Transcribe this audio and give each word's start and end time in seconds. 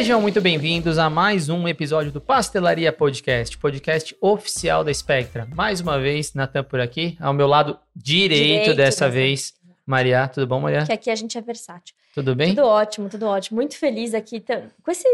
Sejam 0.00 0.18
muito 0.18 0.40
bem-vindos 0.40 0.96
a 0.96 1.10
mais 1.10 1.50
um 1.50 1.68
episódio 1.68 2.10
do 2.10 2.22
Pastelaria 2.22 2.90
Podcast, 2.90 3.58
podcast 3.58 4.16
oficial 4.18 4.82
da 4.82 4.92
Spectra. 4.94 5.46
Mais 5.54 5.82
uma 5.82 5.98
vez, 6.00 6.32
Natan 6.32 6.64
por 6.64 6.80
aqui, 6.80 7.18
ao 7.20 7.34
meu 7.34 7.46
lado 7.46 7.78
direito, 7.94 8.42
Direito 8.42 8.68
dessa 8.68 9.04
dessa 9.04 9.10
vez. 9.10 9.52
Maria, 9.84 10.26
tudo 10.26 10.46
bom, 10.46 10.58
Maria? 10.58 10.86
Que 10.86 10.92
aqui 10.92 11.10
a 11.10 11.14
gente 11.14 11.36
é 11.36 11.42
versátil. 11.42 11.94
Tudo 12.14 12.34
bem? 12.34 12.54
Tudo 12.54 12.66
ótimo, 12.66 13.10
tudo 13.10 13.26
ótimo. 13.26 13.56
Muito 13.56 13.76
feliz 13.76 14.14
aqui 14.14 14.40
tá- 14.40 14.62
com 14.82 14.90
esse 14.90 15.06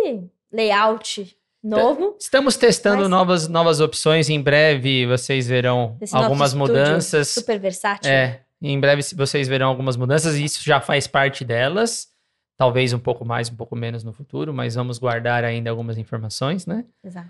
layout 0.52 1.37
novo. 1.61 2.16
Estamos 2.21 2.57
testando 2.57 3.00
Mas- 3.00 3.11
novas, 3.11 3.48
novas 3.48 3.80
opções. 3.80 4.30
Em 4.30 4.41
breve 4.41 5.05
vocês 5.05 5.48
verão 5.48 5.96
Desse 5.98 6.14
algumas 6.14 6.55
mudanças. 6.55 7.27
Super 7.30 7.59
versátil. 7.59 8.09
É, 8.09 8.43
em 8.62 8.79
breve 8.79 9.03
vocês 9.16 9.48
verão 9.48 9.66
algumas 9.66 9.96
mudanças 9.96 10.37
e 10.37 10.45
isso 10.45 10.62
já 10.62 10.80
faz 10.80 11.09
parte 11.09 11.45
delas. 11.45 12.14
Talvez 12.56 12.92
um 12.92 12.98
pouco 12.98 13.24
mais, 13.24 13.51
um 13.51 13.56
pouco 13.56 13.77
menos 13.77 14.02
no 14.02 14.12
futuro, 14.12 14.52
mas 14.52 14.74
vamos 14.74 14.98
guardar 14.98 15.45
ainda 15.45 15.70
algumas 15.70 15.98
informações, 15.98 16.66
né? 16.66 16.84
Exato. 17.05 17.29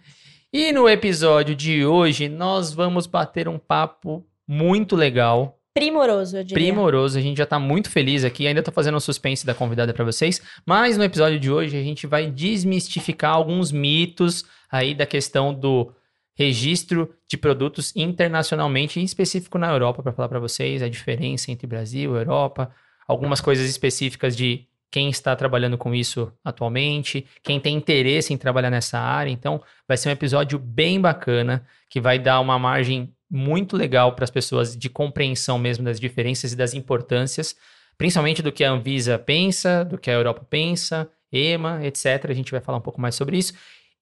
E 0.52 0.72
no 0.72 0.88
episódio 0.88 1.54
de 1.54 1.84
hoje, 1.84 2.28
nós 2.28 2.72
vamos 2.72 3.06
bater 3.06 3.48
um 3.48 3.58
papo 3.58 4.24
muito 4.46 4.94
legal, 4.94 5.56
Primoroso, 5.76 6.38
eu 6.38 6.42
diria. 6.42 6.64
primoroso. 6.64 7.18
A 7.18 7.20
gente 7.20 7.36
já 7.36 7.44
tá 7.44 7.58
muito 7.58 7.90
feliz 7.90 8.24
aqui, 8.24 8.46
ainda 8.46 8.62
tô 8.62 8.72
fazendo 8.72 8.96
um 8.96 9.00
suspense 9.00 9.44
da 9.44 9.52
convidada 9.52 9.92
para 9.92 10.06
vocês, 10.06 10.40
mas 10.64 10.96
no 10.96 11.04
episódio 11.04 11.38
de 11.38 11.52
hoje 11.52 11.76
a 11.76 11.82
gente 11.82 12.06
vai 12.06 12.30
desmistificar 12.30 13.34
alguns 13.34 13.70
mitos 13.70 14.46
aí 14.70 14.94
da 14.94 15.04
questão 15.04 15.52
do 15.52 15.92
registro 16.34 17.14
de 17.28 17.36
produtos 17.36 17.94
internacionalmente, 17.94 18.98
em 18.98 19.04
específico 19.04 19.58
na 19.58 19.70
Europa, 19.70 20.02
para 20.02 20.12
falar 20.12 20.30
para 20.30 20.40
vocês 20.40 20.82
a 20.82 20.88
diferença 20.88 21.52
entre 21.52 21.66
Brasil 21.66 22.14
e 22.14 22.18
Europa, 22.20 22.70
algumas 23.06 23.42
coisas 23.42 23.68
específicas 23.68 24.34
de 24.34 24.66
quem 24.90 25.08
está 25.10 25.34
trabalhando 25.36 25.76
com 25.76 25.94
isso 25.94 26.32
atualmente, 26.44 27.26
quem 27.42 27.60
tem 27.60 27.76
interesse 27.76 28.32
em 28.32 28.36
trabalhar 28.36 28.70
nessa 28.70 28.98
área. 28.98 29.30
Então, 29.30 29.62
vai 29.86 29.96
ser 29.96 30.08
um 30.08 30.12
episódio 30.12 30.58
bem 30.58 31.00
bacana 31.00 31.66
que 31.90 32.00
vai 32.00 32.18
dar 32.18 32.40
uma 32.40 32.58
margem 32.58 33.12
muito 33.30 33.76
legal 33.76 34.14
para 34.14 34.24
as 34.24 34.30
pessoas 34.30 34.76
de 34.76 34.88
compreensão 34.88 35.58
mesmo 35.58 35.84
das 35.84 35.98
diferenças 35.98 36.52
e 36.52 36.56
das 36.56 36.74
importâncias, 36.74 37.56
principalmente 37.98 38.42
do 38.42 38.52
que 38.52 38.64
a 38.64 38.70
Anvisa 38.70 39.18
pensa, 39.18 39.84
do 39.84 39.98
que 39.98 40.10
a 40.10 40.14
Europa 40.14 40.46
pensa, 40.48 41.10
EMA, 41.32 41.84
etc. 41.84 42.26
A 42.28 42.34
gente 42.34 42.52
vai 42.52 42.60
falar 42.60 42.78
um 42.78 42.82
pouco 42.82 43.00
mais 43.00 43.14
sobre 43.14 43.36
isso. 43.36 43.54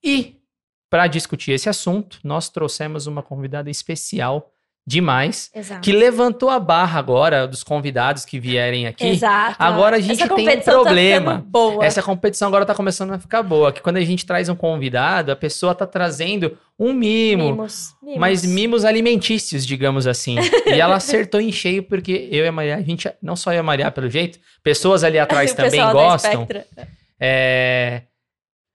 E 0.03 0.39
para 0.89 1.07
discutir 1.07 1.51
esse 1.51 1.67
assunto, 1.67 2.19
nós 2.23 2.49
trouxemos 2.49 3.07
uma 3.07 3.23
convidada 3.23 3.69
especial 3.69 4.51
demais, 4.87 5.49
Exato. 5.55 5.81
que 5.81 5.91
levantou 5.91 6.47
a 6.49 6.59
barra 6.59 6.99
agora 6.99 7.47
dos 7.47 7.63
convidados 7.63 8.23
que 8.23 8.39
vierem 8.39 8.85
aqui. 8.85 9.07
Exato. 9.07 9.55
Agora 9.57 9.95
a 9.95 9.99
gente 9.99 10.27
tem 10.27 10.49
um 10.49 10.61
tá 10.61 10.71
problema. 10.71 11.37
ficando 11.37 11.49
boa. 11.49 11.83
Essa 11.83 12.03
competição 12.03 12.47
agora 12.47 12.65
tá 12.67 12.75
começando 12.75 13.11
a 13.11 13.17
ficar 13.17 13.41
boa, 13.41 13.71
que 13.71 13.81
quando 13.81 13.97
a 13.97 14.01
gente 14.01 14.25
traz 14.25 14.47
um 14.47 14.55
convidado, 14.55 15.31
a 15.31 15.35
pessoa 15.35 15.73
tá 15.73 15.87
trazendo 15.87 16.55
um 16.77 16.93
mimo, 16.93 17.45
Mimos. 17.45 17.95
mimos. 18.03 18.19
mas 18.19 18.45
mimos 18.45 18.85
alimentícios, 18.85 19.65
digamos 19.65 20.05
assim. 20.05 20.35
e 20.67 20.79
ela 20.79 20.97
acertou 20.97 21.41
em 21.41 21.51
cheio, 21.51 21.81
porque 21.81 22.29
eu 22.31 22.45
e 22.45 22.47
a 22.47 22.51
Maria, 22.51 22.75
a 22.75 22.81
gente, 22.81 23.11
não 23.21 23.35
só 23.35 23.51
eu 23.51 23.55
e 23.55 23.59
a 23.59 23.63
Maria, 23.63 23.89
pelo 23.89 24.09
jeito, 24.09 24.39
pessoas 24.61 25.03
ali 25.03 25.17
atrás 25.17 25.51
também 25.55 25.81
gostam. 25.91 26.47
É... 27.19 28.03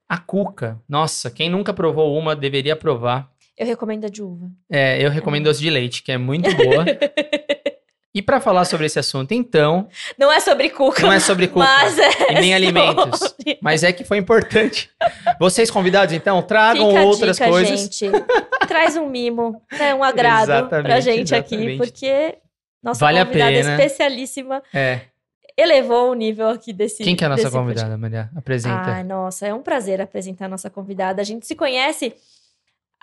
A 0.08 0.18
cuca. 0.18 0.80
Nossa, 0.88 1.30
quem 1.30 1.48
nunca 1.48 1.72
provou 1.72 2.18
uma 2.18 2.34
deveria 2.34 2.74
provar. 2.74 3.30
Eu 3.60 3.66
recomendo 3.66 4.06
a 4.06 4.08
de 4.08 4.22
uva. 4.22 4.50
É, 4.70 5.04
eu 5.04 5.10
recomendo 5.10 5.44
doce 5.44 5.60
de 5.60 5.68
leite, 5.68 6.02
que 6.02 6.10
é 6.10 6.16
muito 6.16 6.48
boa. 6.56 6.82
e 8.14 8.22
para 8.22 8.40
falar 8.40 8.64
sobre 8.64 8.86
esse 8.86 8.98
assunto, 8.98 9.32
então, 9.32 9.86
Não 10.18 10.32
é 10.32 10.40
sobre 10.40 10.70
cuca. 10.70 11.02
não 11.02 11.12
é 11.12 11.20
sobre 11.20 11.46
cuca. 11.46 11.66
Mas 11.66 11.98
é 11.98 12.32
e 12.32 12.34
nem 12.40 12.54
alimentos. 12.56 13.20
sobre- 13.20 13.58
Mas 13.60 13.84
é 13.84 13.92
que 13.92 14.02
foi 14.02 14.16
importante. 14.16 14.88
Vocês 15.38 15.70
convidados, 15.70 16.14
então, 16.14 16.40
tragam 16.42 16.88
Fica 16.88 17.00
a 17.00 17.04
outras 17.04 17.36
dica, 17.36 17.48
coisas. 17.50 17.80
gente. 17.80 18.10
Traz 18.66 18.96
um 18.96 19.08
mimo, 19.10 19.60
né, 19.78 19.94
um 19.94 20.02
agrado 20.02 20.46
pra 20.68 20.78
Exatamente, 20.80 21.02
gente 21.02 21.34
aqui, 21.34 21.54
exatamente. 21.56 21.76
porque 21.78 22.38
nossa 22.82 23.00
Vale 23.04 23.18
a 23.18 23.26
convidada 23.26 23.50
pena. 23.52 23.70
especialíssima 23.74 24.62
É. 24.72 25.00
elevou 25.56 26.10
o 26.10 26.14
nível 26.14 26.48
aqui 26.48 26.72
desse 26.72 27.04
Quem 27.04 27.14
que 27.14 27.22
é 27.22 27.26
a 27.26 27.30
nossa 27.30 27.50
convidada, 27.50 27.96
Maria? 27.98 28.30
Apresenta. 28.34 28.90
Ai, 28.90 29.04
nossa, 29.04 29.46
é 29.46 29.52
um 29.52 29.60
prazer 29.62 30.00
apresentar 30.00 30.46
a 30.46 30.48
nossa 30.48 30.70
convidada. 30.70 31.20
A 31.20 31.24
gente 31.24 31.46
se 31.46 31.54
conhece 31.54 32.14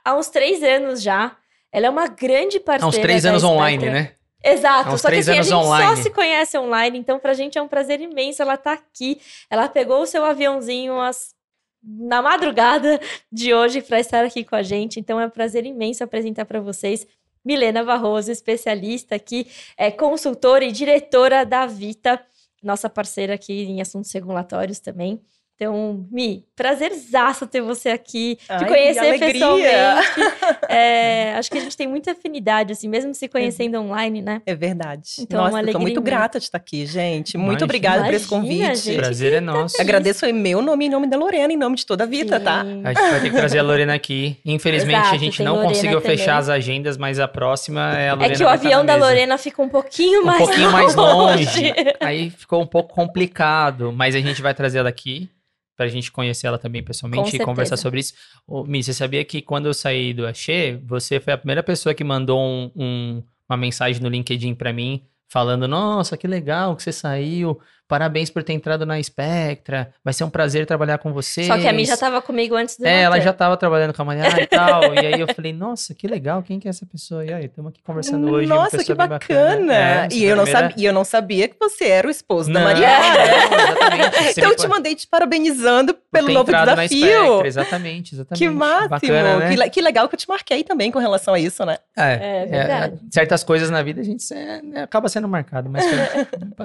há 0.09 0.15
uns 0.15 0.29
três 0.29 0.63
anos 0.63 1.01
já. 1.01 1.35
Ela 1.71 1.87
é 1.87 1.89
uma 1.89 2.07
grande 2.07 2.59
parceira. 2.59 2.85
Há 2.85 2.89
uns 2.89 2.97
três 2.97 3.25
anos 3.25 3.43
online, 3.43 3.83
Spectra. 3.85 4.01
né? 4.01 4.11
Exato. 4.43 4.89
Há 4.89 4.97
só 4.97 5.09
que 5.09 5.15
assim, 5.15 5.31
a 5.31 5.41
gente 5.41 5.53
online. 5.53 5.95
só 5.97 6.01
se 6.03 6.09
conhece 6.11 6.57
online, 6.57 6.97
então 6.97 7.19
pra 7.19 7.33
gente 7.33 7.57
é 7.57 7.61
um 7.61 7.67
prazer 7.67 7.99
imenso 7.99 8.41
ela 8.41 8.55
tá 8.55 8.73
aqui. 8.73 9.19
Ela 9.49 9.67
pegou 9.67 10.01
o 10.01 10.05
seu 10.05 10.23
aviãozinho 10.23 10.99
às- 11.01 11.35
na 11.83 12.21
madrugada 12.21 12.99
de 13.31 13.53
hoje 13.53 13.81
para 13.81 13.99
estar 13.99 14.23
aqui 14.23 14.43
com 14.43 14.55
a 14.55 14.63
gente. 14.63 14.99
Então 14.99 15.19
é 15.19 15.25
um 15.25 15.29
prazer 15.29 15.65
imenso 15.65 16.03
apresentar 16.03 16.45
para 16.45 16.59
vocês 16.61 17.05
Milena 17.43 17.83
Barroso, 17.83 18.31
especialista 18.31 19.15
aqui, 19.15 19.47
é 19.77 19.89
consultora 19.89 20.65
e 20.65 20.71
diretora 20.71 21.45
da 21.45 21.65
Vita, 21.65 22.21
nossa 22.61 22.89
parceira 22.89 23.35
aqui 23.35 23.63
em 23.63 23.81
assuntos 23.81 24.11
regulatórios 24.11 24.79
também. 24.79 25.21
Então, 25.59 26.05
Mi, 26.11 26.45
prazerzaço 26.55 27.47
ter 27.47 27.61
você 27.61 27.89
aqui, 27.89 28.35
te 28.35 28.45
Ai, 28.47 28.67
conhecer 28.67 28.99
alegria. 28.99 29.33
pessoalmente. 29.33 30.37
É, 30.69 31.33
acho 31.35 31.49
que 31.49 31.57
a 31.57 31.61
gente 31.61 31.75
tem 31.77 31.87
muita 31.87 32.11
afinidade, 32.11 32.73
assim, 32.73 32.87
mesmo 32.89 33.13
se 33.13 33.27
conhecendo 33.27 33.79
online, 33.79 34.21
né? 34.21 34.41
É 34.45 34.53
verdade. 34.53 35.13
Então, 35.19 35.39
uma 35.41 35.49
Nossa, 35.51 35.63
eu 35.63 35.71
tô 35.71 35.79
muito 35.79 36.01
grata 36.01 36.39
de 36.39 36.45
estar 36.45 36.57
aqui, 36.57 36.85
gente. 36.85 37.37
Muito 37.37 37.49
Imagina. 37.51 37.65
obrigada 37.65 38.03
por 38.03 38.13
esse 38.13 38.27
convite. 38.27 38.75
gente. 38.75 38.97
Prazer 38.97 39.33
é 39.33 39.39
nosso. 39.41 39.81
Agradeço 39.81 40.25
em 40.25 40.33
meu 40.33 40.61
nome, 40.61 40.85
em 40.85 40.89
nome 40.89 41.07
da 41.07 41.17
Lorena, 41.17 41.51
em 41.51 41.57
nome 41.57 41.77
de 41.77 41.85
toda 41.85 42.03
a 42.03 42.07
Vita, 42.07 42.39
tá? 42.39 42.63
Sim. 42.63 42.81
A 42.83 42.89
gente 42.93 43.11
vai 43.11 43.21
ter 43.21 43.29
que 43.29 43.35
trazer 43.35 43.59
a 43.59 43.63
Lorena 43.63 43.93
aqui. 43.95 44.37
Infelizmente, 44.45 44.99
Exato, 44.99 45.15
a 45.15 45.17
gente 45.17 45.41
não 45.43 45.53
Lorena 45.55 45.73
conseguiu 45.73 46.01
também. 46.01 46.17
fechar 46.17 46.37
as 46.37 46.49
agendas, 46.49 46.97
mas 46.97 47.19
a 47.19 47.27
próxima 47.27 47.97
é 47.97 48.09
a 48.09 48.13
Lorena. 48.13 48.33
É 48.33 48.37
que 48.37 48.43
o 48.43 48.47
avião 48.47 48.85
da. 48.85 48.95
Lorena 48.95 49.37
fica 49.37 49.61
um 49.61 49.69
pouquinho 49.69 50.21
um 50.21 50.25
mais 50.25 50.37
pouquinho 50.39 50.71
mais 50.71 50.93
longe. 50.95 51.45
longe. 51.61 51.73
Aí 52.01 52.29
ficou 52.29 52.61
um 52.61 52.67
pouco 52.67 52.93
complicado, 52.93 53.91
mas 53.91 54.15
a 54.15 54.19
gente 54.19 54.41
vai 54.41 54.53
trazer 54.53 54.79
ela 54.79 54.89
aqui 54.89 55.29
pra 55.77 55.87
gente 55.87 56.11
conhecer 56.11 56.47
ela 56.47 56.57
também 56.57 56.83
pessoalmente 56.83 57.29
Com 57.31 57.35
e 57.37 57.45
conversar 57.45 57.77
sobre 57.77 57.99
isso. 58.01 58.13
Ô, 58.45 58.63
Mi, 58.65 58.83
você 58.83 58.93
sabia 58.93 59.23
que 59.23 59.41
quando 59.41 59.67
eu 59.67 59.73
saí 59.73 60.13
do 60.13 60.25
Axê, 60.27 60.77
você 60.83 61.19
foi 61.19 61.31
a 61.33 61.37
primeira 61.37 61.61
pessoa 61.63 61.93
que 61.93 62.03
mandou 62.03 62.39
um- 62.41 62.71
um- 62.75 63.23
uma 63.47 63.55
mensagem 63.57 64.01
no 64.01 64.09
LinkedIn 64.09 64.55
pra 64.55 64.73
mim 64.73 65.03
falando: 65.29 65.67
"Nossa, 65.67 66.17
que 66.17 66.27
legal 66.27 66.75
que 66.75 66.83
você 66.83 66.91
saiu. 66.91 67.59
Parabéns 67.87 68.29
por 68.29 68.43
ter 68.43 68.53
entrado 68.53 68.85
na 68.85 69.01
Spectra. 69.01 69.91
Vai 70.03 70.13
ser 70.13 70.23
um 70.23 70.29
prazer 70.29 70.65
trabalhar 70.65 70.97
com 70.97 71.13
você." 71.13 71.43
Só 71.45 71.57
que 71.57 71.67
a 71.67 71.73
Mi 71.73 71.85
já 71.85 71.95
tava 71.95 72.21
comigo 72.21 72.55
antes 72.55 72.77
do 72.77 72.85
É, 72.85 73.01
ela 73.03 73.19
já 73.19 73.31
tava 73.31 73.55
trabalhando 73.57 73.93
com 73.93 74.01
a 74.01 74.05
Maria 74.05 74.41
e 74.41 74.47
tal. 74.47 74.93
e 74.93 74.99
aí 74.99 75.19
eu 75.19 75.27
falei, 75.33 75.53
nossa, 75.53 75.93
que 75.93 76.07
legal, 76.07 76.43
quem 76.43 76.59
que 76.59 76.67
é 76.67 76.69
essa 76.69 76.85
pessoa? 76.85 77.23
E 77.25 77.33
aí, 77.33 77.45
estamos 77.45 77.69
aqui 77.71 77.81
conversando 77.83 78.29
hoje. 78.31 78.47
Nossa, 78.47 78.83
que 78.83 78.93
bem 78.93 79.07
bacana! 79.07 79.73
É, 79.73 80.07
e, 80.11 80.23
eu 80.23 80.35
não 80.35 80.45
sabia, 80.45 80.75
e 80.77 80.85
eu 80.85 80.93
não 80.93 81.03
sabia 81.05 81.47
que 81.47 81.55
você 81.59 81.85
era 81.85 82.07
o 82.07 82.11
esposo 82.11 82.51
da 82.51 82.59
Não, 82.59 82.67
Mariana. 82.67 83.15
exatamente. 83.23 84.17
Você 84.33 84.39
Então 84.39 84.51
eu 84.51 84.55
te 84.57 84.67
mandei 84.67 84.95
te 84.95 85.07
parabenizando 85.07 85.93
pelo 86.11 86.29
novo 86.31 86.51
desafio. 86.51 86.87
Spectra, 87.07 87.47
exatamente, 87.47 88.15
exatamente. 88.15 88.39
Que 88.43 88.49
máximo! 88.49 88.89
Bacana, 88.89 89.37
né? 89.37 89.49
que, 89.49 89.55
le- 89.55 89.69
que 89.69 89.81
legal 89.81 90.09
que 90.09 90.15
eu 90.15 90.19
te 90.19 90.27
marquei 90.27 90.63
também 90.63 90.91
com 90.91 90.99
relação 90.99 91.33
a 91.33 91.39
isso, 91.39 91.65
né? 91.65 91.77
É, 91.95 92.43
É 92.43 92.45
verdade. 92.45 92.99
certas 93.11 93.43
coisas 93.43 93.69
na 93.69 93.81
vida 93.81 94.01
a 94.01 94.03
gente 94.03 94.31
é, 94.33 94.61
né, 94.61 94.83
acaba 94.83 95.07
sendo 95.09 95.27
marcado, 95.27 95.69
mas 95.69 95.85
foi 95.85 95.97
um. 95.97 96.51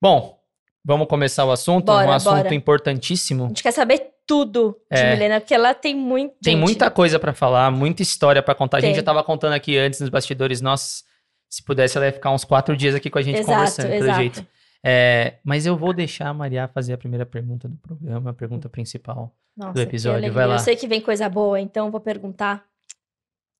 Bom, 0.00 0.38
vamos 0.84 1.06
começar 1.08 1.44
o 1.44 1.50
assunto, 1.52 1.86
Bora, 1.86 2.08
um 2.08 2.12
assunto 2.12 2.36
bora. 2.36 2.48
A 2.50 2.54
importantíssimo. 2.54 3.48
gente 3.48 3.62
quer 3.62 3.72
saber 3.72 4.12
tudo 4.26 4.76
de 4.90 4.98
É. 5.00 5.12
Milena, 5.12 5.40
porque 5.40 5.54
ela 5.54 5.74
tem 5.74 5.94
muito. 5.94 6.34
Tem 6.42 6.54
gente, 6.54 6.62
muita 6.62 6.90
coisa 6.90 7.18
pra 7.18 7.32
falar, 7.32 7.70
muita 7.70 8.02
história 8.02 8.42
pra 8.42 8.54
contar. 8.54 8.78
A 8.78 8.80
gente 8.80 8.90
Tem. 8.90 8.96
já 8.96 9.02
tava 9.02 9.22
contando 9.24 9.52
aqui 9.52 9.76
antes 9.76 10.00
nos 10.00 10.08
bastidores, 10.08 10.60
nossa, 10.60 11.02
se 11.48 11.62
pudesse 11.62 11.96
ela 11.96 12.06
ia 12.06 12.12
ficar 12.12 12.30
uns 12.30 12.44
quatro 12.44 12.76
dias 12.76 12.94
aqui 12.94 13.10
com 13.10 13.18
a 13.18 13.22
gente 13.22 13.40
Exato, 13.40 13.52
conversando, 13.52 13.88
pelo 13.88 14.04
exato. 14.04 14.18
jeito. 14.20 14.46
É, 14.82 15.34
mas 15.44 15.66
eu 15.66 15.76
vou 15.76 15.92
deixar 15.92 16.28
a 16.28 16.34
Maria 16.34 16.66
fazer 16.68 16.94
a 16.94 16.98
primeira 16.98 17.26
pergunta 17.26 17.68
do 17.68 17.76
programa, 17.76 18.30
a 18.30 18.32
pergunta 18.32 18.68
principal. 18.68 19.34
Nossa, 19.54 19.72
do 19.74 19.80
episódio, 19.82 20.32
vai 20.32 20.46
lá. 20.46 20.54
Eu 20.54 20.58
sei 20.60 20.76
que 20.76 20.86
vem 20.86 21.00
coisa 21.02 21.28
boa, 21.28 21.60
então 21.60 21.90
vou 21.90 22.00
perguntar. 22.00 22.64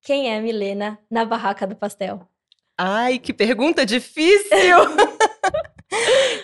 Quem 0.02 0.32
é 0.32 0.38
a 0.38 0.40
Milena 0.40 0.98
na 1.10 1.26
barraca 1.26 1.66
do 1.66 1.76
pastel? 1.76 2.26
Ai, 2.78 3.18
que 3.18 3.34
pergunta 3.34 3.84
difícil! 3.84 4.48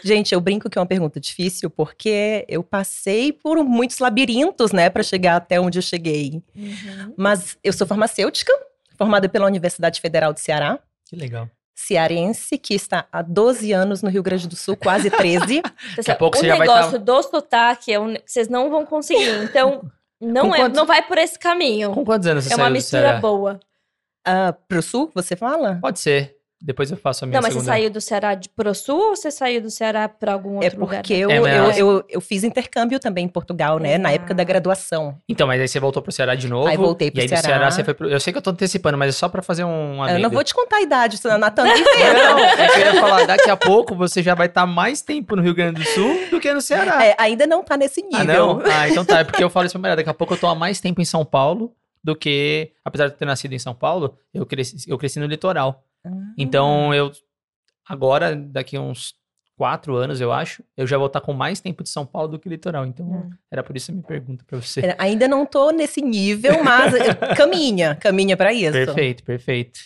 Gente, 0.04 0.32
eu 0.34 0.40
brinco 0.40 0.69
que 0.69 0.78
é 0.78 0.81
uma 0.81 0.87
pergunta 0.87 1.19
difícil 1.20 1.70
porque 1.70 2.44
eu 2.48 2.62
passei 2.62 3.32
por 3.32 3.62
muitos 3.64 3.98
labirintos, 3.98 4.72
né, 4.72 4.88
para 4.90 5.02
chegar 5.02 5.37
até 5.37 5.60
onde 5.60 5.78
eu 5.78 5.82
cheguei. 5.82 6.43
Uhum. 6.54 7.14
Mas 7.16 7.56
eu 7.62 7.72
sou 7.72 7.87
farmacêutica, 7.87 8.52
formada 8.96 9.28
pela 9.28 9.46
Universidade 9.46 10.00
Federal 10.00 10.32
do 10.32 10.38
Ceará, 10.40 10.78
Que 11.08 11.16
legal. 11.16 11.48
cearense, 11.75 12.58
que 12.58 12.75
está 12.75 13.06
há 13.12 13.22
12 13.22 13.72
anos 13.72 14.02
no 14.02 14.08
Rio 14.10 14.22
Grande 14.22 14.46
do 14.48 14.56
Sul, 14.56 14.76
quase 14.76 15.10
13. 15.10 15.62
Daqui 15.96 16.10
a 16.10 16.14
pouco 16.16 16.37
o 16.37 16.40
você 16.40 16.46
já 16.49 16.56
vai 16.56 16.66
negócio 16.66 16.99
do 16.99 17.22
sotaque 17.22 17.92
é 17.92 18.00
um... 18.00 18.14
vocês 18.25 18.49
não 18.49 18.70
vão 18.70 18.84
conseguir. 18.87 19.42
Então, 19.44 19.90
não, 20.20 20.54
é, 20.54 20.58
quantos- 20.58 20.76
não 20.76 20.87
vai 20.87 21.02
por 21.06 21.19
esse 21.19 21.38
caminho. 21.38 21.92
Com 21.92 22.04
quantos 22.04 22.26
anos 22.28 22.44
você 22.44 22.52
É 22.52 22.56
uma 22.56 22.64
saiu 22.64 22.70
do 22.72 22.75
mistura 22.76 23.02
Ceará? 23.02 23.20
boa. 23.20 23.60
Ah, 24.25 24.52
pro 24.66 24.82
sul, 24.82 25.10
você 25.14 25.37
fala? 25.37 25.78
Pode 25.81 26.00
ser. 26.00 26.36
Depois 26.61 26.91
eu 26.91 26.97
faço 26.97 27.25
a 27.25 27.26
minha 27.26 27.37
Não, 27.38 27.43
mas 27.43 27.53
segunda. 27.53 27.64
você 27.73 27.79
saiu 27.79 27.91
do 27.91 28.00
Ceará 28.00 28.35
de, 28.35 28.49
pro 28.49 28.75
sul 28.75 28.99
ou 29.11 29.17
você 29.17 29.31
saiu 29.31 29.61
do 29.61 29.70
Ceará 29.70 30.08
pra 30.08 30.32
algum 30.32 30.55
outro 30.55 30.67
É 30.76 30.79
lugar? 30.79 30.97
porque 31.03 31.12
eu, 31.14 31.31
É, 31.31 31.37
eu, 31.38 31.70
eu, 31.73 32.05
eu 32.08 32.20
fiz 32.20 32.44
intercâmbio 32.44 32.99
também 32.99 33.26
em 33.26 33.29
Portugal, 33.29 33.79
né? 33.79 33.99
Na 33.99 34.11
época 34.11 34.32
da 34.35 34.43
graduação. 34.43 35.19
Então, 35.29 35.47
mas 35.47 35.61
aí 35.61 35.69
você 35.69 35.79
voltou 35.79 36.03
pro 36.03 36.11
Ceará 36.11 36.35
de 36.35 36.49
novo. 36.49 36.67
Aí 36.67 36.76
voltei 36.76 37.11
pro 37.11 37.20
E 37.20 37.23
aí 37.23 37.26
do 37.26 37.31
Ceará. 37.31 37.43
Ceará 37.44 37.70
você 37.70 37.85
foi 37.85 37.94
pro... 37.94 38.08
Eu 38.08 38.19
sei 38.20 38.32
que 38.32 38.38
eu 38.38 38.43
tô 38.43 38.50
antecipando, 38.50 38.97
mas 38.97 39.11
é 39.11 39.12
só 39.12 39.29
pra 39.29 39.43
fazer 39.43 39.64
um 39.64 40.05
Eu 40.08 40.19
não 40.19 40.31
vou 40.31 40.43
te 40.43 40.55
contar 40.55 40.76
a 40.76 40.82
idade, 40.82 41.19
senão 41.19 41.37
Natan 41.38 41.64
nem 41.64 41.76
vê. 41.85 42.12
Não, 42.14 42.38
é 42.38 42.81
eu 42.82 42.94
ia 42.94 43.00
falar, 43.00 43.26
daqui 43.26 43.50
a 43.50 43.56
pouco 43.56 43.94
você 43.94 44.23
já 44.23 44.35
vai 44.35 44.47
estar 44.47 44.67
mais 44.67 45.02
tempo 45.02 45.37
no 45.37 45.43
Rio 45.43 45.55
Grande 45.55 45.82
do 45.82 45.88
Sul 45.88 46.19
do 46.31 46.41
que 46.41 46.52
no 46.52 46.61
Ceará. 46.61 47.05
É, 47.05 47.14
ainda 47.19 47.47
não 47.47 47.62
tá 47.62 47.76
nesse 47.76 48.02
nível. 48.02 48.19
Ah, 48.20 48.25
não? 48.25 48.61
Ah, 48.64 48.88
então 48.88 49.05
tá. 49.05 49.19
É 49.20 49.25
porque 49.25 49.44
eu 49.44 49.50
falo 49.50 49.67
isso 49.67 49.73
pra 49.75 49.81
mulher. 49.81 49.97
Daqui 49.97 50.09
a 50.11 50.14
pouco 50.14 50.35
eu 50.35 50.38
tô 50.38 50.47
há 50.47 50.55
mais 50.55 50.81
tempo 50.81 51.00
em 51.00 51.05
São 51.05 51.25
Paulo 51.25 51.73
do 52.02 52.14
que... 52.14 52.70
Apesar 52.85 53.06
de 53.09 53.14
eu 53.14 53.19
ter 53.19 53.25
nascido 53.25 53.52
em 53.52 53.59
São 53.59 53.75
Paulo, 53.75 54.17
eu 54.32 54.47
cresci, 54.47 54.76
eu 54.88 54.97
cresci 54.97 55.19
no 55.19 55.26
litoral. 55.26 55.82
Ah. 56.06 56.32
Então, 56.38 56.94
eu... 56.94 57.11
Agora, 57.88 58.35
daqui 58.35 58.76
a 58.76 58.81
uns 58.81 59.14
quatro 59.56 59.97
anos, 59.97 60.20
eu 60.20 60.32
acho, 60.32 60.62
eu 60.76 60.87
já 60.87 60.99
vou 60.99 61.06
estar 61.06 61.20
com 61.20 61.32
mais 61.32 61.61
tempo 61.61 61.82
de 61.82 61.88
São 61.88 62.05
Paulo 62.05 62.29
do 62.29 62.38
que 62.38 62.49
litoral. 62.49 62.85
Então, 62.85 63.06
Hum. 63.06 63.31
era 63.50 63.62
por 63.62 63.76
isso 63.76 63.91
a 63.91 63.94
minha 63.94 64.05
pergunta 64.06 64.44
pra 64.47 64.61
você. 64.61 64.94
Ainda 64.99 65.26
não 65.29 65.47
tô 65.47 65.70
nesse 65.70 66.03
nível, 66.03 66.62
mas 66.62 66.93
eh, 66.94 67.14
caminha, 67.37 67.94
caminha 67.94 68.37
pra 68.37 68.53
isso. 68.53 68.73
Perfeito, 68.73 69.23
perfeito. 69.25 69.81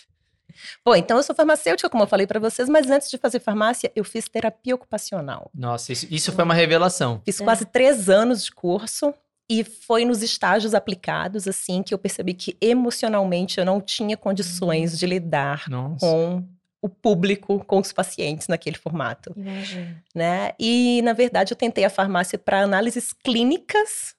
Bom, 0.85 0.93
então 0.95 1.15
eu 1.17 1.23
sou 1.23 1.33
farmacêutica, 1.35 1.89
como 1.89 2.03
eu 2.03 2.07
falei 2.07 2.27
pra 2.27 2.39
vocês, 2.39 2.67
mas 2.67 2.89
antes 2.91 3.09
de 3.09 3.17
fazer 3.17 3.39
farmácia, 3.39 3.91
eu 3.95 4.03
fiz 4.03 4.27
terapia 4.27 4.75
ocupacional. 4.75 5.49
Nossa, 5.55 5.93
isso, 5.93 6.05
isso 6.11 6.31
foi 6.33 6.43
uma 6.43 6.53
revelação. 6.53 7.21
Fiz 7.23 7.39
É. 7.39 7.43
quase 7.43 7.65
três 7.65 8.09
anos 8.09 8.43
de 8.45 8.51
curso 8.51 9.13
e 9.51 9.65
foi 9.65 10.05
nos 10.05 10.23
estágios 10.23 10.73
aplicados, 10.73 11.45
assim, 11.45 11.83
que 11.83 11.93
eu 11.93 11.97
percebi 11.97 12.33
que 12.33 12.55
emocionalmente 12.61 13.59
eu 13.59 13.65
não 13.65 13.81
tinha 13.81 14.15
condições 14.15 14.97
de 14.97 15.05
lidar 15.05 15.69
Nossa. 15.69 15.99
com 15.99 16.47
o 16.81 16.87
público, 16.87 17.61
com 17.65 17.79
os 17.79 17.91
pacientes 17.91 18.47
naquele 18.47 18.77
formato, 18.77 19.33
Imagina. 19.35 20.01
né? 20.15 20.51
E, 20.57 21.01
na 21.01 21.11
verdade, 21.11 21.51
eu 21.51 21.57
tentei 21.57 21.83
a 21.83 21.89
farmácia 21.89 22.39
para 22.39 22.61
análises 22.61 23.11
clínicas 23.11 24.15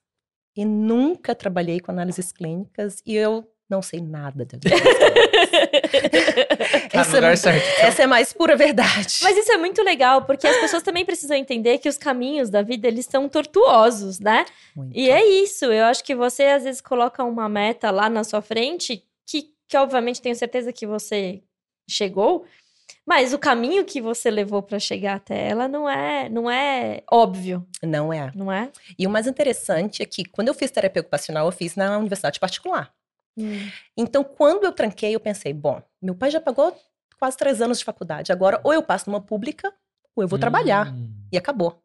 e 0.55 0.63
nunca 0.63 1.33
trabalhei 1.33 1.79
com 1.79 1.91
análises 1.91 2.31
clínicas 2.31 3.01
e 3.03 3.15
eu 3.15 3.43
não 3.69 3.81
sei 3.81 4.01
nada 4.01 4.45
da 4.45 4.57
vida. 4.57 4.75
Tá 6.93 6.99
no 6.99 7.01
essa, 7.01 7.15
lugar 7.15 7.37
certo. 7.37 7.65
então. 7.73 7.85
essa 7.87 8.03
é 8.03 8.07
mais 8.07 8.33
pura 8.33 8.55
verdade. 8.55 9.19
Mas 9.21 9.35
isso 9.37 9.51
é 9.51 9.57
muito 9.57 9.81
legal, 9.81 10.23
porque 10.25 10.45
as 10.45 10.57
pessoas 10.57 10.83
também 10.83 11.03
precisam 11.03 11.35
entender 11.35 11.79
que 11.79 11.89
os 11.89 11.97
caminhos 11.97 12.49
da 12.49 12.61
vida, 12.61 12.87
eles 12.87 13.05
são 13.05 13.27
tortuosos, 13.27 14.19
né? 14.19 14.45
Muito. 14.75 14.95
E 14.95 15.09
é 15.09 15.25
isso, 15.25 15.65
eu 15.65 15.85
acho 15.85 16.03
que 16.03 16.13
você 16.13 16.43
às 16.43 16.63
vezes 16.63 16.81
coloca 16.81 17.23
uma 17.23 17.49
meta 17.49 17.89
lá 17.89 18.09
na 18.09 18.23
sua 18.23 18.41
frente, 18.41 19.03
que, 19.25 19.49
que 19.67 19.77
obviamente 19.77 20.21
tenho 20.21 20.35
certeza 20.35 20.71
que 20.71 20.85
você 20.85 21.41
chegou, 21.89 22.45
mas 23.05 23.33
o 23.33 23.39
caminho 23.39 23.83
que 23.83 23.99
você 23.99 24.29
levou 24.29 24.61
para 24.61 24.79
chegar 24.79 25.15
até 25.15 25.49
ela 25.49 25.67
não 25.67 25.89
é, 25.89 26.29
não 26.29 26.49
é 26.49 27.01
óbvio, 27.11 27.65
Não 27.81 28.13
é. 28.13 28.31
não 28.35 28.51
é? 28.51 28.69
E 28.97 29.05
o 29.07 29.09
mais 29.09 29.27
interessante 29.27 30.01
é 30.01 30.05
que 30.05 30.23
quando 30.25 30.47
eu 30.47 30.53
fiz 30.53 30.71
terapia 30.71 31.01
ocupacional, 31.01 31.45
eu 31.47 31.51
fiz 31.51 31.75
na 31.75 31.97
universidade 31.97 32.39
particular. 32.39 32.93
Hum. 33.37 33.69
Então, 33.97 34.23
quando 34.23 34.63
eu 34.63 34.71
tranquei, 34.71 35.15
eu 35.15 35.19
pensei, 35.19 35.53
bom, 35.53 35.81
meu 36.01 36.15
pai 36.15 36.29
já 36.31 36.39
pagou 36.39 36.75
quase 37.19 37.37
três 37.37 37.61
anos 37.61 37.79
de 37.79 37.85
faculdade. 37.85 38.31
Agora, 38.31 38.59
ou 38.63 38.73
eu 38.73 38.83
passo 38.83 39.09
numa 39.09 39.21
pública, 39.21 39.73
ou 40.15 40.23
eu 40.23 40.27
vou 40.27 40.37
trabalhar. 40.39 40.93
Hum. 40.93 41.09
E 41.31 41.37
acabou. 41.37 41.81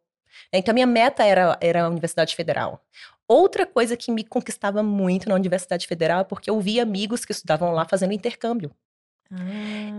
Então, 0.52 0.72
a 0.72 0.74
minha 0.74 0.86
meta 0.86 1.24
era, 1.24 1.56
era 1.60 1.84
a 1.84 1.88
Universidade 1.88 2.34
Federal. 2.36 2.82
Outra 3.26 3.66
coisa 3.66 3.96
que 3.96 4.10
me 4.10 4.24
conquistava 4.24 4.82
muito 4.82 5.28
na 5.28 5.34
Universidade 5.34 5.86
Federal 5.86 6.20
é 6.20 6.24
porque 6.24 6.48
eu 6.50 6.60
via 6.60 6.82
amigos 6.82 7.24
que 7.24 7.32
estudavam 7.32 7.72
lá 7.72 7.84
fazendo 7.84 8.12
intercâmbio. 8.12 8.70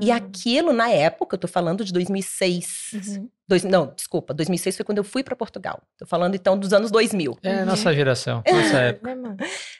E 0.01 0.12
Ah. 0.12 0.16
aquilo, 0.16 0.74
na 0.74 0.90
época, 0.90 1.36
eu 1.36 1.40
tô 1.40 1.48
falando 1.48 1.86
de 1.86 1.94
2006. 1.94 2.92
Uhum. 2.94 3.30
Dois, 3.48 3.63
não, 3.63 3.94
desculpa, 3.96 4.34
2006 4.34 4.78
foi 4.78 4.84
quando 4.86 4.98
eu 4.98 5.04
fui 5.04 5.24
para 5.24 5.36
Portugal. 5.36 5.81
Tô 5.98 6.06
falando, 6.07 6.34
então, 6.34 6.57
dos 6.57 6.74
anos 6.74 6.90
2000. 6.90 7.38
É 7.44 7.63
nossa 7.63 7.94
geração, 7.94 8.42
nossa 8.51 8.78
época. 8.80 9.38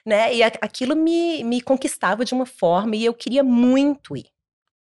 Né, 0.10 0.18
né? 0.30 0.36
E 0.36 0.44
a- 0.44 0.52
aquilo 0.62 0.96
me, 0.96 1.44
me 1.44 1.62
conquistava 1.62 2.26
de 2.26 2.34
uma 2.34 2.46
forma 2.46 2.96
e 2.96 3.06
eu 3.06 3.14
queria 3.14 3.44
muito 3.44 4.18
ir. 4.18 4.26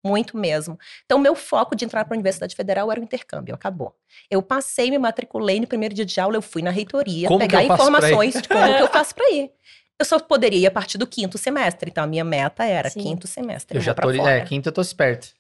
Muito 0.03 0.37
mesmo. 0.37 0.77
Então, 1.05 1.19
meu 1.19 1.35
foco 1.35 1.75
de 1.75 1.83
entrar 1.83 2.05
para 2.05 2.13
a 2.13 2.17
Universidade 2.17 2.55
Federal 2.55 2.89
era 2.91 2.99
o 3.01 3.03
intercâmbio, 3.03 3.53
acabou. 3.53 3.93
Eu 4.31 4.41
passei, 4.41 4.89
me 4.89 4.97
matriculei 4.97 5.59
no 5.59 5.67
primeiro 5.67 5.93
dia 5.93 6.05
de 6.05 6.19
aula, 6.21 6.37
eu 6.37 6.41
fui 6.41 6.61
na 6.61 6.69
reitoria 6.71 7.27
Como 7.27 7.39
pegar 7.39 7.63
informações 7.63 8.41
de 8.41 8.47
como 8.47 8.77
que 8.77 8.81
eu 8.81 8.87
faço 8.91 9.13
para 9.13 9.29
ir. 9.31 9.51
Eu 9.99 10.05
só 10.05 10.17
poderia 10.17 10.59
ir 10.59 10.65
a 10.65 10.71
partir 10.71 10.97
do 10.97 11.05
quinto 11.05 11.37
semestre, 11.37 11.89
então 11.91 12.01
a 12.03 12.07
minha 12.07 12.23
meta 12.23 12.63
era 12.63 12.89
Sim. 12.89 13.01
quinto 13.01 13.27
semestre. 13.27 13.77
Eu 13.77 13.81
já 13.81 13.91
vou 13.91 14.01
tô. 14.01 14.07
pra 14.07 14.17
fora. 14.23 14.37
É, 14.37 14.41
quinta 14.41 14.69
eu 14.69 14.73
tô 14.73 14.79
esperto. 14.81 15.33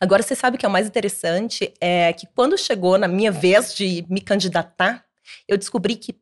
Agora, 0.00 0.22
você 0.22 0.34
sabe 0.34 0.56
o 0.56 0.58
que 0.58 0.66
é 0.66 0.68
o 0.68 0.72
mais 0.72 0.88
interessante? 0.88 1.72
É 1.80 2.12
que 2.12 2.26
quando 2.26 2.58
chegou 2.58 2.98
na 2.98 3.06
minha 3.06 3.30
vez 3.30 3.72
de 3.72 4.04
me 4.08 4.20
candidatar, 4.20 5.04
eu 5.48 5.56
descobri 5.56 5.94
que 5.94 6.18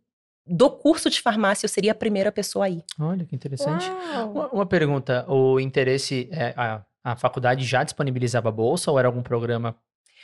do 0.49 0.71
curso 0.71 1.09
de 1.11 1.21
farmácia 1.21 1.65
eu 1.67 1.69
seria 1.69 1.93
a 1.93 1.95
primeira 1.95 2.31
pessoa 2.33 2.67
a 2.67 2.71
ir. 2.71 2.83
Olha 2.99 3.25
que 3.25 3.35
interessante. 3.35 3.91
Uma, 4.33 4.49
uma 4.49 4.67
pergunta: 4.67 5.25
o 5.29 5.59
interesse. 5.61 6.29
É, 6.33 6.55
a, 6.57 6.83
a 7.05 7.17
faculdade 7.17 7.65
já 7.65 7.83
disponibilizava 7.85 8.51
bolsa 8.51 8.91
ou 8.91 8.99
era 8.99 9.09
algum 9.09 9.23
programa 9.23 9.75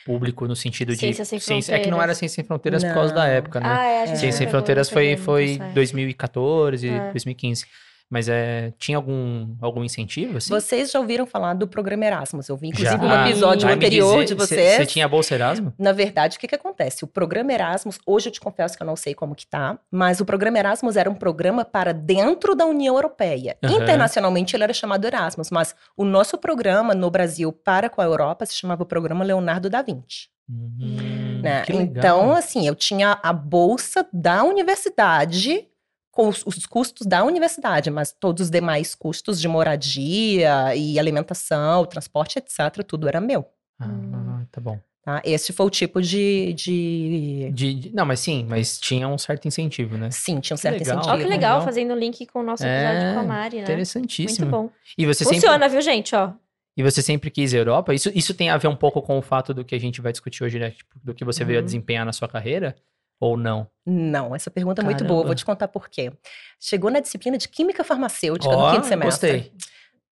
público 0.04 0.46
no 0.46 0.54
sentido 0.54 0.92
de. 0.92 0.98
Ciência 1.14 1.24
Sem 1.24 1.60
É 1.68 1.78
que 1.78 1.90
não 1.90 2.00
era. 2.02 2.14
Ciência 2.14 2.36
Sem 2.36 2.44
Fronteiras 2.44 2.84
por 2.84 2.92
causa 2.92 3.14
da 3.14 3.22
Não. 3.24 3.30
época, 3.30 3.60
né? 3.60 3.66
Ah, 3.68 3.84
é, 3.84 4.02
a 4.02 4.06
gente 4.06 4.18
Ciência 4.18 4.38
Sem 4.38 4.46
pegou 4.46 4.60
Fronteiras 4.60 4.90
foi, 4.90 5.16
foi 5.16 5.52
tá 5.56 5.64
certo. 5.64 5.74
2014, 5.74 6.88
É. 6.88 7.10
2015. 7.10 7.66
Mas 8.14 8.28
é, 8.28 8.72
tinha 8.78 8.96
algum, 8.96 9.56
algum 9.60 9.82
incentivo, 9.82 10.36
assim? 10.36 10.48
Vocês 10.48 10.92
já 10.92 11.00
ouviram 11.00 11.26
falar 11.26 11.52
do 11.54 11.66
programa 11.66 12.04
Erasmus? 12.04 12.48
Eu 12.48 12.56
vi, 12.56 12.68
inclusive, 12.68 12.96
Já. 12.96 13.02
um 13.24 13.26
episódio 13.26 13.66
Vai 13.66 13.74
anterior 13.74 14.22
dizer, 14.22 14.36
de 14.36 14.46
cê- 14.46 14.54
vocês. 14.54 14.76
Você 14.76 14.86
tinha 14.86 15.08
bolsa 15.08 15.34
Erasmo? 15.34 15.74
Na 15.76 15.90
verdade, 15.90 16.36
o 16.36 16.40
que, 16.40 16.46
que 16.46 16.54
acontece? 16.54 17.02
O 17.02 17.08
programa 17.08 17.52
Erasmus, 17.52 17.98
hoje 18.06 18.28
eu 18.28 18.32
te 18.32 18.40
confesso 18.40 18.76
que 18.76 18.82
eu 18.84 18.86
não 18.86 18.94
sei 18.94 19.16
como 19.16 19.34
que 19.34 19.48
tá, 19.48 19.76
mas 19.90 20.20
o 20.20 20.24
programa 20.24 20.56
Erasmus 20.60 20.94
era 20.96 21.10
um 21.10 21.14
programa 21.16 21.64
para 21.64 21.92
dentro 21.92 22.54
da 22.54 22.64
União 22.64 22.94
Europeia. 22.94 23.56
Aham. 23.64 23.82
Internacionalmente 23.82 24.54
ele 24.54 24.62
era 24.62 24.72
chamado 24.72 25.04
Erasmus, 25.04 25.50
mas 25.50 25.74
o 25.96 26.04
nosso 26.04 26.38
programa 26.38 26.94
no 26.94 27.10
Brasil 27.10 27.50
para 27.52 27.90
com 27.90 28.00
a 28.00 28.04
Europa 28.04 28.46
se 28.46 28.54
chamava 28.54 28.84
o 28.84 28.86
Programa 28.86 29.24
Leonardo 29.24 29.68
da 29.68 29.82
Vinci. 29.82 30.28
Hum, 30.48 31.40
né? 31.42 31.64
Então, 31.68 32.32
assim, 32.32 32.64
eu 32.68 32.74
tinha 32.76 33.18
a 33.22 33.32
bolsa 33.32 34.06
da 34.12 34.44
universidade 34.44 35.66
com 36.14 36.28
os, 36.28 36.42
os 36.46 36.64
custos 36.66 37.06
da 37.06 37.24
universidade, 37.24 37.90
mas 37.90 38.12
todos 38.12 38.44
os 38.44 38.50
demais 38.50 38.94
custos 38.94 39.40
de 39.40 39.48
moradia 39.48 40.74
e 40.76 40.98
alimentação, 40.98 41.84
transporte, 41.84 42.38
etc., 42.38 42.82
tudo 42.86 43.08
era 43.08 43.20
meu. 43.20 43.44
Ah, 43.80 44.42
tá 44.50 44.60
bom. 44.60 44.78
Tá? 45.02 45.20
Esse 45.22 45.52
foi 45.52 45.66
o 45.66 45.70
tipo 45.70 46.00
de, 46.00 46.54
de... 46.54 47.50
De- 47.52 47.74
de- 47.74 47.94
não, 47.94 48.06
mas 48.06 48.20
sim, 48.20 48.46
mas 48.48 48.78
tinha 48.80 49.06
um 49.06 49.18
certo 49.18 49.46
incentivo, 49.46 49.98
né? 49.98 50.10
Sim, 50.10 50.40
tinha 50.40 50.54
um 50.54 50.56
certo 50.56 50.78
legal. 50.78 50.94
incentivo. 50.96 51.14
Ó, 51.14 51.18
que 51.18 51.24
legal, 51.28 51.52
legal. 51.56 51.62
fazendo 51.62 51.94
link 51.94 52.24
com 52.26 52.38
o 52.40 52.42
nosso 52.42 52.64
episódio 52.64 53.02
É, 53.08 53.12
com 53.14 53.20
a 53.20 53.22
Mari, 53.22 53.56
né? 53.56 53.62
Interessantíssimo. 53.64 54.50
Muito 54.50 54.62
bom. 54.68 54.70
E 54.96 55.04
você 55.04 55.24
sempre 55.24 55.40
Funciona, 55.40 55.68
viu, 55.68 55.82
gente? 55.82 56.14
Ó. 56.16 56.30
E 56.76 56.82
você 56.82 57.02
sempre 57.02 57.30
quis 57.30 57.52
a 57.52 57.58
Europa? 57.58 57.92
Isso, 57.92 58.10
isso 58.14 58.32
tem 58.32 58.48
a 58.48 58.56
ver 58.56 58.68
um 58.68 58.74
pouco 58.76 59.02
com 59.02 59.18
o 59.18 59.22
fato 59.22 59.52
do 59.52 59.62
que 59.62 59.74
a 59.74 59.78
gente 59.78 60.00
vai 60.00 60.10
discutir 60.10 60.42
hoje, 60.42 60.58
né? 60.58 60.70
Tipo, 60.70 60.94
do 61.04 61.12
que 61.14 61.22
você 61.24 61.44
veio 61.44 61.58
a 61.58 61.60
Uhum. 61.60 61.66
desempenhar 61.66 62.06
na 62.06 62.12
sua 62.12 62.26
carreira? 62.26 62.74
Ou 63.20 63.36
não? 63.36 63.66
Não, 63.86 64.34
essa 64.34 64.50
pergunta 64.50 64.82
é 64.82 64.84
muito 64.84 65.04
boa, 65.04 65.24
vou 65.24 65.34
te 65.34 65.44
contar 65.44 65.68
por 65.68 65.88
quê. 65.88 66.12
Chegou 66.60 66.90
na 66.90 67.00
disciplina 67.00 67.36
de 67.38 67.48
Química 67.48 67.84
Farmacêutica 67.84 68.54
Ó, 68.54 68.66
no 68.68 68.74
quinto 68.74 68.86
semestre. 68.86 69.32
gostei. 69.32 69.52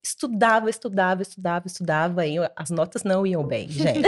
Estudava, 0.02 0.70
estudava, 0.70 1.22
estudava, 1.22 1.66
estudava, 1.66 2.26
e 2.26 2.36
as 2.56 2.70
notas 2.70 3.02
não 3.04 3.26
iam 3.26 3.44
bem, 3.44 3.68
gente. 3.68 4.00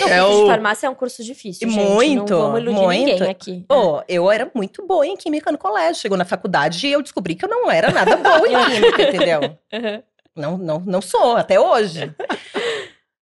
Não, 0.00 0.08
É 0.08 0.22
o- 0.22 0.42
de 0.44 0.46
farmácia 0.50 0.86
é 0.86 0.90
um 0.90 0.94
curso 0.94 1.24
difícil, 1.24 1.68
gente. 1.68 1.82
Muito, 1.82 2.32
Não 2.32 2.42
vamos 2.42 2.60
iludir 2.60 2.80
muito. 2.80 3.04
ninguém 3.12 3.30
aqui. 3.30 3.64
Pô, 3.66 4.02
eu 4.06 4.30
era 4.30 4.50
muito 4.54 4.86
boa 4.86 5.04
em 5.06 5.16
química 5.16 5.50
no 5.50 5.58
colégio. 5.58 6.00
Chegou 6.00 6.16
na 6.16 6.24
faculdade 6.24 6.86
e 6.86 6.92
eu 6.92 7.02
descobri 7.02 7.34
que 7.34 7.44
eu 7.44 7.48
não 7.48 7.70
era 7.70 7.90
nada 7.90 8.16
boa 8.16 8.46
em 8.46 8.64
química, 8.70 9.02
entendeu? 9.02 9.40
Uhum. 9.72 10.02
Não, 10.36 10.56
não, 10.58 10.78
não 10.80 11.02
sou, 11.02 11.36
até 11.36 11.58
hoje. 11.58 12.14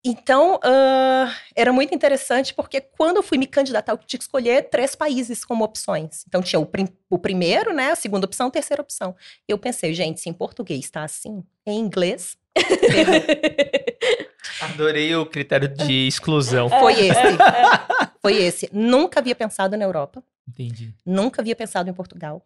Então, 0.03 0.60
ah, 0.63 1.31
era 1.55 1.72
muito 1.72 1.93
interessante 1.93 2.53
porque 2.55 2.81
quando 2.81 3.17
eu 3.17 3.24
fui 3.24 3.38
me 3.38 3.46
candidatar, 3.46 3.91
eu 3.93 3.98
tinha 3.98 4.17
que 4.17 4.24
escolher 4.24 4.63
três 4.70 4.96
países 4.96 5.46
como 5.46 5.63
opções. 5.63 6.24
Então, 6.27 6.41
tinha 6.41 6.60
o, 6.60 6.65
prim- 6.65 6.89
o 7.10 7.20
primeiro, 7.20 7.72
né? 7.74 7.91
A 7.91 7.96
segunda 7.96 8.25
opção, 8.25 8.48
a 8.48 8.51
terceira 8.51 8.81
opção. 8.81 9.15
Eu 9.48 9.58
pensei, 9.60 9.93
gente, 9.93 10.20
se 10.20 10.27
em 10.29 10.34
português 10.34 10.89
tá 10.89 11.03
assim, 11.03 11.43
em 11.67 11.79
inglês. 11.79 12.36
Adorei 14.62 15.15
o 15.15 15.25
critério 15.25 15.67
de 15.67 16.08
exclusão. 16.08 16.70
foi 16.70 17.08
esse. 17.08 17.22
Foi 18.22 18.36
esse. 18.36 18.70
Nunca 18.72 19.20
havia 19.20 19.34
pensado 19.34 19.75
na 19.75 19.84
Europa. 19.84 20.24
Entendi. 20.48 20.93
Nunca 21.03 21.41
havia 21.41 21.55
pensado 21.55 21.89
em 21.89 21.93
Portugal. 21.93 22.46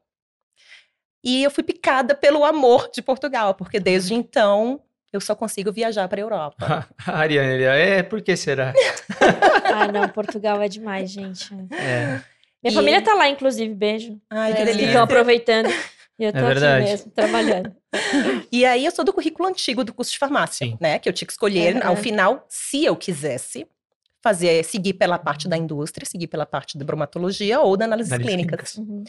E 1.21 1.43
eu 1.43 1.51
fui 1.51 1.63
picada 1.63 2.15
pelo 2.15 2.45
amor 2.45 2.89
de 2.93 3.01
Portugal, 3.01 3.53
porque 3.55 3.77
desde 3.77 4.13
então 4.13 4.81
eu 5.15 5.21
só 5.21 5.35
consigo 5.35 5.71
viajar 5.71 6.07
para 6.07 6.19
a 6.19 6.23
Europa. 6.23 6.87
A 7.05 7.11
Ariane, 7.19 7.53
ele, 7.53 7.63
é, 7.63 8.03
por 8.03 8.21
que 8.21 8.35
será? 8.35 8.73
Ah, 9.77 9.87
não, 9.91 10.07
Portugal 10.07 10.61
é 10.61 10.69
demais, 10.69 11.11
gente. 11.11 11.51
É. 11.73 12.21
Minha 12.63 12.71
E- 12.71 12.73
família 12.73 13.01
tá 13.01 13.13
lá, 13.13 13.27
inclusive, 13.27 13.73
beijo. 13.73 14.17
Ai, 14.29 14.53
que 14.53 14.59
Eles 14.61 14.67
delícia. 14.73 14.87
estão 14.87 15.03
aproveitando. 15.03 15.69
E 16.17 16.23
eu 16.23 16.31
tô 16.31 16.37
É 16.37 16.41
aqui 16.41 16.47
verdade. 16.47 16.85
mesmo, 16.85 17.11
trabalhando. 17.11 17.75
E 18.51 18.65
aí 18.65 18.85
eu 18.85 18.91
sou 18.91 19.03
do 19.03 19.11
currículo 19.11 19.49
antigo 19.49 19.83
do 19.83 19.93
curso 19.93 20.11
de 20.13 20.17
farmácia, 20.17 20.65
Sim. 20.65 20.77
né? 20.79 20.97
Que 20.97 21.09
eu 21.09 21.13
tinha 21.13 21.25
que 21.25 21.33
escolher, 21.33 21.75
Aham. 21.77 21.89
ao 21.89 21.95
final, 21.97 22.45
se 22.47 22.85
eu 22.85 22.95
quisesse, 22.95 23.67
fazer, 24.23 24.63
seguir 24.63 24.93
pela 24.93 25.19
parte 25.19 25.47
da 25.49 25.57
indústria, 25.57 26.05
seguir 26.05 26.27
pela 26.27 26.45
parte 26.45 26.77
da 26.77 26.85
bromatologia 26.85 27.59
ou 27.59 27.75
da 27.75 27.83
análise 27.85 28.13
Análises 28.13 28.33
clínicas. 28.35 28.75
Uhum. 28.77 29.03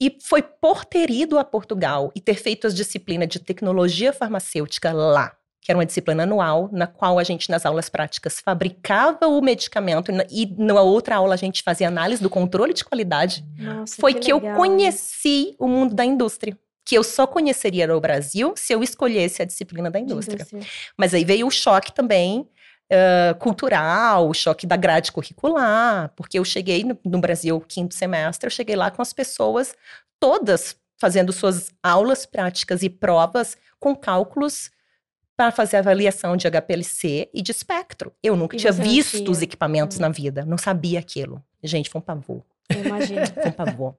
E 0.00 0.16
foi 0.22 0.42
por 0.42 0.84
ter 0.84 1.10
ido 1.10 1.38
a 1.38 1.44
Portugal 1.44 2.12
e 2.14 2.20
ter 2.20 2.34
feito 2.34 2.66
as 2.66 2.74
disciplinas 2.74 3.28
de 3.28 3.38
tecnologia 3.38 4.12
farmacêutica 4.12 4.92
lá, 4.92 5.32
que 5.62 5.72
era 5.72 5.78
uma 5.78 5.86
disciplina 5.86 6.24
anual, 6.24 6.68
na 6.70 6.86
qual 6.86 7.18
a 7.18 7.24
gente, 7.24 7.50
nas 7.50 7.64
aulas 7.64 7.88
práticas, 7.88 8.38
fabricava 8.40 9.26
o 9.26 9.40
medicamento 9.40 10.12
e 10.30 10.54
na- 10.58 10.80
outra 10.82 11.16
aula 11.16 11.34
a 11.34 11.38
gente 11.38 11.62
fazia 11.62 11.88
análise 11.88 12.22
do 12.22 12.28
controle 12.30 12.74
de 12.74 12.84
qualidade. 12.84 13.44
Nossa, 13.58 13.96
Foi 14.00 14.12
que, 14.14 14.30
eu 14.30 14.36
legal. 14.38 14.56
conheci 14.56 15.54
o 15.58 15.66
mundo 15.66 15.94
da 15.94 16.04
indústria. 16.04 16.56
Que 16.88 16.96
eu 16.96 17.02
só 17.02 17.26
conheceria 17.26 17.84
no 17.88 18.00
Brasil 18.00 18.54
se 18.56 18.72
eu 18.72 18.80
escolhesse 18.80 19.42
a 19.42 19.44
disciplina 19.44 19.90
da 19.90 19.98
De 19.98 20.04
indústria. 20.04 20.46
Mas 20.96 21.12
aí 21.12 21.24
veio 21.24 21.44
o 21.48 21.50
choque 21.50 21.92
também 21.92 22.48
ah, 22.90 23.34
cultural, 23.38 24.28
o 24.28 24.34
choque 24.34 24.66
da 24.66 24.76
grade 24.76 25.10
curricular, 25.12 26.12
porque 26.16 26.38
eu 26.38 26.44
cheguei 26.44 26.84
no, 26.84 26.98
no 27.04 27.18
Brasil, 27.20 27.60
quinto 27.60 27.94
semestre, 27.94 28.46
eu 28.46 28.50
cheguei 28.50 28.76
lá 28.76 28.90
com 28.90 29.02
as 29.02 29.12
pessoas 29.12 29.74
todas 30.20 30.76
fazendo 30.98 31.32
suas 31.32 31.70
aulas 31.82 32.24
práticas 32.24 32.82
e 32.82 32.88
provas 32.88 33.56
com 33.78 33.94
cálculos 33.94 34.70
para 35.36 35.52
fazer 35.52 35.76
avaliação 35.76 36.34
de 36.36 36.46
HPLC 36.48 37.28
e 37.34 37.42
de 37.42 37.50
espectro. 37.50 38.10
Eu 38.22 38.34
nunca 38.34 38.56
E 38.56 38.58
tinha 38.58 38.72
visto 38.72 39.18
tinha. 39.18 39.30
os 39.30 39.42
equipamentos 39.42 39.98
Uhum. 39.98 40.02
na 40.02 40.08
vida, 40.08 40.44
não 40.46 40.56
sabia 40.56 40.98
aquilo. 40.98 41.44
Gente, 41.62 41.90
foi 41.90 41.98
um 42.00 42.02
pavor. 42.04 42.42
Eu 42.70 42.84
imagino. 42.84 43.20
Foi 43.34 43.46
um 43.48 43.52
pavor. 43.52 43.94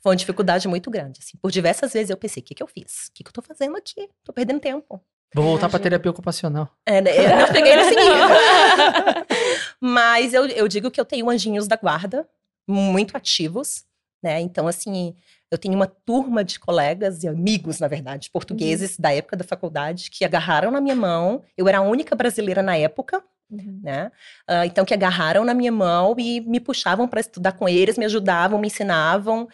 Foi 0.00 0.10
uma 0.10 0.16
dificuldade 0.16 0.66
muito 0.66 0.90
grande. 0.90 1.20
Assim. 1.22 1.36
Por 1.36 1.50
diversas 1.50 1.92
vezes 1.92 2.08
eu 2.10 2.16
pensei: 2.16 2.40
o 2.40 2.44
que, 2.44 2.54
que 2.54 2.62
eu 2.62 2.66
fiz? 2.66 3.08
O 3.08 3.12
que, 3.12 3.22
que 3.22 3.28
eu 3.28 3.32
tô 3.32 3.42
fazendo 3.42 3.76
aqui? 3.76 4.08
Tô 4.24 4.32
perdendo 4.32 4.58
tempo. 4.58 5.00
Vou 5.34 5.44
voltar 5.44 5.68
pra 5.68 5.78
Imagino. 5.78 5.82
terapia 5.84 6.10
ocupacional. 6.10 6.68
É, 6.84 7.00
né? 7.00 7.10
Eu 7.16 7.36
não 7.38 7.46
cheguei 7.46 7.76
nesse 7.76 7.94
nível. 7.94 8.28
Mas 9.80 10.34
eu, 10.34 10.46
eu 10.46 10.68
digo 10.68 10.90
que 10.90 11.00
eu 11.00 11.04
tenho 11.04 11.28
anjinhos 11.30 11.66
da 11.68 11.76
guarda, 11.76 12.26
muito 12.68 13.16
ativos, 13.16 13.84
né? 14.22 14.40
Então, 14.40 14.66
assim, 14.68 15.14
eu 15.50 15.56
tenho 15.58 15.74
uma 15.74 15.86
turma 15.86 16.44
de 16.44 16.58
colegas 16.58 17.22
e 17.22 17.28
amigos, 17.28 17.78
na 17.80 17.88
verdade, 17.88 18.30
portugueses 18.30 18.98
da 18.98 19.12
época 19.12 19.36
da 19.36 19.44
faculdade, 19.44 20.10
que 20.10 20.24
agarraram 20.24 20.70
na 20.70 20.80
minha 20.80 20.96
mão. 20.96 21.42
Eu 21.56 21.68
era 21.68 21.78
a 21.78 21.82
única 21.82 22.14
brasileira 22.14 22.62
na 22.62 22.76
época, 22.76 23.22
Uhum. 23.50 23.80
né? 23.82 24.12
Ah, 24.46 24.64
então, 24.64 24.84
que 24.84 24.94
agarraram 24.94 25.44
na 25.44 25.52
minha 25.52 25.72
mão 25.72 26.14
e 26.16 26.40
me 26.40 26.60
puxavam 26.60 27.08
para 27.08 27.18
estudar 27.20 27.50
com 27.52 27.68
eles, 27.68 27.98
me 27.98 28.04
ajudavam, 28.04 28.60
me 28.60 28.68
ensinavam. 28.68 29.48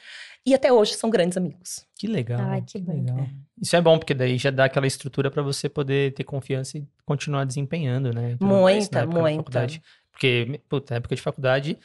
E 0.47 0.55
até 0.55 0.73
hoje 0.73 0.95
são 0.95 1.11
grandes 1.11 1.37
amigos. 1.37 1.85
Que 1.99 2.07
legal. 2.07 2.41
Ai, 2.41 2.62
que 2.62 2.79
bom. 2.79 2.93
legal. 2.93 3.29
Isso 3.61 3.75
é 3.75 3.81
bom, 3.81 3.99
porque 3.99 4.15
daí 4.15 4.38
já 4.38 4.50
dá 4.50 4.67
aquela 4.67 4.87
estrutura 4.87 5.29
pra 5.29 5.43
você 5.43 5.69
poder 5.69 6.15
ter 6.15 6.23
confiança 6.23 6.79
e 6.79 6.87
continuar 7.05 7.45
desempenhando, 7.45 8.12
né? 8.12 8.37
Muita, 8.41 9.05
muita. 9.05 9.67
Porque, 10.12 10.61
puta, 10.69 10.95
na 10.95 10.99
época 10.99 11.17
de 11.17 11.21
faculdade, 11.21 11.76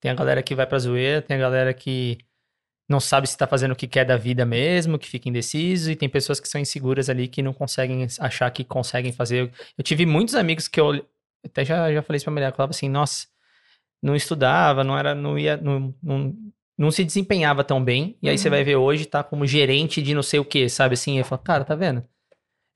tem 0.00 0.12
a 0.12 0.14
galera 0.14 0.42
que 0.42 0.54
vai 0.54 0.66
pra 0.66 0.78
zoeira, 0.78 1.20
tem 1.20 1.36
a 1.36 1.40
galera 1.40 1.74
que 1.74 2.18
não 2.88 3.00
sabe 3.00 3.26
se 3.26 3.36
tá 3.36 3.46
fazendo 3.46 3.72
o 3.72 3.76
que 3.76 3.88
quer 3.88 4.04
da 4.04 4.16
vida 4.16 4.44
mesmo, 4.44 4.98
que 4.98 5.08
fica 5.08 5.28
indeciso, 5.28 5.90
e 5.90 5.96
tem 5.96 6.08
pessoas 6.08 6.38
que 6.38 6.48
são 6.48 6.60
inseguras 6.60 7.08
ali 7.08 7.26
que 7.26 7.42
não 7.42 7.52
conseguem 7.52 8.06
achar 8.20 8.50
que 8.50 8.62
conseguem 8.62 9.10
fazer. 9.12 9.50
Eu 9.76 9.82
tive 9.82 10.06
muitos 10.06 10.34
amigos 10.34 10.68
que 10.68 10.78
eu 10.78 11.04
até 11.44 11.64
já, 11.64 11.92
já 11.92 12.02
falei 12.02 12.18
isso 12.18 12.24
pra 12.24 12.32
mulher, 12.32 12.50
eu 12.50 12.54
falava 12.54 12.70
assim, 12.70 12.88
nossa, 12.88 13.26
não 14.02 14.14
estudava, 14.14 14.84
não 14.84 14.96
era, 14.96 15.14
não 15.14 15.38
ia, 15.38 15.56
não, 15.56 15.94
não, 16.02 16.36
não 16.76 16.90
se 16.90 17.04
desempenhava 17.04 17.62
tão 17.64 17.82
bem, 17.82 18.16
e 18.22 18.28
aí 18.28 18.36
você 18.36 18.48
Uhum. 18.48 18.54
vai 18.54 18.64
ver 18.64 18.76
hoje, 18.76 19.06
tá 19.06 19.22
como 19.22 19.46
gerente 19.46 20.02
de 20.02 20.14
não 20.14 20.22
sei 20.22 20.40
o 20.40 20.44
que, 20.44 20.68
sabe 20.68 20.94
assim? 20.94 21.18
Eu 21.18 21.24
falo, 21.24 21.40
cara, 21.42 21.64
tá 21.64 21.74
vendo? 21.74 22.04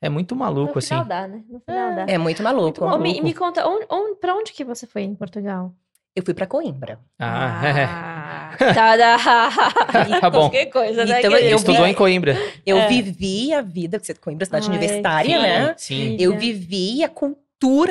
É 0.00 0.08
muito 0.08 0.36
maluco, 0.36 0.72
no 0.74 0.78
assim. 0.78 0.88
final 0.90 1.04
dá, 1.04 1.26
né? 1.26 1.42
No 1.48 1.58
final 1.60 1.94
dá. 1.96 2.06
É 2.08 2.16
muito 2.18 2.42
maluco. 2.42 2.84
Ô, 2.84 2.96
me, 2.98 3.08
maluco. 3.08 3.24
me 3.24 3.34
conta, 3.34 3.66
onde, 3.66 3.86
onde, 3.90 4.14
pra 4.20 4.34
onde 4.34 4.52
que 4.52 4.62
você 4.64 4.86
foi 4.86 5.02
em 5.02 5.14
Portugal? 5.14 5.74
Eu 6.14 6.22
fui 6.24 6.34
para 6.34 6.46
Coimbra. 6.46 6.98
Ah, 7.18 8.50
Ah, 8.52 8.56
tá, 8.74 8.96
da... 8.96 9.18
Tá 10.20 10.30
bom. 10.30 10.38
Qualquer 10.42 10.66
coisa, 10.66 11.04
né? 11.04 11.18
Então, 11.20 11.32
eu 11.36 11.56
estudou 11.56 11.84
vi- 11.84 11.90
em 11.90 11.94
Coimbra. 11.94 12.36
Eu 12.66 12.78
É. 12.78 12.86
vivi 12.88 13.52
a 13.52 13.60
vida, 13.62 13.98
porque 13.98 14.14
Coimbra 14.14 14.44
é 14.44 14.46
cidade 14.46 14.68
Ai, 14.68 14.76
universitária, 14.76 15.40
né? 15.40 15.74
Sim. 15.76 16.16
Eu 16.18 16.36
vivi 16.38 17.02
a 17.04 17.08
cultura 17.08 17.40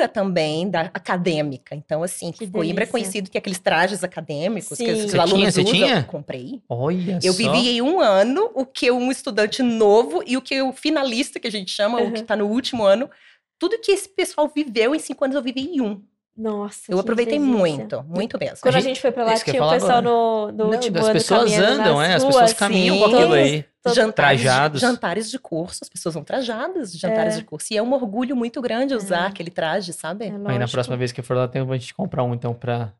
também 0.08 0.68
da 0.70 0.82
acadêmica. 0.94 1.74
Então, 1.74 2.02
assim, 2.02 2.32
Que 2.32 2.46
Coimbra 2.46 2.84
é 2.84 2.86
delícia. 2.86 2.92
conhecido 2.92 3.30
que 3.30 3.36
aqueles 3.38 3.58
trajes 3.58 4.02
acadêmicos 4.02 4.68
que 4.76 4.76
Sim. 4.76 4.92
os 5.04 5.10
Você 5.10 5.18
alunos 5.18 5.38
tinha? 5.38 5.50
Você 5.52 5.60
usam. 5.62 5.72
tinha? 5.74 6.02
Comprei. 6.04 6.62
Olha 6.68 7.18
Eu 7.22 7.32
só. 7.32 7.38
vivi 7.38 7.68
em 7.70 7.82
um 7.82 8.00
ano 8.00 8.50
o 8.54 8.64
que 8.64 8.90
um 8.90 9.10
estudante 9.10 9.62
novo 9.62 10.22
e 10.26 10.36
o 10.36 10.42
que 10.42 10.60
o 10.62 10.72
finalista, 10.72 11.38
que 11.38 11.46
a 11.46 11.50
gente 11.50 11.70
chama, 11.70 12.00
Uhum. 12.00 12.08
o 12.08 12.12
que 12.12 12.20
está 12.20 12.34
no 12.36 12.46
último 12.46 12.84
ano, 12.84 13.10
tudo 13.58 13.78
que 13.80 13.92
esse 13.92 14.08
pessoal 14.08 14.50
viveu 14.54 14.94
em 14.94 14.98
cinco 14.98 15.24
anos 15.24 15.36
eu 15.36 15.42
vivi 15.42 15.60
em 15.62 15.80
um. 15.80 16.00
Nossa, 16.38 16.82
Eu 16.88 16.94
que 16.98 17.00
aproveitei 17.00 17.36
delícia. 17.38 17.56
muito, 17.58 18.04
muito 18.04 18.38
mesmo. 18.38 18.58
Quando 18.62 18.74
a 18.76 18.78
A 18.78 18.80
gente- 18.80 18.90
gente 18.90 19.00
foi 19.02 19.10
pra 19.10 19.24
lá, 19.24 19.34
tinha 19.34 19.60
o 19.64 19.70
pessoal 19.70 19.90
agora. 19.90 20.00
no, 20.02 20.46
no 20.52 20.52
Não, 20.52 20.70
último 20.70 20.98
as 21.00 21.08
pessoas 21.08 21.52
andam, 21.58 22.00
é, 22.00 22.14
as 22.14 22.24
pessoas 22.24 22.52
caminham 22.52 22.96
com 22.98 23.08
sim. 23.08 23.14
aquilo 23.16 23.32
aí. 23.32 23.64
Todo- 23.82 23.94
Jantares, 23.94 24.40
Trajados. 24.42 24.80
jantares 24.80 25.30
de 25.30 25.38
curso, 25.38 25.80
as 25.82 25.88
pessoas 25.88 26.14
vão 26.14 26.22
trajadas, 26.22 26.92
jantares 26.92 27.34
É. 27.34 27.38
de 27.38 27.44
curso. 27.44 27.72
E 27.72 27.76
é 27.76 27.82
um 27.82 27.92
orgulho 27.92 28.36
muito 28.36 28.60
grande 28.60 28.94
usar 28.94 29.24
É. 29.24 29.26
aquele 29.28 29.50
traje, 29.50 29.92
sabe? 29.92 30.26
É 30.26 30.28
Aí 30.46 30.58
na 30.58 30.68
próxima 30.68 30.96
vez 30.96 31.10
que 31.10 31.20
eu 31.20 31.24
for 31.24 31.36
lá, 31.36 31.48
tem 31.48 31.60
a 31.62 31.76
gente 31.76 31.92
comprar 31.94 32.22
um, 32.22 32.34
então, 32.34 32.54
pra, 32.54 32.92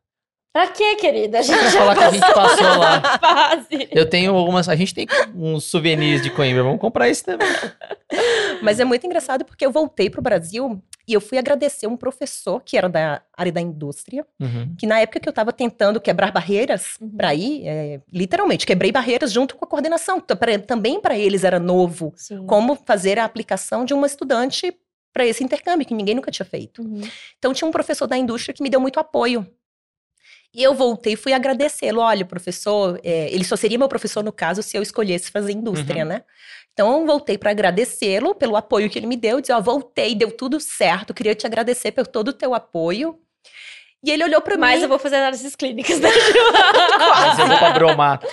Pra 0.51 0.67
quê, 0.67 0.95
querida? 0.95 1.39
A 1.39 1.41
gente 1.43 1.59
pra 1.59 1.69
já 1.69 1.79
falar 1.79 1.95
que 1.95 2.03
a 2.03 2.11
gente 2.11 2.33
passou 2.33 2.77
lá. 2.77 3.01
fase. 3.19 3.87
Eu 3.91 4.09
tenho 4.09 4.33
algumas. 4.35 4.67
A 4.67 4.75
gente 4.75 4.93
tem 4.95 5.05
uns 5.35 5.65
souvenirs 5.65 6.23
de 6.23 6.31
Coimbra. 6.31 6.63
Vamos 6.63 6.79
comprar 6.81 7.07
esse 7.07 7.23
também. 7.23 7.47
Mas 8.61 8.79
é 8.79 8.85
muito 8.85 9.05
engraçado 9.05 9.45
porque 9.45 9.63
eu 9.65 9.71
voltei 9.71 10.09
para 10.09 10.19
o 10.19 10.23
Brasil 10.23 10.81
e 11.07 11.13
eu 11.13 11.21
fui 11.21 11.37
agradecer 11.37 11.85
um 11.87 11.95
professor 11.95 12.61
que 12.63 12.77
era 12.77 12.89
da 12.89 13.21
área 13.37 13.51
da 13.51 13.61
indústria, 13.61 14.25
Uhum. 14.39 14.75
que 14.77 14.85
na 14.85 14.99
época 14.99 15.19
que 15.19 15.27
eu 15.27 15.31
estava 15.31 15.53
tentando 15.53 15.99
quebrar 16.01 16.31
barreiras 16.31 16.97
Uhum. 16.99 17.09
para 17.15 17.33
ir, 17.33 17.67
é, 17.67 18.01
literalmente 18.11 18.65
quebrei 18.65 18.91
barreiras 18.91 19.31
junto 19.31 19.55
com 19.55 19.65
a 19.65 19.67
coordenação. 19.67 20.19
Também 20.67 20.99
para 20.99 21.17
eles 21.17 21.43
era 21.43 21.59
novo 21.59 22.11
Sim. 22.15 22.45
como 22.47 22.75
fazer 22.75 23.17
a 23.19 23.23
aplicação 23.25 23.85
de 23.85 23.93
uma 23.93 24.07
estudante 24.07 24.73
para 25.13 25.25
esse 25.25 25.43
intercâmbio 25.43 25.85
que 25.87 25.93
ninguém 25.93 26.15
nunca 26.15 26.31
tinha 26.31 26.45
feito. 26.45 26.81
Uhum. 26.81 27.01
Então 27.37 27.53
tinha 27.53 27.67
um 27.67 27.71
professor 27.71 28.07
da 28.07 28.17
indústria 28.17 28.53
que 28.53 28.61
me 28.63 28.69
deu 28.69 28.79
muito 28.81 28.99
apoio. 28.99 29.47
E 30.53 30.63
eu 30.63 30.73
voltei 30.73 31.13
e 31.13 31.15
fui 31.15 31.31
agradecê-lo. 31.33 32.01
Olha, 32.01 32.25
professor, 32.25 32.99
é, 33.03 33.31
ele 33.33 33.43
só 33.43 33.55
seria 33.55 33.77
meu 33.77 33.87
professor 33.87 34.23
no 34.23 34.31
caso 34.31 34.63
se 34.63 34.75
eu 34.77 34.81
escolhesse 34.81 35.31
fazer 35.31 35.51
indústria, 35.51 36.03
Uhum. 36.03 36.09
né? 36.09 36.23
Então 36.73 37.05
voltei 37.05 37.37
para 37.37 37.51
agradecê-lo 37.51 38.33
pelo 38.33 38.55
apoio 38.55 38.89
que 38.89 38.97
ele 38.97 39.05
me 39.07 39.17
deu. 39.17 39.41
Dizer, 39.41 39.53
ó, 39.53 39.61
voltei, 39.61 40.15
deu 40.15 40.31
tudo 40.31 40.59
certo. 40.59 41.13
Queria 41.13 41.35
te 41.35 41.45
agradecer 41.45 41.91
por 41.91 42.07
todo 42.07 42.29
o 42.29 42.33
teu 42.33 42.53
apoio. 42.55 43.19
E 44.03 44.11
ele 44.11 44.23
olhou 44.23 44.41
para 44.41 44.55
mim, 44.55 44.61
Mas 44.61 44.81
eu 44.81 44.87
vou 44.87 44.97
fazer 44.97 45.17
análises 45.17 45.55
clínicas, 45.55 45.99
né? 45.99 46.09
Mas 46.99 47.37
eu 47.39 47.47
vou 47.47 47.57
pra 47.57 47.71
Bromato. 47.71 48.27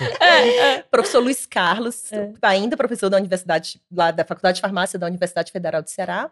professor 0.89 1.19
Luiz 1.19 1.45
Carlos, 1.45 2.11
É. 2.11 2.31
ainda 2.41 2.77
professor 2.77 3.09
da 3.09 3.17
Universidade, 3.17 3.81
lá 3.91 4.11
da 4.11 4.23
Faculdade 4.23 4.55
de 4.55 4.61
Farmácia 4.61 4.97
da 4.97 5.05
Universidade 5.07 5.51
Federal 5.51 5.81
do 5.83 5.89
Ceará, 5.89 6.31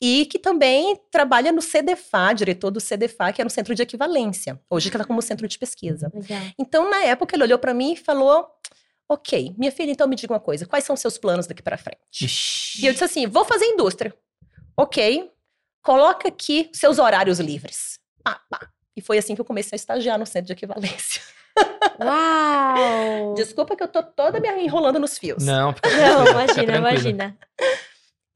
e 0.00 0.26
que 0.26 0.36
também 0.38 1.00
trabalha 1.12 1.52
no 1.52 1.60
CDFA, 1.62 2.32
diretor 2.34 2.72
do 2.72 2.80
CDFA, 2.80 3.32
que 3.32 3.40
era 3.40 3.46
um 3.46 3.50
centro 3.50 3.72
de 3.72 3.82
equivalência, 3.82 4.60
hoje 4.68 4.90
que 4.90 4.96
está 4.96 5.06
como 5.06 5.22
centro 5.22 5.46
de 5.46 5.56
pesquisa. 5.58 6.10
Legal. 6.12 6.40
Então, 6.58 6.90
na 6.90 7.04
época, 7.04 7.36
ele 7.36 7.44
olhou 7.44 7.58
para 7.60 7.72
mim 7.72 7.92
e 7.92 7.96
falou: 7.96 8.48
Ok, 9.08 9.54
minha 9.56 9.70
filha, 9.70 9.92
então 9.92 10.08
me 10.08 10.16
diga 10.16 10.32
uma 10.32 10.40
coisa, 10.40 10.66
quais 10.66 10.84
são 10.84 10.94
os 10.94 11.00
seus 11.00 11.16
planos 11.18 11.46
daqui 11.46 11.62
para 11.62 11.78
frente? 11.78 12.00
Ixi. 12.24 12.82
E 12.82 12.86
eu 12.88 12.92
disse 12.92 13.04
assim: 13.04 13.28
vou 13.28 13.44
fazer 13.44 13.64
indústria. 13.66 14.12
Ok, 14.76 15.30
coloca 15.84 16.26
aqui 16.26 16.68
seus 16.72 16.98
horários 16.98 17.38
livres. 17.38 18.01
Pá, 18.22 18.40
pá. 18.50 18.60
E 18.96 19.00
foi 19.00 19.18
assim 19.18 19.34
que 19.34 19.40
eu 19.40 19.44
comecei 19.44 19.74
a 19.74 19.80
estagiar 19.80 20.18
no 20.18 20.26
centro 20.26 20.46
de 20.48 20.52
equivalência. 20.52 21.20
Uau! 22.00 23.34
Desculpa 23.36 23.76
que 23.76 23.82
eu 23.82 23.88
tô 23.88 24.02
toda 24.02 24.40
me 24.40 24.48
enrolando 24.62 24.98
nos 24.98 25.18
fios. 25.18 25.44
Não, 25.44 25.72
fica 25.72 25.88
Não, 25.96 26.26
imagina, 26.26 26.76
imagina. 26.76 27.38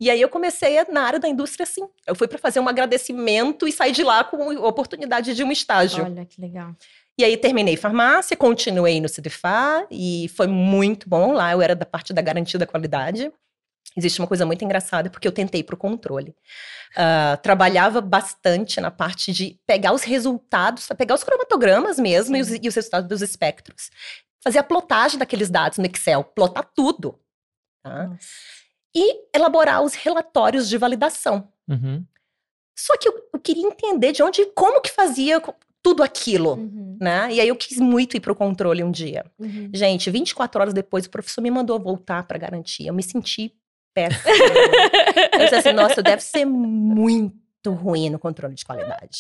E 0.01 0.11
aí 0.11 0.21
eu 0.21 0.29
comecei 0.29 0.79
a- 0.79 0.87
na 0.91 1.03
área 1.03 1.19
da 1.19 1.29
indústria 1.29 1.65
assim. 1.65 1.87
Eu 2.07 2.15
fui 2.15 2.29
para 2.29 2.39
fazer 2.39 2.61
um 2.61 2.69
agradecimento 2.69 3.67
e 3.67 3.73
saí 3.73 3.93
de 3.93 4.03
lá 4.05 4.23
com 4.25 4.51
a 4.51 4.69
oportunidade 4.69 5.35
de 5.35 5.43
um 5.43 5.51
estágio. 5.53 6.05
Olha 6.05 6.25
que 6.25 6.41
legal. 6.41 6.75
E 7.19 7.25
aí 7.25 7.35
terminei 7.37 7.77
farmácia, 7.79 8.37
continuei 8.37 9.01
no 9.01 9.09
CDFA 9.09 9.87
e 9.91 10.31
foi 10.37 10.47
muito 10.47 11.09
bom 11.09 11.33
lá. 11.33 11.53
Eu 11.53 11.63
era 11.63 11.75
da 11.75 11.87
parte 11.87 12.13
da 12.13 12.21
garantia 12.21 12.59
da 12.59 12.67
qualidade. 12.67 13.33
Existe 13.97 14.21
uma 14.21 14.29
coisa 14.29 14.45
muito 14.45 14.65
engraçada 14.65 15.09
porque 15.09 15.27
eu 15.27 15.33
tentei 15.33 15.63
para 15.65 15.75
o 15.75 15.79
controle. 15.79 16.35
Ah, 16.95 17.39
trabalhava 17.43 18.01
bastante 18.01 18.81
na 18.81 18.91
parte 18.91 19.33
de 19.33 19.59
pegar 19.67 19.93
os 19.93 20.03
resultados, 20.03 20.87
pegar 20.97 21.15
os 21.15 21.25
cromatogramas 21.25 21.99
mesmo 21.99 22.37
e 22.37 22.41
os, 22.41 22.51
e 22.51 22.69
os 22.69 22.75
resultados 22.75 23.09
dos 23.09 23.23
espectros. 23.23 23.91
Fazer 24.45 24.59
a 24.59 24.63
plotagem 24.65 25.19
daqueles 25.19 25.51
dados 25.51 25.79
no 25.79 25.87
Excel, 25.87 26.23
plotar 26.25 26.71
tudo. 26.75 27.19
tá? 27.83 28.17
E 28.95 29.27
elaborar 29.35 29.83
os 29.83 29.95
relatórios 29.95 30.69
de 30.69 30.79
validação. 30.79 31.53
Uhum. 31.69 32.05
Só 32.79 32.97
que 32.99 33.09
eu, 33.09 33.15
eu 33.33 33.41
queria 33.41 33.67
entender 33.67 34.13
de 34.13 34.23
onde, 34.23 34.45
como 34.55 34.81
que 34.81 34.91
fazia 34.91 35.43
tudo 35.83 36.03
aquilo, 36.03 36.55
Uhum, 36.55 36.99
né? 37.01 37.29
E 37.33 37.41
aí 37.41 37.49
eu 37.49 37.57
quis 37.57 37.79
muito 37.79 38.17
ir 38.17 38.21
pro 38.21 38.35
controle 38.35 38.83
um 38.83 38.91
dia. 38.91 39.25
uhum. 39.39 39.71
Gente, 39.73 40.11
24 40.11 40.61
horas 40.61 40.75
depois, 40.75 41.07
o 41.07 41.11
professor 41.11 41.41
me 41.41 41.51
mandou 41.51 41.79
voltar 41.81 42.25
pra 42.27 42.39
garantia. 42.39 42.89
Eu 42.89 42.95
me 42.95 43.03
senti 43.03 43.55
péssima. 43.97 44.35
eu 45.33 45.39
disse 45.41 45.55
assim, 45.55 45.73
nossa, 45.73 46.03
deve 46.03 46.23
ser 46.23 46.45
muito 46.45 47.35
ruim 47.69 48.11
no 48.11 48.19
controle 48.19 48.55
de 48.55 48.65
qualidade. 48.65 49.19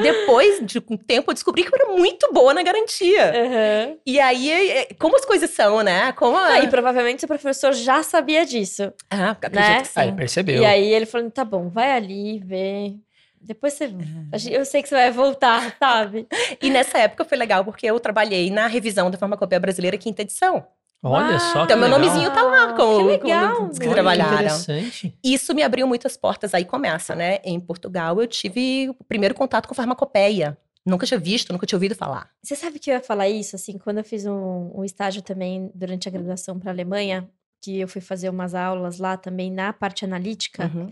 Depois 0.00 0.60
de 0.66 0.78
um 0.90 0.96
tempo, 0.96 1.30
eu 1.30 1.34
descobri 1.34 1.62
que 1.64 1.68
eu 1.74 1.78
era 1.80 1.96
muito 1.96 2.30
boa 2.32 2.52
na 2.52 2.62
garantia. 2.62 3.32
Uhum. 3.34 3.98
E 4.04 4.20
aí, 4.20 4.50
é- 4.50 4.78
é- 4.82 4.88
como 4.98 5.16
as 5.16 5.24
coisas 5.24 5.48
são, 5.50 5.80
né? 5.82 6.12
Como 6.12 6.36
a... 6.36 6.48
Ah, 6.48 6.58
e 6.60 6.68
provavelmente 6.68 7.24
o 7.24 7.28
professor 7.28 7.72
já 7.72 8.02
sabia 8.02 8.44
disso. 8.44 8.92
Ah, 9.10 9.30
acredito 9.30 9.58
né? 9.58 9.82
que 9.82 9.90
Aí 9.98 10.08
sim. 10.10 10.16
percebeu. 10.16 10.62
E 10.62 10.66
aí 10.66 10.92
ele 10.92 11.06
falou: 11.06 11.30
tá 11.30 11.44
bom, 11.44 11.68
vai 11.70 11.92
ali, 11.92 12.40
vê. 12.44 12.94
Depois 13.40 13.72
você. 13.72 13.90
a 14.32 14.36
gente- 14.36 14.54
Eu 14.54 14.64
sei 14.66 14.82
que 14.82 14.88
você 14.88 14.94
vai 14.96 15.10
voltar, 15.10 15.74
sabe? 15.78 16.26
E 16.60 16.68
nessa 16.68 16.98
época 16.98 17.24
foi 17.24 17.38
legal, 17.38 17.64
porque 17.64 17.86
eu 17.86 17.98
trabalhei 18.00 18.50
na 18.50 18.66
revisão 18.66 19.10
da 19.10 19.16
farmacopeia 19.16 19.60
brasileira, 19.60 19.96
quinta 19.96 20.20
edição. 20.22 20.66
Olha 21.02 21.38
só 21.38 21.58
que 21.66 21.72
Então, 21.72 21.76
meu 21.78 21.86
legal. 21.88 21.98
nomezinho 22.00 22.30
tá 22.32 22.42
lá 22.42 22.72
com- 22.74 22.96
Que 22.98 23.02
legal. 23.04 23.56
com- 23.56 23.70
que. 23.70 23.84
Olha, 23.84 23.94
trabalharam. 23.94 24.32
interessante. 24.34 25.16
Isso 25.22 25.54
me 25.54 25.62
abriu 25.62 25.86
muitas 25.86 26.16
portas, 26.16 26.54
aí 26.54 26.64
começa, 26.64 27.14
né? 27.14 27.38
Em 27.44 27.60
Portugal, 27.60 28.20
eu 28.20 28.26
tive 28.26 28.88
o 28.98 29.04
primeiro 29.04 29.34
contato 29.34 29.68
com 29.68 29.74
farmacopeia. 29.74 30.58
Nunca 30.84 31.06
tinha 31.06 31.20
visto, 31.20 31.52
nunca 31.52 31.66
tinha 31.66 31.76
ouvido 31.76 31.94
falar. 31.94 32.30
Você 32.42 32.56
sabe 32.56 32.78
que 32.78 32.90
eu 32.90 32.94
ia 32.94 33.00
falar 33.02 33.28
isso, 33.28 33.54
assim, 33.54 33.78
quando 33.78 33.98
eu 33.98 34.04
fiz 34.04 34.24
um, 34.26 34.72
um 34.74 34.84
estágio 34.84 35.22
também 35.22 35.70
durante 35.74 36.08
a 36.08 36.10
graduação 36.10 36.58
para 36.58 36.70
a 36.70 36.72
Alemanha, 36.74 37.28
que 37.62 37.78
eu 37.78 37.86
fui 37.86 38.00
fazer 38.00 38.28
umas 38.30 38.54
aulas 38.54 38.98
lá 38.98 39.16
também 39.16 39.50
na 39.52 39.72
parte 39.72 40.04
analítica, 40.04 40.70
Uhum. 40.74 40.90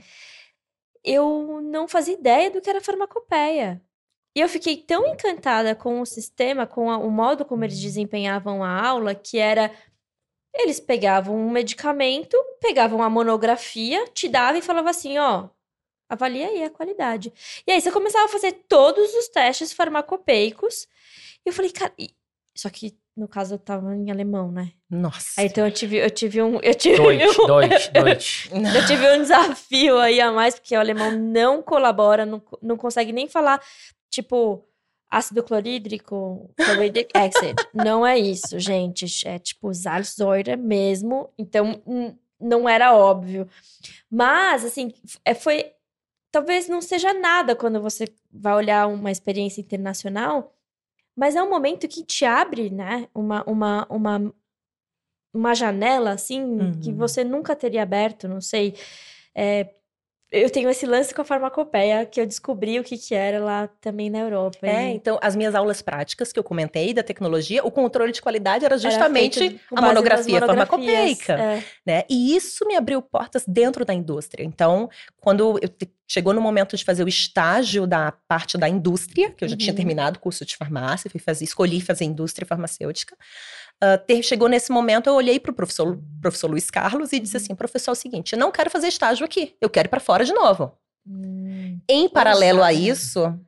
eu 1.04 1.60
não 1.62 1.86
fazia 1.88 2.14
ideia 2.14 2.50
do 2.50 2.60
que 2.60 2.68
era 2.68 2.80
farmacopeia. 2.80 3.80
E 4.36 4.40
eu 4.40 4.48
fiquei 4.48 4.76
tão 4.76 5.06
encantada 5.06 5.75
com 5.75 6.00
o 6.00 6.06
sistema, 6.06 6.66
com 6.66 6.90
a- 6.90 6.98
o 6.98 7.10
modo 7.10 7.44
como 7.44 7.64
eles 7.64 7.80
desempenhavam 7.80 8.62
a 8.62 8.86
aula, 8.86 9.14
que 9.14 9.38
era. 9.38 9.70
Eles 10.58 10.80
pegavam 10.80 11.36
um 11.36 11.50
medicamento, 11.50 12.36
pegavam 12.60 13.02
a 13.02 13.10
monografia, 13.10 14.04
te 14.14 14.28
davam 14.28 14.58
e 14.58 14.62
falavam 14.62 14.90
assim: 14.90 15.18
ó, 15.18 15.48
avalia 16.08 16.48
aí 16.48 16.64
a 16.64 16.70
qualidade. 16.70 17.32
E 17.66 17.72
aí 17.72 17.80
você 17.80 17.90
começava 17.92 18.25
a 18.25 18.28
fazer 18.28 18.52
todos 18.68 19.14
os 19.14 19.28
testes 19.28 19.72
farmacopeicos. 19.72 20.86
E 21.44 21.48
eu 21.48 21.52
falei, 21.52 21.70
cara. 21.70 21.92
Só 22.56 22.70
que 22.70 22.96
no 23.14 23.28
caso 23.28 23.54
eu 23.54 23.58
tava 23.58 23.94
em 23.94 24.10
alemão, 24.10 24.50
né? 24.50 24.72
Nossa. 24.90 25.40
Aí 25.40 25.46
então 25.46 25.66
eu 25.66 25.70
tive, 25.72 25.96
eu 25.98 26.10
tive 26.10 26.42
um. 26.42 26.58
Eu 26.60 26.75
tive 26.75 26.96
Deutsch, 26.96 27.38
um- 27.38 27.46
Deutsch, 27.46 27.88
Deutsch. 27.92 28.48
eu 28.52 28.86
tive 28.86 29.10
um 29.12 29.22
desafio 29.22 29.98
aí 29.98 30.20
a 30.20 30.32
mais, 30.32 30.54
porque 30.54 30.75
o 30.76 30.80
alemão 30.80 31.10
não 31.12 31.62
colabora, 31.62 32.25
não, 32.25 32.42
não 32.62 32.76
consegue 32.78 33.12
nem 33.12 33.28
falar, 33.28 33.62
tipo, 34.10 34.64
ácido 35.10 35.42
clorídrico, 35.42 36.50
chlorhydric 36.64 37.10
acid. 37.16 37.56
não 37.72 38.06
é 38.06 38.18
isso, 38.18 38.58
gente. 38.58 39.06
É 39.26 39.38
tipo 39.38 39.72
Salzsäure 39.72 40.56
mesmo. 40.56 41.30
Então, 41.38 41.80
n- 41.86 42.16
não 42.40 42.68
era 42.68 42.94
óbvio. 42.94 43.48
Mas, 44.10 44.64
assim, 44.64 44.92
é, 45.25 45.34
foi. 45.34 45.72
Talvez 46.32 46.68
não 46.68 46.82
seja 46.82 47.14
nada 47.14 47.56
quando 47.56 47.80
você 47.80 48.04
vai 48.30 48.54
olhar 48.54 48.86
uma 48.88 49.10
experiência 49.10 49.60
internacional, 49.60 50.52
mas 51.16 51.34
é 51.34 51.42
um 51.42 51.48
momento 51.48 51.88
que 51.88 52.04
te 52.04 52.25
abre, 52.26 52.68
né? 52.68 53.08
Uma, 53.14 53.42
uma, 53.44 53.86
uma, 53.88 54.34
uma 55.32 55.54
janela, 55.54 56.10
assim, 56.12 56.75
que 56.82 56.90
Uhum. 56.90 56.96
você 56.96 57.25
nunca 57.25 57.54
teria 57.56 57.82
aberto, 57.82 58.28
não 58.28 58.40
sei. 58.40 58.75
É, 59.34 59.75
eu 60.30 60.50
tenho 60.50 60.68
esse 60.68 60.87
lance 60.87 61.14
com 61.14 61.23
a 61.23 61.25
farmacopeia, 61.25 62.04
que 62.04 62.21
eu 62.21 62.26
descobri 62.26 62.78
o 62.78 62.85
que, 62.85 62.99
que 62.99 63.14
era 63.14 63.42
lá 63.42 63.68
também 63.80 64.11
na 64.11 64.18
Europa. 64.18 64.59
É, 64.62 64.90
e 64.90 64.95
então, 64.95 65.18
as 65.23 65.37
minhas 65.37 65.54
aulas 65.54 65.80
práticas 65.83 66.33
que 66.33 66.38
eu 66.38 66.45
comentei 66.45 66.92
da 66.92 67.02
tecnologia, 67.02 67.64
o 67.64 67.71
controle 67.71 68.12
de 68.12 68.21
qualidade 68.21 68.64
era 68.64 68.76
era 68.76 68.78
justamente 68.78 69.61
com 69.68 69.78
a 69.78 69.83
monografia 69.83 70.40
farmacopeica. 70.40 71.33
É. 71.33 71.64
né? 71.85 72.02
E 72.09 72.37
isso 72.37 72.66
me 72.66 72.76
abriu 72.76 73.00
portas 73.00 73.45
dentro 73.47 73.85
da 73.85 73.95
indústria. 73.95 74.45
Então, 74.45 74.88
quando 75.21 75.59
eu 75.62 75.71
chegou 76.09 76.33
no 76.33 76.40
momento 76.40 76.76
de 76.76 76.85
fazer 76.85 77.04
o 77.04 77.09
estágio 77.09 77.87
da 77.87 78.12
parte 78.28 78.56
da 78.56 78.68
indústria, 78.68 79.30
que 79.33 79.45
eu 79.45 79.49
já 79.49 79.56
tinha 79.56 79.73
Uhum. 79.73 79.76
terminado 79.76 80.18
o 80.18 80.21
curso 80.21 80.45
de 80.45 80.56
farmácia, 80.56 81.11
fui 81.11 81.21
fazer, 81.21 81.45
escolhi 81.45 81.80
fazer 81.80 82.04
indústria 82.04 82.47
farmacêutica. 82.47 83.17
Ter- 84.06 84.23
chegou 84.23 84.49
nesse 84.49 84.71
momento, 84.73 85.06
eu 85.08 85.15
olhei 85.15 85.39
para 85.39 85.50
o 85.50 85.54
professor, 85.54 85.99
professor 86.21 86.49
Luiz 86.50 86.71
Carlos 86.71 87.12
e 87.12 87.21
disse 87.21 87.36
Uhum. 87.36 87.43
assim: 87.43 87.54
professor, 87.54 87.91
é 87.91 87.93
o 87.93 87.95
seguinte, 87.95 88.32
eu 88.32 88.39
não 88.39 88.50
quero 88.50 88.71
fazer 88.71 88.89
estágio 88.89 89.25
aqui, 89.25 89.54
eu 89.60 89.69
quero 89.69 89.86
ir 89.86 89.91
para 89.91 90.00
fora 90.00 90.25
de 90.25 90.32
novo. 90.32 90.73
Hum, 91.06 91.78
Em 91.89 92.08
paralelo 92.08 92.62
a 92.62 92.73
isso, 92.73 93.39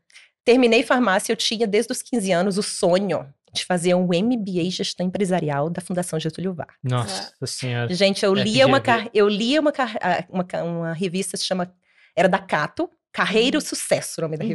terminei 0.45 0.83
farmácia, 0.83 1.33
eu 1.33 1.37
tinha 1.37 1.67
desde 1.67 1.93
os 1.93 2.03
15 2.03 2.31
anos 2.31 2.59
o 2.59 2.63
sonho 2.63 3.27
de 3.53 3.65
fazer 3.65 3.95
um 3.95 4.05
MBA 4.13 4.61
em 4.63 4.71
gestão 4.71 5.07
empresarial 5.07 5.71
da 5.71 5.81
Fundação 5.81 6.21
Getúlio 6.21 6.53
Vargas. 6.53 6.77
Nossa 6.83 7.47
senhora. 7.47 7.93
Gente, 7.95 8.23
eu 8.25 8.35
lia 8.35 8.67
uma, 8.67 8.79
eu 9.15 9.27
lia 9.29 9.61
uma, 9.61 9.73
ah, 10.01 10.25
uma, 10.29 10.63
uma 10.63 10.93
revista 10.93 11.33
que 11.33 11.39
se 11.39 11.47
chama 11.47 11.75
era 12.15 12.29
da 12.29 12.39
Cato, 12.39 12.91
Carreira 13.11 13.57
e 13.57 13.61
Sucesso, 13.61 14.21
o 14.21 14.23
nome 14.23 14.37
da 14.37 14.45
Uhum. 14.45 14.51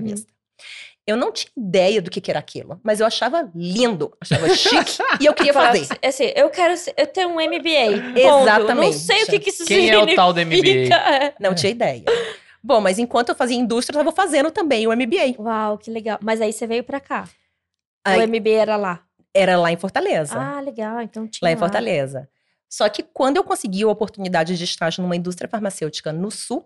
Eu 1.06 1.18
não 1.18 1.32
tinha 1.34 1.52
ideia 1.58 2.02
do 2.02 2.10
que, 2.10 2.22
que 2.22 2.32
era 2.32 2.40
aquilo, 2.40 2.80
mas 2.82 3.00
eu 3.02 3.06
achava 3.06 3.50
lindo, 3.54 4.16
achava 4.22 4.48
chique 4.56 4.98
e 5.20 5.26
eu 5.26 5.34
queria 5.34 5.54
fazer. 5.54 5.82
assim, 5.82 5.94
assim, 6.02 6.34
eu 6.36 6.50
quero 6.50 6.78
ser- 6.78 6.94
eu 6.96 7.08
tenho 7.08 7.30
um 7.30 7.36
MBA. 7.42 8.02
ponto. 8.14 8.18
Eu 8.20 8.30
não 8.30 8.42
Exatamente. 8.44 8.96
sei 9.00 9.24
o 9.24 9.26
que, 9.28 9.40
que 9.40 9.50
isso 9.50 9.66
Quem 9.66 9.90
é 9.90 9.94
significa. 9.94 10.14
o 10.14 10.16
tal 10.16 10.32
do 10.34 10.40
MBA? 10.40 10.96
É. 10.96 11.34
Não 11.40 11.54
tinha 11.54 11.72
ideia. 11.72 12.04
Bom, 12.64 12.80
mas 12.80 12.98
enquanto 13.00 13.30
eu 13.30 13.36
fazia 13.36 13.58
indústria, 13.58 13.98
eu 13.98 14.02
estava 14.02 14.16
fazendo 14.16 14.50
também 14.50 14.88
o 14.88 14.92
MBA. 14.96 15.36
Uau, 15.38 15.78
que 15.78 15.92
legal. 15.92 16.18
Mas 16.22 16.40
aí 16.40 16.54
você 16.54 16.66
veio 16.66 16.84
pra 16.86 17.02
cá. 17.02 17.28
Aí, 18.06 18.20
O 18.24 18.28
MBA 18.28 18.50
era 18.52 18.78
lá. 18.78 19.02
era 19.34 19.58
lá 19.60 19.72
em 19.72 19.78
Fortaleza. 19.78 20.36
Ah, 20.40 20.62
legal. 20.62 21.02
Então 21.02 21.28
tinha 21.28 21.50
lá 21.50 21.52
em 21.52 21.58
Fortaleza. 21.58 22.30
Só 22.70 22.88
que 22.88 23.04
quando 23.04 23.36
eu 23.38 23.44
consegui 23.44 23.84
a 23.84 23.88
oportunidade 23.90 24.58
de 24.58 24.64
estágio 24.64 25.02
numa 25.04 25.16
indústria 25.18 25.50
farmacêutica 25.50 26.14
no 26.14 26.32
Sul, 26.32 26.66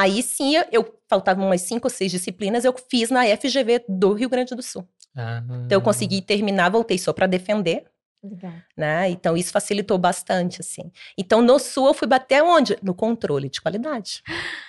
aí 0.00 0.22
sim 0.22 0.54
eu 0.72 0.98
faltavam 1.08 1.46
umas 1.46 1.60
cinco 1.62 1.86
ou 1.86 1.90
seis 1.90 2.10
disciplinas, 2.10 2.64
eu 2.64 2.74
fiz 2.90 3.10
na 3.10 3.24
FGV 3.24 3.84
do 3.88 4.12
Rio 4.12 4.28
Grande 4.28 4.54
do 4.54 4.62
Sul. 4.62 4.86
Ah, 5.14 5.42
Então 5.64 5.76
eu 5.78 5.82
consegui 5.82 6.20
terminar, 6.20 6.70
voltei 6.70 6.98
só 6.98 7.12
para 7.12 7.26
defender, 7.26 7.84
Legal. 8.22 8.52
né? 8.76 9.08
Então 9.08 9.36
isso 9.36 9.50
facilitou 9.52 9.96
bastante, 9.98 10.60
assim. 10.60 10.90
Então 11.16 11.40
no 11.40 11.58
Sul 11.58 11.86
eu 11.88 11.94
fui 11.94 12.06
bater 12.06 12.42
onde? 12.42 12.76
No 12.82 12.94
controle 12.94 13.48
de 13.48 13.60
qualidade, 13.60 14.22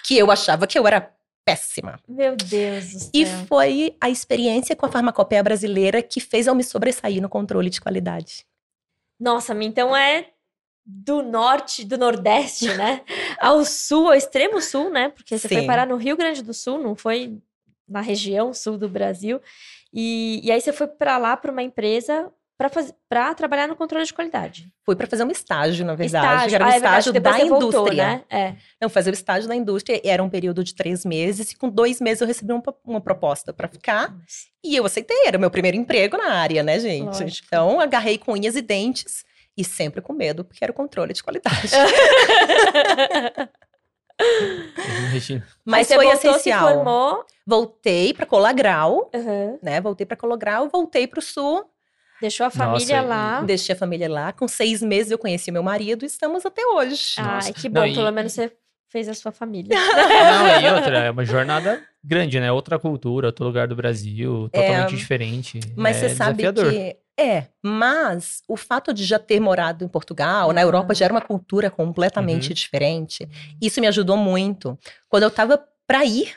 que 0.05 0.17
eu 0.17 0.31
achava 0.31 0.65
que 0.67 0.77
eu 0.79 0.87
era 0.87 1.11
péssima. 1.45 1.99
Meu 2.07 2.35
Deus 2.35 2.91
do 2.91 2.99
céu. 2.99 3.09
E 3.13 3.25
foi 3.47 3.95
a 4.01 4.09
experiência 4.09 4.75
com 4.75 4.85
a 4.85 4.91
farmacopeia 4.91 5.41
brasileira 5.41 6.01
que 6.01 6.19
fez 6.19 6.45
eu 6.47 6.53
me 6.55 6.63
sobressair 6.63 7.21
no 7.21 7.29
controle 7.29 7.69
de 7.69 7.79
qualidade. 7.79 8.45
Nossa, 9.19 9.53
então 9.63 9.95
é 9.95 10.29
do 10.89 11.21
norte, 11.21 11.83
do 11.83 11.97
nordeste, 11.97 12.73
né? 12.75 13.01
Ao 13.39 13.65
sul, 13.65 14.07
ao 14.07 14.13
extremo 14.13 14.61
sul, 14.61 14.89
né? 14.89 15.09
Porque 15.09 15.37
você 15.37 15.49
foi 15.49 15.61
Sim. 15.61 15.67
parar 15.67 15.85
no 15.85 15.97
Rio 15.97 16.15
Grande 16.15 16.41
do 16.41 16.53
Sul, 16.53 16.79
não 16.81 16.95
foi 16.95 17.37
na 17.87 17.99
região 17.99 18.53
sul 18.53 18.77
do 18.77 18.87
Brasil. 18.87 19.41
E, 19.93 20.39
e 20.43 20.51
aí 20.51 20.61
você 20.61 20.71
foi 20.71 20.87
pra 20.87 21.17
lá 21.17 21.35
para 21.35 21.51
uma 21.51 21.61
empresa 21.63 22.31
para 22.57 22.69
fazer 22.69 22.95
para 23.07 23.33
trabalhar 23.35 23.67
no 23.67 23.75
controle 23.75 24.03
de 24.05 24.13
qualidade. 24.13 24.67
Fui 24.85 24.95
para 24.95 25.05
fazer 25.07 25.23
um 25.23 25.29
estágio, 25.29 25.85
na 25.85 25.93
verdade, 25.93 26.25
estágio. 26.25 26.55
era 26.55 26.65
um 26.65 26.67
Ah, 26.67 26.73
é 26.73 26.77
estágio 26.77 27.13
da 27.13 27.31
você 27.33 27.45
voltou, 27.45 27.69
indústria. 27.69 28.03
né? 28.07 28.23
É. 28.29 28.55
Não, 28.81 28.89
fazer 28.89 29.11
o 29.11 29.13
estágio 29.13 29.47
da 29.47 29.55
indústria 29.55 30.01
era 30.03 30.23
um 30.23 30.29
período 30.29 30.63
de 30.63 30.73
três 30.73 31.05
meses, 31.05 31.51
e 31.51 31.55
com 31.55 31.69
dois 31.69 32.01
meses 32.01 32.21
eu 32.21 32.27
recebi 32.27 32.51
uma, 32.51 32.63
uma 32.83 32.99
proposta 32.99 33.53
para 33.53 33.67
ficar, 33.67 34.13
e 34.63 34.75
eu 34.75 34.85
aceitei, 34.85 35.23
era 35.25 35.37
o 35.37 35.39
meu 35.39 35.51
primeiro 35.51 35.77
emprego 35.77 36.17
na 36.17 36.33
área, 36.33 36.63
né, 36.63 36.79
gente? 36.79 37.21
Lógico. 37.21 37.45
Então, 37.47 37.79
agarrei 37.79 38.17
com 38.17 38.33
unhas 38.33 38.55
e 38.55 38.61
dentes, 38.61 39.23
e 39.57 39.63
sempre 39.63 40.01
com 40.01 40.13
medo, 40.13 40.45
porque 40.45 40.63
era 40.63 40.71
o 40.71 40.75
controle 40.75 41.13
de 41.13 41.23
qualidade. 41.23 41.71
Mas 45.65 45.87
foi 45.87 46.05
voltou, 46.05 46.31
essencial. 46.31 46.67
se 46.67 46.73
formou. 46.73 47.25
Voltei 47.45 48.13
para 48.13 48.25
Colagral, 48.25 49.09
Aham. 49.13 49.59
né? 49.61 49.79
Voltei 49.81 50.05
para 50.05 50.17
Colagral, 50.17 50.69
voltei 50.69 51.07
para 51.07 51.19
o 51.19 51.21
Sul, 51.21 51.65
Deixou 52.19 52.47
a 52.47 52.49
família 52.49 52.95
Nossa, 53.03 53.05
e- 53.05 53.09
lá. 53.09 53.41
deixei 53.43 53.75
a 53.75 53.77
família 53.77 54.09
lá. 54.09 54.33
Com 54.33 54.47
seis 54.47 54.81
meses 54.81 55.11
eu 55.11 55.19
conheci 55.19 55.51
meu 55.51 55.61
marido 55.61 56.03
e 56.03 56.07
estamos 56.07 56.43
até 56.47 56.65
hoje. 56.65 57.13
Nossa. 57.19 57.49
Ai, 57.49 57.53
que 57.53 57.69
bom, 57.69 57.81
Não, 57.81 57.85
e- 57.87 57.93
pelo 57.93 58.11
menos 58.11 58.33
você 58.33 58.51
fez 58.89 59.07
a 59.07 59.13
sua 59.13 59.31
família. 59.31 59.69
Não, 59.77 60.59
e 60.61 60.73
outra, 60.73 60.97
é 60.97 61.11
uma 61.11 61.23
jornada 61.23 61.79
grande, 62.03 62.39
né? 62.39 62.51
Outra 62.51 62.79
cultura, 62.79 63.27
outro 63.27 63.45
lugar 63.45 63.67
do 63.67 63.75
Brasil, 63.75 64.49
totalmente 64.51 64.95
diferente. 64.95 65.59
Mas 65.75 65.97
é 65.97 66.09
você 66.09 66.15
sabe 66.15 66.37
desafiador. 66.37 66.71
que. 66.71 66.97
É, 67.19 67.45
mas 67.63 68.43
o 68.47 68.55
fato 68.55 68.93
de 68.93 69.03
já 69.03 69.17
ter 69.17 69.39
morado 69.39 69.83
em 69.83 69.87
Portugal, 69.87 70.53
na 70.53 70.61
Europa, 70.61 70.93
já 70.93 71.05
era 71.05 71.13
uma 71.13 71.21
cultura 71.21 71.71
completamente 71.71 72.49
Uhum. 72.49 72.53
diferente. 72.53 73.27
Isso 73.61 73.81
me 73.81 73.87
ajudou 73.87 74.15
muito. 74.15 74.77
Quando 75.09 75.23
eu 75.23 75.31
tava 75.31 75.63
para 75.87 76.05
ir 76.05 76.35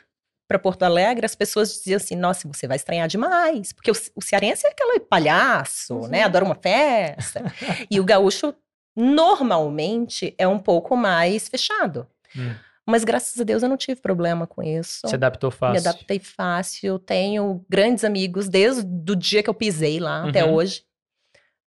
para 0.49 0.59
Porto 0.59 0.83
Alegre, 0.83 1.27
as 1.27 1.35
pessoas 1.35 1.75
diziam 1.75 1.97
assim: 1.99 2.17
nossa, 2.17 2.49
você 2.49 2.67
vai 2.67 2.77
estranhar 2.77 3.07
demais. 3.09 3.73
Porque 3.73 3.91
o, 3.91 3.95
o 4.17 4.23
cearense 4.23 4.67
é 4.67 4.71
aquele 4.71 5.01
palhaço, 5.01 5.95
Uhum. 5.95 6.09
né? 6.09 6.23
Adora 6.23 6.45
uma 6.47 6.55
festa. 6.57 7.43
e 7.91 8.01
o 8.01 8.05
gaúcho, 8.05 8.55
normalmente, 8.97 10.35
é 10.39 10.49
um 10.49 10.59
pouco 10.59 10.97
mais 10.97 11.49
fechado. 11.49 12.07
Hum. 12.37 12.55
Mas 12.91 13.05
graças 13.05 13.41
a 13.41 13.45
Deus 13.45 13.63
eu 13.63 13.69
não 13.69 13.77
tive 13.77 14.01
problema 14.01 14.47
com 14.47 14.63
isso. 14.63 15.07
Se 15.07 15.15
adaptou 15.15 15.51
fácil. 15.51 15.73
Me 15.83 15.89
adaptei 15.89 16.19
fácil. 16.19 16.99
Tenho 16.99 17.65
grandes 17.69 18.05
amigos 18.05 18.49
desde 18.49 18.83
o 19.11 19.17
dia 19.17 19.43
que 19.43 19.49
eu 19.49 19.55
pisei 19.55 19.99
lá 20.01 20.29
até 20.29 20.45
Uhum. 20.45 20.55
hoje. 20.55 20.83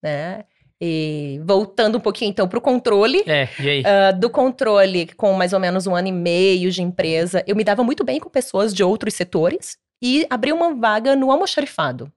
Né? 0.04 0.44
E 0.82 1.40
voltando 1.46 1.98
um 1.98 2.02
pouquinho 2.02 2.30
então 2.30 2.48
para 2.48 2.58
o 2.60 2.62
controle. 2.62 3.24
É, 3.26 3.48
e 3.60 3.70
aí? 3.70 3.84
ah, 3.86 4.12
do 4.12 4.30
controle, 4.30 5.08
com 5.16 5.32
mais 5.34 5.54
ou 5.54 5.60
menos 5.60 5.88
um 5.88 5.96
ano 5.96 6.10
e 6.10 6.12
meio 6.12 6.70
de 6.72 6.82
empresa, 6.82 7.42
eu 7.48 7.56
me 7.56 7.64
dava 7.64 7.84
muito 7.84 8.04
bem 8.04 8.20
com 8.20 8.30
pessoas 8.30 8.74
de 8.74 8.84
outros 8.84 9.14
setores 9.14 9.78
e 10.04 10.28
abri 10.30 10.52
uma 10.52 10.76
vaga 10.76 11.16
no 11.16 11.32
almoxarifado, 11.32 12.12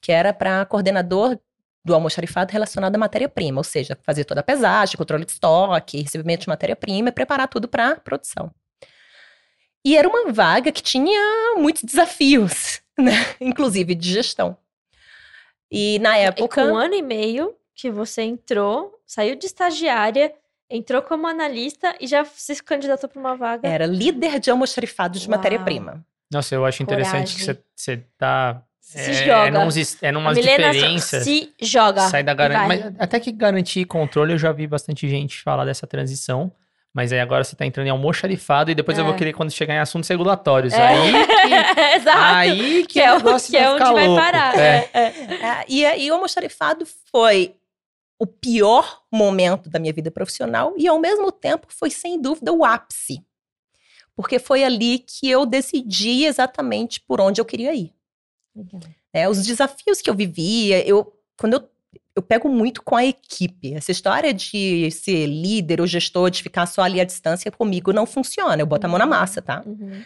que 0.00 0.10
era 0.10 0.32
para 0.32 0.64
coordenador 0.64 1.38
do 1.88 1.94
almoxarifado 1.94 2.52
relacionado 2.52 2.94
à 2.94 2.98
matéria-prima, 2.98 3.58
ou 3.58 3.64
seja, 3.64 3.98
fazer 4.02 4.24
toda 4.24 4.40
a 4.40 4.44
pesagem, 4.44 4.96
controle 4.96 5.24
de 5.24 5.32
estoque, 5.32 6.02
recebimento 6.02 6.42
de 6.42 6.48
matéria-prima 6.48 7.08
e 7.08 7.12
preparar 7.12 7.48
tudo 7.48 7.66
para 7.66 7.96
produção. 7.96 8.50
E 9.84 9.96
era 9.96 10.08
uma 10.08 10.30
vaga 10.32 10.70
que 10.70 10.82
tinha 10.82 11.54
muitos 11.56 11.82
desafios, 11.82 12.80
né? 12.98 13.12
inclusive 13.40 13.94
de 13.94 14.12
gestão. 14.12 14.56
E 15.70 15.98
na 15.98 16.18
E 16.18 16.24
época. 16.24 16.62
com 16.62 16.72
um 16.72 16.76
ano 16.76 16.94
e 16.94 17.02
meio 17.02 17.54
que 17.74 17.90
você 17.90 18.22
entrou, 18.22 19.00
saiu 19.06 19.34
de 19.36 19.46
estagiária, 19.46 20.32
entrou 20.68 21.00
como 21.02 21.26
analista 21.26 21.94
e 22.00 22.06
já 22.06 22.24
se 22.24 22.62
candidatou 22.62 23.08
para 23.08 23.20
uma 23.20 23.36
vaga. 23.36 23.68
Era 23.68 23.86
líder 23.86 24.38
de 24.40 24.50
almoxarifado 24.50 25.18
de 25.18 25.28
matéria-prima. 25.28 26.04
Nossa, 26.30 26.54
eu 26.54 26.64
acho 26.66 26.82
interessante 26.82 27.34
que 27.34 27.40
Coragem. 27.40 27.62
você, 27.74 27.96
você 27.96 28.04
tá. 28.18 28.62
Se 28.88 28.98
é, 29.10 29.12
joga. 29.12 29.46
É, 29.48 29.50
numas, 29.50 30.02
é 30.02 30.12
numas 30.12 30.34
Milena 30.38 30.70
diferenças. 30.72 31.22
se 31.24 31.52
joga. 31.60 32.08
Sai 32.08 32.22
da 32.22 32.32
garantia. 32.32 32.94
até 32.98 33.20
que 33.20 33.30
garantir 33.30 33.84
controle, 33.84 34.32
eu 34.32 34.38
já 34.38 34.50
vi 34.50 34.66
bastante 34.66 35.06
gente 35.08 35.42
falar 35.42 35.66
dessa 35.66 35.86
transição. 35.86 36.50
Mas 36.94 37.12
aí 37.12 37.20
agora 37.20 37.44
você 37.44 37.54
tá 37.54 37.66
entrando 37.66 37.86
em 37.86 37.90
almoxarifado 37.90 38.70
e 38.70 38.74
depois 38.74 38.96
eu 38.96 39.04
vou 39.04 39.12
É. 39.12 39.16
querer 39.18 39.34
quando 39.34 39.50
chegar 39.50 39.74
em 39.74 39.78
assuntos 39.78 40.08
regulatórios. 40.08 40.72
É. 40.72 40.86
Aí 40.86 41.12
que, 41.12 41.74
Exato. 42.00 42.18
aí 42.18 42.82
que, 42.86 42.86
que 42.94 43.00
é, 43.00 43.12
o 43.12 43.20
que 43.20 43.56
é 43.56 43.68
onde 43.68 43.74
ficar 43.78 43.92
vai 43.92 44.06
louco. 44.06 44.22
parar. 44.22 44.58
É. 44.58 44.88
É, 44.94 45.00
é. 45.00 45.10
É, 45.34 45.64
e, 45.68 45.84
e 46.04 46.10
o 46.10 46.14
almoxarifado 46.14 46.86
foi 47.12 47.54
o 48.18 48.26
pior 48.26 49.02
momento 49.12 49.68
da 49.68 49.78
minha 49.78 49.92
vida 49.92 50.10
profissional 50.10 50.72
e, 50.78 50.88
ao 50.88 50.98
mesmo 50.98 51.30
tempo, 51.30 51.66
foi 51.68 51.90
sem 51.90 52.18
dúvida 52.20 52.54
o 52.54 52.64
ápice. 52.64 53.22
Porque 54.16 54.38
foi 54.38 54.64
ali 54.64 54.98
que 54.98 55.30
eu 55.30 55.44
decidi 55.44 56.24
exatamente 56.24 57.00
por 57.00 57.20
onde 57.20 57.38
eu 57.38 57.44
queria 57.44 57.74
ir. 57.74 57.92
Né? 59.12 59.28
Os 59.28 59.44
desafios 59.44 60.00
que 60.00 60.08
eu 60.10 60.14
vivia, 60.14 60.86
eu, 60.86 61.12
quando 61.36 61.54
eu, 61.54 61.68
eu 62.16 62.22
pego 62.22 62.48
muito 62.48 62.82
com 62.82 62.96
a 62.96 63.04
equipe. 63.04 63.74
Essa 63.74 63.92
história 63.92 64.32
de 64.32 64.90
ser 64.90 65.26
líder 65.26 65.80
ou 65.80 65.86
gestor, 65.86 66.30
de 66.30 66.42
ficar 66.42 66.66
só 66.66 66.82
ali 66.82 67.00
à 67.00 67.04
distância, 67.04 67.50
comigo 67.50 67.92
não 67.92 68.06
funciona. 68.06 68.60
Eu 68.60 68.66
boto 68.66 68.86
a 68.86 68.88
mão 68.88 68.98
na 68.98 69.06
massa, 69.06 69.40
tá? 69.40 69.62
Uhum. 69.64 70.02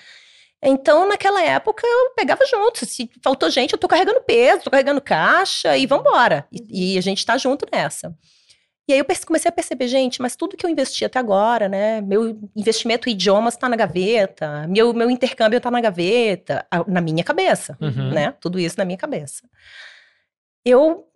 Então, 0.64 1.08
naquela 1.08 1.42
época, 1.42 1.84
eu 1.84 2.14
pegava 2.14 2.46
junto. 2.46 2.86
Se 2.86 3.10
faltou 3.20 3.50
gente, 3.50 3.72
eu 3.72 3.78
tô 3.78 3.88
carregando 3.88 4.20
peso, 4.20 4.62
tô 4.62 4.70
carregando 4.70 5.00
caixa 5.00 5.76
e 5.76 5.86
vambora. 5.86 6.46
E, 6.52 6.94
e 6.94 6.98
a 6.98 7.00
gente 7.00 7.26
tá 7.26 7.36
junto 7.36 7.66
nessa. 7.72 8.16
E 8.88 8.92
aí 8.92 8.98
eu 8.98 9.06
comecei 9.26 9.48
a 9.48 9.52
perceber, 9.52 9.86
gente, 9.86 10.20
mas 10.20 10.34
tudo 10.34 10.56
que 10.56 10.66
eu 10.66 10.70
investi 10.70 11.04
até 11.04 11.18
agora, 11.18 11.68
né? 11.68 12.00
Meu 12.00 12.36
investimento 12.56 13.08
em 13.08 13.12
idiomas 13.12 13.56
tá 13.56 13.68
na 13.68 13.76
gaveta, 13.76 14.66
meu, 14.66 14.92
meu 14.92 15.08
intercâmbio 15.08 15.60
tá 15.60 15.70
na 15.70 15.80
gaveta, 15.80 16.66
na 16.88 17.00
minha 17.00 17.22
cabeça, 17.22 17.76
Uhum. 17.80 18.10
né? 18.10 18.32
Tudo 18.40 18.58
isso 18.58 18.76
na 18.76 18.84
minha 18.84 18.98
cabeça. 18.98 19.48
Eu 20.64 21.08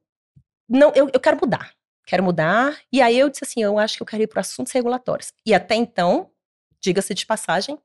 não, 0.69 0.93
eu, 0.95 1.09
eu 1.13 1.21
quero 1.21 1.39
mudar. 1.41 1.73
Quero 2.07 2.23
mudar. 2.23 2.77
E 2.93 3.03
aí 3.03 3.19
eu 3.19 3.29
disse 3.29 3.45
assim: 3.45 3.63
eu 3.63 3.79
acho 3.79 3.97
que 3.97 4.03
eu 4.03 4.07
quero 4.07 4.23
ir 4.23 4.27
para 4.29 4.41
assuntos 4.41 4.73
regulatórios. 4.73 5.33
E 5.45 5.53
até 5.53 5.75
então, 5.75 6.31
diga-se 6.81 7.15
de 7.15 7.27
passagem, 7.27 7.79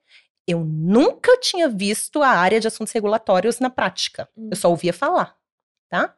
eu 0.47 0.59
nunca 0.63 1.37
tinha 1.39 1.67
visto 1.67 2.21
a 2.21 2.29
área 2.29 2.59
de 2.59 2.67
assuntos 2.67 2.93
regulatórios 2.93 3.59
na 3.59 3.69
prática. 3.69 4.29
Hum. 4.37 4.49
Eu 4.51 4.57
só 4.57 4.69
ouvia 4.69 4.93
falar, 4.93 5.35
tá? 5.89 6.15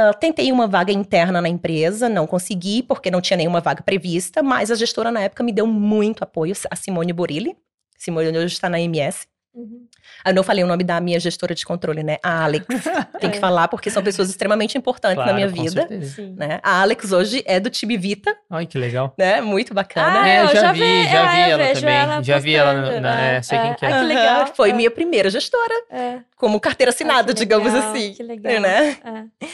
Ah, 0.00 0.12
tentei 0.14 0.52
uma 0.52 0.68
vaga 0.68 0.92
interna 0.92 1.40
na 1.40 1.48
empresa, 1.48 2.08
não 2.08 2.24
consegui, 2.24 2.84
porque 2.84 3.10
não 3.10 3.20
tinha 3.20 3.36
nenhuma 3.36 3.60
vaga 3.60 3.82
prevista, 3.82 4.44
mas 4.44 4.70
a 4.70 4.76
gestora 4.76 5.10
na 5.10 5.20
época 5.22 5.42
me 5.42 5.50
deu 5.52 5.66
muito 5.66 6.22
apoio, 6.22 6.54
a 6.70 6.76
Simone 6.76 7.12
Borilli. 7.12 7.56
Simone 7.98 8.28
hoje 8.28 8.54
está 8.54 8.68
na 8.68 8.78
MS. 8.80 9.26
Uhum. 9.52 9.88
Eu 10.24 10.34
não 10.34 10.44
falei 10.44 10.62
o 10.62 10.68
nome 10.68 10.84
da 10.84 11.00
minha 11.00 11.18
gestora 11.18 11.52
de 11.52 11.64
controle, 11.66 12.04
né? 12.04 12.18
A 12.22 12.44
Alex. 12.44 12.64
Tem 13.18 13.28
que 13.28 13.38
É. 13.38 13.40
falar, 13.40 13.66
porque 13.66 13.90
são 13.90 14.02
pessoas 14.04 14.30
extremamente 14.30 14.78
importantes 14.78 15.16
Claro, 15.16 15.30
na 15.30 15.36
minha 15.36 15.50
com 15.50 15.62
vida. 15.62 15.88
Né? 16.36 16.60
A 16.62 16.80
Alex 16.82 17.10
hoje 17.10 17.42
é 17.44 17.58
do 17.58 17.68
time 17.68 17.96
Vita, 17.96 18.36
Ai, 18.48 18.66
que 18.66 18.78
legal. 18.78 19.12
né? 19.18 19.40
Muito 19.40 19.74
bacana. 19.74 20.22
Ah, 20.22 20.28
É, 20.28 20.42
eu 20.42 20.46
já 20.48 20.54
já 20.60 20.72
vi, 20.72 21.08
já 21.08 21.22
ah, 21.22 21.32
vi 21.32 21.40
eu 21.40 21.44
ela 21.48 21.56
vejo 21.64 21.80
também. 21.80 21.96
ela 21.96 22.22
já 22.22 22.38
vi 22.38 22.54
ela, 22.54 22.74
postando, 22.74 23.00
na, 23.00 23.16
né? 23.16 23.36
é, 23.36 23.42
sei 23.42 23.58
quem 23.58 23.70
É. 23.70 23.74
que 23.74 23.84
é. 23.84 23.88
Ah, 23.92 23.98
que 24.00 24.06
legal. 24.06 24.46
Foi 24.54 24.70
É. 24.70 24.72
minha 24.72 24.90
primeira 24.92 25.28
gestora, 25.28 25.74
É. 25.90 26.18
como 26.36 26.60
carteira 26.60 26.90
Ah, 26.92 26.94
assinada, 26.94 27.34
digamos 27.34 27.74
assim. 27.74 28.12
Que 28.14 28.22
legal. 28.22 28.60
Né? 28.60 28.96
É. 29.42 29.46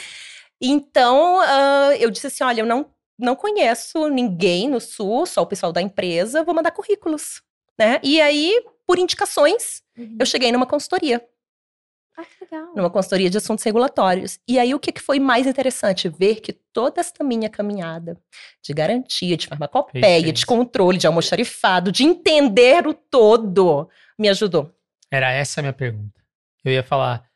Então, 0.67 1.41
ah, 1.41 1.91
eu 1.99 2.11
disse 2.11 2.27
assim: 2.29 2.43
olha, 2.45 2.61
eu 2.61 2.67
não, 2.67 2.87
não 3.19 3.37
conheço 3.37 4.09
ninguém 4.09 4.69
no 4.69 4.81
Sul, 4.81 5.27
só 5.27 5.43
o 5.43 5.47
pessoal 5.47 5.73
da 5.73 5.83
empresa, 5.83 6.43
vou 6.43 6.55
mandar 6.55 6.71
currículos. 6.71 7.43
Né? 7.79 8.01
E 8.03 8.21
aí, 8.21 8.63
por 8.87 8.99
indicações, 8.99 9.83
Uhum. 9.97 10.17
eu 10.19 10.27
cheguei 10.27 10.51
numa 10.51 10.67
consultoria, 10.67 11.25
Ah, 12.17 12.25
que 12.25 12.45
legal. 12.45 12.73
numa 12.75 12.91
consultoria 12.91 13.29
de 13.31 13.37
assuntos 13.39 13.65
regulatórios. 13.65 14.39
E 14.49 14.59
aí, 14.59 14.75
o 14.75 14.79
que, 14.81 14.91
que 14.93 15.01
foi 15.01 15.21
mais 15.21 15.47
interessante? 15.47 16.09
Ver 16.09 16.41
que 16.41 16.53
toda 16.53 17.01
esta 17.01 17.23
minha 17.23 17.49
caminhada 17.49 18.17
de 18.63 18.73
garantia, 18.73 19.37
de 19.37 19.47
farmacopeia, 19.47 20.33
de 20.33 20.47
controle, 20.47 20.99
de 20.99 21.07
almoxarifado, 21.07 21.93
de 21.93 22.03
entender 22.05 22.87
o 22.89 22.95
todo, 22.95 23.89
me 24.19 24.29
ajudou. 24.29 24.73
Era 25.11 25.31
essa 25.33 25.61
a 25.61 25.63
minha 25.63 25.73
pergunta. 25.73 26.21
Eu 26.65 26.73
ia 26.73 26.83
falar. 26.83 27.29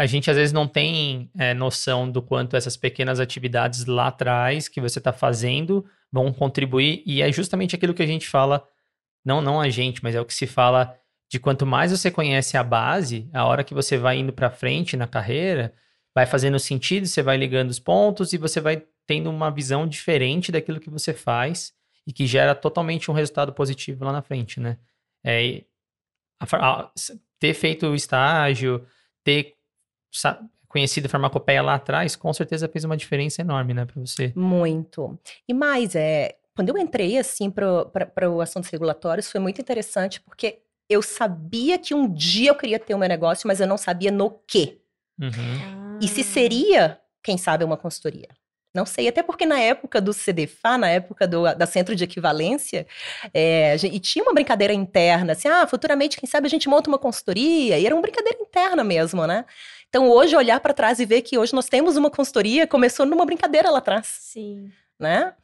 A 0.00 0.06
gente 0.06 0.30
às 0.30 0.36
vezes 0.38 0.50
não 0.50 0.66
tem 0.66 1.30
é, 1.38 1.52
noção 1.52 2.10
do 2.10 2.22
quanto 2.22 2.56
essas 2.56 2.74
pequenas 2.74 3.20
atividades 3.20 3.84
lá 3.84 4.06
atrás 4.06 4.66
que 4.66 4.80
você 4.80 4.98
está 4.98 5.12
fazendo 5.12 5.84
vão 6.10 6.32
contribuir, 6.32 7.02
e 7.04 7.20
é 7.20 7.30
justamente 7.30 7.76
aquilo 7.76 7.92
que 7.92 8.02
a 8.02 8.06
gente 8.06 8.26
fala, 8.26 8.66
não, 9.22 9.42
não 9.42 9.60
a 9.60 9.68
gente, 9.68 10.02
mas 10.02 10.14
é 10.14 10.20
o 10.20 10.24
que 10.24 10.32
se 10.32 10.46
fala 10.46 10.98
de 11.30 11.38
quanto 11.38 11.66
mais 11.66 11.90
você 11.92 12.10
conhece 12.10 12.56
a 12.56 12.64
base, 12.64 13.28
a 13.30 13.44
hora 13.44 13.62
que 13.62 13.74
você 13.74 13.98
vai 13.98 14.16
indo 14.16 14.32
para 14.32 14.48
frente 14.48 14.96
na 14.96 15.06
carreira, 15.06 15.74
vai 16.14 16.24
fazendo 16.24 16.58
sentido, 16.58 17.06
você 17.06 17.22
vai 17.22 17.36
ligando 17.36 17.68
os 17.68 17.78
pontos 17.78 18.32
e 18.32 18.38
você 18.38 18.58
vai 18.58 18.82
tendo 19.06 19.28
uma 19.28 19.50
visão 19.50 19.86
diferente 19.86 20.50
daquilo 20.50 20.80
que 20.80 20.88
você 20.88 21.12
faz 21.12 21.74
e 22.06 22.12
que 22.12 22.26
gera 22.26 22.54
totalmente 22.54 23.10
um 23.10 23.14
resultado 23.14 23.52
positivo 23.52 24.02
lá 24.02 24.12
na 24.12 24.22
frente, 24.22 24.58
né? 24.58 24.78
É, 25.22 25.62
a 26.40 26.56
a- 26.56 26.90
ter 27.38 27.52
feito 27.52 27.86
o 27.86 27.94
estágio, 27.94 28.86
ter 29.22 29.59
sa- 30.10 30.40
conhecido 30.68 31.06
a 31.06 31.08
farmacopeia 31.08 31.62
lá 31.62 31.74
atrás, 31.74 32.14
com 32.14 32.32
certeza 32.32 32.68
fez 32.68 32.84
uma 32.84 32.96
diferença 32.96 33.40
enorme, 33.42 33.74
né, 33.74 33.84
para 33.84 34.00
você. 34.00 34.32
Muito. 34.36 35.18
E 35.48 35.52
mais, 35.52 35.94
é, 35.96 36.36
quando 36.54 36.68
eu 36.68 36.78
entrei 36.78 37.18
assim 37.18 37.50
para 37.50 38.30
o 38.30 38.40
assuntos 38.40 38.70
regulatórios, 38.70 39.30
foi 39.30 39.40
muito 39.40 39.60
interessante 39.60 40.20
porque 40.20 40.60
eu 40.88 41.02
sabia 41.02 41.78
que 41.78 41.94
um 41.94 42.12
dia 42.12 42.50
eu 42.50 42.54
queria 42.54 42.78
ter 42.78 42.94
o 42.94 42.98
meu 42.98 43.08
negócio, 43.08 43.46
mas 43.46 43.60
eu 43.60 43.66
não 43.66 43.76
sabia 43.76 44.10
no 44.10 44.30
quê. 44.46 44.80
Uhum. 45.20 45.98
E 46.00 46.08
se 46.08 46.22
seria, 46.24 47.00
quem 47.22 47.36
sabe, 47.36 47.64
uma 47.64 47.76
consultoria. 47.76 48.28
Não 48.72 48.86
sei, 48.86 49.08
até 49.08 49.22
porque 49.22 49.44
na 49.44 49.58
época 49.58 50.00
do 50.00 50.12
CDFA, 50.14 50.78
na 50.78 50.88
época 50.88 51.26
do, 51.26 51.42
da 51.54 51.66
Centro 51.66 51.96
de 51.96 52.04
Equivalência, 52.04 52.86
é, 53.34 53.74
e 53.82 53.98
tinha 53.98 54.22
uma 54.22 54.32
brincadeira 54.32 54.72
interna, 54.72 55.32
assim, 55.32 55.48
ah, 55.48 55.66
futuramente, 55.66 56.16
quem 56.16 56.28
sabe 56.28 56.46
a 56.46 56.50
gente 56.50 56.68
monta 56.68 56.88
uma 56.88 56.98
consultoria, 56.98 57.78
e 57.78 57.84
era 57.84 57.94
uma 57.94 58.02
brincadeira 58.02 58.38
interna 58.40 58.84
mesmo, 58.84 59.26
né? 59.26 59.44
Então, 59.88 60.08
hoje, 60.08 60.36
olhar 60.36 60.60
para 60.60 60.72
trás 60.72 61.00
e 61.00 61.04
ver 61.04 61.22
que 61.22 61.36
hoje 61.36 61.52
nós 61.52 61.66
temos 61.66 61.96
uma 61.96 62.10
consultoria, 62.10 62.64
começou 62.66 63.04
numa 63.04 63.26
brincadeira 63.26 63.70
lá 63.70 63.78
atrás 63.78 64.06
Sim. 64.06 64.70
né? 64.98 65.34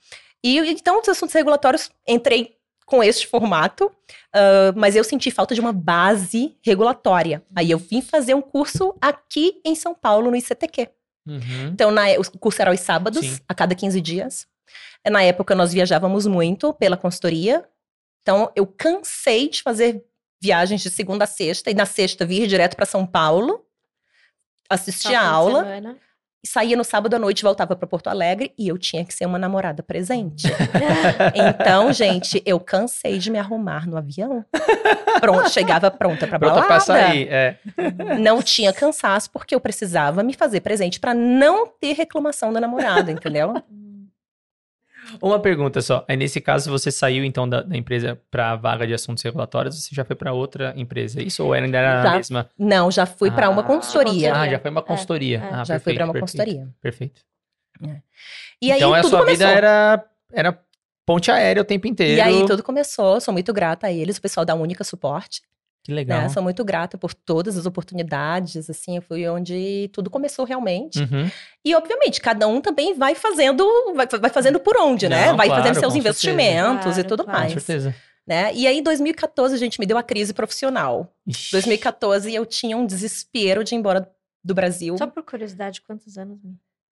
E 0.43 0.59
então, 0.59 1.01
os 1.01 1.09
assuntos 1.09 1.35
regulatórios, 1.35 1.91
entrei 2.07 2.55
com 2.87 3.03
este 3.03 3.27
formato, 3.27 3.91
ah, 4.33 4.73
mas 4.77 4.95
eu 4.95 5.03
senti 5.03 5.31
falta 5.31 5.55
de 5.55 5.61
uma 5.61 5.73
base 5.73 6.57
regulatória. 6.63 7.43
Aí 7.57 7.71
eu 7.71 7.79
vim 7.79 8.01
fazer 8.01 8.35
um 8.35 8.43
curso 8.43 8.95
aqui 9.01 9.61
em 9.65 9.75
São 9.75 9.95
Paulo, 9.95 10.31
no 10.31 10.37
ICTQ. 10.37 10.89
Uhum. 11.27 11.69
Então, 11.73 11.91
na, 11.91 12.05
o 12.13 12.39
curso 12.39 12.63
era 12.63 12.71
aos 12.71 12.81
sábados, 12.81 13.27
Sim. 13.27 13.39
a 13.49 13.55
cada 13.55 13.75
15 13.75 14.01
dias. 14.01 14.47
Na 15.09 15.23
época, 15.23 15.55
nós 15.55 15.73
viajávamos 15.73 16.27
muito 16.27 16.73
pela 16.75 16.97
consultoria. 16.97 17.65
Então, 18.23 18.51
eu 18.57 18.67
cansei 18.67 19.49
de 19.49 19.63
fazer 19.63 20.05
viagens 20.41 20.83
de 20.83 20.91
segunda 20.91 21.25
a 21.25 21.27
sexta, 21.27 21.71
e 21.71 21.75
na 21.75 21.87
sexta 21.87 22.27
vir 22.27 22.47
direto 22.47 22.77
para 22.77 22.87
São 22.87 23.07
Paulo, 23.07 23.65
assistir 24.69 25.09
Só 25.09 25.17
a 25.17 25.27
aula, 25.29 25.65
semana. 25.65 25.97
Saía 26.47 26.77
no 26.77 26.85
sábado 26.85 27.15
à 27.15 27.19
noite, 27.19 27.43
voltava 27.43 27.75
para 27.77 27.87
Porto 27.87 28.09
Alegre 28.09 28.53
e 28.59 28.69
eu 28.69 28.79
tinha 28.79 29.05
que 29.05 29.13
ser 29.13 29.27
uma 29.27 29.39
namorada 29.39 29.83
presente. 29.83 30.47
Então, 31.35 31.93
gente, 31.93 32.43
eu 32.45 32.59
cansei 32.61 33.19
de 33.19 33.31
me 33.31 33.39
arrumar 33.39 33.87
no 33.87 33.97
avião. 33.97 34.45
Pronto, 35.21 35.51
chegava 35.51 35.91
pronta 35.91 36.27
para 36.27 36.39
Pronto 36.39 36.53
balada. 36.55 36.67
pra 36.69 36.81
sair, 36.81 37.29
é. 37.31 37.59
Não 38.19 38.43
tinha 38.43 38.73
cansaço 38.73 39.31
porque 39.31 39.55
eu 39.55 39.61
precisava 39.61 40.23
me 40.23 40.35
fazer 40.35 40.61
presente 40.61 41.01
para 41.01 41.15
não 41.15 41.67
ter 41.67 41.93
reclamação 41.95 42.53
da 42.53 42.61
namorada, 42.61 43.11
entendeu? 43.11 43.55
Uma 45.23 45.39
pergunta 45.41 45.81
só. 45.81 46.05
Aí, 46.09 46.17
nesse 46.17 46.41
caso, 46.41 46.71
você 46.71 46.91
saiu, 46.91 47.25
então, 47.25 47.49
da, 47.49 47.63
da 47.63 47.77
empresa 47.77 48.21
para 48.31 48.53
a 48.53 48.57
vaga 48.57 48.87
de 48.87 48.95
assuntos 48.95 49.23
regulatórios, 49.23 49.75
você 49.83 49.95
já 49.95 50.05
foi 50.05 50.17
para 50.17 50.33
outra 50.33 50.73
empresa, 50.77 51.21
é 51.21 51.25
isso? 51.25 51.45
Ou 51.45 51.53
ainda 51.53 51.79
era 51.79 52.03
Já. 52.03 52.13
a 52.13 52.17
mesma? 52.17 52.51
Não, 52.59 52.91
já 52.91 53.07
fui 53.07 53.31
para 53.31 53.49
uma 53.51 53.63
Ah, 53.63 53.65
consultoria. 53.65 54.35
Ah, 54.35 54.49
já 54.49 54.59
foi 54.59 54.71
uma 54.71 54.83
consultoria. 54.83 55.39
é. 55.39 55.55
Ah, 55.55 55.65
já 55.65 55.79
fui 55.79 55.95
perfeito, 55.95 55.97
para 55.97 56.05
uma 56.07 56.13
perfeito, 56.13 56.33
consultoria. 56.33 56.69
Perfeito. 56.83 57.21
E 58.61 58.73
aí 58.73 58.79
então, 58.79 58.95
a 58.95 59.01
tudo 59.01 59.11
sua 59.11 59.19
começou. 59.21 59.47
vida 59.47 59.51
era, 59.57 60.05
era 60.33 60.59
ponte 61.05 61.31
aérea 61.31 61.61
o 61.63 61.65
tempo 61.65 61.87
inteiro. 61.87 62.17
E 62.17 62.21
aí 62.21 62.47
tudo 62.47 62.63
começou. 62.63 63.21
Sou 63.21 63.33
muito 63.33 63.53
grata 63.53 63.87
a 63.87 63.93
eles, 63.93 64.17
o 64.17 64.23
pessoal 64.23 64.45
da 64.47 64.55
Única 64.55 64.83
Suporte. 64.83 65.43
Que 65.87 65.93
legal. 65.93 66.23
Né? 66.23 66.29
Sou 66.31 66.43
muito 66.43 66.65
grata 66.65 66.99
por 66.99 67.15
todas 67.15 67.57
as 67.57 67.65
oportunidades. 67.65 68.69
Assim, 68.69 69.01
foi 69.01 69.29
onde 69.29 69.89
tudo 69.93 70.11
começou 70.11 70.45
realmente. 70.45 70.99
Uhum. 70.99 71.31
E, 71.65 71.77
obviamente, 71.77 72.21
cada 72.21 72.49
um 72.49 72.61
também 72.61 72.93
vai 72.93 73.15
fazendo, 73.15 73.65
vai, 73.95 74.05
vai 74.21 74.31
fazendo 74.31 74.59
por 74.59 74.77
onde, 74.77 75.09
né? 75.09 75.27
Não, 75.29 75.37
vai 75.37 75.47
claro, 75.47 75.63
fazendo 75.63 75.79
seus 75.81 75.93
com 75.93 75.99
investimentos 76.01 76.83
certeza. 76.83 77.01
e 77.03 77.05
tudo 77.05 77.23
Claro, 77.23 77.39
Com 77.39 77.43
mais. 77.45 77.53
certeza. 77.53 77.95
Né? 78.27 78.51
E 78.53 78.67
aí, 78.67 78.79
em 78.79 78.83
2014, 78.83 79.55
a 79.55 79.59
gente 79.59 79.79
me 79.79 79.87
deu 79.87 79.97
a 79.97 80.03
crise 80.03 80.35
profissional. 80.35 81.09
Ixi. 81.25 81.53
2014, 81.53 82.35
eu 82.35 82.45
tinha 82.45 82.77
um 82.77 82.85
desespero 82.85 83.63
de 83.63 83.73
ir 83.77 83.79
embora 83.79 84.11
do 84.43 84.55
Brasil. 84.55 84.99
Só 84.99 85.07
por 85.07 85.23
curiosidade, 85.23 85.81
quantos 85.83 86.19
anos? 86.19 86.37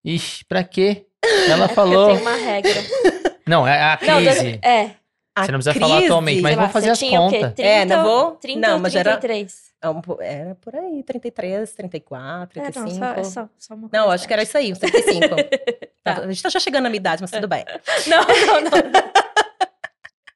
Ixi, 0.05 0.45
pra 0.45 0.63
quê? 0.63 1.05
Ela 1.49 1.65
É 1.65 1.67
porque 1.67 1.73
falou. 1.75 2.11
Eu 2.11 2.15
tenho 2.17 2.21
uma 2.29 2.35
regra. 2.37 2.71
Não, 3.45 3.67
é 3.67 3.77
a 3.77 3.99
Não, 4.01 4.23
crise. 4.23 4.41
dois- 4.43 4.59
é. 4.63 4.91
A 5.37 5.45
Você 5.45 5.51
não 5.51 5.59
precisa 5.59 5.79
falar 5.79 5.95
crise- 5.97 6.05
atualmente, 6.05 6.41
mas 6.41 6.55
lá, 6.55 6.61
vamos 6.61 6.73
fazer 6.73 6.89
as 6.91 6.99
contas. 7.01 7.39
30, 7.53 7.61
É, 7.61 7.83
não 7.85 8.03
vou- 8.03 8.31
30 8.37 8.67
não, 8.67 8.79
mas 8.79 8.95
era- 8.95 9.11
33? 9.17 9.65
É 9.81 9.89
um 9.89 10.01
po- 10.01 10.17
Era 10.21 10.55
por 10.55 10.73
aí, 10.75 11.03
33, 11.03 11.73
34, 11.73 12.59
É, 12.59 12.71
35. 12.71 12.99
não, 12.99 13.13
só, 13.13 13.19
é 13.19 13.23
só, 13.23 13.49
só 13.59 13.73
uma 13.75 13.89
Não, 13.91 14.09
acho 14.09 14.25
que 14.25 14.33
era 14.33 14.41
isso 14.43 14.57
aí, 14.57 14.71
uns 14.71 14.79
35. 14.79 15.35
Tá. 16.05 16.19
A 16.19 16.27
gente 16.27 16.41
tá 16.43 16.49
já 16.49 16.59
chegando 16.59 16.83
na 16.83 16.89
minha 16.89 16.99
idade, 16.99 17.21
mas 17.21 17.31
tudo 17.31 17.47
bem. 17.47 17.65
Não, 18.07 18.21
não, 18.21 18.61
não. 18.61 18.71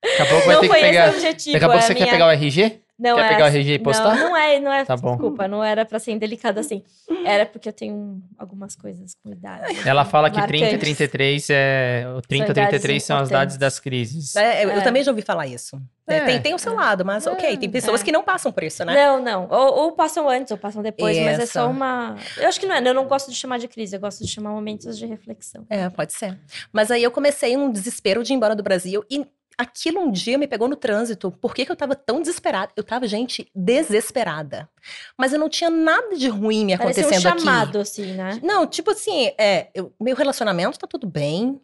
Daqui 0.01 0.21
a 0.21 0.25
pouco 0.25 0.45
vai 0.45 0.55
não 0.55 0.61
ter 0.61 0.67
foi 0.67 0.77
que 0.79 0.83
pegar. 0.85 1.07
esse 1.07 1.13
o 1.15 1.17
objetivo. 1.19 1.53
Daqui 1.53 1.65
a 1.65 1.67
pouco 1.67 1.83
é 1.83 1.87
você 1.87 1.93
minha... 1.93 2.05
quer 2.05 2.11
pegar 2.11 2.27
o 2.27 2.31
RG? 2.31 2.79
Não, 2.99 3.15
quer 3.15 3.25
é 3.25 3.29
pegar 3.29 3.43
o 3.45 3.47
assim- 3.47 3.57
RG 3.59 3.73
e 3.75 3.79
postar? 3.79 4.15
Não, 4.15 4.29
não 4.29 4.37
é, 4.37 4.59
não 4.59 4.73
é. 4.73 4.83
Tá 4.83 4.97
bom. 4.97 5.11
Desculpa, 5.11 5.47
não 5.47 5.63
era 5.63 5.85
pra 5.85 5.99
ser 5.99 6.11
indelicado 6.11 6.59
assim. 6.59 6.83
Era 7.25 7.45
porque 7.45 7.69
eu 7.69 7.73
tenho 7.73 8.21
algumas 8.37 8.75
coisas 8.75 9.15
com 9.23 9.31
idade. 9.31 9.87
Ela 9.87 10.03
fala 10.03 10.29
que 10.29 10.35
30 10.41 10.57
e 10.57 10.59
Marcantes. 10.61 10.79
33 10.97 11.47
é. 11.49 12.05
O 12.17 12.21
30 12.21 12.43
e 12.43 12.47
São 12.47 12.51
idades 12.51 12.69
33 12.69 13.03
são 13.03 13.17
as 13.17 13.29
idades 13.29 13.57
das 13.57 13.79
crises. 13.79 14.35
É, 14.35 14.65
eu, 14.65 14.69
eu 14.69 14.77
É. 14.79 14.81
também 14.81 15.01
já 15.03 15.11
ouvi 15.11 15.21
falar 15.21 15.47
isso. 15.47 15.81
É, 16.07 16.17
É. 16.17 16.25
tem, 16.25 16.41
tem 16.41 16.53
o 16.55 16.59
seu 16.59 16.73
lado, 16.73 17.05
mas 17.05 17.27
ok, 17.27 17.55
tem 17.55 17.69
pessoas 17.69 18.01
é. 18.01 18.03
que 18.03 18.11
não 18.11 18.23
passam 18.23 18.51
por 18.51 18.63
isso, 18.63 18.83
né? 18.83 18.93
Não, 18.95 19.21
não. 19.21 19.47
Ou, 19.49 19.75
ou 19.83 19.91
passam 19.91 20.27
antes 20.27 20.51
ou 20.51 20.57
passam 20.57 20.81
depois, 20.81 21.15
mas 21.19 21.39
é 21.39 21.45
só 21.45 21.69
uma. 21.69 22.15
Eu 22.35 22.47
acho 22.49 22.59
que 22.59 22.65
não 22.65 22.75
é. 22.75 22.79
Eu 22.85 22.93
não 22.95 23.07
gosto 23.07 23.29
de 23.29 23.35
chamar 23.37 23.59
de 23.59 23.67
crise, 23.67 23.95
eu 23.95 23.99
gosto 23.99 24.23
de 24.25 24.27
chamar 24.29 24.49
momentos 24.49 24.97
de 24.97 25.05
reflexão. 25.05 25.65
É, 25.69 25.87
pode 25.89 26.11
ser. 26.13 26.37
Mas 26.73 26.89
aí 26.91 27.03
eu 27.03 27.11
comecei 27.11 27.55
um 27.55 27.71
desespero 27.71 28.23
de 28.23 28.33
ir 28.33 28.35
embora 28.35 28.55
do 28.55 28.63
Brasil 28.63 29.05
e 29.09 29.25
aquilo 29.59 29.99
um 29.99 30.11
dia 30.11 30.37
me 30.37 30.47
pegou 30.47 30.67
no 30.67 30.75
trânsito. 30.75 31.29
Por 31.31 31.53
que, 31.53 31.65
que 31.65 31.71
eu 31.71 31.75
tava 31.75 31.93
tão 31.95 32.21
desesperada? 32.21 32.71
Eu 32.75 32.83
tava, 32.83 33.05
gente, 33.07 33.51
desesperada. 33.53 34.69
Mas 35.17 35.33
eu 35.33 35.39
não 35.39 35.49
tinha 35.49 35.69
nada 35.69 36.15
de 36.15 36.27
ruim 36.29 36.65
me 36.65 36.77
Parecia 36.77 37.03
um 37.03 37.07
acontecendo 37.09 37.27
aqui. 37.33 37.41
chamado, 37.41 37.79
assim, 37.79 38.13
né? 38.13 38.39
Não, 38.41 38.65
tipo 38.65 38.91
assim, 38.91 39.31
é, 39.37 39.69
eu- 39.75 39.93
meu 39.99 40.15
relacionamento 40.15 40.79
tá 40.79 40.87
tudo 40.87 41.05
bem, 41.07 41.59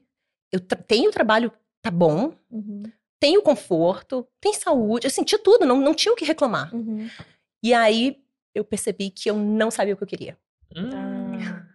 eu 0.51 0.59
tra- 0.59 0.81
tenho 0.85 1.09
trabalho, 1.11 1.51
tá 1.81 1.89
bom, 1.89 2.33
Uhum, 2.51 2.83
tenho 3.19 3.41
conforto, 3.41 4.27
tem 4.41 4.53
saúde, 4.53 5.07
eu 5.07 5.11
senti 5.11 5.37
tudo, 5.37 5.65
não, 5.65 5.79
não 5.79 5.93
tinha 5.93 6.11
o 6.13 6.15
que 6.15 6.25
reclamar. 6.25 6.73
uhum. 6.75 7.07
E 7.63 7.73
aí 7.73 8.17
eu 8.53 8.63
percebi 8.63 9.09
que 9.09 9.29
eu 9.29 9.35
não 9.37 9.71
sabia 9.71 9.93
o 9.93 9.97
que 9.97 10.03
eu 10.03 10.07
queria. 10.07 10.37
Hum, 10.75 10.89
Ah, 10.93 11.65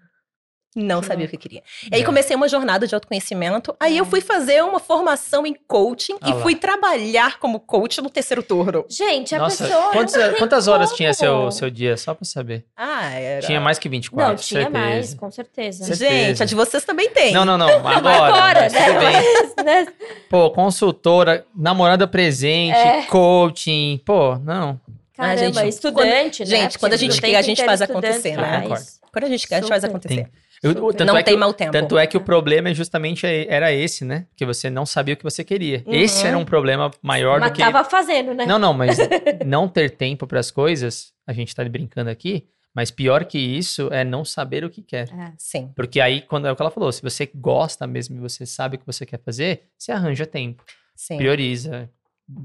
Não 0.76 1.00
Que 1.00 1.08
sabia 1.08 1.26
o 1.26 1.28
que 1.28 1.34
eu 1.34 1.40
queria. 1.40 1.62
E 1.90 1.96
aí 1.96 2.02
é. 2.02 2.04
comecei 2.04 2.36
uma 2.36 2.46
jornada 2.48 2.86
de 2.86 2.94
autoconhecimento. 2.94 3.74
Aí 3.80 3.96
eu 3.98 4.04
fui 4.04 4.20
fazer 4.20 4.62
uma 4.62 4.78
formação 4.78 5.44
em 5.44 5.52
coaching 5.66 6.16
Ah 6.22 6.30
e 6.30 6.32
lá. 6.32 6.40
fui 6.42 6.54
trabalhar 6.54 7.40
como 7.40 7.58
coach 7.58 8.00
no 8.00 8.08
terceiro 8.08 8.40
turno. 8.40 8.84
Gente, 8.88 9.34
a 9.34 9.38
Nossa, 9.40 9.64
pessoa. 9.64 9.90
quantos- 9.90 10.14
não 10.14 10.28
tem 10.28 10.38
quantas 10.38 10.68
horas 10.68 10.92
tinha 10.92 11.12
seu, 11.12 11.50
seu 11.50 11.68
dia? 11.70 11.96
Só 11.96 12.14
pra 12.14 12.24
saber. 12.24 12.64
Ah, 12.76 13.10
era. 13.10 13.44
Tinha 13.44 13.60
mais 13.60 13.80
que 13.80 13.88
24, 13.88 14.28
Não, 14.28 14.36
tinha 14.36 14.62
certeza. 14.62 14.84
mais, 14.86 15.14
com 15.14 15.30
certeza. 15.30 15.84
Certeza. 15.86 16.08
Gente, 16.08 16.42
a 16.42 16.46
de 16.46 16.54
vocês 16.54 16.84
também 16.84 17.10
tem. 17.10 17.32
Não, 17.32 17.44
não, 17.44 17.58
não. 17.58 17.66
Agora. 17.88 18.26
Agora, 18.28 18.60
mas 18.60 18.72
né? 18.72 18.84
tudo 18.86 18.98
bem. 19.00 19.64
Né? 19.64 19.86
Pô, 20.28 20.50
consultora, 20.52 21.44
namorada 21.54 22.06
presente, 22.06 22.76
É. 22.76 23.02
coaching. 23.06 24.00
Pô, 24.04 24.36
não. 24.36 24.80
Ah, 25.18 25.34
Caramba, 25.34 25.60
gente, 25.62 25.68
estudante, 25.68 26.40
né? 26.44 26.46
gente, 26.46 26.62
Porque 26.62 26.78
quando 26.78 26.92
a 26.94 26.96
gente 26.96 27.20
quer, 27.20 27.36
a 27.36 27.42
gente 27.42 27.62
faz 27.64 27.82
acontecer, 27.82 28.36
né? 28.36 28.64
faz. 28.68 29.00
Quando 29.12 29.24
a 29.24 29.28
gente 29.28 29.46
quer, 29.48 29.56
a 29.56 29.60
gente 29.60 29.68
faz 29.68 29.82
acontecer. 29.84 30.28
Eu- 30.62 30.74
não 31.06 31.16
é 31.16 31.22
tem 31.22 31.36
mau 31.36 31.54
tempo. 31.54 31.72
Tanto 31.72 31.96
é 31.96 32.06
que 32.06 32.16
o 32.16 32.20
problema 32.20 32.68
é 32.68 32.74
justamente 32.74 33.26
era 33.26 33.72
esse, 33.72 34.04
né? 34.04 34.26
Que 34.36 34.44
você 34.44 34.68
não 34.68 34.84
sabia 34.84 35.14
o 35.14 35.16
que 35.16 35.24
você 35.24 35.42
queria. 35.42 35.82
Uhum. 35.86 35.94
Esse 35.94 36.26
era 36.26 36.36
um 36.36 36.44
problema 36.44 36.90
maior 37.02 37.40
Mas 37.40 37.50
do 37.50 37.54
que. 37.56 37.62
tava 37.62 37.82
fazendo, 37.84 38.34
né? 38.34 38.44
Não, 38.44 38.58
não, 38.58 38.74
mas 38.74 38.98
não 39.46 39.66
ter 39.66 39.90
tempo 39.90 40.26
para 40.26 40.38
as 40.38 40.50
coisas, 40.50 41.12
a 41.26 41.32
gente 41.32 41.54
tá 41.54 41.64
brincando 41.64 42.10
aqui, 42.10 42.46
mas 42.74 42.90
pior 42.90 43.24
que 43.24 43.38
isso 43.38 43.88
é 43.90 44.04
não 44.04 44.22
saber 44.24 44.62
o 44.62 44.68
que 44.70 44.82
quer. 44.82 45.08
É. 45.08 45.32
Sim. 45.38 45.72
Porque 45.74 45.98
aí, 45.98 46.20
quando 46.20 46.46
é 46.46 46.52
o 46.52 46.56
que 46.56 46.60
ela 46.62 46.70
falou, 46.70 46.92
se 46.92 47.00
você 47.02 47.30
gosta 47.34 47.86
mesmo 47.86 48.16
e 48.16 48.20
você 48.20 48.44
sabe 48.44 48.76
o 48.76 48.78
que 48.78 48.86
você 48.86 49.06
quer 49.06 49.18
fazer, 49.24 49.62
você 49.78 49.92
arranja 49.92 50.26
tempo, 50.26 50.62
Sim. 50.94 51.16
prioriza, 51.16 51.90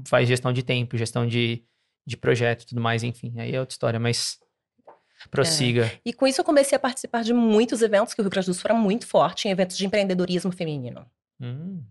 faz 0.08 0.26
gestão 0.26 0.52
de 0.54 0.62
tempo, 0.62 0.96
gestão 0.96 1.26
de, 1.26 1.62
de 2.06 2.16
projeto 2.16 2.62
e 2.62 2.66
tudo 2.66 2.80
mais, 2.80 3.02
enfim. 3.02 3.34
Aí 3.36 3.54
é 3.54 3.60
outra 3.60 3.74
história, 3.74 4.00
mas 4.00 4.38
prossiga. 5.30 5.90
E 6.04 6.12
com 6.12 6.26
isso 6.26 6.40
eu 6.40 6.44
comecei 6.44 6.76
a 6.76 6.78
participar 6.78 7.22
de 7.22 7.32
muitos 7.32 7.82
eventos, 7.82 8.14
que 8.14 8.20
o 8.20 8.22
Rio 8.22 8.30
Grande 8.30 8.46
do 8.46 8.54
Sul 8.54 8.62
era 8.64 8.78
muito 8.78 9.06
forte 9.06 9.48
em 9.48 9.50
eventos 9.50 9.76
de 9.76 9.86
empreendedorismo 9.86 10.52
feminino. 10.52 11.06
Hum, 11.40 11.82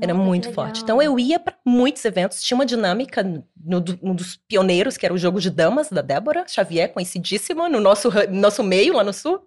Era 0.00 0.14
Nossa, 0.14 0.26
muito 0.26 0.52
forte. 0.52 0.82
Então 0.82 1.02
eu 1.02 1.18
ia 1.18 1.38
para 1.38 1.56
muitos 1.64 2.04
eventos, 2.04 2.42
tinha 2.42 2.56
uma 2.56 2.66
dinâmica 2.66 3.22
no, 3.22 3.84
um 4.02 4.14
dos 4.14 4.36
pioneiros, 4.36 4.96
que 4.96 5.04
era 5.04 5.14
o 5.14 5.18
jogo 5.18 5.40
de 5.40 5.50
damas 5.50 5.90
da 5.90 6.02
Débora 6.02 6.46
Xavier, 6.48 6.92
conhecidíssima 6.92 7.68
no 7.68 7.80
nosso, 7.80 8.10
nosso 8.30 8.62
meio 8.62 8.94
lá 8.94 9.04
no 9.04 9.12
sul. 9.12 9.44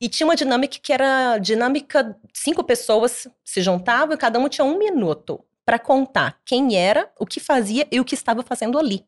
E 0.00 0.08
tinha 0.08 0.26
uma 0.26 0.34
dinâmica 0.34 0.78
que 0.82 0.92
era 0.92 1.38
dinâmica, 1.38 2.16
cinco 2.34 2.64
pessoas 2.64 3.28
se 3.44 3.62
juntavam 3.62 4.14
e 4.14 4.18
cada 4.18 4.38
uma 4.38 4.48
tinha 4.48 4.64
um 4.64 4.76
minuto 4.76 5.44
para 5.64 5.78
contar 5.78 6.40
quem 6.44 6.76
era, 6.76 7.08
o 7.18 7.24
que 7.24 7.38
fazia 7.38 7.86
e 7.90 8.00
o 8.00 8.04
que 8.04 8.14
estava 8.14 8.42
fazendo 8.42 8.78
ali. 8.78 9.04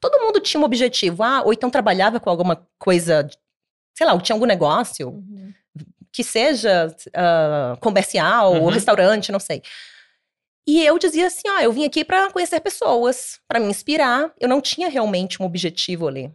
Todo 0.00 0.20
mundo 0.20 0.40
tinha 0.40 0.60
um 0.60 0.64
objetivo, 0.64 1.22
ah, 1.22 1.42
ou 1.44 1.52
então 1.52 1.70
trabalhava 1.70 2.18
com 2.20 2.28
alguma 2.30 2.66
coisa, 2.78 3.28
sei 3.94 4.06
lá, 4.06 4.12
ou 4.14 4.20
tinha 4.20 4.34
algum 4.34 4.46
negócio, 4.46 5.08
Uhum. 5.10 5.52
que 6.12 6.22
seja 6.24 6.94
ah, 7.14 7.76
comercial 7.80 8.54
ou 8.54 8.62
Uhum. 8.64 8.68
restaurante, 8.70 9.32
não 9.32 9.40
sei. 9.40 9.62
E 10.66 10.84
eu 10.84 10.98
dizia 10.98 11.26
assim, 11.26 11.48
ah, 11.48 11.62
eu 11.64 11.72
vim 11.72 11.84
aqui 11.84 12.04
para 12.04 12.30
conhecer 12.30 12.60
pessoas, 12.60 13.40
para 13.48 13.58
me 13.58 13.66
inspirar. 13.66 14.32
Eu 14.38 14.48
não 14.48 14.60
tinha 14.60 14.88
realmente 14.88 15.42
um 15.42 15.46
objetivo 15.46 16.06
ali. 16.06 16.30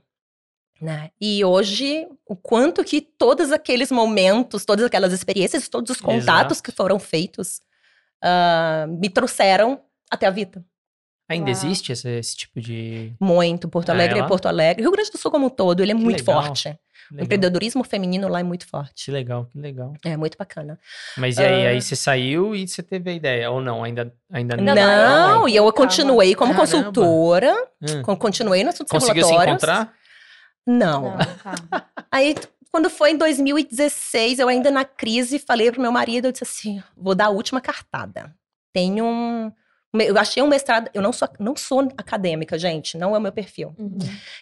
Né? 0.81 1.09
E 1.19 1.43
hoje, 1.45 2.07
o 2.25 2.35
quanto 2.35 2.83
que 2.83 3.01
todos 3.01 3.51
aqueles 3.51 3.89
momentos, 3.91 4.63
todas 4.65 4.85
aquelas 4.85 5.11
experiências, 5.13 5.67
todos 5.69 5.89
os 5.91 6.01
contatos 6.01 6.57
Exato. 6.57 6.63
que 6.63 6.71
foram 6.71 6.99
feitos 6.99 7.61
ah, 8.21 8.85
me 8.89 9.09
trouxeram 9.09 9.81
até 10.11 10.25
a 10.27 10.29
vida. 10.31 10.63
Ainda 11.29 11.45
Uau. 11.45 11.51
existe 11.51 11.91
esse, 11.91 12.09
esse 12.09 12.35
tipo 12.37 12.61
de. 12.61 13.13
Muito. 13.19 13.67
Porto 13.67 13.89
Ah, 13.89 13.93
Alegre 13.93 14.19
é 14.19 14.21
é? 14.23 14.27
Porto 14.27 14.47
Alegre. 14.47 14.81
Rio 14.81 14.91
Grande 14.91 15.11
do 15.11 15.17
Sul 15.17 15.29
como 15.29 15.47
um 15.47 15.49
todo, 15.49 15.81
ele 15.83 15.91
é 15.91 15.95
Que 15.95 16.01
muito 16.01 16.19
legal. 16.19 16.43
forte. 16.43 16.63
Que 16.63 16.69
O 16.69 17.15
legal, 17.15 17.25
empreendedorismo 17.25 17.83
feminino 17.83 18.27
lá 18.27 18.39
é 18.39 18.43
muito 18.43 18.65
forte. 18.67 19.05
que 19.05 19.11
legal, 19.11 19.45
que 19.51 19.57
legal. 19.59 19.93
É 20.05 20.15
muito 20.17 20.37
bacana. 20.37 20.79
Mas 21.17 21.37
e 21.37 21.43
aí, 21.43 21.65
Ah. 21.67 21.69
aí 21.71 21.81
você 21.81 21.95
saiu 21.95 22.55
e 22.55 22.67
você 22.67 22.81
teve 22.81 23.09
a 23.09 23.13
ideia, 23.13 23.51
ou 23.51 23.59
não? 23.61 23.83
Ainda, 23.83 24.13
ainda 24.31 24.55
Não, 24.57 24.73
Não, 24.75 25.39
não, 25.41 25.49
e 25.49 25.55
eu 25.55 25.71
continuei 25.73 26.33
como 26.35 26.53
Caramba. 26.53 26.71
consultora, 26.71 27.53
Hum. 27.81 28.01
con- 28.03 28.15
continuei 28.17 28.63
nos 28.63 28.75
assuntos 28.75 28.91
Conseguiu 28.91 29.25
se 29.25 29.33
encontrar? 29.33 29.93
Não. 30.65 31.01
Não, 31.01 31.17
calma. 31.17 31.17
Aí, 32.11 32.35
quando 32.71 32.89
foi 32.89 33.11
em 33.11 33.17
2016, 33.17 34.39
eu 34.39 34.47
ainda 34.49 34.69
na 34.71 34.83
crise, 34.85 35.39
falei 35.39 35.71
pro 35.71 35.81
meu 35.81 35.91
marido, 35.91 36.25
eu 36.25 36.31
disse 36.31 36.43
assim, 36.43 36.81
vou 36.95 37.15
dar 37.15 37.25
a 37.25 37.29
última 37.29 37.59
cartada. 37.61 38.33
Tenho 38.73 39.05
um... 39.05 39.51
Eu 40.05 40.17
achei 40.17 40.41
um 40.43 40.47
mestrado, 40.47 40.89
eu 40.93 41.01
não 41.01 41.13
sou, 41.13 41.27
não 41.39 41.55
sou 41.55 41.81
acadêmica, 41.97 42.57
gente, 42.57 42.97
não 42.97 43.15
é 43.15 43.17
o 43.17 43.21
meu 43.21 43.31
perfil. 43.31 43.73
Uhum. 43.77 43.97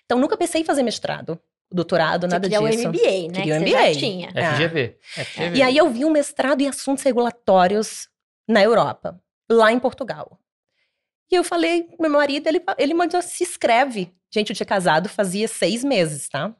Então, 0.06 0.20
nunca 0.20 0.38
pensei 0.38 0.62
em 0.62 0.64
fazer 0.64 0.84
mestrado, 0.84 1.40
doutorado, 1.72 2.28
nada 2.28 2.50
queria 2.50 2.62
o 2.62 2.70
disso. 2.70 2.88
MBA, 2.88 2.98
né? 2.98 3.42
Queria 3.42 3.56
o 3.56 3.64
que 3.64 3.70
você 3.70 3.76
MBA. 3.76 3.94
já 3.94 4.00
tinha. 4.00 4.32
É. 4.34 4.54
FGV. 4.54 4.98
FGV. 5.02 5.58
E 5.58 5.62
aí 5.62 5.78
eu 5.78 5.90
vi 5.90 6.06
um 6.06 6.12
mestrado 6.12 6.62
em 6.62 6.68
assuntos 6.68 7.04
regulatórios 7.04 8.08
na 8.48 8.62
Europa, 8.62 9.20
lá 9.50 9.72
em 9.72 9.80
Portugal. 9.80 10.40
E 11.32 11.36
eu 11.36 11.44
falei 11.44 11.84
pro 11.84 11.98
meu 12.02 12.12
marido, 12.12 12.48
ele, 12.48 12.62
ele 12.78 12.94
mandou, 12.94 13.22
se 13.22 13.44
inscreve. 13.44 14.14
Gente, 14.32 14.52
eu 14.52 14.56
tinha 14.56 14.66
casado 14.66 15.10
fazia 15.10 15.48
seis 15.48 15.84
meses, 15.84 16.30
tá? 16.30 16.56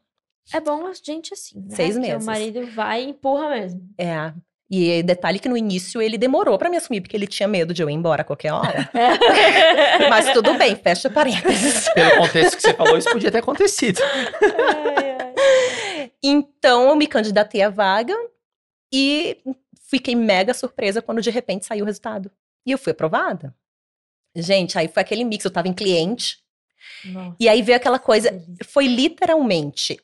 É 0.54 0.60
bom 0.60 0.86
a 0.86 0.94
gente 0.94 1.34
assim, 1.34 1.60
né? 1.62 1.76
Seis 1.76 1.96
Que 1.96 2.02
meses. 2.02 2.24
O 2.24 2.26
marido 2.26 2.66
vai 2.68 3.04
e 3.04 3.10
empurra 3.10 3.50
mesmo. 3.50 3.82
É. 3.98 4.34
E 4.78 5.02
detalhe 5.04 5.40
que 5.40 5.48
no 5.48 5.56
início 5.56 6.02
ele 6.02 6.18
demorou 6.18 6.58
pra 6.58 6.70
me 6.70 6.76
assumir, 6.76 7.00
porque 7.00 7.16
ele 7.16 7.28
tinha 7.28 7.48
medo 7.48 7.74
de 7.74 7.82
eu 7.82 7.90
ir 7.90 7.94
embora 7.94 8.24
a 8.24 8.26
qualquer 8.26 8.52
hora. 8.52 8.90
Mas 10.10 10.34
tudo 10.34 10.54
bem, 10.56 10.76
fecha 10.76 11.10
parênteses. 11.10 11.88
Pelo 11.94 12.18
contexto 12.18 12.58
que 12.58 12.62
você 12.62 12.74
falou, 12.74 12.98
isso 12.98 13.10
podia 13.10 13.32
ter 13.32 13.38
acontecido. 13.38 14.02
Ai, 14.04 15.18
ai. 15.18 16.12
Então 16.22 16.90
eu 16.90 16.96
me 16.98 17.08
candidatei 17.08 17.62
à 17.62 17.70
vaga 17.70 18.14
e 18.94 19.38
fiquei 19.90 20.14
mega 20.14 20.54
surpresa 20.54 21.02
quando 21.02 21.22
de 21.22 21.30
repente 21.30 21.66
saiu 21.66 21.84
o 21.84 21.86
resultado. 21.86 22.30
E 22.66 22.72
eu 22.72 22.78
fui 22.78 22.92
aprovada. 22.92 23.56
Gente, 24.36 24.78
aí 24.78 24.90
foi 24.90 25.02
aquele 25.02 25.24
mix, 25.24 25.46
eu 25.46 25.52
tava 25.52 25.70
em 25.70 25.74
cliente, 25.74 26.40
Nossa, 27.06 27.38
e 27.40 27.48
aí 27.48 27.62
veio 27.62 27.78
aquela 27.78 27.98
coisa, 27.98 28.30
foi 28.66 28.88
literalmente, 28.88 29.98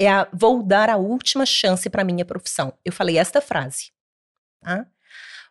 é 0.00 0.08
a, 0.08 0.28
vou 0.32 0.64
dar 0.64 0.90
a 0.90 0.96
última 0.96 1.46
chance 1.46 1.88
para 1.88 2.02
minha 2.02 2.24
profissão. 2.24 2.72
Eu 2.84 2.92
falei 2.92 3.16
esta 3.16 3.40
frase, 3.40 3.92
tá? 4.60 4.86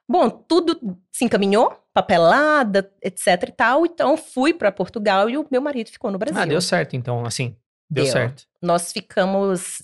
Bom, 0.08 0.30
tudo 0.30 0.80
se 1.12 1.26
encaminhou, 1.26 1.76
papelada, 1.94 2.91
etc 3.02 3.28
e 3.48 3.52
tal, 3.52 3.86
então 3.86 4.15
fui 4.15 4.54
para 4.54 4.72
Portugal 4.72 5.30
e 5.30 5.38
o 5.38 5.48
meu 5.50 5.62
marido 5.62 5.89
ficou 5.89 6.12
no 6.12 6.20
Brasil. 6.20 6.39
Ah, 6.39 6.46
deu 6.46 6.62
certo, 6.62 6.96
então, 6.96 7.26
assim. 7.26 7.56
Deu, 7.89 8.04
Deu. 8.04 8.13
certo. 8.13 8.44
Nós 8.62 8.91
ficamos 8.91 9.82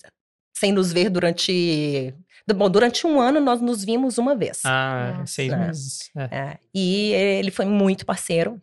sem 0.56 0.72
nos 0.72 0.94
ver 0.94 1.10
durante, 1.10 2.14
bom, 2.56 2.70
durante 2.70 3.08
um 3.08 3.20
ano 3.20 3.40
nós 3.40 3.62
nos 3.62 3.84
vimos 3.84 4.20
uma 4.20 4.36
vez. 4.36 4.62
Ah, 4.64 5.16
Nossa. 5.20 5.34
seis 5.34 5.52
É. 5.52 5.56
meses. 5.58 6.12
É. 6.16 6.24
É, 6.38 6.58
e 6.74 7.12
ele 7.14 7.50
foi 7.50 7.66
muito 7.66 8.06
parceiro. 8.06 8.62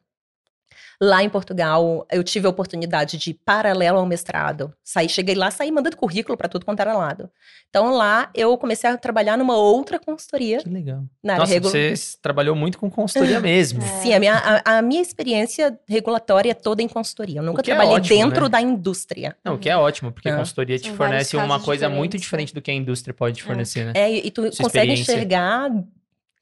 Lá 1.01 1.23
em 1.23 1.29
Portugal, 1.29 2.05
eu 2.11 2.25
tive 2.25 2.49
a 2.49 2.51
oportunidade 2.51 3.17
de, 3.19 3.33
paralelo 3.33 3.99
ao 3.99 4.07
mestrado, 4.07 4.75
sair, 4.83 5.09
cheguei 5.09 5.37
lá, 5.37 5.49
saí 5.49 5.71
mandando 5.71 5.97
currículo 5.97 6.37
para 6.37 6.49
tudo 6.49 6.65
quanto 6.65 6.81
era 6.81 6.93
lado. 6.97 7.31
Então 7.69 7.91
lá 7.95 8.29
eu 8.35 8.59
comecei 8.59 8.91
a 8.91 8.97
trabalhar 8.97 9.37
numa 9.39 9.57
outra 9.57 10.01
consultoria 10.01 10.59
Que 10.59 10.69
legal. 10.69 11.05
na 11.23 11.35
área 11.35 11.43
Nossa, 11.43 11.53
regu- 11.55 11.69
você 11.71 11.95
trabalhou 12.21 12.57
muito 12.57 12.79
com 12.79 12.91
consultoria 12.91 13.39
mesmo. 13.41 13.81
É. 13.81 13.87
Sim, 14.03 14.13
a 14.13 14.19
minha, 14.19 14.35
a, 14.65 14.79
a 14.79 14.83
minha 14.83 15.01
experiência 15.01 15.79
regulatória 15.89 16.51
é 16.51 16.55
toda 16.55 16.83
em 16.83 16.89
consultoria. 16.89 17.39
Eu 17.39 17.45
nunca 17.45 17.61
é 17.61 17.65
trabalhei 17.65 17.95
ótimo, 17.95 18.19
dentro 18.19 18.45
né? 18.45 18.49
da 18.49 18.61
indústria. 18.61 19.37
Não, 19.45 19.55
o 19.55 19.59
que 19.59 19.71
é 19.71 19.77
ótimo, 19.77 20.11
porque 20.11 20.29
É. 20.29 20.37
consultoria 20.37 20.79
te 20.81 20.89
São 20.89 20.97
fornece 20.97 21.37
uma 21.37 21.61
coisa 21.61 21.89
muito 21.89 22.19
diferentes, 22.19 22.51
diferente 22.51 22.55
do 22.55 22.61
que 22.61 22.71
a 22.73 22.75
indústria 22.75 23.15
pode 23.15 23.37
te 23.37 23.43
fornecer, 23.45 23.85
né? 23.87 23.93
É, 23.95 24.11
e, 24.11 24.31
tu 24.33 24.53
Sua 24.53 24.65
consegue 24.65 24.93
enxergar 24.93 25.71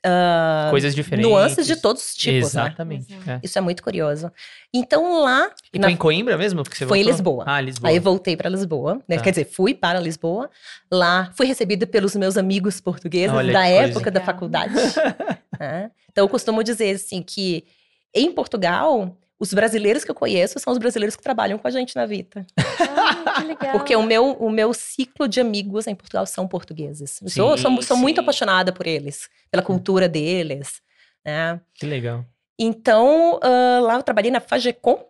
ah, 0.07 0.69
Coisas 0.71 0.95
diferentes. 0.95 1.29
nuances 1.31 1.67
de 1.67 1.77
todos 1.77 2.03
os 2.11 2.15
tipos, 2.15 2.55
né? 2.55 2.63
Exatamente. 2.67 3.13
Exato. 3.13 3.31
é. 3.31 3.41
Isso 3.43 3.59
é 3.59 3.61
muito 3.61 3.83
curioso. 3.83 4.31
Então 4.73 5.21
lá, 5.23 5.51
E 5.73 5.79
na- 5.79 5.87
foi 5.89 5.93
em 5.93 5.97
Coimbra 5.97 6.37
mesmo? 6.39 6.63
Que 6.65 6.77
você 6.77 6.87
Foi 6.87 7.01
em? 7.01 7.03
Lisboa. 7.03 7.45
Ah, 7.47 7.61
Lisboa. 7.61 7.91
Aí 7.91 7.97
eu 7.97 8.03
voltei 8.03 8.37
para 8.37 8.49
Lisboa, 8.49 9.01
né? 9.09 9.17
Tá. 9.17 9.23
Quer 9.23 9.31
dizer, 9.31 9.45
fui 9.47 9.75
para 9.75 9.99
Lisboa. 10.01 10.49
Lá 10.91 11.31
fui 11.35 11.47
recebida 11.47 11.87
pelos 11.87 12.15
meus 12.17 12.37
amigos 12.37 12.81
portugueses 12.81 13.35
Olha 13.37 13.53
da 13.53 13.67
época 13.67 14.11
da 14.11 14.21
faculdade. 14.21 14.75
né? 15.59 15.91
Então 16.11 16.25
eu 16.25 16.29
costumo 16.29 16.63
dizer 16.63 16.95
assim 16.95 17.23
que 17.23 17.65
em 18.15 18.33
Portugal 18.33 19.17
os 19.39 19.53
brasileiros 19.53 20.05
que 20.05 20.11
eu 20.11 20.15
conheço 20.15 20.59
são 20.59 20.73
os 20.73 20.79
brasileiros 20.79 21.15
que 21.15 21.23
trabalham 21.23 21.59
com 21.59 21.69
a 21.69 21.71
gente 21.71 21.95
na 21.95 22.07
Vita. 22.07 22.47
Ah, 22.57 23.41
que 23.41 23.47
legal. 23.47 23.73
Porque 23.73 23.95
o 23.95 24.03
meu, 24.03 24.33
o 24.33 24.51
meu 24.51 24.73
ciclo 24.73 25.29
de 25.29 25.41
amigos 25.41 25.87
em 25.87 25.95
Portugal 25.95 26.27
são 26.27 26.49
portugueses. 26.49 27.21
Eu 27.21 27.29
sou, 27.29 27.59
sou, 27.59 27.97
Sim, 27.97 28.03
muito 28.03 28.17
sim. 28.17 28.23
apaixonada 28.23 28.73
por 28.73 28.87
eles, 28.87 29.29
pela 29.51 29.63
cultura 29.63 30.09
deles. 30.09 30.81
Né? 31.25 31.61
Que 31.75 31.85
legal. 31.85 32.25
Então, 32.59 33.39
ah, 33.43 33.81
lá 33.83 33.95
eu 33.97 34.03
trabalhei 34.03 34.31
na 34.31 34.41
Fagecom, 34.41 35.05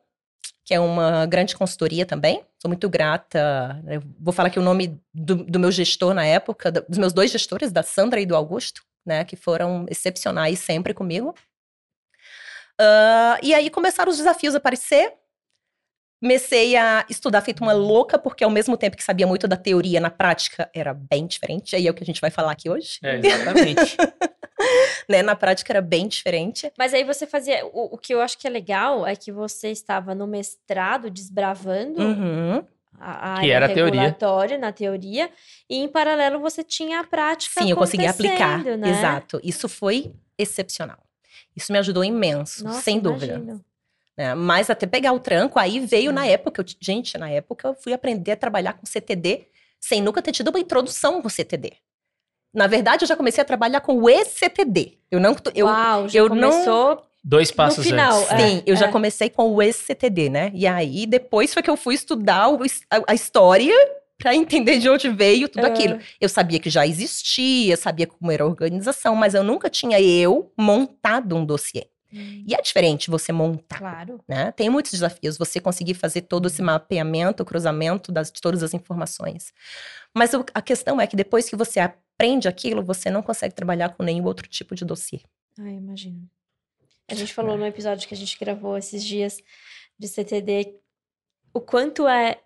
que 0.65 0.75
é 0.75 0.81
uma 0.81 1.27
grande 1.27 1.57
consultoria 1.57 2.05
também. 2.05 2.43
Sou 2.61 2.69
muito 2.69 2.89
grata. 2.89 3.81
Eu 3.87 4.03
vou 4.19 4.33
falar 4.33 4.49
aqui 4.49 4.59
o 4.59 4.63
nome 4.63 5.01
do, 5.15 5.37
do 5.37 5.61
meu 5.61 5.71
gestor 5.71 6.13
na 6.13 6.27
época, 6.27 6.73
dos 6.73 6.99
meus 6.99 7.13
dois 7.13 7.31
gestores, 7.31 7.71
da 7.71 7.85
Sandra 7.85 8.21
e 8.21 8.27
do 8.27 8.35
Augusto, 8.35 8.83
né? 9.07 9.25
Que 9.25 9.37
foram 9.37 9.87
excepcionais 9.89 10.59
sempre 10.59 10.93
comigo. 10.93 11.33
Ah, 12.81 13.39
e 13.43 13.55
aí 13.55 13.71
começaram 13.71 14.11
os 14.11 14.17
desafios 14.19 14.55
a 14.55 14.59
aparecer. 14.59 15.13
Comecei 16.23 16.77
a 16.77 17.05
estudar 17.11 17.43
feito 17.43 17.61
uma 17.63 17.75
louca, 17.75 18.19
porque 18.19 18.43
ao 18.43 18.51
mesmo 18.51 18.77
tempo 18.77 18.97
que 18.97 19.05
sabia 19.05 19.27
muito 19.27 19.47
da 19.47 19.57
teoria, 19.57 20.01
na 20.01 20.09
prática 20.11 20.69
era 20.75 20.95
bem 20.95 21.27
diferente. 21.27 21.77
Aí 21.77 21.87
é 21.87 21.91
o 21.91 21.95
que 21.95 22.03
a 22.03 22.07
gente 22.07 22.23
vai 22.23 22.31
falar 22.31 22.53
aqui 22.53 22.71
hoje. 22.71 22.99
É, 23.03 23.17
exatamente. 23.17 23.97
Né? 25.07 25.23
Na 25.23 25.37
prática 25.37 25.71
era 25.71 25.83
bem 25.83 26.09
diferente. 26.09 26.73
Mas 26.79 26.95
aí 26.95 27.05
você 27.05 27.27
fazia. 27.27 27.65
O, 27.67 27.95
o 27.95 27.99
que 27.99 28.15
eu 28.15 28.23
acho 28.23 28.39
que 28.39 28.47
é 28.47 28.51
legal 28.51 29.07
é 29.07 29.15
que 29.15 29.31
você 29.31 29.71
estava 29.71 30.15
no 30.15 30.27
mestrado 30.27 31.11
desbravando 31.11 32.01
Uhum. 32.03 32.65
a, 32.99 33.35
a 33.35 33.41
Que 33.41 33.53
área 33.53 33.55
era 33.55 33.67
a 33.67 33.69
teoria. 33.69 34.01
regulatória 34.01 34.57
na 34.59 34.73
teoria, 34.73 35.31
e 35.69 35.77
em 35.77 35.87
paralelo 35.87 36.41
você 36.41 36.65
tinha 36.65 37.01
a 37.01 37.05
prática. 37.05 37.61
Sim, 37.61 37.71
eu 37.71 37.77
consegui 37.77 38.07
aplicar. 38.07 38.65
né? 38.65 38.89
Exato. 38.89 39.39
Isso 39.45 39.69
foi 39.69 40.11
excepcional. 40.39 40.99
Isso 41.57 41.73
me 41.73 41.79
ajudou 41.79 42.05
imenso, 42.05 42.63
Nossa, 42.65 42.83
sem 42.83 43.01
dúvida. 43.01 43.35
imagino. 43.35 43.65
né? 44.17 44.35
Mas 44.35 44.69
até 44.71 44.87
pegar 44.87 45.13
o 45.13 45.21
tranco, 45.21 45.59
aí 45.59 45.81
veio 45.81 46.13
na 46.13 46.27
época. 46.27 46.61
eu 46.63 46.67
gente, 46.81 47.17
na 47.17 47.31
época 47.31 47.69
eu 47.69 47.75
fui 47.75 47.93
aprender 47.93 48.33
a 48.33 48.37
trabalhar 48.37 48.75
com 48.75 48.85
CTD 48.87 49.47
sem 49.81 50.03
nunca 50.03 50.21
ter 50.23 50.33
tido 50.33 50.49
uma 50.49 50.59
introdução 50.61 51.23
com 51.23 51.29
CTD. 51.29 51.73
Na 52.55 52.67
verdade, 52.67 53.05
eu 53.05 53.09
já 53.09 53.17
comecei 53.17 53.43
a 53.43 53.45
trabalhar 53.45 53.81
com 53.81 53.95
o 53.99 54.09
ECTD. 54.09 54.99
Eu 55.11 55.21
não. 55.21 55.37
Eu, 55.55 55.67
Uau, 55.67 56.09
já 56.09 56.19
eu 56.19 56.29
não- 56.29 56.51
começou. 56.51 57.03
Dois 57.23 57.51
passos 57.51 57.85
final, 57.85 58.17
antes. 58.19 58.31
é. 58.31 58.39
Sim, 58.39 58.63
eu 58.65 58.77
já 58.77 58.89
comecei 58.91 59.29
com 59.29 59.53
o 59.53 59.61
ECTD, 59.61 60.29
né? 60.31 60.53
E 60.55 60.65
aí, 60.65 61.05
depois 61.07 61.53
foi 61.53 61.61
que 61.61 61.69
eu 61.69 61.77
fui 61.77 61.95
estudar 61.97 62.49
o 62.49 62.61
a, 62.89 63.03
a 63.09 63.15
história 63.15 63.75
para 64.19 64.35
entender 64.35 64.79
de 64.79 64.89
onde 64.89 65.09
veio 65.09 65.49
tudo 65.49 65.65
Ah. 65.65 65.69
aquilo. 65.69 65.99
Eu 66.21 66.29
sabia 66.29 66.59
que 66.59 66.71
já 66.71 66.87
existia, 66.87 67.77
sabia 67.77 68.07
como 68.07 68.31
era 68.33 68.43
a 68.43 68.47
organização, 68.47 69.15
mas 69.15 69.35
eu 69.35 69.43
nunca 69.45 69.69
tinha 69.69 70.01
eu 70.01 70.53
montado 70.57 71.37
um 71.37 71.45
dossiê. 71.45 71.87
Hum, 72.13 72.45
E 72.47 72.55
é 72.55 72.63
diferente 72.63 73.11
você 73.11 73.33
montar, 73.33 73.79
Claro. 73.79 74.21
né? 74.29 74.53
Tem 74.53 74.71
muitos 74.71 74.93
desafios 74.93 75.37
você 75.37 75.61
conseguir 75.61 75.95
fazer 75.95 76.23
todo 76.23 76.47
esse 76.47 76.63
mapeamento, 76.63 77.45
cruzamento 77.45 78.11
das, 78.13 78.31
de 78.31 78.41
todas 78.41 78.63
as 78.63 78.73
informações. 78.73 79.53
Mas 80.15 80.33
o- 80.33 80.45
a 80.55 80.63
questão 80.63 81.01
é 81.01 81.07
que 81.07 81.17
depois 81.17 81.49
que 81.51 81.57
você 81.57 81.81
aprende 81.81 82.49
aquilo, 82.49 82.83
você 82.83 83.11
não 83.11 83.23
consegue 83.23 83.55
trabalhar 83.55 83.91
com 83.91 84.03
nenhum 84.03 84.25
outro 84.25 84.49
tipo 84.49 84.75
de 84.75 84.85
dossiê. 84.85 85.21
Ai, 85.59 85.73
imagino. 85.75 86.23
A 87.11 87.15
gente 87.15 87.35
falou 87.35 87.57
no 87.59 87.67
episódio 87.67 88.07
que 88.09 88.15
a 88.15 88.17
gente 88.17 88.39
gravou 88.39 88.79
esses 88.79 89.05
dias 89.05 89.39
de 89.99 90.09
CTD 90.09 90.75
o 91.53 91.61
quanto 91.61 92.07
é 92.07 92.39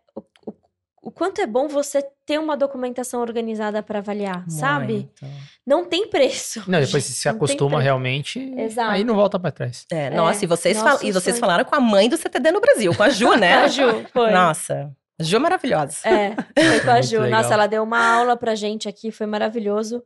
o 1.11 1.12
quanto 1.12 1.40
é 1.40 1.46
bom 1.46 1.66
você 1.66 2.01
ter 2.25 2.38
uma 2.38 2.57
documentação 2.57 3.20
organizada 3.20 3.83
para 3.83 3.99
avaliar, 3.99 4.44
sabe? 4.49 4.92
Muito. 4.94 5.27
Não 5.66 5.85
tem 5.85 6.09
preço. 6.09 6.62
Não, 6.68 6.81
depois 6.81 7.05
se 7.05 7.11
Não 7.29 7.33
tem 7.35 7.37
acostuma 7.37 7.81
realmente, 7.81 8.38
Exato. 8.57 8.92
aí 8.92 9.03
não 9.05 9.14
volta 9.16 9.38
pra 9.38 9.51
trás. 9.51 9.85
É, 9.90 10.11
nossa, 10.11 10.44
e 10.44 10.49
vocês, 10.49 10.77
nosso 10.83 10.99
fal- 11.01 11.09
e 11.09 11.12
vocês 11.12 11.38
falaram 11.38 11.64
com 11.64 11.75
a 11.75 11.81
mãe 11.81 12.09
do 12.09 12.16
CTD 12.16 12.53
no 12.53 12.61
Brasil, 12.61 12.94
com 12.94 13.03
a 13.03 13.09
Ju, 13.11 13.35
né? 13.37 13.55
A 13.55 13.66
Ju, 13.68 14.05
foi. 14.12 14.31
Nossa, 14.31 14.90
a 15.18 15.23
Ju 15.23 15.37
é 15.37 15.38
maravilhosa. 15.40 15.96
É, 16.09 16.35
foi 16.57 16.81
com 16.81 16.90
a 16.90 17.01
Ju. 17.03 17.20
legal. 17.20 17.42
Nossa, 17.42 17.55
ela 17.55 17.66
deu 17.66 17.83
uma 17.83 17.99
aula 18.16 18.37
pra 18.37 18.55
gente 18.55 18.88
aqui, 18.88 19.11
foi 19.11 19.27
maravilhoso. 19.27 20.03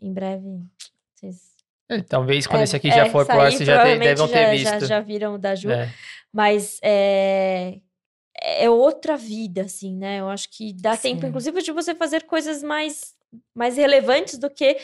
Em 0.00 0.12
breve, 0.12 0.44
vocês. 1.14 1.36
É, 1.88 2.00
Talvez 2.02 2.46
quando 2.46 2.60
É, 2.60 2.64
esse 2.64 2.76
aqui 2.76 2.88
já 2.90 3.06
é, 3.06 3.10
for 3.10 3.26
pro 3.26 3.40
ar, 3.40 3.50
vocês 3.52 3.66
já 3.66 3.82
devem 3.82 4.00
ter 4.14 4.16
já- 4.16 4.50
visto. 4.50 4.80
Já, 4.80 4.86
já 4.86 5.00
viram 5.00 5.34
o 5.34 5.38
da 5.38 5.54
Ju. 5.54 5.70
É. 5.70 5.90
Mas 6.32 6.78
é, 6.82 7.78
é 8.44 8.68
outra 8.68 9.16
vida, 9.16 9.62
assim, 9.62 9.96
né? 9.96 10.20
Eu 10.20 10.28
acho 10.28 10.50
que 10.50 10.72
dá 10.74 10.96
tempo, 10.96 11.22
Sim. 11.22 11.28
inclusive, 11.28 11.62
de 11.62 11.72
você 11.72 11.94
fazer 11.94 12.24
coisas 12.24 12.62
mais, 12.62 13.14
mais 13.54 13.76
relevantes 13.76 14.38
do 14.38 14.50
que 14.50 14.76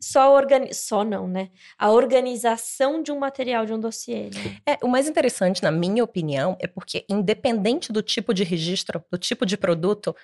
só 0.00 0.34
organi 0.34 0.72
Só 0.74 1.04
não, 1.04 1.28
né? 1.28 1.50
A 1.78 1.90
organização 1.90 3.02
de 3.02 3.12
um 3.12 3.18
material, 3.18 3.64
de 3.64 3.72
um 3.72 3.80
dossiê. 3.80 4.30
Né? 4.30 4.58
É, 4.66 4.78
o 4.82 4.88
mais 4.88 5.08
interessante, 5.08 5.62
na 5.62 5.70
minha 5.70 6.02
opinião, 6.02 6.56
é 6.60 6.66
porque, 6.66 7.04
independente 7.08 7.92
do 7.92 8.02
tipo 8.02 8.34
de 8.34 8.44
registro, 8.44 9.04
do 9.10 9.18
tipo 9.18 9.46
de 9.46 9.56
produto, 9.56 10.14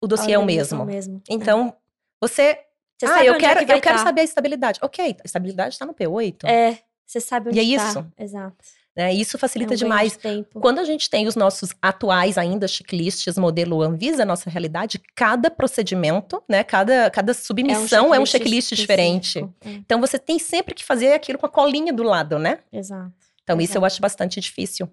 o 0.00 0.06
dossiê 0.06 0.32
é 0.32 0.38
o 0.38 0.44
mesmo. 0.44 0.84
mesmo. 0.84 1.22
Então, 1.28 1.74
você. 2.20 2.58
Você 3.00 3.06
ah, 3.06 3.24
eu 3.24 3.34
é 3.34 3.38
quero, 3.38 3.60
que 3.60 3.66
vai 3.66 3.76
eu 3.76 3.80
quero 3.80 3.98
tá. 3.98 4.04
saber 4.04 4.22
a 4.22 4.24
estabilidade. 4.24 4.80
Ok, 4.82 5.16
a 5.20 5.24
estabilidade 5.24 5.74
está 5.74 5.86
no 5.86 5.94
P8. 5.94 6.48
É, 6.48 6.78
você 7.06 7.20
sabe 7.20 7.50
onde 7.50 7.60
E 7.60 7.74
é 7.74 7.78
tá. 7.78 7.88
isso. 7.88 8.06
Exato. 8.18 8.56
Né? 8.98 9.14
Isso 9.14 9.38
facilita 9.38 9.74
É 9.74 9.76
um 9.76 9.78
demais. 9.78 10.12
de 10.14 10.18
tempo. 10.18 10.58
Quando 10.58 10.80
a 10.80 10.84
gente 10.84 11.08
tem 11.08 11.28
os 11.28 11.36
nossos 11.36 11.70
atuais 11.80 12.36
ainda 12.36 12.66
checklists, 12.66 13.38
modelo 13.38 13.80
Anvisa, 13.80 14.24
nossa 14.24 14.50
realidade, 14.50 15.00
cada 15.14 15.48
procedimento, 15.50 16.42
né, 16.48 16.64
cada, 16.64 17.08
cada 17.08 17.32
submissão 17.32 18.12
é 18.12 18.18
um 18.18 18.26
checklist, 18.26 18.74
diferente. 18.74 19.38
específico. 19.38 19.54
É, 19.64 19.70
Então 19.74 20.00
você 20.00 20.18
tem 20.18 20.38
sempre 20.40 20.74
que 20.74 20.84
fazer 20.84 21.12
aquilo 21.12 21.38
com 21.38 21.46
a 21.46 21.48
colinha 21.48 21.92
do 21.92 22.02
lado, 22.02 22.40
né? 22.40 22.58
exato. 22.72 23.12
Então 23.44 23.58
isso 23.60 23.72
eu 23.72 23.80
Exato. 23.80 23.86
acho 23.86 24.02
bastante 24.02 24.40
difícil. 24.40 24.90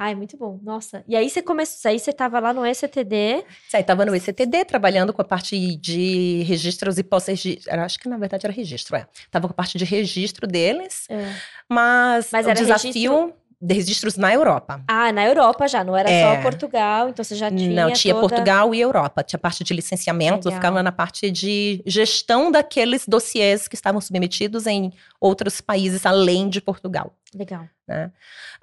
Ai, 0.00 0.14
muito 0.14 0.36
bom. 0.36 0.60
Nossa. 0.62 1.02
E 1.08 1.16
aí 1.16 1.28
você 1.28 1.42
começou, 1.42 1.90
aí 1.90 1.98
você 1.98 2.12
tava 2.12 2.38
lá 2.38 2.52
no 2.54 2.64
ECTD. 2.64 3.44
Aí 3.74 3.82
tava 3.82 4.06
no 4.06 4.14
ECTD 4.14 4.64
trabalhando 4.64 5.12
com 5.12 5.20
a 5.20 5.24
parte 5.24 5.74
de 5.76 6.44
registros 6.44 6.98
e 6.98 7.02
pós-registro. 7.02 7.80
Acho 7.80 7.98
que 7.98 8.08
na 8.08 8.16
verdade 8.16 8.46
era 8.46 8.54
registro, 8.54 8.94
é. 8.94 9.08
Tava 9.28 9.48
com 9.48 9.52
a 9.52 9.56
parte 9.56 9.76
de 9.76 9.84
registro 9.84 10.46
deles, 10.46 11.06
É. 11.10 11.34
mas, 11.68 12.30
Mas 12.32 12.46
o 12.46 12.54
desafio 12.54 12.92
de 13.26 13.47
registros 13.60 14.16
na 14.16 14.32
Europa. 14.32 14.82
Ah, 14.86 15.10
na 15.12 15.26
Europa 15.26 15.66
já, 15.66 15.82
não 15.82 15.96
era 15.96 16.08
É. 16.10 16.36
só 16.36 16.42
Portugal, 16.42 17.08
então 17.08 17.24
você 17.24 17.34
já 17.34 17.50
tinha 17.50 17.86
Não, 17.86 17.92
tinha 17.92 18.14
toda... 18.14 18.28
Portugal 18.28 18.74
e 18.74 18.80
Europa. 18.80 19.22
Tinha 19.22 19.38
parte 19.38 19.64
de 19.64 19.74
licenciamento, 19.74 20.46
eu 20.48 20.50
Legal. 20.50 20.60
ficava 20.60 20.82
na 20.82 20.92
parte 20.92 21.30
de 21.30 21.82
gestão 21.84 22.50
daqueles 22.50 23.04
dossiês 23.06 23.66
que 23.66 23.74
estavam 23.74 24.00
submetidos 24.00 24.66
em 24.66 24.92
outros 25.20 25.60
países 25.60 26.06
além 26.06 26.48
de 26.48 26.60
Portugal. 26.60 27.12
Legal. 27.34 27.64
Né? 27.86 28.10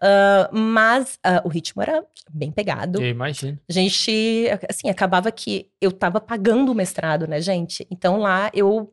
Ah, 0.02 0.50
mas 0.52 1.20
ah, 1.24 1.42
o 1.44 1.50
ritmo 1.50 1.82
era 1.82 2.04
bem 2.30 2.52
pegado. 2.52 3.02
Eu 3.02 3.10
imagino. 3.10 3.60
A 3.70 3.74
gente, 3.74 4.48
assim, 4.70 4.90
acabava 4.90 5.32
que 5.32 5.68
eu 5.82 5.92
tava 5.92 6.22
pagando 6.22 6.72
o 6.72 6.76
mestrado, 6.76 7.28
né, 7.28 7.42
gente? 7.42 7.86
Então 7.92 8.18
lá 8.18 8.50
eu 8.54 8.92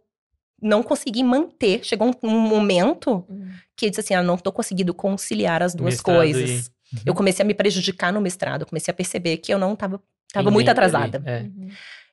não 0.63 0.83
consegui 0.83 1.23
manter. 1.25 1.85
Chegou 1.85 2.09
um, 2.09 2.29
um 2.29 2.39
momento 2.41 3.25
Uhum. 3.29 3.51
que 3.77 3.87
eu 3.87 3.91
disse 3.91 4.01
assim, 4.01 4.15
ah, 4.15 4.23
não 4.23 4.37
tô 4.39 4.53
conseguindo 4.53 4.95
conciliar 4.95 5.63
as 5.63 5.75
duas 5.75 5.95
Mestrado 5.95 6.17
coisas. 6.17 6.67
e- 6.69 6.73
Eu 7.07 7.15
comecei 7.15 7.43
a 7.43 7.47
me 7.47 7.55
prejudicar 7.55 8.13
no 8.13 8.21
mestrado, 8.21 8.63
eu 8.63 8.67
comecei 8.67 8.93
a 8.93 8.95
perceber 8.95 9.39
que 9.39 9.53
eu 9.53 9.59
não 9.59 9.75
tava, 9.75 10.01
tava 10.33 10.51
muito 10.51 10.71
atrasada. 10.71 11.23
é. 11.27 11.41
Uhum. 11.43 11.69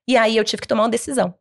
E 0.08 0.18
aí 0.18 0.36
eu 0.38 0.44
tive 0.44 0.62
que 0.62 0.68
tomar 0.68 0.84
uma 0.84 0.90
decisão. 0.90 1.34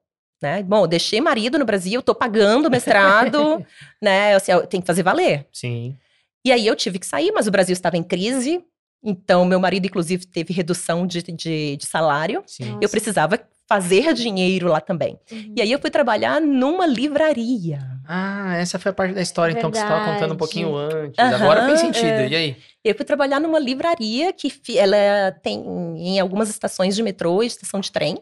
Né? 0.43 0.63
Bom, 0.63 0.83
eu 0.83 0.87
deixei 0.87 1.21
marido 1.21 1.59
no 1.59 1.65
Brasil, 1.65 2.01
tô 2.03 2.15
pagando 2.15 2.67
o 2.67 2.71
mestrado, 2.71 3.65
né? 4.01 4.33
Eu, 4.33 4.37
assim, 4.37 4.53
eu 4.53 4.67
tenho 4.67 4.83
que 4.83 4.87
fazer 4.87 5.03
valer. 5.03 5.47
Sim. 5.53 5.97
E 6.45 6.53
aí 6.53 6.65
eu 6.67 6.77
tive 6.77 6.99
que 7.01 7.07
sair, 7.07 7.33
mas 7.33 7.47
o 7.49 7.51
Brasil 7.51 7.73
estava 7.73 7.97
em 7.97 8.03
crise. 8.05 8.63
Então, 9.03 9.45
meu 9.45 9.59
marido, 9.59 9.87
inclusive, 9.87 10.27
teve 10.27 10.53
redução 10.53 11.07
de, 11.07 11.23
de, 11.23 11.77
de 11.77 11.87
salário. 11.87 12.43
Sim. 12.47 12.79
Eu 12.81 12.89
precisava 12.89 13.41
fazer 13.69 14.15
dinheiro 14.15 14.69
lá 14.69 14.81
também. 14.81 15.19
Uhum. 15.31 15.53
E 15.57 15.61
aí 15.61 15.71
eu 15.71 15.79
fui 15.79 15.91
trabalhar 15.91 16.41
numa 16.41 16.87
livraria. 16.87 17.79
Ah, 18.07 18.57
essa 18.57 18.79
foi 18.79 18.91
a 18.91 18.95
parte 18.95 19.15
da 19.15 19.21
história, 19.21 19.53
então, 19.53 19.71
que 19.71 19.77
você 19.77 19.83
estava 19.83 20.07
contando 20.07 20.33
um 20.33 20.37
pouquinho 20.37 20.75
antes. 20.75 21.19
Aham, 21.19 21.35
Agora 21.37 21.67
fez 21.67 21.81
sentido. 21.81 22.07
é. 22.07 22.29
E 22.29 22.35
aí? 22.35 22.57
Eu 22.83 22.95
fui 22.95 23.05
trabalhar 23.05 23.39
numa 23.39 23.59
livraria 23.59 24.33
que 24.33 24.51
ela 24.79 25.33
tem 25.43 25.63
em 25.99 26.19
algumas 26.19 26.49
estações 26.49 26.97
de 26.97 27.03
metrô 27.03 27.43
e 27.43 27.47
estação 27.47 27.81
de 27.81 27.93
trem. 27.93 28.17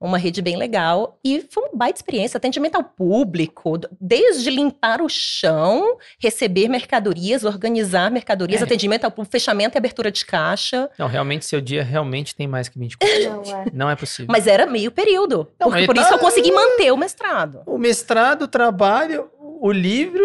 Uma 0.00 0.16
rede 0.16 0.40
bem 0.40 0.56
legal. 0.56 1.18
E 1.24 1.44
foi 1.50 1.64
uma 1.64 1.72
baita 1.74 1.98
experiência. 1.98 2.38
Atendimento 2.38 2.76
ao 2.76 2.84
público, 2.84 3.78
desde 4.00 4.48
limpar 4.48 5.02
o 5.02 5.08
chão, 5.08 5.98
receber 6.20 6.68
mercadorias, 6.68 7.42
organizar 7.42 8.08
mercadorias, 8.10 8.60
É. 8.60 8.64
atendimento 8.64 9.04
ao 9.04 9.10
público, 9.10 9.32
fechamento 9.32 9.76
e 9.76 9.78
abertura 9.78 10.12
de 10.12 10.24
caixa. 10.24 10.88
Não, 10.96 11.08
realmente, 11.08 11.44
seu 11.44 11.60
dia 11.60 11.82
realmente 11.82 12.32
tem 12.34 12.46
mais 12.46 12.68
que 12.68 12.78
24 12.78 13.24
Não, 13.24 13.42
é. 13.42 13.64
Não 13.72 13.90
é 13.90 13.96
possível. 13.96 14.28
Mas 14.30 14.46
era 14.46 14.66
meio 14.66 14.92
período. 14.92 15.48
Não, 15.58 15.68
por 15.70 15.94
tá- 15.94 16.02
isso 16.02 16.14
eu 16.14 16.18
consegui 16.18 16.52
manter 16.52 16.92
o 16.92 16.96
mestrado. 16.96 17.62
O 17.66 17.76
mestrado, 17.76 18.42
o 18.42 18.48
trabalho, 18.48 19.28
o 19.60 19.72
livro. 19.72 20.22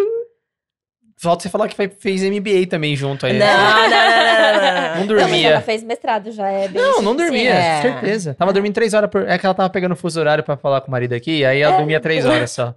Falta 1.17 1.43
você 1.43 1.49
falar 1.49 1.69
que 1.69 1.75
fe- 1.75 1.87
fez 1.99 2.21
MBA 2.21 2.67
também 2.69 2.95
junto 2.97 3.25
aí. 3.25 3.39
Não, 3.39 3.47
não, 3.47 3.55
não, 3.55 3.89
não, 3.89 3.89
não, 3.89 4.32
não. 4.63 4.73
Não 5.03 5.05
Não, 5.05 5.15
mas 5.15 5.27
dormia. 5.29 5.49
ela 5.49 5.61
fez 5.61 5.83
mestrado 5.83 6.31
já, 6.31 6.47
é 6.49 6.67
bem 6.67 6.81
Não, 6.81 7.01
não 7.01 7.15
dormia, 7.15 7.53
É. 7.53 7.81
certeza. 7.81 8.33
Tava 8.33 8.53
dormindo 8.53 8.73
três 8.73 8.93
horas 8.93 9.09
por. 9.09 9.27
É 9.27 9.37
que 9.37 9.45
ela 9.45 9.55
tava 9.55 9.69
pegando 9.69 9.95
fuso 9.95 10.19
horário 10.19 10.43
pra 10.43 10.55
falar 10.57 10.81
com 10.81 10.87
o 10.87 10.91
marido 10.91 11.13
aqui, 11.13 11.43
aí 11.45 11.61
ela 11.61 11.77
dormia 11.77 11.99
três 11.99 12.25
horas 12.25 12.51
só. 12.51 12.73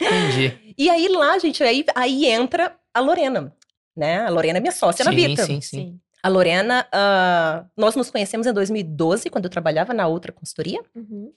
Entendi. 0.00 0.74
E 0.76 0.90
aí 0.90 1.08
lá, 1.08 1.38
gente, 1.38 1.62
aí, 1.62 1.84
aí 1.94 2.26
entra 2.26 2.74
a 2.92 3.00
Lorena. 3.00 3.52
Né? 3.96 4.24
A 4.24 4.28
Lorena 4.30 4.58
é 4.58 4.60
minha 4.60 4.72
sócia 4.72 5.04
na 5.04 5.12
sim, 5.12 5.16
Vita. 5.16 5.44
sim, 5.44 5.60
sim. 5.60 5.76
Sim. 5.78 6.00
A 6.22 6.28
Lorena, 6.28 6.86
ah, 6.90 7.64
nós 7.76 7.94
nos 7.94 8.10
conhecemos 8.10 8.46
em 8.46 8.52
2012, 8.52 9.28
quando 9.30 9.44
eu 9.44 9.50
trabalhava 9.50 9.92
na 9.92 10.06
outra 10.08 10.32
consultoria. 10.32 10.80
Uhum. 10.94 11.30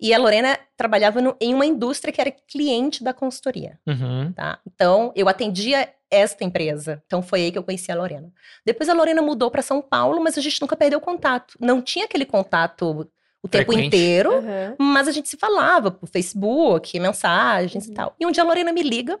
E 0.00 0.12
a 0.12 0.18
Lorena 0.18 0.58
trabalhava 0.76 1.20
no- 1.20 1.36
em 1.40 1.52
uma 1.54 1.66
indústria 1.66 2.10
que 2.12 2.20
era 2.20 2.30
cliente 2.50 3.04
da 3.04 3.12
consultoria, 3.12 3.78
Uhum. 3.86 4.32
tá? 4.32 4.58
Então, 4.66 5.12
eu 5.14 5.28
atendia 5.28 5.88
esta 6.12 6.44
empresa. 6.44 7.02
Então, 7.06 7.22
foi 7.22 7.40
aí 7.42 7.50
que 7.52 7.58
eu 7.58 7.62
conheci 7.64 7.90
a 7.90 7.94
Lorena. 7.96 8.30
Depois, 8.64 8.88
a 8.88 8.92
Lorena 8.94 9.22
mudou 9.22 9.50
para 9.50 9.62
São 9.62 9.80
Paulo, 9.82 10.22
mas 10.22 10.36
a 10.38 10.40
gente 10.40 10.60
nunca 10.60 10.76
perdeu 10.76 11.00
contato. 11.00 11.54
Não 11.58 11.80
tinha 11.82 12.04
aquele 12.04 12.24
contato 12.26 13.08
o 13.44 13.48
tempo 13.48 13.72
Frequente. 13.72 13.86
inteiro, 13.88 14.30
Uhum. 14.36 14.76
mas 14.78 15.08
a 15.08 15.10
gente 15.10 15.28
se 15.28 15.36
falava 15.36 15.90
por 15.90 16.06
Facebook, 16.08 16.96
mensagens 17.00 17.86
e 17.86 17.88
Uhum. 17.88 17.94
tal. 17.94 18.14
E 18.20 18.24
um 18.24 18.30
dia 18.30 18.44
a 18.44 18.46
Lorena 18.46 18.72
me 18.72 18.82
liga 18.84 19.18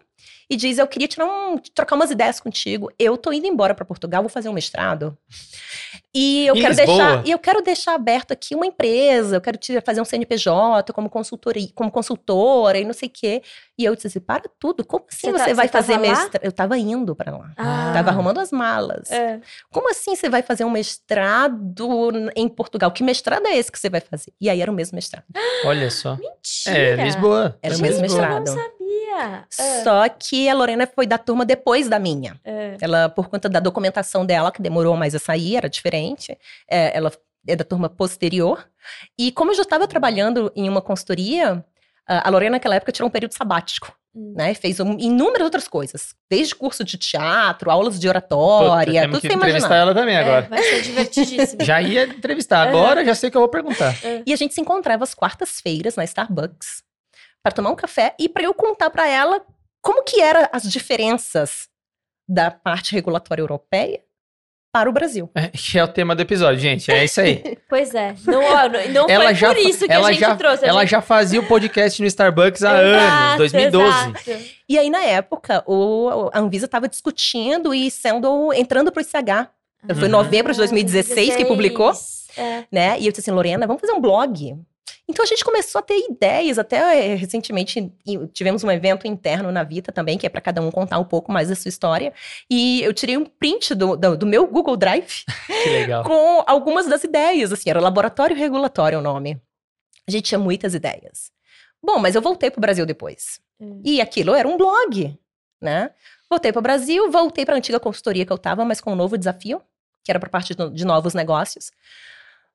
e 0.52 0.56
diz: 0.56 0.78
Eu 0.78 0.86
queria 0.86 1.08
tirar 1.08 1.26
um, 1.26 1.56
trocar 1.74 1.96
umas 1.96 2.10
ideias 2.10 2.38
contigo. 2.38 2.90
Eu 2.98 3.16
tô 3.16 3.32
indo 3.32 3.46
embora 3.46 3.74
para 3.74 3.84
Portugal, 3.84 4.22
vou 4.22 4.28
fazer 4.28 4.48
um 4.48 4.52
mestrado. 4.52 5.16
E 6.14 6.46
eu 6.46 6.54
Em 6.54 6.60
quero 6.60 6.74
Lisboa? 6.74 6.86
deixar, 6.96 7.26
e 7.26 7.30
eu 7.30 7.38
quero 7.38 7.62
deixar 7.62 7.94
aberto 7.94 8.32
aqui 8.32 8.54
uma 8.54 8.66
empresa, 8.66 9.36
eu 9.36 9.40
quero 9.40 9.56
te 9.56 9.80
fazer 9.80 10.00
um 10.00 10.04
CNPJ 10.04 10.92
como 10.92 11.08
consultoria, 11.08 11.68
como 11.74 11.90
consultora 11.90 12.78
e 12.78 12.84
não 12.84 12.92
sei 12.92 13.08
o 13.08 13.12
quê. 13.12 13.42
E 13.78 13.84
eu 13.84 13.94
disse 13.94 14.08
assim: 14.08 14.20
para 14.20 14.42
tudo, 14.58 14.84
como 14.84 15.06
assim 15.10 15.30
Você 15.30 15.32
você, 15.32 15.48
tá- 15.50 15.54
vai 15.54 15.66
você 15.68 15.72
fazer 15.72 15.98
mestrado? 15.98 16.42
Eu 16.44 16.52
tava 16.52 16.76
indo 16.76 17.16
para 17.16 17.32
lá. 17.36 17.50
Ah. 17.56 17.92
Tava 17.94 18.10
arrumando 18.10 18.38
as 18.40 18.52
malas. 18.52 19.10
É. 19.10 19.40
Como 19.70 19.90
assim 19.90 20.14
você 20.14 20.28
vai 20.28 20.42
fazer 20.42 20.64
um 20.64 20.70
mestrado 20.70 21.86
em 22.36 22.48
Portugal? 22.48 22.90
Que 22.90 23.02
mestrado 23.02 23.46
é 23.46 23.56
esse 23.56 23.72
que 23.72 23.78
você 23.78 23.88
vai 23.88 24.00
fazer? 24.00 24.32
E 24.40 24.50
aí 24.50 24.60
era 24.60 24.70
o 24.70 24.74
mesmo 24.74 24.94
mestrado. 24.96 25.24
Olha 25.64 25.90
só. 25.90 26.16
Mentira. 26.20 26.78
É, 26.78 27.04
Lisboa. 27.04 27.58
Era 27.62 27.74
É 27.74 27.76
o 27.78 27.80
mesmo 27.80 28.02
Lisboa. 28.02 28.22
Eu 28.26 28.30
não 28.30 28.40
mestrado. 28.40 28.72
Sabia. 28.92 29.44
É. 29.58 29.82
Só 29.84 30.08
que 30.08 30.48
a 30.48 30.54
Lorena 30.54 30.86
foi 30.86 31.06
da 31.06 31.18
turma 31.18 31.44
depois 31.44 31.88
da 31.88 31.98
minha. 31.98 32.38
É. 32.44 32.76
Ela, 32.80 33.08
por 33.08 33.28
conta 33.28 33.48
da 33.48 33.60
documentação 33.60 34.24
dela, 34.24 34.50
que 34.52 34.62
demorou 34.62 34.96
mais 34.96 35.14
a 35.14 35.18
sair, 35.18 35.56
era 35.56 35.68
diferente. 35.68 36.36
é, 36.68 36.96
ela 36.96 37.12
é 37.46 37.56
da 37.56 37.64
turma 37.64 37.88
posterior. 37.88 38.64
E 39.18 39.32
como 39.32 39.50
eu 39.50 39.54
já 39.56 39.62
estava 39.62 39.86
trabalhando 39.88 40.52
em 40.54 40.68
uma 40.68 40.80
consultoria, 40.80 41.64
a 42.06 42.30
Lorena, 42.30 42.52
naquela 42.52 42.76
época, 42.76 42.92
tirou 42.92 43.08
um 43.08 43.10
período 43.10 43.32
sabático, 43.32 43.92
Hum. 44.14 44.34
né? 44.36 44.52
Fez 44.54 44.78
um- 44.78 44.98
inúmeras 44.98 45.44
outras 45.44 45.66
coisas. 45.66 46.14
Desde 46.30 46.54
curso 46.54 46.84
de 46.84 46.96
teatro, 46.98 47.70
aulas 47.70 47.98
de 47.98 48.06
oratória, 48.08 49.00
temos 49.02 49.16
tudo 49.18 49.22
que 49.22 49.28
sem 49.28 49.36
entrevistar 49.36 49.68
imaginar. 49.68 49.82
ela 49.82 49.94
também 49.94 50.14
É, 50.14 50.20
agora. 50.20 50.46
vai 50.50 50.62
ser 50.62 50.82
divertidíssimo. 50.82 51.62
Já 51.64 51.80
ia 51.82 52.04
entrevistar, 52.04 52.68
agora 52.68 53.04
já 53.04 53.14
sei 53.14 53.28
o 53.28 53.30
que 53.30 53.36
eu 53.38 53.40
vou 53.40 53.48
perguntar. 53.48 53.94
E 54.26 54.32
a 54.32 54.36
gente 54.36 54.52
se 54.54 54.60
encontrava 54.60 55.02
às 55.04 55.14
quartas-feiras 55.14 55.96
na 55.96 56.04
Starbucks 56.04 56.82
para 57.42 57.52
tomar 57.52 57.70
um 57.70 57.76
café 57.76 58.14
e 58.18 58.28
para 58.28 58.44
eu 58.44 58.54
contar 58.54 58.90
para 58.90 59.08
ela 59.08 59.44
como 59.80 60.02
que 60.04 60.20
eram 60.20 60.48
as 60.52 60.62
diferenças 60.62 61.68
da 62.28 62.50
parte 62.50 62.92
regulatória 62.92 63.42
europeia 63.42 64.00
para 64.72 64.88
o 64.88 64.92
Brasil. 64.92 65.28
É, 65.34 65.48
que 65.48 65.78
é 65.78 65.84
o 65.84 65.88
tema 65.88 66.14
do 66.14 66.22
episódio, 66.22 66.58
gente. 66.58 66.90
É 66.90 67.04
isso 67.04 67.20
aí. 67.20 67.58
Pois 67.68 67.94
é. 67.94 68.14
Não, 68.26 68.40
não 68.42 68.88
não 68.90 69.08
Ela 69.08 69.24
foi 69.26 69.34
já 69.34 69.48
por 69.48 69.58
isso 69.58 69.86
que 69.86 69.92
ela 69.92 70.08
a 70.08 70.12
gente 70.12 70.20
já, 70.20 70.36
trouxe. 70.36 70.64
a 70.64 70.68
Ela 70.68 70.80
gente... 70.82 70.90
já 70.90 71.00
fazia 71.02 71.40
o 71.40 71.46
podcast 71.46 72.00
no 72.00 72.06
Starbucks 72.06 72.62
há 72.62 72.70
anos, 72.70 73.02
Exato, 73.02 73.38
2012. 73.38 73.88
exato. 73.88 74.44
E 74.68 74.78
aí, 74.78 74.88
na 74.90 75.02
época, 75.02 75.62
o, 75.66 76.30
a 76.32 76.38
Anvisa 76.38 76.66
estava 76.66 76.86
discutindo 76.88 77.74
e 77.74 77.90
sendo 77.90 78.52
entrando 78.52 78.92
para 78.92 79.00
o 79.00 79.04
ICH. 79.04 79.48
Foi 79.94 79.96
em 79.96 80.04
Uhum. 80.04 80.08
novembro 80.10 80.52
de 80.52 80.58
2016 80.58 81.34
que 81.36 81.44
publicou, 81.46 81.92
É. 82.36 82.64
né? 82.70 83.00
E 83.00 83.06
eu 83.06 83.12
disse 83.12 83.20
assim, 83.22 83.30
Lorena, 83.30 83.66
vamos 83.66 83.80
fazer 83.80 83.92
um 83.94 84.00
blog. 84.00 84.54
Então 85.08 85.24
a 85.24 85.28
gente 85.28 85.44
começou 85.44 85.80
a 85.80 85.82
ter 85.82 85.98
ideias, 86.08 86.58
até 86.58 87.12
eh, 87.12 87.14
recentemente 87.14 87.92
tivemos 88.32 88.62
um 88.64 88.70
evento 88.70 89.06
interno 89.06 89.50
na 89.50 89.62
Vita 89.62 89.92
também, 89.92 90.16
que 90.16 90.26
é 90.26 90.28
para 90.28 90.40
cada 90.40 90.62
um 90.62 90.70
contar 90.70 90.98
um 90.98 91.04
pouco 91.04 91.32
mais 91.32 91.48
da 91.48 91.54
sua 91.54 91.68
história. 91.68 92.12
E 92.48 92.82
eu 92.82 92.94
tirei 92.94 93.16
um 93.16 93.24
print 93.24 93.74
do, 93.74 93.96
do, 93.96 94.16
do 94.16 94.26
meu 94.26 94.46
Google 94.46 94.76
Drive 94.76 95.24
com 96.06 96.44
algumas 96.46 96.86
das 96.86 97.04
ideias, 97.04 97.52
assim, 97.52 97.68
era 97.68 97.80
Laboratório 97.80 98.36
Regulatório 98.36 99.00
o 99.00 99.02
nome. 99.02 99.40
A 100.06 100.10
gente 100.10 100.24
tinha 100.24 100.38
muitas 100.38 100.74
ideias. 100.74 101.30
Bom, 101.82 101.98
mas 101.98 102.14
eu 102.14 102.22
voltei 102.22 102.50
para 102.50 102.58
o 102.58 102.60
Brasil 102.60 102.86
depois. 102.86 103.40
Hum. 103.60 103.82
E 103.84 104.00
aquilo 104.00 104.34
era 104.34 104.46
um 104.46 104.56
blog, 104.56 105.18
né? 105.60 105.90
Voltei 106.30 106.52
para 106.52 106.60
o 106.60 106.62
Brasil, 106.62 107.10
voltei 107.10 107.44
para 107.44 107.54
a 107.54 107.58
antiga 107.58 107.78
consultoria 107.78 108.24
que 108.24 108.32
eu 108.32 108.36
estava, 108.36 108.64
mas 108.64 108.80
com 108.80 108.92
um 108.92 108.96
novo 108.96 109.18
desafio, 109.18 109.60
que 110.02 110.10
era 110.10 110.18
para 110.18 110.30
parte 110.30 110.54
de 110.54 110.84
novos 110.84 111.12
negócios. 111.12 111.70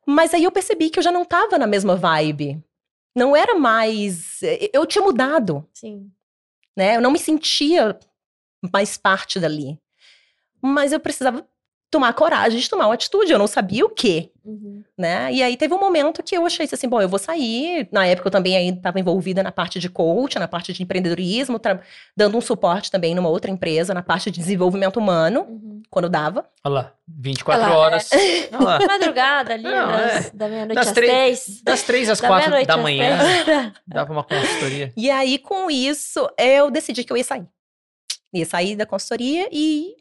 Mas 0.08 0.34
aí 0.34 0.46
eu 0.46 0.52
percebi 0.52 0.90
que 0.90 0.98
eu 1.00 1.04
já 1.04 1.12
não 1.12 1.24
estava 1.24 1.58
na 1.58 1.68
mesma 1.68 1.96
vibe. 1.96 2.64
Não 3.14 3.36
era 3.36 3.56
mais. 3.56 4.40
Eu 4.72 4.86
tinha 4.86 5.04
mudado, 5.04 5.68
Sim. 5.74 6.10
né? 6.78 6.96
Eu 6.96 7.02
não 7.02 7.12
me 7.12 7.20
sentia 7.20 8.00
mais 8.72 8.96
parte 8.96 9.40
dali. 9.40 9.78
Mas 10.62 10.94
eu 10.94 11.00
precisava 11.00 11.46
tomar 11.90 12.14
coragem 12.14 12.60
de 12.60 12.70
tomar 12.70 12.88
uma 12.88 12.94
atitude. 12.94 13.32
Eu 13.32 13.40
não 13.40 13.48
sabia 13.48 13.86
o 13.86 13.90
quê 13.90 14.30
Uhum. 14.44 14.82
né? 14.98 15.32
E 15.34 15.44
aí 15.44 15.58
teve 15.58 15.74
um 15.74 15.80
momento 15.80 16.24
que 16.24 16.36
eu 16.38 16.46
achei 16.46 16.66
assim, 16.72 16.88
bom, 16.88 17.02
eu 17.02 17.10
vou 17.10 17.20
sair. 17.20 17.88
Na 17.92 18.06
época 18.06 18.28
eu 18.28 18.32
também 18.32 18.56
ainda 18.56 18.78
estava 18.78 18.98
envolvida 19.00 19.44
na 19.44 19.52
parte 19.52 19.78
de 19.80 19.90
coach, 19.90 20.40
na 20.40 20.48
parte 20.48 20.72
de 20.72 20.82
empreendedorismo, 20.84 21.60
dando 22.16 22.38
um 22.38 22.42
suporte 22.42 22.90
também 22.90 23.14
numa 23.14 23.28
outra 23.30 23.52
empresa, 23.52 23.94
na 23.94 24.02
parte 24.02 24.32
de 24.32 24.40
desenvolvimento 24.40 24.98
humano, 24.98 25.42
Uhum. 25.50 25.82
quando 25.90 26.08
dava. 26.10 26.46
Olha 26.64 26.74
lá, 26.74 26.94
24 27.08 27.62
Olha 27.66 27.74
lá, 27.74 27.78
horas. 27.78 28.10
Olha 28.54 28.64
lá. 28.64 28.80
Madrugada 28.88 29.54
ali, 29.54 29.64
Não, 29.64 29.88
das- 29.92 30.30
da 30.32 30.48
meia-noite 30.48 30.80
às 30.80 30.92
três- 30.94 31.44
três. 31.44 31.62
Das 31.64 31.82
3 31.84 32.10
às 32.10 32.22
Da 32.22 32.28
4 32.28 32.50
meia-noite 32.50 32.68
da 32.68 32.78
manhã, 32.78 33.18
três. 33.44 33.72
dava 33.88 34.14
uma 34.14 34.24
consultoria. 34.24 34.94
E 34.96 35.10
aí, 35.10 35.38
com 35.38 35.70
isso, 35.70 36.30
eu 36.38 36.72
decidi 36.72 37.04
que 37.04 37.12
eu 37.12 37.18
ia 37.18 37.24
sair. 37.24 37.46
Ia 38.34 38.46
sair 38.46 38.76
da 38.78 38.86
consultoria 38.86 39.48
e 39.52 39.96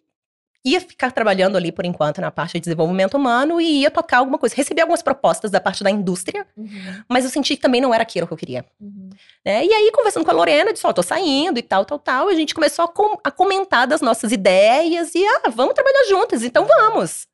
ia 0.69 0.81
ficar 0.81 1.13
trabalhando 1.13 1.57
ali 1.57 1.71
por 1.71 1.85
enquanto 1.85 2.21
na 2.21 2.31
parte 2.31 2.55
de 2.55 2.61
desenvolvimento 2.61 3.17
humano 3.17 3.61
e 3.61 3.83
ia 3.83 3.91
tocar 3.91 4.19
alguma 4.19 4.37
coisa. 4.39 4.55
Recebi 4.55 4.81
algumas 4.81 5.01
propostas 5.03 5.51
da 5.51 5.61
parte 5.61 5.85
da 5.85 5.91
indústria, 5.91 6.47
Uhum. 6.57 7.03
mas 7.09 7.25
eu 7.25 7.31
senti 7.31 7.55
que 7.57 7.63
também 7.63 7.81
não 7.81 7.95
era 7.95 8.03
aquilo 8.03 8.27
que 8.27 8.33
eu 8.33 8.37
queria. 8.37 8.65
Uhum. 8.81 9.11
né? 9.45 9.65
E 9.65 9.73
aí, 9.73 9.91
conversando 9.93 10.25
com 10.25 10.31
a 10.31 10.35
Lorena, 10.35 10.71
eu 10.71 10.73
disse, 10.75 10.87
ó, 10.87 10.93
tô 10.93 11.03
saindo 11.03 11.59
e 11.59 11.63
tal, 11.63 11.85
tal, 11.85 11.99
tal. 11.99 12.31
E 12.31 12.35
a 12.35 12.37
gente 12.37 12.53
começou 12.55 12.85
a, 12.85 12.89
com- 12.89 13.19
a 13.23 13.31
comentar 13.31 13.87
das 13.87 14.01
nossas 14.01 14.33
ideias 14.33 15.15
e, 15.15 15.25
ah, 15.25 15.49
vamos 15.51 15.73
trabalhar 15.75 16.05
juntas, 16.09 16.43
então 16.43 16.67
vamos. 16.67 17.27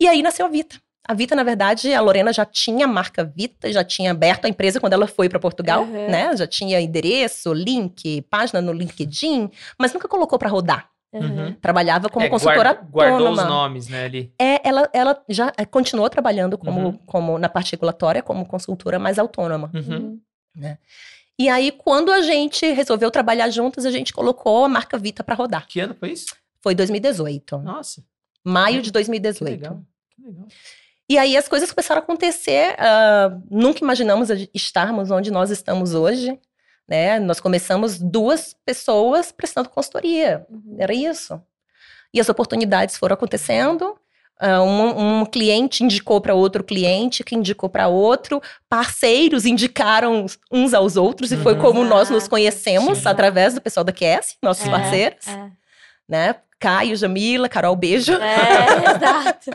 E 0.00 0.06
aí 0.08 0.20
nasceu 0.22 0.44
a 0.46 0.48
Vita. 0.48 0.76
A 1.08 1.14
Vita, 1.14 1.36
na 1.36 1.44
verdade, 1.44 1.94
a 1.94 2.00
Lorena 2.00 2.32
já 2.32 2.44
tinha 2.44 2.84
a 2.84 2.88
marca 2.88 3.24
Vita, 3.24 3.72
já 3.72 3.84
tinha 3.84 4.10
aberto 4.10 4.44
a 4.44 4.48
empresa 4.48 4.80
quando 4.80 4.92
ela 4.94 5.06
foi 5.06 5.28
para 5.28 5.38
Portugal, 5.38 5.84
Uhum. 5.84 6.10
né? 6.10 6.36
Já 6.36 6.48
tinha 6.48 6.80
endereço, 6.80 7.52
link, 7.52 8.22
página 8.22 8.60
no 8.60 8.72
LinkedIn, 8.72 9.48
mas 9.78 9.92
nunca 9.92 10.08
colocou 10.08 10.36
para 10.36 10.48
rodar. 10.48 10.90
Uhum. 11.20 11.52
Trabalhava 11.54 12.08
como 12.08 12.24
É, 12.24 12.28
consultora 12.28 12.70
guard- 12.72 12.90
guardou 12.90 13.18
os 13.32 13.38
autônoma. 13.38 13.44
nomes, 13.48 13.88
né, 13.88 14.04
ali. 14.04 14.32
É, 14.38 14.66
ela, 14.68 14.88
ela 14.92 15.22
já 15.28 15.52
é, 15.56 15.64
continuou 15.64 16.08
trabalhando 16.10 16.56
como, 16.58 16.80
Uhum. 16.80 16.98
como 17.06 17.38
na 17.38 17.48
parte 17.48 17.72
regulatória, 17.72 18.22
como 18.22 18.44
consultora 18.46 18.98
mais 18.98 19.18
autônoma. 19.18 19.70
Uhum. 19.74 20.20
Uhum. 20.56 20.76
E 21.38 21.48
aí, 21.50 21.70
quando 21.70 22.10
a 22.10 22.22
gente 22.22 22.66
resolveu 22.72 23.10
trabalhar 23.10 23.50
juntas, 23.50 23.84
a 23.84 23.90
gente 23.90 24.12
colocou 24.12 24.64
a 24.64 24.68
marca 24.68 24.96
Vita 24.96 25.22
para 25.22 25.34
rodar. 25.34 25.66
Que 25.66 25.80
ano 25.80 25.94
foi 25.98 26.12
isso? 26.12 26.34
Foi 26.62 26.74
2018. 26.74 27.58
Nossa, 27.58 28.02
Maio 28.42 28.80
de 28.80 28.88
que 28.88 28.92
2018. 28.92 29.50
legal. 29.50 29.80
Que 30.14 30.22
legal. 30.22 30.46
E 31.08 31.18
aí 31.18 31.36
as 31.36 31.46
coisas 31.46 31.70
começaram 31.70 32.00
a 32.00 32.02
acontecer. 32.04 32.74
ah, 32.78 33.38
nunca 33.50 33.80
imaginamos 33.84 34.28
estarmos 34.54 35.10
onde 35.10 35.30
nós 35.30 35.50
estamos 35.50 35.94
hoje. 35.94 36.38
Né? 36.88 37.18
Nós 37.18 37.40
começamos 37.40 37.98
duas 37.98 38.54
pessoas 38.64 39.32
prestando 39.32 39.68
consultoria. 39.68 40.46
Uhum. 40.48 40.76
Era 40.78 40.94
isso. 40.94 41.40
E 42.14 42.20
as 42.20 42.28
oportunidades 42.28 42.96
foram 42.96 43.14
acontecendo. 43.14 43.96
ah, 44.38 44.62
um, 44.62 45.20
um 45.20 45.24
cliente 45.26 45.82
indicou 45.82 46.20
para 46.20 46.34
outro 46.34 46.62
cliente, 46.62 47.24
que 47.24 47.34
indicou 47.34 47.68
para 47.70 47.88
outro. 47.88 48.40
Parceiros 48.68 49.46
indicaram 49.46 50.26
uns 50.52 50.74
aos 50.74 50.96
outros. 50.96 51.32
E 51.32 51.36
foi 51.38 51.54
Uhum. 51.54 51.60
como 51.60 51.84
nós 51.84 52.10
nos 52.10 52.28
conhecemos 52.28 52.98
Sim. 52.98 53.08
através 53.08 53.54
do 53.54 53.60
pessoal 53.62 53.82
da 53.82 53.92
QS, 53.92 54.36
nossos 54.42 54.66
É, 54.66 54.70
parceiros. 54.70 55.26
É, 55.26 55.50
Né? 56.08 56.34
Caio, 56.60 56.94
Jamila, 56.96 57.48
Carol, 57.48 57.74
beijo. 57.76 58.12
é 58.12 58.16
exato. 58.96 59.50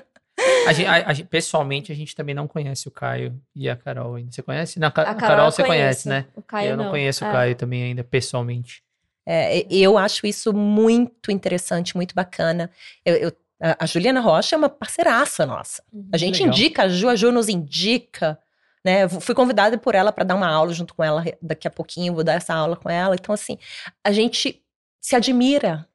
A 0.68 0.74
gen- 0.74 0.88
a- 0.88 0.98
a 1.12 1.16
pessoalmente, 1.30 1.92
a 1.92 1.96
gente 1.96 2.16
também 2.16 2.36
não 2.36 2.48
conhece 2.48 2.88
o 2.88 2.92
Caio 2.92 3.40
e 3.56 3.70
a 3.70 3.76
Carol 3.76 4.16
ainda. 4.16 4.32
Você 4.32 4.42
conhece? 4.42 4.80
Não, 4.80 4.88
a, 4.88 4.92
Ca- 4.92 5.02
A 5.04 5.12
a 5.12 5.16
Carol, 5.16 5.36
Carol, 5.38 5.52
você 5.52 5.64
conhece, 5.64 6.08
né? 6.10 6.26
O 6.36 6.42
Caio 6.42 6.72
eu 6.72 6.78
não, 6.78 6.90
conheço 6.90 7.24
É. 7.24 7.30
o 7.30 7.32
Caio 7.32 7.56
também 7.56 7.84
ainda, 7.84 8.04
pessoalmente. 8.04 8.84
É, 9.26 9.66
eu 9.70 9.98
acho 9.98 10.26
isso 10.26 10.52
muito 10.54 11.32
interessante, 11.32 11.96
muito 11.96 12.14
bacana. 12.16 12.70
Eu- 13.06 13.16
eu- 13.16 13.32
a 13.80 13.86
Juliana 13.86 14.20
Rocha 14.20 14.56
é 14.56 14.58
uma 14.58 14.70
parceiraça 14.70 15.46
nossa. 15.46 15.84
Uhum. 15.94 16.10
A 16.12 16.18
gente 16.18 16.40
Legal. 16.40 16.48
indica, 16.48 16.84
a 16.84 16.90
Ju, 16.90 17.08
a 17.10 17.16
Ju 17.16 17.32
nos 17.32 17.48
indica. 17.48 18.38
Né? 18.84 19.08
Fui 19.08 19.36
convidada 19.36 19.78
por 19.78 19.94
ela 19.94 20.12
para 20.12 20.24
dar 20.24 20.34
uma 20.36 20.48
aula 20.50 20.74
junto 20.74 20.96
com 20.96 21.04
ela 21.04 21.24
daqui 21.40 21.68
a 21.68 21.72
pouquinho, 21.72 22.16
vou 22.16 22.24
dar 22.24 22.34
essa 22.34 22.52
aula 22.56 22.76
com 22.76 22.90
ela. 22.90 23.14
Então, 23.14 23.32
assim, 23.34 23.60
a 24.04 24.12
gente 24.12 24.60
se 25.00 25.16
admira. 25.16 25.88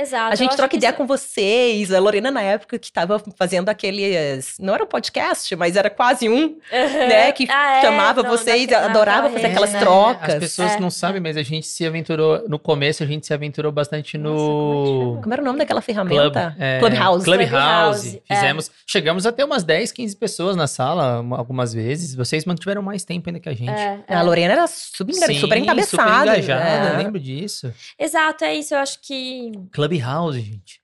Exato. 0.00 0.32
A 0.32 0.36
gente 0.36 0.56
troca 0.56 0.76
ideia 0.76 0.90
isso- 0.90 0.96
com 0.98 1.06
vocês. 1.06 1.92
A 1.92 1.98
Lorena, 1.98 2.30
na 2.30 2.42
época, 2.42 2.78
que 2.78 2.86
estava 2.86 3.22
fazendo 3.36 3.68
aqueles. 3.68 4.56
Não 4.58 4.74
era 4.74 4.84
um 4.84 4.86
podcast, 4.86 5.54
mas 5.56 5.76
era 5.76 5.90
quase 5.90 6.28
um, 6.28 6.56
né? 6.72 7.32
Que 7.32 7.46
Ah, 7.50 7.76
é, 7.78 7.80
chamava 7.82 8.22
não, 8.22 8.30
vocês, 8.30 8.62
naquela- 8.62 8.86
adorava 8.86 9.22
naquela 9.28 9.32
fazer 9.40 9.46
aquelas 9.48 9.70
rede, 9.72 9.84
né? 9.84 9.90
trocas. 9.90 10.34
As 10.34 10.40
pessoas 10.40 10.72
É, 10.72 10.80
não 10.80 10.90
sabem, 10.90 11.18
é. 11.18 11.20
mas 11.20 11.36
a 11.36 11.42
gente 11.42 11.66
se 11.66 11.86
aventurou, 11.86 12.48
no 12.48 12.58
começo 12.58 13.02
a 13.02 13.06
gente 13.06 13.26
se 13.26 13.34
aventurou 13.34 13.70
bastante 13.72 14.16
Nossa, 14.18 14.36
como 14.36 15.02
é 15.02 15.04
no? 15.16 15.20
Como 15.22 15.32
era 15.34 15.42
o 15.42 15.44
nome 15.44 15.58
daquela 15.58 15.80
Club, 15.82 15.86
ferramenta? 15.86 16.56
é, 16.58 16.78
Clubhouse. 16.78 17.24
Clubhouse. 17.24 17.50
Clubhouse, 17.50 18.22
é. 18.28 18.34
Fizemos, 18.34 18.70
chegamos 18.86 19.26
a 19.26 19.32
ter 19.32 19.44
umas 19.44 19.62
10, 19.64 19.92
15 19.92 20.16
pessoas 20.16 20.56
na 20.56 20.66
sala 20.66 21.20
uma- 21.20 21.38
algumas 21.38 21.72
vezes. 21.72 22.14
Vocês 22.14 22.44
mantiveram 22.44 22.82
mais 22.82 23.04
tempo 23.04 23.28
ainda 23.28 23.40
que 23.40 23.48
a 23.48 23.54
gente. 23.54 23.70
É, 23.70 24.00
é. 24.08 24.14
A 24.14 24.22
Lorena 24.22 24.52
era 24.54 24.66
super, 24.66 25.12
Sim, 25.14 25.34
super 25.40 25.58
encabeçada. 25.58 26.20
super 26.32 26.38
engajada, 26.42 26.88
é. 26.90 26.94
eu 26.94 26.98
lembro 26.98 27.20
disso. 27.20 27.72
Exato, 27.98 28.44
é 28.44 28.54
isso. 28.54 28.74
Eu 28.74 28.78
acho 28.78 28.98
que 29.02 29.52
Clubhouse, 29.98 30.40
gente. 30.40 30.82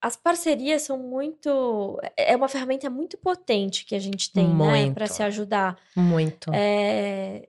as 0.00 0.16
parcerias 0.16 0.82
são 0.82 0.98
muito. 0.98 1.98
É 2.16 2.36
uma 2.36 2.48
ferramenta 2.48 2.90
muito 2.90 3.16
potente 3.16 3.86
que 3.86 3.94
a 3.94 3.98
gente 3.98 4.30
tem, 4.30 4.46
né? 4.46 4.52
Muito. 4.52 4.94
Para 4.94 5.06
se 5.06 5.22
ajudar. 5.22 5.78
Muito. 5.96 6.50
É, 6.52 7.48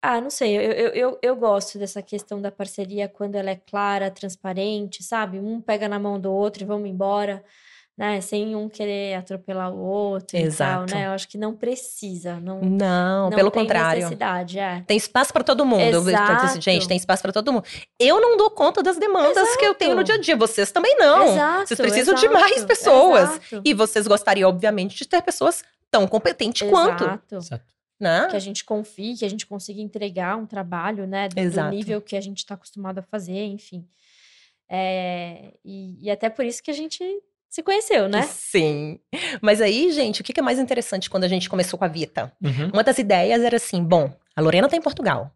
Ah, 0.00 0.20
não 0.20 0.28
sei, 0.28 0.56
eu, 0.56 0.60
eu, 0.60 0.88
eu, 0.90 1.18
eu 1.22 1.34
gosto 1.34 1.78
dessa 1.78 2.02
questão 2.02 2.40
da 2.40 2.52
parceria 2.52 3.08
quando 3.08 3.36
ela 3.36 3.50
é 3.50 3.56
clara, 3.56 4.10
transparente, 4.10 5.02
sabe? 5.02 5.40
Um 5.40 5.62
pega 5.62 5.88
na 5.88 5.98
mão 5.98 6.20
do 6.20 6.30
outro 6.30 6.62
e 6.62 6.66
vamos 6.66 6.88
embora, 6.90 7.42
né? 7.96 8.20
Sem 8.20 8.56
um 8.56 8.68
querer 8.68 9.14
atropelar 9.14 9.72
o 9.72 9.78
outro 9.78 10.36
Exato. 10.36 10.84
e 10.84 10.86
tal, 10.90 10.98
né? 10.98 11.06
Eu 11.06 11.10
acho 11.12 11.28
que 11.28 11.38
não 11.38 11.54
precisa, 11.54 12.40
não, 12.40 12.60
Não, 12.60 13.30
não 13.30 13.36
pelo 13.36 13.50
tem 13.50 13.62
contrário. 13.62 14.02
necessidade, 14.02 14.58
é. 14.58 14.82
Tem 14.86 14.96
espaço 14.96 15.32
para 15.32 15.44
todo 15.44 15.64
mundo. 15.64 15.80
Eu 15.94 16.02
vejo 16.02 16.18
tanto 16.18 16.44
Exato. 16.44 16.60
gente, 16.60 16.88
tem 16.88 16.96
espaço 16.96 17.22
para 17.22 17.32
todo 17.32 17.52
mundo. 17.52 17.64
Eu 17.98 18.20
não 18.20 18.36
dou 18.36 18.50
conta 18.50 18.82
das 18.82 18.98
demandas 18.98 19.56
que 19.56 19.64
eu 19.64 19.74
tenho 19.74 19.94
no 19.94 20.02
dia 20.02 20.16
a 20.16 20.18
dia. 20.18 20.36
Vocês 20.36 20.72
também 20.72 20.96
não. 20.98 21.34
Exato, 21.34 21.68
Vocês 21.68 21.80
precisam 21.80 22.14
de 22.14 22.26
exato, 22.26 22.40
mais 22.40 22.64
pessoas. 22.64 23.30
exato, 23.30 23.62
E 23.64 23.72
vocês 23.72 24.06
gostariam, 24.08 24.48
obviamente, 24.50 24.96
de 24.96 25.06
ter 25.06 25.22
pessoas 25.22 25.62
tão 25.90 26.06
competentes 26.08 26.68
quanto, 26.68 27.04
exato. 27.04 27.36
Exato. 27.36 27.64
né? 28.00 28.26
que 28.28 28.34
a 28.34 28.40
gente 28.40 28.64
confie, 28.64 29.16
que 29.16 29.24
a 29.24 29.30
gente 29.30 29.46
consiga 29.46 29.80
entregar 29.80 30.36
um 30.36 30.44
trabalho, 30.46 31.06
né, 31.06 31.28
do, 31.28 31.36
do 31.36 31.40
Exato. 31.40 31.70
nível 31.70 32.00
que 32.00 32.16
a 32.16 32.20
gente 32.20 32.38
está 32.38 32.54
acostumado 32.54 32.98
a 32.98 33.02
fazer, 33.02 33.44
enfim. 33.44 33.86
É, 34.68 35.52
e, 35.64 35.96
e 36.04 36.10
até 36.10 36.28
por 36.28 36.44
isso 36.44 36.60
que 36.60 36.70
a 36.72 36.74
gente 36.74 37.04
se 37.54 37.62
conheceu, 37.62 38.08
né? 38.08 38.22
Sim. 38.22 38.98
Mas 39.40 39.60
aí, 39.60 39.92
gente, 39.92 40.20
o 40.20 40.24
que 40.24 40.40
é 40.40 40.42
mais 40.42 40.58
interessante 40.58 41.08
quando 41.08 41.22
a 41.22 41.28
gente 41.28 41.48
começou 41.48 41.78
com 41.78 41.84
a 41.84 41.88
Vita? 41.88 42.32
Uhum. 42.42 42.70
Uma 42.72 42.82
das 42.82 42.98
ideias 42.98 43.40
era 43.42 43.58
assim, 43.58 43.80
bom, 43.80 44.12
a 44.34 44.40
Lorena 44.40 44.68
tá 44.68 44.76
em 44.76 44.82
Portugal. 44.82 45.30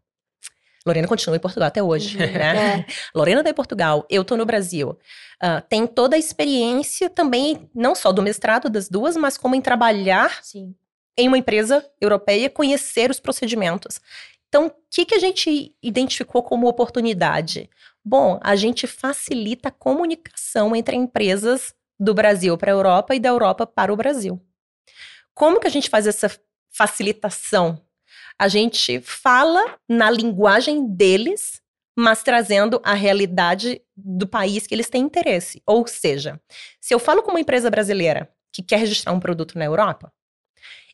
Lorena 0.85 1.07
continua 1.07 1.37
em 1.37 1.41
Portugal 1.41 1.69
até 1.69 1.81
hoje, 1.81 2.19
Uhum, 2.19 2.33
né? 2.33 2.85
Lorena 3.15 3.45
tá 3.45 3.51
em 3.51 3.55
Portugal, 3.55 4.05
eu 4.11 4.25
tô 4.25 4.37
no 4.37 4.45
Brasil. 4.45 4.99
Ah, 5.41 5.61
tem 5.61 5.87
toda 5.87 6.17
a 6.17 6.19
experiência 6.19 7.09
também, 7.09 7.71
não 7.73 7.95
só 7.95 8.11
do 8.11 8.21
mestrado 8.21 8.69
das 8.69 8.89
duas, 8.89 9.17
mas 9.17 9.39
como 9.39 9.55
em 9.55 9.61
trabalhar 9.61 10.43
Sim. 10.43 10.75
em 11.17 11.29
uma 11.29 11.39
empresa 11.39 11.89
europeia, 12.01 12.51
conhecer 12.51 13.13
os 13.13 13.21
procedimentos. 13.21 14.01
Então, 14.49 14.67
o 14.67 14.73
que, 14.91 15.05
que 15.05 15.15
a 15.15 15.21
gente 15.21 15.73
identificou 15.81 16.43
como 16.43 16.67
oportunidade? 16.67 17.71
Bom, 18.05 18.41
a 18.43 18.57
gente 18.57 18.89
facilita 18.89 19.69
a 19.69 19.73
comunicação 19.73 20.75
entre 20.75 20.97
empresas 20.97 21.75
do 21.99 22.15
Brasil 22.15 22.57
para 22.57 22.71
a 22.71 22.75
Europa 22.75 23.15
e 23.15 23.21
da 23.21 23.29
Europa 23.29 23.67
para 23.67 23.93
o 23.93 23.97
Brasil. 23.97 24.41
Como 25.35 25.61
que 25.61 25.67
a 25.67 25.71
gente 25.71 25.89
faz 25.89 26.07
essa 26.07 26.31
facilitação? 26.71 27.81
A 28.39 28.49
gente 28.49 29.01
fala 29.01 29.79
na 29.89 30.11
linguagem 30.11 30.87
deles, 30.87 31.61
mas 31.97 32.23
trazendo 32.23 32.81
a 32.85 32.95
realidade 32.95 33.83
do 33.97 34.27
país 34.27 34.67
que 34.67 34.75
eles 34.75 34.89
têm 34.89 35.03
interesse. 35.03 35.63
Ou 35.67 35.87
seja, 35.87 36.41
se 36.81 36.95
eu 36.95 36.99
falo 36.99 37.23
com 37.23 37.31
uma 37.31 37.41
empresa 37.41 37.71
brasileira 37.71 38.29
que 38.53 38.63
quer 38.63 38.79
registrar 38.79 39.13
um 39.13 39.21
produto 39.21 39.59
na 39.59 39.65
Europa, 39.65 40.13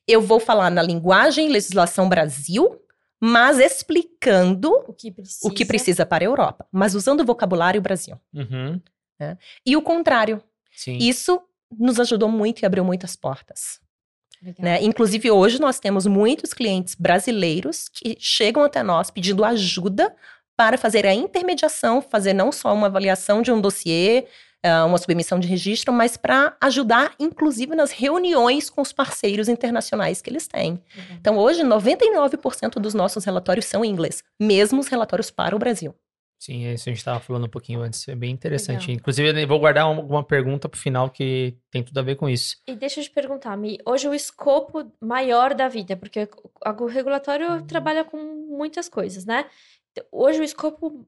eu 0.06 0.20
vou 0.20 0.40
falar 0.40 0.70
na 0.70 0.82
linguagem 0.82 1.48
legislação 1.48 2.08
Brasil, 2.08 2.80
mas 3.20 3.58
explicando 3.58 4.70
O 4.86 4.92
que 4.92 5.10
precisa. 5.10 5.48
o 5.48 5.50
que 5.50 5.64
precisa 5.64 6.04
para 6.04 6.24
a 6.24 6.26
Europa, 6.26 6.66
mas 6.70 6.94
usando 6.94 7.20
o 7.20 7.24
vocabulário 7.24 7.80
Brasil. 7.80 8.18
Uhum. 8.32 8.80
E 9.64 9.76
o 9.76 9.82
contrário. 9.82 10.42
Sim. 10.74 10.98
Isso 10.98 11.40
nos 11.76 11.98
ajudou 12.00 12.28
muito 12.28 12.60
e 12.60 12.66
abriu 12.66 12.84
muitas 12.84 13.16
portas. 13.16 13.80
Né? 14.58 14.82
Inclusive, 14.82 15.30
hoje 15.30 15.60
nós 15.60 15.80
temos 15.80 16.06
muitos 16.06 16.52
clientes 16.52 16.94
brasileiros 16.94 17.88
que 17.88 18.16
chegam 18.18 18.62
até 18.62 18.82
nós 18.82 19.10
pedindo 19.10 19.44
ajuda 19.44 20.14
para 20.56 20.76
fazer 20.76 21.06
a 21.06 21.14
intermediação, 21.14 22.02
fazer 22.02 22.32
não 22.32 22.52
só 22.52 22.72
uma 22.74 22.86
avaliação 22.86 23.42
de 23.42 23.50
um 23.50 23.60
dossiê, 23.60 24.26
ah, 24.62 24.84
uma 24.84 24.98
submissão 24.98 25.38
de 25.38 25.48
registro, 25.48 25.92
mas 25.92 26.16
para 26.16 26.56
ajudar, 26.60 27.14
inclusive, 27.18 27.74
nas 27.74 27.90
reuniões 27.90 28.70
com 28.70 28.80
os 28.80 28.92
parceiros 28.92 29.48
internacionais 29.48 30.22
que 30.22 30.30
eles 30.30 30.46
têm. 30.46 30.80
Legal. 30.96 31.16
Então, 31.18 31.38
hoje, 31.38 31.62
99% 31.62 32.74
dos 32.80 32.94
nossos 32.94 33.24
relatórios 33.24 33.66
são 33.66 33.84
em 33.84 33.90
inglês, 33.90 34.22
mesmo 34.40 34.80
os 34.80 34.88
relatórios 34.88 35.30
para 35.30 35.56
o 35.56 35.58
Brasil. 35.58 35.94
Sim, 36.44 36.66
é 36.66 36.74
isso 36.74 36.88
a 36.88 36.92
gente 36.92 36.98
estava 36.98 37.20
falando 37.20 37.46
um 37.46 37.48
pouquinho 37.48 37.80
antes. 37.80 38.06
É 38.06 38.14
bem 38.14 38.30
interessante. 38.30 38.88
Legal. 38.88 38.96
Inclusive, 39.00 39.42
eu 39.42 39.48
vou 39.48 39.58
guardar 39.58 39.86
um- 39.86 39.96
alguma 39.96 40.22
pergunta 40.22 40.68
pro 40.68 40.78
final 40.78 41.08
que 41.08 41.56
tem 41.70 41.82
tudo 41.82 41.96
a 41.98 42.02
ver 42.02 42.16
com 42.16 42.28
isso. 42.28 42.56
E 42.68 42.76
deixa 42.76 43.00
eu 43.00 43.04
te 43.04 43.10
perguntar, 43.10 43.56
Mi, 43.56 43.78
hoje 43.86 44.06
o 44.06 44.12
escopo 44.12 44.92
maior 45.00 45.54
da 45.54 45.68
vida, 45.68 45.96
porque 45.96 46.28
o 46.80 46.84
regulatório 46.86 47.48
Uhum. 47.50 47.66
trabalha 47.66 48.04
com 48.04 48.18
muitas 48.18 48.90
coisas, 48.90 49.24
né? 49.24 49.46
Hoje 50.12 50.40
o 50.40 50.44
escopo 50.44 51.06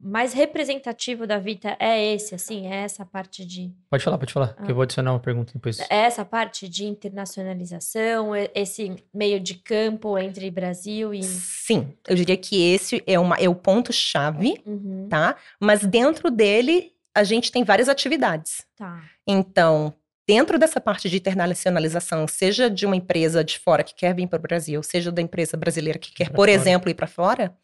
mais 0.00 0.32
representativo 0.32 1.26
da 1.26 1.38
vida 1.38 1.76
é 1.80 2.14
esse, 2.14 2.34
assim, 2.34 2.66
é 2.66 2.76
essa 2.84 3.04
parte 3.04 3.44
de 3.44 3.72
Pode 3.90 4.04
falar, 4.04 4.18
pode 4.18 4.32
falar, 4.32 4.54
que 4.54 4.62
Ah. 4.62 4.70
eu 4.70 4.74
vou 4.74 4.82
adicionar 4.82 5.12
uma 5.12 5.18
pergunta 5.20 5.52
depois. 5.52 5.80
é 5.80 5.86
essa 5.90 6.24
parte 6.24 6.68
de 6.68 6.84
internacionalização, 6.84 8.32
esse 8.54 8.96
meio 9.12 9.40
de 9.40 9.54
campo 9.54 10.18
entre 10.18 10.50
Brasil 10.50 11.12
e 11.14 11.22
Sim, 11.22 11.92
eu 12.06 12.14
diria 12.16 12.36
que 12.36 12.60
esse 12.74 13.02
é, 13.06 13.18
uma, 13.18 13.36
é 13.36 13.48
o 13.48 13.54
ponto-chave, 13.54 14.60
Uhum, 14.64 15.06
tá? 15.08 15.36
Mas 15.60 15.84
dentro 15.84 16.30
dele, 16.30 16.92
a 17.14 17.24
gente 17.24 17.50
tem 17.50 17.64
várias 17.64 17.88
atividades. 17.88 18.64
tá. 18.76 19.02
Então, 19.26 19.92
dentro 20.28 20.58
dessa 20.58 20.78
parte 20.80 21.08
de 21.08 21.16
internacionalização, 21.16 22.28
seja 22.28 22.68
de 22.68 22.84
uma 22.84 22.94
empresa 22.94 23.42
de 23.42 23.58
fora 23.58 23.82
que 23.82 23.94
quer 23.94 24.14
vir 24.14 24.26
para 24.28 24.38
o 24.38 24.42
Brasil, 24.42 24.82
seja 24.82 25.10
da 25.10 25.22
empresa 25.22 25.56
brasileira 25.56 25.98
que 25.98 26.12
quer, 26.12 26.26
Pra 26.26 26.34
por 26.34 26.46
fora. 26.48 26.50
exemplo, 26.52 26.90
ir 26.90 26.94
para 26.94 27.06
fora, 27.06 27.56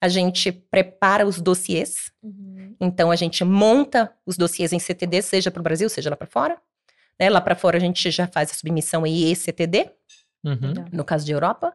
a 0.00 0.08
gente 0.08 0.50
prepara 0.50 1.24
os 1.26 1.40
dossiês. 1.40 2.10
Uhum, 2.22 2.74
Então, 2.80 3.10
a 3.12 3.16
gente 3.16 3.44
monta 3.44 4.12
os 4.26 4.36
dossiês 4.36 4.72
em 4.72 4.78
CTD, 4.80 5.22
seja 5.22 5.50
para 5.50 5.60
o 5.60 5.62
Brasil, 5.62 5.88
seja 5.88 6.10
lá 6.10 6.16
para 6.16 6.26
fora. 6.26 6.56
Né? 7.20 7.30
Lá 7.30 7.40
para 7.40 7.54
fora, 7.54 7.76
a 7.76 7.80
gente 7.80 8.10
já 8.10 8.26
faz 8.26 8.50
a 8.50 8.54
submissão 8.54 9.06
em 9.06 9.30
ECTD, 9.30 9.88
Uhum. 10.44 10.74
no 10.92 11.04
caso 11.04 11.24
de 11.24 11.32
Europa. 11.32 11.72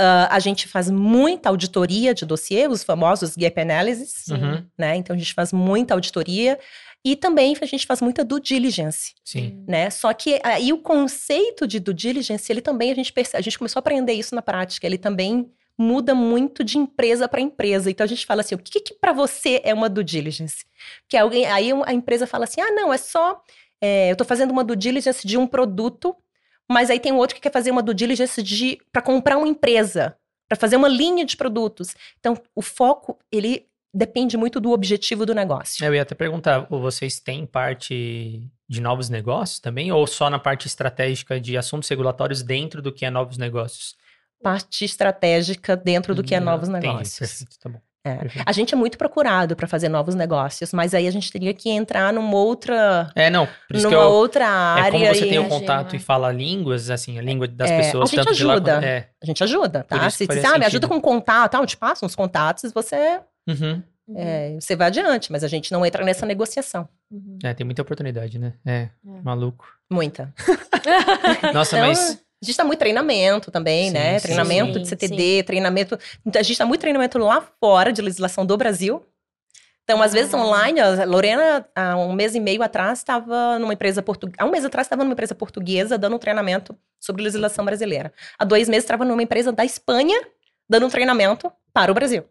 Ah, 0.00 0.28
a 0.30 0.38
gente 0.38 0.68
faz 0.68 0.88
muita 0.90 1.48
auditoria 1.48 2.14
de 2.14 2.24
dossiê, 2.24 2.68
os 2.68 2.84
famosos 2.84 3.34
gap 3.36 3.58
analysis. 3.60 4.28
Uhum. 4.28 4.64
né? 4.78 4.94
Então, 4.96 5.16
a 5.16 5.18
gente 5.18 5.34
faz 5.34 5.52
muita 5.52 5.92
auditoria 5.94 6.58
e 7.04 7.14
também 7.14 7.56
a 7.60 7.66
gente 7.66 7.86
faz 7.86 8.00
muita 8.00 8.24
due 8.24 8.40
diligence 8.40 9.14
Sim. 9.24 9.64
né? 9.66 9.88
Só 9.90 10.12
que 10.12 10.40
aí 10.42 10.72
o 10.72 10.78
conceito 10.78 11.66
de 11.66 11.78
due 11.78 11.94
diligence, 11.94 12.50
ele 12.50 12.60
também 12.60 12.90
a 12.90 12.94
gente 12.94 13.12
percebe, 13.12 13.38
a 13.38 13.42
gente 13.42 13.58
começou 13.58 13.78
a 13.78 13.80
aprender 13.80 14.12
isso 14.12 14.34
na 14.34 14.42
prática, 14.42 14.86
ele 14.86 14.98
também 14.98 15.50
muda 15.78 16.12
muito 16.12 16.64
de 16.64 16.76
empresa 16.76 17.28
para 17.28 17.40
empresa. 17.40 17.88
Então 17.88 18.04
a 18.04 18.08
gente 18.08 18.26
fala 18.26 18.40
assim, 18.40 18.56
o 18.56 18.58
que, 18.58 18.80
que 18.80 18.94
para 18.94 19.12
você 19.12 19.60
é 19.64 19.72
uma 19.72 19.88
due 19.88 20.02
diligence? 20.02 20.64
Que 21.08 21.16
alguém, 21.16 21.46
aí 21.46 21.70
a 21.86 21.92
empresa 21.92 22.26
fala 22.26 22.44
assim, 22.44 22.60
ah, 22.60 22.72
não, 22.72 22.92
é 22.92 22.98
só, 22.98 23.40
é, 23.80 24.10
eu 24.10 24.12
estou 24.12 24.26
fazendo 24.26 24.50
uma 24.50 24.64
due 24.64 24.76
diligence 24.76 25.24
de 25.24 25.38
um 25.38 25.46
produto, 25.46 26.16
mas 26.68 26.90
aí 26.90 26.98
tem 26.98 27.12
outro 27.12 27.36
que 27.36 27.40
quer 27.40 27.52
fazer 27.52 27.70
uma 27.70 27.82
due 27.82 27.94
diligence 27.94 28.42
de 28.42 28.78
para 28.92 29.00
comprar 29.00 29.38
uma 29.38 29.46
empresa, 29.46 30.16
para 30.48 30.58
fazer 30.58 30.76
uma 30.76 30.88
linha 30.88 31.24
de 31.24 31.36
produtos. 31.36 31.94
Então 32.18 32.36
o 32.56 32.60
foco 32.60 33.16
ele 33.30 33.68
depende 33.98 34.36
muito 34.36 34.60
do 34.60 34.70
objetivo 34.70 35.26
do 35.26 35.34
negócio. 35.34 35.84
Eu 35.84 35.94
ia 35.94 36.02
até 36.02 36.14
perguntar, 36.14 36.66
vocês 36.70 37.18
têm 37.18 37.44
parte 37.44 38.42
de 38.68 38.80
novos 38.80 39.08
negócios 39.08 39.58
também, 39.58 39.90
ou 39.90 40.06
só 40.06 40.30
na 40.30 40.38
parte 40.38 40.66
estratégica 40.66 41.40
de 41.40 41.56
assuntos 41.56 41.88
regulatórios 41.88 42.42
dentro 42.42 42.80
do 42.80 42.92
que 42.92 43.04
é 43.04 43.10
novos 43.10 43.36
negócios? 43.38 43.96
Parte 44.42 44.84
estratégica 44.84 45.76
dentro 45.76 46.14
do 46.14 46.22
que 46.22 46.34
é 46.34 46.38
novos 46.40 46.68
Entendi, 46.68 46.86
negócios. 46.86 47.18
perfeito, 47.18 47.58
tá 47.58 47.68
bom. 47.68 47.80
É. 48.04 48.20
A 48.46 48.52
gente 48.52 48.72
é 48.72 48.76
muito 48.76 48.96
procurado 48.96 49.56
para 49.56 49.66
fazer 49.66 49.88
novos 49.88 50.14
negócios, 50.14 50.72
mas 50.72 50.94
aí 50.94 51.06
a 51.06 51.10
gente 51.10 51.30
teria 51.32 51.52
que 51.52 51.68
entrar 51.68 52.12
numa 52.12 52.36
outra, 52.36 53.10
É, 53.14 53.28
não, 53.28 53.46
por 53.66 53.76
isso 53.76 53.88
que 53.88 53.94
numa 53.94 54.06
eu, 54.06 54.10
outra 54.12 54.44
é 54.44 54.46
área. 54.46 54.90
como 54.92 55.04
você 55.04 55.26
e 55.26 55.28
tem 55.28 55.38
o 55.40 55.48
contato 55.48 55.96
e 55.96 55.98
fala 55.98 56.30
línguas, 56.30 56.88
assim, 56.88 57.18
a 57.18 57.22
língua 57.22 57.48
das 57.48 57.68
É, 57.70 57.76
pessoas, 57.78 58.08
a 58.08 58.14
gente 58.14 58.24
tanto 58.24 58.36
de 58.36 58.44
lá 58.44 58.52
ajuda. 58.54 58.72
quanto- 58.74 58.84
é. 58.84 59.08
A 59.22 59.26
gente 59.26 59.42
ajuda, 59.44 59.82
tá? 59.82 60.08
Se 60.10 60.24
você 60.26 60.46
ah, 60.46 60.58
me 60.58 60.64
ajuda 60.64 60.86
com 60.88 61.00
contato, 61.00 61.52
tá? 61.52 61.58
eu 61.58 61.66
te 61.66 61.76
passo 61.76 62.06
uns 62.06 62.14
contatos, 62.14 62.70
você, 62.72 63.20
Uhum. 63.48 63.82
É, 64.16 64.54
você 64.58 64.74
vai 64.74 64.86
adiante, 64.86 65.30
mas 65.30 65.44
a 65.44 65.48
gente 65.48 65.70
não 65.72 65.84
entra 65.84 66.04
nessa 66.04 66.24
negociação. 66.24 66.88
uhum. 67.10 67.38
É, 67.44 67.52
tem 67.54 67.64
muita 67.66 67.82
oportunidade, 67.82 68.38
né? 68.38 68.54
É, 68.64 68.72
É. 68.72 68.90
maluco. 69.22 69.66
Muita. 69.90 70.32
Nossa, 71.52 71.76
Então, 71.76 71.88
mas 71.88 72.22
A 72.42 72.46
gente 72.46 72.56
dá 72.56 72.64
muito 72.64 72.78
treinamento 72.78 73.50
também, 73.50 73.88
Sim, 73.88 73.94
né? 73.94 74.18
sim, 74.18 74.22
treinamento 74.26 74.74
sim. 74.74 74.82
de 74.82 74.88
CTD, 74.88 75.42
treinamento. 75.42 75.98
então, 76.24 76.38
A 76.40 76.42
gente 76.42 76.58
dá 76.58 76.64
muito 76.66 76.80
treinamento 76.80 77.18
lá 77.18 77.40
fora 77.60 77.92
de 77.92 78.00
legislação 78.00 78.46
do 78.46 78.56
Brasil. 78.56 79.04
Então, 79.84 80.00
às 80.02 80.12
vezes 80.12 80.32
Ah. 80.34 80.38
online, 80.38 80.78
a 80.80 81.04
Lorena, 81.04 81.66
há 81.74 81.96
um 81.96 82.12
mês 82.12 82.34
e 82.34 82.40
meio 82.40 82.62
atrás, 82.62 82.98
estava 82.98 83.58
numa 83.58 83.72
empresa 83.72 84.02
portuguesa. 84.02 84.36
Há 84.38 84.44
um 84.44 84.50
mês 84.50 84.64
atrás, 84.64 84.86
estava 84.86 85.02
numa 85.02 85.14
empresa 85.14 85.34
portuguesa 85.34 85.96
dando 85.98 86.16
um 86.16 86.18
treinamento 86.18 86.76
sobre 87.00 87.22
legislação 87.22 87.64
brasileira. 87.64 88.12
Há 88.38 88.44
dois 88.44 88.68
meses, 88.68 88.84
estava 88.84 89.04
numa 89.04 89.22
empresa 89.22 89.50
da 89.50 89.64
Espanha 89.64 90.20
dando 90.68 90.86
um 90.86 90.90
treinamento 90.90 91.50
para 91.72 91.90
o 91.90 91.94
Brasil. 91.94 92.24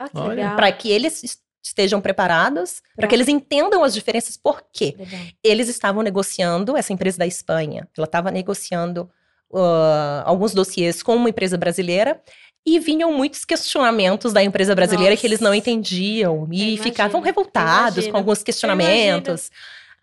Ah, 0.00 0.08
que 0.08 0.18
legal. 0.28 0.56
Para 0.56 0.72
que 0.72 0.90
eles 0.90 1.22
est- 1.22 1.40
estejam 1.62 2.00
preparados, 2.00 2.82
para 2.96 3.06
que 3.06 3.14
eles 3.14 3.28
entendam 3.28 3.84
as 3.84 3.92
diferenças. 3.92 4.36
Por 4.36 4.62
quê? 4.72 4.94
Legal. 4.98 5.20
eles 5.44 5.68
estavam 5.68 6.02
negociando, 6.02 6.76
essa 6.76 6.92
empresa 6.92 7.18
da 7.18 7.26
Espanha, 7.26 7.86
ela 7.96 8.06
estava 8.06 8.30
negociando 8.30 9.10
ah, 9.54 10.22
alguns 10.26 10.54
dossiês 10.54 11.02
com 11.02 11.14
uma 11.16 11.28
empresa 11.28 11.56
brasileira 11.58 12.20
e 12.64 12.78
vinham 12.78 13.12
muitos 13.12 13.44
questionamentos 13.44 14.32
da 14.32 14.42
empresa 14.42 14.74
brasileira 14.74 15.16
que 15.16 15.26
eles 15.26 15.40
não 15.40 15.48
Nossa. 15.50 15.58
entendiam 15.58 16.46
e 16.50 16.56
imagino, 16.74 16.82
ficavam 16.82 17.20
revoltados 17.20 18.06
com 18.06 18.16
alguns 18.16 18.42
questionamentos. 18.42 19.50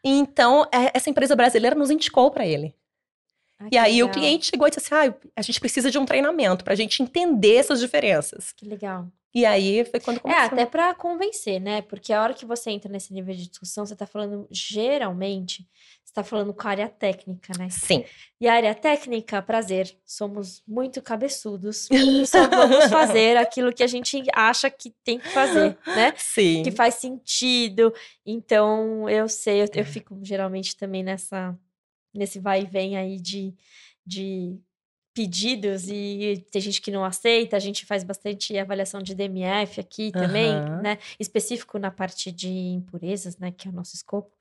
Então, 0.04 0.68
é, 0.72 0.92
essa 0.94 1.10
empresa 1.10 1.36
brasileira 1.36 1.76
nos 1.76 1.90
indicou 1.90 2.30
para 2.32 2.46
ele. 2.46 2.74
Ah, 3.60 3.68
E 3.72 3.78
aí 3.78 4.04
o 4.04 4.08
legal, 4.08 4.12
cliente 4.22 4.46
chegou 4.52 4.68
e 4.68 4.72
disse 4.72 4.94
assim: 4.94 5.10
ah, 5.10 5.14
a 5.36 5.42
gente 5.42 5.60
precisa 5.60 5.90
de 5.92 5.98
um 5.98 6.06
treinamento 6.06 6.64
para 6.64 6.74
a 6.74 6.78
gente 6.78 7.02
entender 7.02 7.56
essas 7.56 7.80
diferenças. 7.80 8.52
Que 8.54 8.66
legal. 8.68 9.08
E 9.36 9.46
aí 9.46 9.86
foi 9.86 10.00
quando 10.00 10.18
É, 10.18 10.20
começou. 10.22 10.44
até 10.46 10.66
pra 10.66 10.94
convencer, 10.96 11.60
né? 11.60 11.82
Porque 11.84 12.12
a 12.12 12.22
hora 12.24 12.34
que 12.34 12.46
você 12.46 12.72
entra 12.72 12.92
nesse 12.92 13.14
nível 13.14 13.36
de 13.36 13.48
discussão, 13.48 13.86
você 13.86 13.96
tá 13.96 14.06
falando, 14.08 14.48
geralmente, 14.50 15.68
você 16.04 16.14
tá 16.14 16.24
falando 16.24 16.54
com 16.54 16.68
a 16.68 16.72
área 16.72 16.90
técnica, 16.90 17.54
né? 17.58 17.70
Sim. 17.70 18.04
E 18.40 18.48
a 18.48 18.54
área 18.54 18.74
técnica, 18.74 19.42
prazer, 19.42 19.96
somos 20.06 20.64
muito 20.68 21.02
cabeçudos 21.02 21.88
e 21.92 22.26
só 22.26 22.48
vamos 22.48 22.86
fazer 22.86 23.38
aquilo 23.38 23.74
que 23.74 23.84
a 23.84 23.88
gente 23.88 24.24
acha 24.34 24.70
que 24.72 24.92
tem 25.04 25.20
que 25.20 25.30
fazer, 25.30 25.78
né? 25.86 26.14
Sim. 26.18 26.64
Que 26.64 26.72
faz 26.72 26.96
sentido. 26.96 27.94
Então, 28.26 29.08
eu 29.10 29.28
sei, 29.30 29.62
eu, 29.62 29.68
eu 29.76 29.86
fico 29.86 30.18
geralmente 30.24 30.76
também 30.76 31.04
nessa, 31.04 31.56
nesse 32.14 32.40
vai 32.40 32.62
e 32.62 32.66
vem 32.66 32.98
aí 32.98 33.20
de, 33.20 33.54
de 34.06 34.58
pedidos 35.18 35.90
e 35.90 36.46
tem 36.52 36.62
gente 36.62 36.80
que 36.80 36.92
não 36.92 37.04
aceita, 37.04 37.58
a 37.58 37.60
gente 37.60 37.88
faz 37.88 38.04
bastante 38.04 38.56
avaliação 38.56 39.02
de 39.02 39.16
DMF 39.16 39.80
aqui 39.80 40.12
também, 40.12 40.54
Aham. 40.54 40.82
né? 40.84 41.00
Específico 41.20 41.80
na 41.80 41.90
parte 41.90 42.32
de 42.32 42.48
impurezas, 42.48 43.36
né? 43.40 43.52
Que 43.52 43.68
é 43.68 43.72
o 43.72 43.74
nosso 43.74 43.96
escopo. 43.96 44.32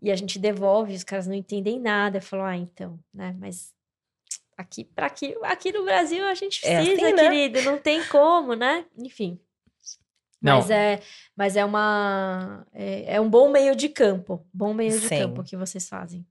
E 0.00 0.12
a 0.12 0.14
gente 0.14 0.38
devolve, 0.38 0.94
os 0.94 1.02
caras 1.02 1.26
não 1.26 1.34
entendem 1.34 1.80
nada. 1.80 2.20
Falo, 2.20 2.44
ah, 2.44 2.56
então, 2.56 3.00
né? 3.12 3.34
Mas 3.36 3.74
aqui, 4.56 4.84
para 4.84 5.06
aqui, 5.06 5.36
aqui 5.42 5.72
no 5.72 5.84
Brasil 5.84 6.24
a 6.24 6.34
gente 6.34 6.64
É 6.64 6.76
precisa, 6.76 7.06
assim, 7.06 7.16
né? 7.16 7.22
querido, 7.24 7.62
não 7.62 7.76
tem 7.76 8.04
como, 8.04 8.54
né? 8.54 8.86
Enfim. 8.96 9.40
Não. 10.40 10.58
Mas 10.58 10.70
é, 10.70 11.00
mas 11.34 11.56
é 11.56 11.64
uma 11.64 12.64
é, 12.72 13.16
é 13.16 13.20
um 13.20 13.28
bom 13.28 13.48
meio 13.50 13.74
de 13.74 13.88
campo, 13.88 14.46
bom 14.54 14.72
meio 14.72 15.00
de 15.00 15.08
Sim. 15.08 15.18
campo 15.18 15.42
que 15.42 15.56
vocês 15.56 15.88
fazem. 15.88 16.24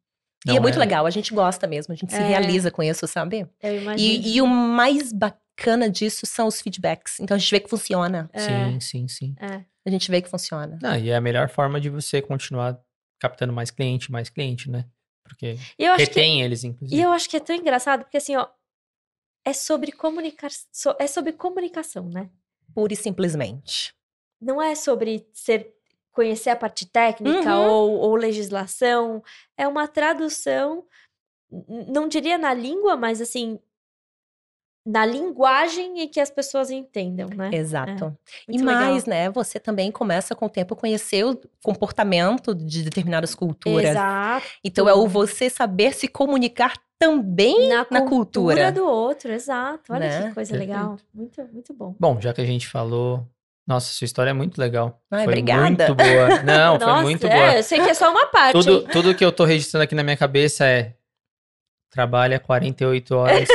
E 0.45 0.51
é 0.51 0.53
Não 0.55 0.61
muito 0.61 0.77
legal, 0.79 1.05
a 1.05 1.09
gente 1.09 1.33
gosta 1.33 1.65
mesmo, 1.67 1.93
a 1.93 1.95
gente 1.95 2.11
se 2.11 2.19
É. 2.21 2.27
realiza 2.27 2.69
com 2.69 2.83
isso, 2.83 3.07
sabe? 3.07 3.47
Eu 3.61 3.81
imagino. 3.81 4.11
E, 4.25 4.35
e 4.35 4.41
o 4.41 4.47
mais 4.47 5.11
bacana 5.13 5.89
disso 5.89 6.25
são 6.25 6.47
os 6.47 6.59
feedbacks. 6.61 7.19
Então 7.19 7.35
a 7.35 7.37
gente 7.37 7.49
vê 7.51 7.59
que 7.59 7.69
funciona. 7.69 8.29
É, 8.33 8.39
Sim, 8.39 8.79
sim, 8.79 9.07
sim. 9.07 9.35
é. 9.39 9.63
A 9.85 9.89
gente 9.89 10.09
vê 10.11 10.21
que 10.21 10.29
funciona. 10.29 10.77
Não, 10.81 10.97
e 10.97 11.09
é 11.09 11.15
a 11.15 11.21
melhor 11.21 11.49
forma 11.49 11.79
de 11.79 11.89
você 11.89 12.21
continuar 12.21 12.79
captando 13.19 13.53
mais 13.53 13.69
cliente, 13.71 14.11
mais 14.11 14.29
cliente, 14.29 14.69
né? 14.69 14.85
Porque 15.23 15.57
eu 15.79 15.93
acho 15.93 16.05
que 16.05 16.09
retém 16.19 16.41
eles, 16.41 16.63
inclusive. 16.63 16.99
E 16.99 17.03
eu 17.03 17.11
acho 17.11 17.29
que 17.29 17.37
é 17.37 17.39
tão 17.39 17.55
engraçado, 17.55 18.03
porque 18.03 18.17
assim, 18.17 18.35
ó, 18.35 18.45
é 19.45 19.53
sobre 19.53 19.91
comunicar, 19.91 20.49
so- 20.71 20.95
é 20.99 21.07
sobre 21.07 21.31
comunicação, 21.33 22.09
né? 22.09 22.29
Pura 22.73 22.93
e 22.93 22.95
simplesmente. 22.97 23.93
Não 24.41 24.61
é 24.61 24.75
sobre 24.75 25.25
ser 25.33 25.73
conhecer 26.13 26.49
a 26.51 26.55
parte 26.55 26.85
técnica 26.85 27.55
Uhum. 27.57 27.67
ou, 27.69 27.91
ou 27.99 28.15
legislação, 28.15 29.21
é 29.57 29.67
uma 29.67 29.87
tradução, 29.87 30.85
não 31.91 32.07
diria 32.07 32.37
na 32.37 32.53
língua, 32.53 32.95
mas 32.95 33.19
assim, 33.19 33.59
na 34.85 35.05
linguagem 35.05 36.01
em 36.01 36.07
que 36.09 36.19
as 36.19 36.29
pessoas 36.29 36.69
entendam, 36.69 37.29
né? 37.29 37.49
Exato. 37.53 38.15
e 38.47 38.51
Muito 38.51 38.65
legal. 38.65 38.83
mais, 38.91 39.05
né? 39.05 39.29
Você 39.31 39.57
também 39.59 39.89
começa 39.91 40.35
com 40.35 40.45
o 40.47 40.49
tempo 40.49 40.73
a 40.73 40.77
conhecer 40.77 41.23
o 41.25 41.39
comportamento 41.63 42.53
de 42.53 42.83
determinadas 42.83 43.33
culturas. 43.33 43.91
Exato. 43.91 44.45
Então 44.63 44.89
é 44.89 44.93
o 44.93 45.07
você 45.07 45.49
saber 45.49 45.93
se 45.93 46.07
comunicar 46.09 46.73
também 46.99 47.69
Na, 47.69 47.87
na 47.89 48.01
cultura. 48.07 48.71
do 48.73 48.85
outro, 48.85 49.31
exato. 49.31 49.93
Olha 49.93 50.07
Né? 50.07 50.27
que 50.29 50.33
coisa 50.35 50.55
legal. 50.57 50.97
Muito, 51.13 51.41
muito 51.53 51.73
bom. 51.73 51.95
Bom, 51.97 52.19
já 52.19 52.33
que 52.33 52.41
a 52.41 52.45
gente 52.45 52.67
falou. 52.67 53.25
Nossa, 53.65 53.93
sua 53.93 54.05
história 54.05 54.31
é 54.31 54.33
muito 54.33 54.57
legal. 54.59 54.99
Ai, 55.09 55.23
foi 55.23 55.33
obrigada. 55.33 55.61
muito 55.87 55.95
boa. 55.95 56.43
Não, 56.43 56.77
foi 56.77 56.87
Nossa, 56.87 57.01
muito 57.03 57.27
é, 57.27 57.29
boa. 57.29 57.53
eu 57.57 57.63
sei 57.63 57.79
que 57.81 57.89
é 57.89 57.93
só 57.93 58.11
uma 58.11 58.25
parte. 58.27 58.51
Tudo, 58.53 58.81
tudo 58.91 59.15
que 59.15 59.23
eu 59.23 59.31
tô 59.31 59.45
registrando 59.45 59.83
aqui 59.83 59.95
na 59.95 60.03
minha 60.03 60.17
cabeça 60.17 60.65
é. 60.65 60.93
Trabalha 61.89 62.39
48 62.39 63.15
horas 63.15 63.47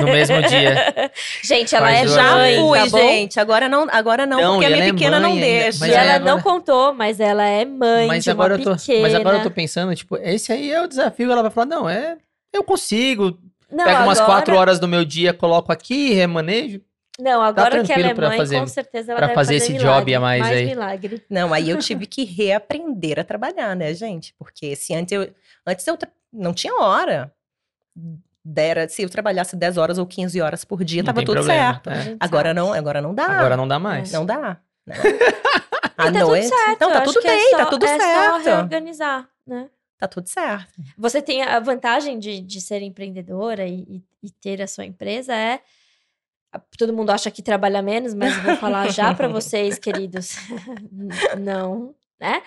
no 0.00 0.04
mesmo 0.06 0.40
dia. 0.42 1.10
Gente, 1.42 1.74
ela 1.74 1.88
Faz 1.88 2.12
é 2.12 2.14
Já 2.14 2.30
mãe, 2.36 2.56
fui, 2.60 2.78
tá 2.78 2.86
gente. 2.98 3.40
Agora 3.40 3.68
não, 3.68 3.88
agora 3.90 4.24
não, 4.26 4.40
Não, 4.40 4.52
porque 4.54 4.66
a 4.66 4.70
minha 4.70 4.84
é 4.84 4.92
pequena 4.92 5.18
não 5.18 5.30
mãe 5.30 5.42
ainda, 5.42 5.62
deixa. 5.64 5.78
mas 5.80 5.88
E 5.90 5.92
ela 5.92 6.12
é, 6.12 6.18
não 6.20 6.26
agora- 6.38 6.42
contou, 6.42 6.94
mas 6.94 7.18
ela 7.18 7.44
é 7.44 7.64
mãe 7.64 8.06
Mas 8.06 8.22
de 8.22 8.30
uma 8.30 8.34
agora, 8.34 8.54
eu 8.54 8.62
tô, 8.62 8.76
pequena. 8.76 9.02
mas 9.02 9.14
agora 9.16 9.38
eu 9.38 9.42
tô 9.42 9.50
pensando, 9.50 9.92
tipo, 9.96 10.16
esse 10.18 10.52
aí 10.52 10.70
é 10.70 10.80
o 10.80 10.86
desafio. 10.86 11.32
Ela 11.32 11.42
vai 11.42 11.50
falar, 11.50 11.66
não, 11.66 11.88
é. 11.90 12.16
Eu 12.52 12.62
consigo. 12.62 13.36
Não, 13.72 13.84
Pego 13.84 14.02
umas 14.04 14.20
agora- 14.20 14.34
quatro 14.36 14.54
horas 14.56 14.78
do 14.78 14.86
meu 14.86 15.04
dia, 15.04 15.34
coloco 15.34 15.72
aqui, 15.72 16.12
remanejo. 16.14 16.80
Não, 17.20 17.42
agora 17.42 17.82
que 17.82 17.92
ela 17.92 18.06
é 18.08 18.14
mãe, 18.14 18.36
fazer- 18.38 18.60
com 18.60 18.66
certeza 18.66 19.12
ela 19.12 19.18
pra 19.18 19.26
deve 19.28 19.34
fazer 19.34 19.56
esse 19.56 19.72
milagre, 19.72 19.90
job 20.00 20.14
a 20.14 20.20
mais 20.20 20.46
aí. 20.46 20.66
milagre. 20.66 21.24
Não, 21.28 21.52
aí 21.52 21.68
eu 21.70 21.78
tive 21.80 22.06
que 22.06 22.24
reaprender 22.24 23.18
a 23.18 23.24
trabalhar, 23.24 23.74
né, 23.74 23.92
gente? 23.92 24.32
Porque 24.38 24.76
se 24.76 24.94
antes 24.94 25.12
eu, 25.12 25.28
antes 25.66 25.86
eu 25.86 25.98
não 26.32 26.54
tinha 26.54 26.74
hora. 26.76 27.32
Dera, 28.44 28.88
se 28.88 29.02
eu 29.02 29.10
trabalhasse 29.10 29.56
10 29.56 29.76
horas 29.76 29.98
ou 29.98 30.06
15 30.06 30.40
horas 30.40 30.64
por 30.64 30.82
dia, 30.84 31.02
Não 31.02 31.06
tava 31.06 31.20
tudo 31.22 31.34
problema, 31.34 31.74
certo. 31.82 31.90
é. 31.90 32.16
Agora 32.20 32.54
não, 32.54 32.72
agora 32.72 33.02
não 33.02 33.14
dá. 33.14 33.26
Agora 33.26 33.56
não 33.56 33.68
dá 33.68 33.78
mais. 33.78 34.10
Não 34.12 34.24
dá. 34.24 34.58
Né? 34.86 34.94
E 35.98 36.00
À 36.00 36.04
tá 36.04 36.12
tudo 36.20 36.28
noite. 36.28 36.46
certo, 36.48 36.80
Não, 36.80 36.92
tá 36.92 37.00
tudo 37.00 37.20
que 37.20 37.26
é 37.26 37.36
bem, 37.36 37.50
tá 37.50 37.58
só- 37.64 37.70
tudo 37.70 37.84
é 37.84 37.98
só 37.98 38.04
certo. 38.04 38.44
reorganizar, 38.44 39.28
né? 39.44 39.68
Tá 39.98 40.06
tudo 40.06 40.28
certo. 40.28 40.72
Você 40.96 41.20
tem 41.20 41.42
a 41.42 41.58
vantagem 41.58 42.20
de, 42.20 42.38
de 42.40 42.60
ser 42.60 42.82
empreendedora 42.82 43.66
e, 43.66 43.80
e- 43.80 44.04
e 44.22 44.30
ter 44.30 44.62
a 44.62 44.68
sua 44.68 44.84
empresa 44.84 45.34
é. 45.34 45.58
Todo 46.78 46.92
mundo 46.92 47.10
acha 47.10 47.30
que 47.30 47.42
trabalha 47.42 47.82
menos, 47.82 48.14
mas 48.14 48.36
vou 48.42 48.56
falar 48.56 48.90
já 48.90 49.14
para 49.14 49.28
vocês, 49.28 49.78
queridos. 49.78 50.36
Não, 51.38 51.94
né? 52.18 52.42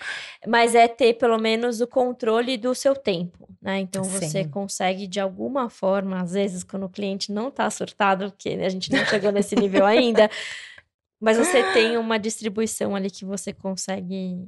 Mas 0.48 0.76
é 0.76 0.88
ter 0.88 1.14
pelo 1.14 1.38
menos 1.38 1.82
o 1.82 1.88
controle 1.88 2.58
do 2.58 2.74
seu 2.74 2.96
tempo, 2.96 3.48
né? 3.62 3.80
Então 3.80 4.04
você 4.04 4.44
Sim. 4.44 4.50
consegue 4.50 5.08
de 5.08 5.20
alguma 5.20 5.70
forma, 5.70 6.22
às 6.22 6.34
vezes, 6.34 6.64
quando 6.64 6.86
o 6.86 6.90
cliente 6.90 7.32
não 7.32 7.52
tá 7.52 7.70
surtado, 7.70 8.32
porque 8.32 8.50
a 8.50 8.70
gente 8.70 8.92
não 8.92 9.06
chegou 9.06 9.32
nesse 9.32 9.56
nível 9.56 9.86
ainda, 9.86 10.30
mas 11.20 11.38
você 11.38 11.64
tem 11.74 11.98
uma 11.98 12.18
distribuição 12.18 12.96
ali 12.96 13.10
que 13.10 13.24
você 13.24 13.54
consegue 13.54 14.48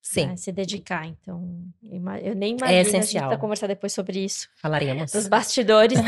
Sim, 0.00 0.26
né, 0.28 0.36
se 0.36 0.50
dedicar. 0.50 1.06
Então, 1.06 1.62
eu 2.22 2.34
nem 2.34 2.52
imagino. 2.56 2.64
A 2.64 2.84
gente 2.84 2.88
essencial. 2.88 3.24
precisa 3.24 3.40
conversar 3.40 3.66
depois 3.66 3.92
sobre 3.92 4.24
isso. 4.24 4.48
falaremos. 4.56 5.12
Nos 5.12 5.28
bastidores. 5.28 5.98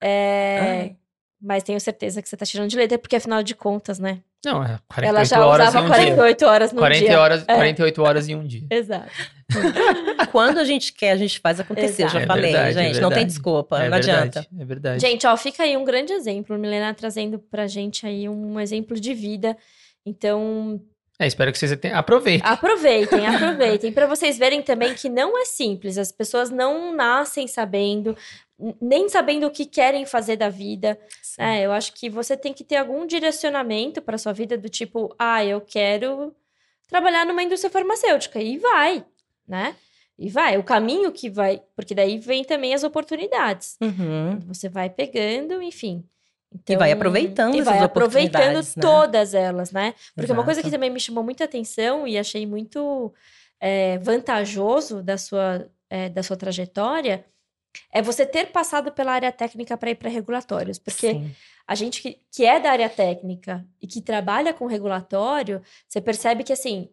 É, 0.00 0.94
Mas 1.40 1.62
tenho 1.62 1.78
certeza 1.80 2.22
que 2.22 2.28
você 2.28 2.36
tá 2.36 2.46
tirando 2.46 2.70
de 2.70 2.76
letra, 2.76 2.98
porque 2.98 3.14
afinal 3.16 3.42
de 3.42 3.54
contas, 3.54 3.98
né? 3.98 4.20
Não, 4.44 4.62
é 4.62 4.78
48 4.88 5.04
Ela 5.04 5.24
já 5.24 5.46
horas 5.46 5.68
usava 5.68 5.78
em 5.78 5.82
um 5.82 5.92
dia. 5.92 5.96
48 6.14 6.46
horas 6.46 6.72
no 6.72 6.78
40 6.78 7.04
dia. 7.04 7.20
horas, 7.20 7.44
É. 7.46 7.54
48 7.54 8.02
horas 8.02 8.28
em 8.28 8.34
um 8.36 8.46
dia. 8.46 8.66
Exato. 8.70 9.10
Quando 10.32 10.58
a 10.58 10.64
gente 10.64 10.92
quer, 10.92 11.10
a 11.12 11.16
gente 11.16 11.38
faz 11.40 11.60
acontecer. 11.60 12.02
Eu 12.02 12.06
Exato. 12.06 12.12
já 12.14 12.20
É 12.22 12.26
falei, 12.26 12.52
verdade, 12.52 12.78
é 12.78 12.82
gente. 12.84 13.00
não 13.00 13.10
tem 13.10 13.26
desculpa, 13.26 13.76
é 13.76 13.88
não 13.88 13.90
verdade, 13.98 14.10
adianta. 14.10 14.46
É 14.58 14.64
verdade. 14.64 15.00
Gente, 15.00 15.26
ó, 15.26 15.36
fica 15.36 15.62
aí 15.62 15.76
um 15.76 15.84
grande 15.84 16.12
exemplo. 16.12 16.56
Milena 16.58 16.94
trazendo 16.94 17.38
pra 17.38 17.66
gente 17.66 18.06
aí 18.06 18.28
um 18.28 18.58
exemplo 18.60 18.98
de 18.98 19.12
vida. 19.14 19.56
Então, 20.04 20.80
É, 21.18 21.26
espero 21.26 21.50
que 21.50 21.58
vocês 21.58 21.74
tenham. 21.78 21.98
Aproveitem. 21.98 22.46
aproveitem, 22.48 23.26
aproveitem. 23.26 23.92
Pra 23.92 24.06
vocês 24.06 24.38
verem 24.38 24.62
também 24.62 24.94
que 24.94 25.08
não 25.08 25.36
é 25.38 25.44
simples. 25.44 25.98
As 25.98 26.12
pessoas 26.12 26.50
não 26.50 26.94
nascem 26.94 27.48
sabendo, 27.48 28.16
nem 28.80 29.08
sabendo 29.08 29.46
o 29.46 29.50
que 29.50 29.66
querem 29.66 30.06
fazer 30.06 30.36
da 30.36 30.48
vida. 30.48 30.98
Sim. 31.22 31.42
É, 31.42 31.62
eu 31.62 31.72
acho 31.72 31.92
que 31.92 32.08
você 32.08 32.36
tem 32.36 32.52
que 32.52 32.64
ter 32.64 32.76
algum 32.76 33.06
direcionamento 33.06 34.00
para 34.00 34.18
sua 34.18 34.32
vida 34.32 34.56
do 34.56 34.68
tipo, 34.68 35.14
ah, 35.18 35.44
eu 35.44 35.60
quero 35.60 36.34
trabalhar 36.88 37.26
numa 37.26 37.42
indústria 37.42 37.70
farmacêutica 37.70 38.40
e 38.40 38.58
vai, 38.58 39.04
né? 39.46 39.74
E 40.18 40.30
vai, 40.30 40.56
o 40.56 40.64
caminho 40.64 41.12
que 41.12 41.28
vai, 41.28 41.62
porque 41.74 41.94
daí 41.94 42.18
vem 42.18 42.42
também 42.42 42.72
as 42.72 42.82
oportunidades. 42.82 43.76
Uhum. 43.82 44.38
Você 44.46 44.68
vai 44.68 44.88
pegando, 44.88 45.60
enfim. 45.60 46.02
E 46.66 46.76
vai 46.76 46.90
Então, 46.90 46.98
aproveitando 46.98 47.54
e 47.54 47.60
vai 47.60 47.80
aproveitando 47.80 48.40
oportunidades, 48.42 48.76
né? 48.76 48.82
todas 48.82 49.34
elas, 49.34 49.72
né? 49.72 49.94
Porque 50.14 50.32
uma 50.32 50.44
coisa 50.44 50.62
que 50.62 50.68
Exato. 50.68 50.76
também 50.78 50.90
me 50.90 51.00
chamou 51.00 51.22
muita 51.22 51.44
atenção 51.44 52.06
e 52.06 52.16
achei 52.16 52.46
muito 52.46 53.12
é, 53.60 53.98
vantajoso 53.98 55.02
da 55.02 55.18
sua, 55.18 55.68
é, 55.90 56.08
da 56.08 56.22
sua 56.22 56.36
trajetória 56.36 57.22
é 57.92 58.02
você 58.02 58.26
ter 58.26 58.46
passado 58.52 58.92
pela 58.92 59.12
área 59.12 59.32
técnica 59.32 59.76
para 59.76 59.90
ir 59.90 59.94
para 59.96 60.10
regulatórios. 60.10 60.78
Porque 60.78 61.12
Sim. 61.12 61.34
a 61.66 61.74
gente 61.74 62.02
que, 62.02 62.20
que 62.30 62.44
é 62.44 62.60
da 62.60 62.70
área 62.70 62.88
técnica 62.88 63.66
e 63.80 63.86
que 63.86 64.00
trabalha 64.00 64.54
com 64.54 64.66
regulatório, 64.66 65.62
você 65.88 66.00
percebe 66.00 66.44
que 66.44 66.52
assim 66.52 66.88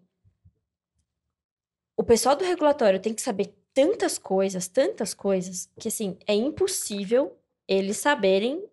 o 1.96 2.04
pessoal 2.04 2.36
do 2.36 2.44
regulatório 2.44 3.00
tem 3.00 3.14
que 3.14 3.22
saber 3.22 3.54
tantas 3.74 4.18
coisas, 4.18 4.68
tantas 4.68 5.14
coisas, 5.14 5.70
que 5.80 5.88
assim, 5.88 6.18
é 6.28 6.34
impossível 6.34 7.38
eles 7.68 7.98
saberem 7.98 8.64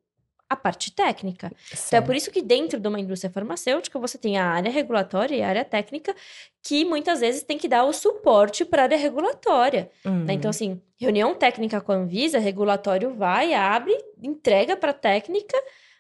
a 0.50 0.56
parte 0.56 0.90
técnica. 0.90 1.46
Então 1.46 1.98
é 1.98 2.00
Sim. 2.00 2.06
por 2.06 2.16
isso 2.16 2.28
que 2.32 2.42
dentro 2.42 2.80
de 2.80 2.88
uma 2.88 2.98
indústria 2.98 3.30
farmacêutica 3.30 4.00
você 4.00 4.18
tem 4.18 4.36
a 4.36 4.46
área 4.46 4.68
regulatória 4.68 5.36
e 5.36 5.42
a 5.42 5.48
área 5.48 5.64
técnica 5.64 6.12
que 6.60 6.84
muitas 6.84 7.20
vezes 7.20 7.44
tem 7.44 7.56
que 7.56 7.68
dar 7.68 7.84
o 7.84 7.92
suporte 7.92 8.64
para 8.64 8.82
a 8.82 8.84
área 8.86 8.98
regulatória. 8.98 9.88
Uhum. 10.04 10.24
né? 10.24 10.32
Então, 10.32 10.50
assim, 10.50 10.82
reunião 10.98 11.36
técnica 11.36 11.80
com 11.80 11.92
a 11.92 11.94
Anvisa, 11.94 12.40
regulatório 12.40 13.14
vai, 13.14 13.54
abre, 13.54 13.96
entrega 14.20 14.76
para 14.76 14.90
a 14.90 14.94
técnica, 14.94 15.56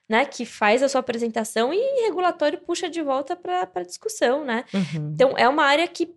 né, 0.08 0.24
que 0.24 0.44
faz 0.44 0.82
a 0.82 0.88
sua 0.88 0.98
apresentação 0.98 1.72
e 1.72 2.02
regulatório 2.02 2.58
puxa 2.58 2.90
de 2.90 3.00
volta 3.00 3.36
para 3.36 3.70
a 3.72 3.82
discussão, 3.84 4.44
né? 4.44 4.64
Uhum. 4.74 5.12
Então, 5.14 5.38
é 5.38 5.48
uma 5.48 5.62
área 5.62 5.86
que, 5.86 6.12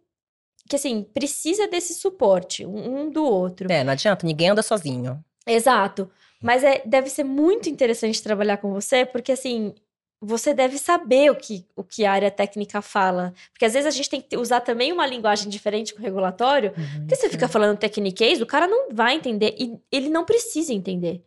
que 0.68 0.76
assim, 0.76 1.04
precisa 1.14 1.68
desse 1.68 1.94
suporte, 1.94 2.66
um 2.66 3.12
do 3.12 3.24
outro. 3.24 3.72
É, 3.72 3.84
não 3.84 3.94
adianta, 3.94 4.26
ninguém 4.26 4.50
anda 4.50 4.64
sozinho. 4.64 5.24
Exato. 5.46 6.10
Mas 6.44 6.64
é, 6.64 6.82
deve 6.86 7.10
ser 7.10 7.24
muito 7.24 7.70
interessante 7.70 8.22
trabalhar 8.22 8.58
com 8.58 8.74
você, 8.74 9.06
porque 9.06 9.32
assim, 9.32 9.74
você 10.22 10.54
deve 10.54 10.78
saber 10.78 11.32
o 11.32 11.36
que, 11.36 11.66
o 11.76 11.84
que 11.84 12.06
a 12.06 12.12
área 12.12 12.32
técnica 12.32 12.82
fala. 12.82 13.34
Porque 13.52 13.66
às 13.66 13.74
vezes 13.74 13.88
a 13.88 13.96
gente 13.96 14.10
tem 14.10 14.22
que 14.22 14.38
usar 14.38 14.62
também 14.62 14.92
uma 14.92 15.06
linguagem 15.06 15.50
diferente 15.50 15.94
com 15.94 16.00
o 16.00 16.04
regulatório, 16.04 16.72
porque 17.00 17.16
você 17.16 17.30
fica 17.30 17.48
falando 17.48 17.78
tecniquez, 17.78 18.42
o 18.42 18.46
cara 18.46 18.68
não 18.68 18.90
vai 18.92 19.16
entender 19.16 19.56
e 19.58 19.78
ele 19.92 20.10
não 20.10 20.24
precisa 20.26 20.74
entender. 20.74 21.24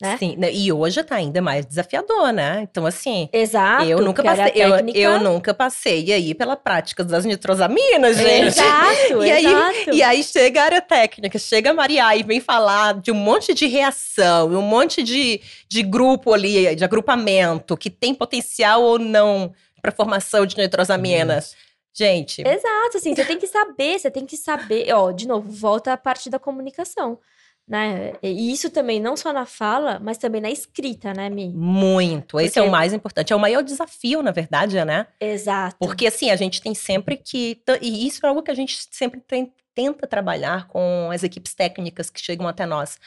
Né? 0.00 0.16
Sim, 0.18 0.34
né, 0.36 0.52
e 0.52 0.72
hoje 0.72 1.02
tá 1.04 1.14
ainda 1.14 1.40
mais 1.40 1.64
desafiador, 1.64 2.32
né? 2.32 2.60
Então, 2.68 2.84
assim, 2.84 3.28
Exato. 3.32 3.84
eu 3.84 4.00
nunca 4.02 4.22
passei, 4.22 4.52
eu, 4.56 4.70
técnica- 4.72 4.98
eu 4.98 5.20
nunca 5.20 5.54
passei 5.54 6.12
aí 6.12 6.34
pela 6.34 6.56
prática 6.56 7.04
das 7.04 7.24
nitrosaminas, 7.24 8.16
gente. 8.16 8.46
Exato, 8.58 9.24
E 9.24 9.30
aí- 9.30 9.46
exato. 9.46 9.90
E 9.94 10.02
aí 10.02 10.22
chega 10.24 10.60
a 10.62 10.64
área 10.64 10.80
técnica, 10.80 11.38
chega 11.38 11.70
a 11.70 11.74
Maria 11.74 12.14
e 12.16 12.22
vem 12.24 12.40
falar 12.40 12.94
de 13.00 13.12
um 13.12 13.14
monte 13.14 13.54
de 13.54 13.66
reação, 13.66 14.48
um 14.48 14.62
monte 14.62 15.02
de, 15.02 15.40
de 15.68 15.82
grupo 15.82 16.32
ali, 16.32 16.74
de 16.74 16.84
agrupamento, 16.84 17.76
que 17.76 17.88
tem 17.88 18.12
potencial 18.14 18.82
ou 18.82 18.98
não 18.98 19.52
para 19.80 19.92
formação 19.92 20.44
de 20.44 20.56
nitrosaminas. 20.56 21.54
Gente, 21.96 22.42
Exato, 22.44 22.96
assim, 22.96 23.14
você 23.14 23.24
tem 23.24 23.38
que 23.38 23.46
saber, 23.46 23.98
você 24.00 24.10
tem 24.10 24.26
que 24.26 24.36
saber. 24.36 24.92
Ó, 24.92 25.12
de 25.12 25.28
novo, 25.28 25.48
volta 25.52 25.92
a 25.92 25.96
parte 25.96 26.28
da 26.28 26.40
comunicação, 26.40 27.18
né? 27.66 28.12
E 28.22 28.52
isso 28.52 28.70
também 28.70 29.00
não 29.00 29.16
só 29.16 29.32
na 29.32 29.46
fala, 29.46 29.98
mas 30.02 30.18
também 30.18 30.40
na 30.40 30.50
escrita, 30.50 31.12
né, 31.14 31.30
Mi? 31.30 31.48
muito. 31.48 32.38
Esse 32.38 32.58
é 32.58 32.62
Porque- 32.62 32.68
o 32.68 32.72
mais 32.72 32.92
importante. 32.92 33.32
É 33.32 33.36
o 33.36 33.40
maior 33.40 33.62
desafio, 33.62 34.22
na 34.22 34.30
verdade, 34.30 34.82
né? 34.84 35.06
Exato. 35.20 35.76
Porque 35.78 36.06
assim, 36.06 36.30
a 36.30 36.36
gente 36.36 36.60
tem 36.60 36.74
sempre 36.74 37.16
que. 37.16 37.60
E 37.80 38.06
isso 38.06 38.24
é 38.24 38.28
algo 38.28 38.42
que 38.42 38.50
a 38.50 38.54
gente 38.54 38.86
sempre 38.90 39.20
tem- 39.20 39.52
tenta 39.74 40.06
trabalhar 40.06 40.68
com 40.68 41.10
as 41.12 41.22
equipes 41.24 41.54
técnicas 41.54 42.10
que 42.10 42.20
chegam 42.20 42.46
até 42.46 42.64
nós. 42.66 42.98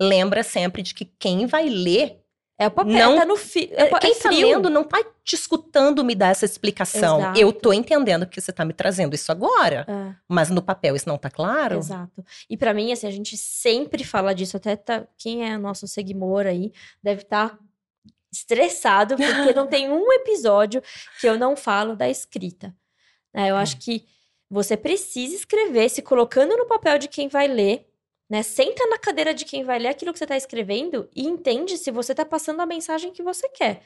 Lembra 0.00 0.42
sempre 0.42 0.82
de 0.82 0.94
que 0.94 1.04
quem 1.18 1.46
vai 1.46 1.68
ler, 1.68 2.18
É 2.56 2.68
o 2.68 2.70
papel, 2.70 2.92
Não- 3.10 3.16
tá 3.18 3.24
no 3.24 3.36
fi... 3.36 3.68
é, 3.72 3.88
quem 3.98 4.12
é 4.12 4.14
frio. 4.14 4.46
lendo 4.48 4.70
não 4.70 4.84
tá 4.84 5.02
te 5.24 5.34
escutando 5.34 6.04
me 6.04 6.14
dar 6.14 6.28
essa 6.28 6.44
explicação. 6.44 7.18
Exato. 7.18 7.40
Eu 7.40 7.52
tô 7.52 7.72
entendendo 7.72 8.26
que 8.26 8.40
você 8.40 8.52
tá 8.52 8.64
me 8.64 8.72
trazendo 8.72 9.12
isso 9.14 9.32
agora, 9.32 9.84
É, 9.88 10.14
mas 10.28 10.50
no 10.50 10.62
papel 10.62 10.94
isso 10.94 11.08
não 11.08 11.18
tá 11.18 11.28
claro. 11.28 11.78
exato. 11.78 12.24
E 12.48 12.56
pra 12.56 12.72
mim, 12.72 12.92
assim, 12.92 13.08
a 13.08 13.10
gente 13.10 13.36
sempre 13.36 14.04
fala 14.04 14.32
disso, 14.32 14.56
até 14.56 14.76
tá, 14.76 15.04
quem 15.18 15.44
é 15.50 15.58
nosso 15.58 15.88
seguidor 15.88 16.46
aí 16.46 16.72
deve 17.02 17.22
estar 17.22 17.58
estressado, 18.32 19.16
porque 19.16 19.24
não 19.54 19.66
tem 19.66 19.90
um 19.90 20.12
episódio 20.12 20.82
que 21.20 21.26
eu 21.28 21.38
não 21.38 21.56
falo 21.56 21.94
da 21.96 22.08
escrita. 22.08 22.74
né? 23.32 23.50
Eu 23.50 23.56
Hum. 23.56 23.58
acho 23.58 23.78
que 23.78 24.04
você 24.50 24.76
precisa 24.76 25.34
escrever, 25.34 25.88
se 25.88 26.02
colocando 26.02 26.56
no 26.56 26.66
papel 26.66 26.98
de 26.98 27.08
quem 27.08 27.26
vai 27.28 27.48
ler, 27.48 27.88
né? 28.34 28.42
Senta 28.42 28.84
na 28.88 28.98
cadeira 28.98 29.32
de 29.32 29.44
quem 29.44 29.62
vai 29.62 29.78
ler 29.78 29.88
aquilo 29.88 30.12
que 30.12 30.18
você 30.18 30.24
está 30.24 30.36
escrevendo 30.36 31.08
e 31.14 31.24
entende 31.24 31.78
se 31.78 31.90
você 31.92 32.12
está 32.12 32.24
passando 32.24 32.60
a 32.60 32.66
mensagem 32.66 33.12
que 33.12 33.22
você 33.22 33.48
quer. 33.48 33.80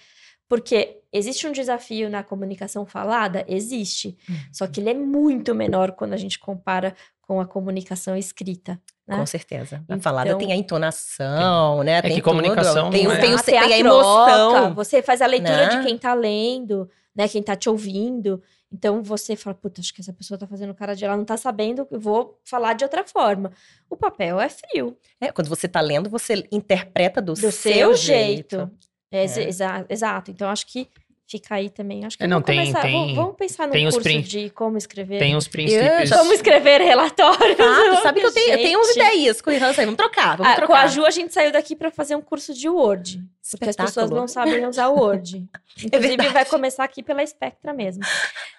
Porque 0.48 1.00
existe 1.12 1.46
um 1.46 1.52
desafio 1.52 2.08
na 2.08 2.22
comunicação 2.22 2.86
falada? 2.86 3.44
Existe. 3.46 4.16
Uhum. 4.26 4.36
Só 4.50 4.66
que 4.66 4.80
ele 4.80 4.88
é 4.88 4.94
muito 4.94 5.54
menor 5.54 5.92
quando 5.92 6.14
a 6.14 6.16
gente 6.16 6.38
compara 6.38 6.94
com 7.20 7.38
a 7.42 7.46
comunicação 7.46 8.16
escrita. 8.16 8.80
né? 9.06 9.16
Com 9.18 9.26
certeza. 9.26 9.76
A 9.76 9.80
Então- 9.82 10.00
falada 10.00 10.36
tem 10.38 10.50
a 10.52 10.56
entonação, 10.56 11.82
né? 11.82 12.00
tem 12.00 12.14
que 12.14 12.22
comunicação 12.22 12.84
tudo. 12.86 12.92
Tem, 12.92 13.04
não 13.04 13.12
é- 13.12 13.20
tem, 13.20 13.34
o- 13.34 13.42
tem 13.42 13.58
a, 13.58 13.62
troca, 13.62 13.76
emoção. 13.76 14.74
Você 14.74 15.02
faz 15.02 15.20
a 15.20 15.26
leitura 15.26 15.66
né? 15.66 15.76
de 15.76 15.86
quem 15.86 15.98
tá 15.98 16.14
lendo, 16.14 16.88
né? 17.14 17.28
Quem 17.28 17.42
tá 17.42 17.54
te 17.54 17.68
ouvindo. 17.68 18.42
Então 18.70 19.02
você 19.02 19.34
fala, 19.34 19.54
puta, 19.54 19.80
acho 19.80 19.94
que 19.94 20.00
essa 20.00 20.12
pessoa 20.12 20.36
tá 20.36 20.46
fazendo 20.46 20.74
cara 20.74 20.94
de 20.94 21.04
ela 21.04 21.16
não 21.16 21.24
tá 21.24 21.36
sabendo, 21.38 21.86
eu 21.90 21.98
vou 21.98 22.38
falar 22.44 22.74
de 22.74 22.84
outra 22.84 23.02
forma. 23.02 23.50
O 23.88 23.96
papel 23.96 24.38
é 24.40 24.48
frio, 24.48 24.96
É, 25.20 25.32
quando 25.32 25.48
você 25.48 25.66
tá 25.66 25.80
lendo, 25.80 26.10
você 26.10 26.46
interpreta 26.52 27.22
do, 27.22 27.32
do 27.32 27.50
seu, 27.50 27.94
jeito. 27.94 28.70
É, 29.10 29.24
exa- 29.24 29.40
É. 29.42 29.48
exa- 29.48 29.86
exato. 29.88 30.30
Então 30.30 30.50
acho 30.50 30.66
que 30.66 30.86
fica 31.28 31.54
aí 31.56 31.68
também. 31.70 32.04
Acho 32.04 32.16
que 32.16 32.24
É, 32.24 32.26
não, 32.26 32.36
vamos 32.36 32.46
tem- 32.46 32.58
começar. 32.58 32.80
tem- 32.82 32.92
vamos, 32.92 33.14
vamos 33.14 33.36
pensar 33.36 33.66
no 33.68 33.72
curso 33.74 34.00
prin- 34.00 34.20
de 34.22 34.50
como 34.50 34.78
escrever. 34.78 35.18
Tem 35.18 35.36
os 35.36 35.46
princípios. 35.46 36.10
Como 36.10 36.32
escrever 36.32 36.80
relatório. 36.80 37.56
Ah, 37.60 37.96
tu 37.96 38.02
sabe 38.02 38.20
que 38.20 38.26
eu 38.26 38.32
tenho, 38.32 38.52
eu 38.52 38.58
tenho 38.58 38.78
umas 38.78 38.90
ideias 38.96 39.40
com 39.40 39.50
relação 39.50 39.68
a 39.68 39.72
isso 39.72 39.80
aí. 39.80 39.86
Vamos 39.86 39.98
trocar, 39.98 40.36
vamos 40.36 40.52
Ah, 40.52 40.54
com 40.56 40.66
trocar. 40.66 40.84
a 40.84 40.86
Ju, 40.86 41.04
a 41.04 41.10
gente 41.10 41.32
saiu 41.34 41.52
daqui 41.52 41.76
para 41.76 41.90
fazer 41.90 42.14
um 42.16 42.20
curso 42.22 42.54
de 42.54 42.68
Word. 42.68 43.20
Porque 43.50 43.68
as 43.70 43.76
pessoas 43.76 44.10
não 44.10 44.28
sabem 44.28 44.66
usar 44.66 44.88
o 44.88 44.94
Word. 44.98 45.42
Inclusive, 45.82 46.08
verdade. 46.16 46.32
vai 46.34 46.44
começar 46.44 46.84
aqui 46.84 47.02
pela 47.02 47.24
Spectra 47.26 47.72
mesmo. 47.72 48.02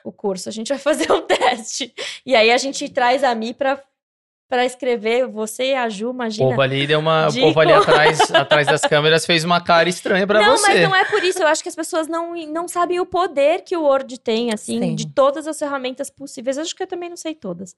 O 0.04 0.12
curso. 0.12 0.50
A 0.50 0.52
gente 0.52 0.70
vai 0.70 0.78
fazer 0.80 1.12
um 1.12 1.22
teste. 1.28 1.94
E 2.26 2.36
aí 2.36 2.50
a 2.52 2.58
gente 2.58 2.88
traz 2.90 3.24
a 3.24 3.34
Mi 3.36 3.54
para 3.54 3.80
para 4.50 4.66
escrever. 4.66 5.28
Você 5.28 5.72
e 5.72 5.76
a 5.76 5.88
Ju, 5.88 6.08
O 6.10 6.14
imagina. 6.14 6.50
povo 6.50 6.62
ali 6.62 6.88
deu 6.88 7.00
uma. 7.00 7.28
De 7.28 7.40
O 7.40 7.44
povo 7.44 7.60
ali 7.62 7.72
atrás, 7.72 8.20
atrás 8.34 8.68
das 8.68 8.82
câmeras 8.82 9.26
fez 9.26 9.44
uma 9.44 9.62
cara 9.62 9.88
estranha 9.88 10.26
pra 10.26 10.42
não, 10.42 10.58
você. 10.58 10.68
mas 10.68 10.82
não 10.82 10.96
é 10.96 11.06
por 11.06 11.24
isso. 11.24 11.40
Eu 11.42 11.48
acho 11.48 11.62
que 11.64 11.70
as 11.70 11.76
pessoas 11.76 12.08
não, 12.08 12.36
não 12.48 12.68
sabem 12.68 13.00
o 13.00 13.06
poder 13.06 13.62
que 13.62 13.78
o 13.78 13.84
Word 13.84 14.20
tem, 14.20 14.52
assim, 14.52 14.80
Sim. 14.82 14.96
de 14.96 15.08
todas 15.08 15.48
as 15.48 15.58
ferramentas 15.58 16.10
possíveis. 16.10 16.58
Eu 16.58 16.64
acho 16.64 16.76
que 16.76 16.84
eu 16.84 16.88
também 16.88 17.08
não 17.10 17.18
sei 17.18 17.36
todas. 17.36 17.76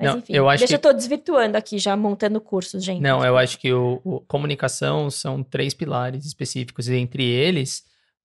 Mas 0.00 0.10
Não, 0.12 0.18
enfim, 0.18 0.32
eu 0.32 0.48
acho 0.48 0.58
deixa 0.60 0.78
que- 0.78 0.86
eu 0.86 0.90
tô 0.92 0.96
desvirtuando 0.96 1.56
aqui, 1.56 1.76
já 1.78 1.96
montando 1.96 2.40
cursos, 2.40 2.84
gente. 2.84 3.00
Não, 3.00 3.24
eu 3.24 3.36
acho 3.36 3.58
que 3.58 3.72
o, 3.72 4.00
o- 4.04 4.20
comunicação 4.28 5.10
são 5.10 5.42
três 5.42 5.74
pilares 5.74 6.24
específicos, 6.24 6.88
e 6.88 6.94
entre 6.94 7.24
eles, 7.24 7.82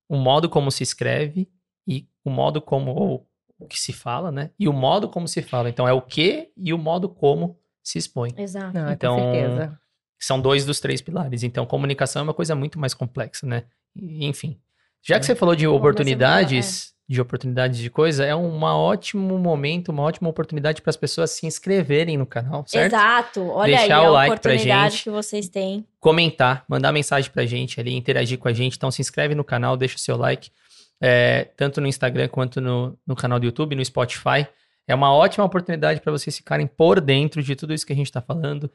o 0.08 0.16
modo 0.16 0.48
como 0.50 0.70
se 0.70 0.84
escreve 0.84 1.50
e 1.88 2.06
o 2.24 2.30
modo 2.30 2.62
como 2.62 2.92
ou, 2.94 3.28
o 3.58 3.66
que 3.68 3.80
se 3.80 3.92
fala, 3.92 4.32
né? 4.32 4.52
E 4.60 4.68
o 4.68 4.74
modo 4.74 5.10
como 5.10 5.28
se 5.28 5.42
fala. 5.42 5.68
Então 5.68 5.88
é 5.88 5.94
o 5.94 6.02
que 6.02 6.50
e 6.56 6.72
o 6.74 6.78
modo 6.78 7.10
como 7.10 7.58
se 7.84 7.98
expõe. 7.98 8.32
Exato. 8.38 8.74
Não, 8.74 8.92
Então, 8.92 9.16
com 9.18 9.32
certeza. 9.34 9.80
São 10.20 10.40
dois 10.40 10.66
dos 10.66 10.80
três 10.80 11.02
pilares. 11.02 11.44
Então, 11.44 11.66
comunicação 11.66 12.22
é 12.22 12.24
uma 12.24 12.34
coisa 12.34 12.56
muito 12.56 12.80
mais 12.80 12.94
complexa, 12.94 13.46
né? 13.46 13.64
Enfim. 13.96 14.58
Já 15.02 15.20
que 15.20 15.26
você 15.26 15.36
falou 15.36 15.54
de 15.56 15.68
vou- 15.68 15.76
oportunidades, 15.76 16.94
de 17.10 17.20
oportunidades 17.20 17.78
de 17.78 17.90
coisa, 17.90 18.24
é 18.24 18.34
um 18.34 18.62
ótimo 18.64 19.38
momento, 19.38 19.90
uma 19.90 20.04
ótima 20.04 20.30
oportunidade 20.30 20.82
para 20.82 20.90
as 20.90 20.96
pessoas 20.96 21.32
se 21.32 21.46
inscreverem 21.46 22.18
no 22.18 22.26
canal, 22.26 22.64
certo? 22.66 22.94
Exato. 22.94 23.46
Olha 23.50 23.76
Deixar 23.78 24.00
aí 24.00 24.06
o 24.06 24.08
a 24.08 24.12
like 24.12 24.40
pra 24.40 24.52
oportunidade 24.52 24.92
gente. 24.96 25.04
que 25.04 25.10
vocês 25.10 25.50
têm. 25.50 25.86
Comentar, 26.00 26.64
mandar 26.70 26.94
mensagem 26.94 27.30
pra 27.30 27.46
gente 27.46 27.78
ali, 27.82 27.94
interagir 27.94 28.38
com 28.40 28.48
a 28.48 28.54
gente. 28.54 28.78
Então 28.78 28.90
se 28.90 29.02
inscreve 29.02 29.36
no 29.36 29.44
canal, 29.44 29.76
deixa 29.76 29.98
o 29.98 30.00
seu 30.00 30.16
like, 30.16 30.50
é, 31.02 31.50
tanto 31.58 31.82
no 31.82 31.88
Instagram 31.88 32.30
quanto 32.30 32.62
no, 32.62 32.98
no 33.06 33.16
canal 33.16 33.38
do 33.42 33.46
YouTube, 33.46 33.76
no 33.76 33.84
Spotify. 33.84 34.48
É 34.88 34.94
uma 34.94 35.14
ótima 35.14 35.46
oportunidade 35.46 36.02
para 36.02 36.12
vocês 36.12 36.36
ficarem 36.36 36.68
por 36.68 37.00
dentro 37.00 37.42
de 37.42 37.56
tudo 37.56 37.74
isso 37.74 37.86
que 37.86 37.94
a 37.94 37.96
gente 37.96 38.08
está 38.08 38.22
falando, 38.22 38.70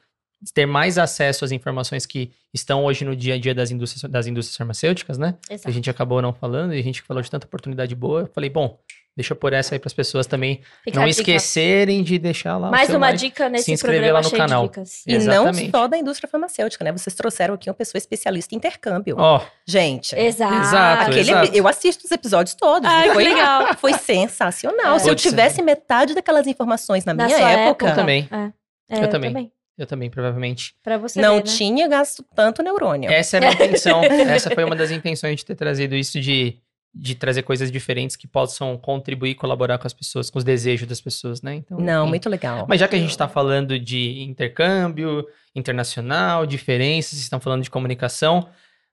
ter 0.55 0.67
mais 0.67 0.99
acesso 0.99 1.45
às 1.45 1.53
informações 1.53 2.07
que 2.07 2.31
estão 2.55 2.85
hoje 2.85 3.05
no 3.05 3.15
dia 3.15 3.35
a 3.35 3.39
dia 3.39 3.55
das 3.55 3.71
indústrias, 3.71 4.11
das 4.11 4.27
indústrias 4.27 4.57
farmacêuticas, 4.57 5.19
né? 5.19 5.37
Que 5.47 5.55
Exato. 5.55 5.69
a 5.69 5.73
gente 5.73 5.91
acabou 5.91 6.23
não 6.23 6.33
falando 6.33 6.75
e 6.75 6.79
a 6.79 6.83
gente 6.83 7.03
falou 7.03 7.23
de 7.23 7.31
tanta 7.31 7.47
oportunidade 7.47 7.95
boa. 7.95 8.21
Eu 8.21 8.27
falei, 8.29 8.49
bom, 8.49 8.79
deixa 9.19 9.33
eu 9.33 9.37
pôr 9.37 9.53
essa 9.53 9.75
aí 9.75 9.79
para 9.81 9.89
as 9.89 9.93
pessoas 9.93 10.27
também 10.29 10.61
Fica 10.85 11.01
não 11.01 11.09
esquecerem 11.09 12.05
de 12.05 12.19
deixar 12.19 12.57
lá 12.57 12.69
o 12.69 12.71
Mais 12.71 12.87
seu 12.87 12.97
uma 12.97 13.07
like. 13.09 13.19
dica 13.19 13.49
nesse 13.49 13.73
inscrever 13.73 14.13
programa 14.13 14.21
lá 14.21 14.31
no 14.31 14.37
canal. 14.37 14.63
de 14.63 14.69
dicas. 14.69 15.03
E 15.07 15.15
Exatamente. 15.15 15.65
não 15.73 15.81
só 15.81 15.89
da 15.89 15.99
indústria 15.99 16.29
farmacêutica, 16.29 16.85
né? 16.85 16.93
Vocês 16.93 17.15
trouxeram 17.17 17.55
aqui 17.55 17.69
uma 17.69 17.75
pessoa 17.75 17.99
especialista 17.99 18.55
em 18.55 18.59
intercâmbio. 18.59 19.17
Ó, 19.19 19.41
Gente, 19.67 20.15
Exato. 20.17 20.55
Exato. 20.55 21.03
aquele, 21.11 21.21
exato. 21.21 21.51
eu 21.53 21.67
assisto 21.69 22.05
os 22.07 22.11
episódios 22.13 22.55
todos. 22.55 22.89
Que 22.89 23.11
foi, 23.13 23.25
legal. 23.25 23.75
foi 23.77 23.93
sensacional. 23.95 24.97
É. 24.97 24.99
Se 25.01 25.09
eu 25.11 25.15
tivesse 25.17 25.61
metade 25.63 26.15
daquelas 26.15 26.47
informações 26.47 27.05
na, 27.05 27.13
Na 27.13 27.27
minha 27.27 27.39
sua 27.39 27.51
época, 27.51 27.89
Eu 27.89 27.95
também. 27.95 28.29
É. 28.31 28.53
É, 28.97 29.05
Eu 29.05 29.09
também. 29.09 29.53
eu 29.77 29.87
também, 29.87 30.09
provavelmente. 30.09 30.75
Pra 30.83 30.97
você 30.97 31.21
não 31.21 31.37
ver, 31.37 31.45
né? 31.45 31.57
tinha 31.57 31.89
gasto 31.89 32.25
tanto 32.35 32.63
neurônio. 32.63 33.11
Essa 33.11 33.37
é 33.37 33.39
a 33.39 33.41
minha 33.41 33.53
intenção. 33.67 34.03
Essa 34.05 34.51
foi 34.55 34.65
uma 34.65 34.77
das 34.77 34.91
intenções 34.91 35.37
de 35.37 35.45
ter 35.45 35.55
trazido 35.55 35.95
isso 35.95 36.21
de, 36.21 36.57
de 36.95 37.15
trazer 37.15 37.43
coisas 37.43 37.71
diferentes 37.71 38.17
que 38.17 38.27
possam 38.27 38.77
contribuir 38.77 39.31
e 39.31 39.35
colaborar 39.35 39.79
com 39.79 39.87
as 39.87 39.93
pessoas, 39.93 40.31
com 40.31 40.39
os 40.39 40.45
desejos 40.45 40.89
das 40.89 41.01
pessoas, 41.01 41.43
né? 41.43 41.55
Então, 41.57 41.79
Não, 41.79 42.03
enfim. 42.03 42.09
muito 42.11 42.29
legal. 42.29 42.67
Mas 42.69 42.81
já 42.81 42.89
que 42.89 42.97
a 42.97 42.99
gente 42.99 43.11
está 43.11 43.29
falando 43.29 43.79
de 43.79 44.23
intercâmbio 44.23 45.27
internacional, 45.55 46.47
diferenças, 46.47 47.11
vocês 47.11 47.23
estão 47.23 47.41
falando 47.41 47.63
de 47.63 47.71
comunicação, 47.71 48.49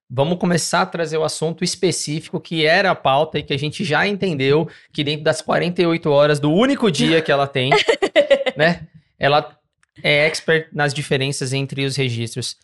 vamos 0.09 0.37
começar 0.37 0.81
a 0.81 0.85
trazer 0.85 1.17
o 1.17 1.23
assunto 1.23 1.63
específico 1.63 2.39
que 2.39 2.65
era 2.65 2.91
a 2.91 2.95
pauta 2.95 3.39
e 3.39 3.43
que 3.43 3.53
a 3.53 3.57
gente 3.57 3.83
já 3.83 4.05
entendeu 4.07 4.69
que 4.93 5.03
dentro 5.03 5.23
das 5.23 5.41
48 5.41 6.09
horas 6.09 6.39
do 6.39 6.51
único 6.51 6.91
dia 6.91 7.21
que 7.21 7.31
ela 7.31 7.47
tem, 7.47 7.71
né? 8.55 8.87
Ela 9.17 9.57
é 10.03 10.27
expert 10.27 10.67
nas 10.73 10.93
diferenças 10.93 11.53
entre 11.53 11.85
os 11.85 11.95
registros. 11.95 12.57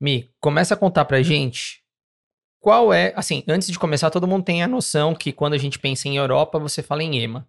Mi, 0.00 0.30
começa 0.40 0.74
a 0.74 0.76
contar 0.76 1.04
pra 1.04 1.22
gente 1.22 1.80
qual 2.60 2.92
é, 2.92 3.12
assim, 3.16 3.42
antes 3.48 3.68
de 3.70 3.78
começar, 3.78 4.10
todo 4.10 4.26
mundo 4.26 4.44
tem 4.44 4.62
a 4.62 4.68
noção 4.68 5.14
que 5.14 5.32
quando 5.32 5.54
a 5.54 5.58
gente 5.58 5.78
pensa 5.78 6.08
em 6.08 6.16
Europa, 6.16 6.58
você 6.58 6.82
fala 6.82 7.02
em 7.02 7.18
EMA. 7.22 7.46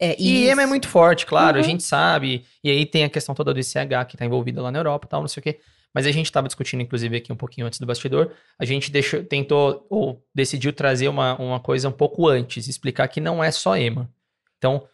É, 0.00 0.16
E 0.20 0.42
isso. 0.44 0.52
EMA 0.52 0.62
é 0.62 0.66
muito 0.66 0.88
forte, 0.88 1.26
claro, 1.26 1.58
a 1.58 1.60
Uhum. 1.60 1.66
gente 1.66 1.82
sabe. 1.82 2.44
E 2.62 2.70
aí 2.70 2.86
tem 2.86 3.04
a 3.04 3.08
questão 3.08 3.34
toda 3.34 3.52
do 3.52 3.60
ICH 3.60 4.04
que 4.08 4.16
tá 4.16 4.24
envolvida 4.24 4.62
lá 4.62 4.70
na 4.70 4.78
Europa 4.78 5.06
e 5.06 5.10
tal, 5.10 5.20
não 5.20 5.28
sei 5.28 5.40
o 5.40 5.44
quê. 5.44 5.58
Mas 5.94 6.06
a 6.06 6.12
gente 6.12 6.26
estava 6.26 6.46
discutindo, 6.46 6.82
inclusive, 6.82 7.16
aqui 7.16 7.32
um 7.32 7.36
pouquinho 7.36 7.66
antes 7.66 7.78
do 7.80 7.86
bastidor. 7.86 8.32
A 8.58 8.64
gente 8.64 8.90
deixou, 8.90 9.24
tentou 9.24 9.86
ou 9.88 10.22
decidiu 10.34 10.72
trazer 10.72 11.08
uma, 11.08 11.34
uma 11.40 11.58
coisa 11.58 11.88
um 11.88 11.92
pouco 11.92 12.28
antes, 12.28 12.68
explicar 12.68 13.08
que 13.08 13.20
não 13.20 13.42
é 13.42 13.50
só 13.50 13.76
EMA. 13.76 14.08
Então, 14.58 14.86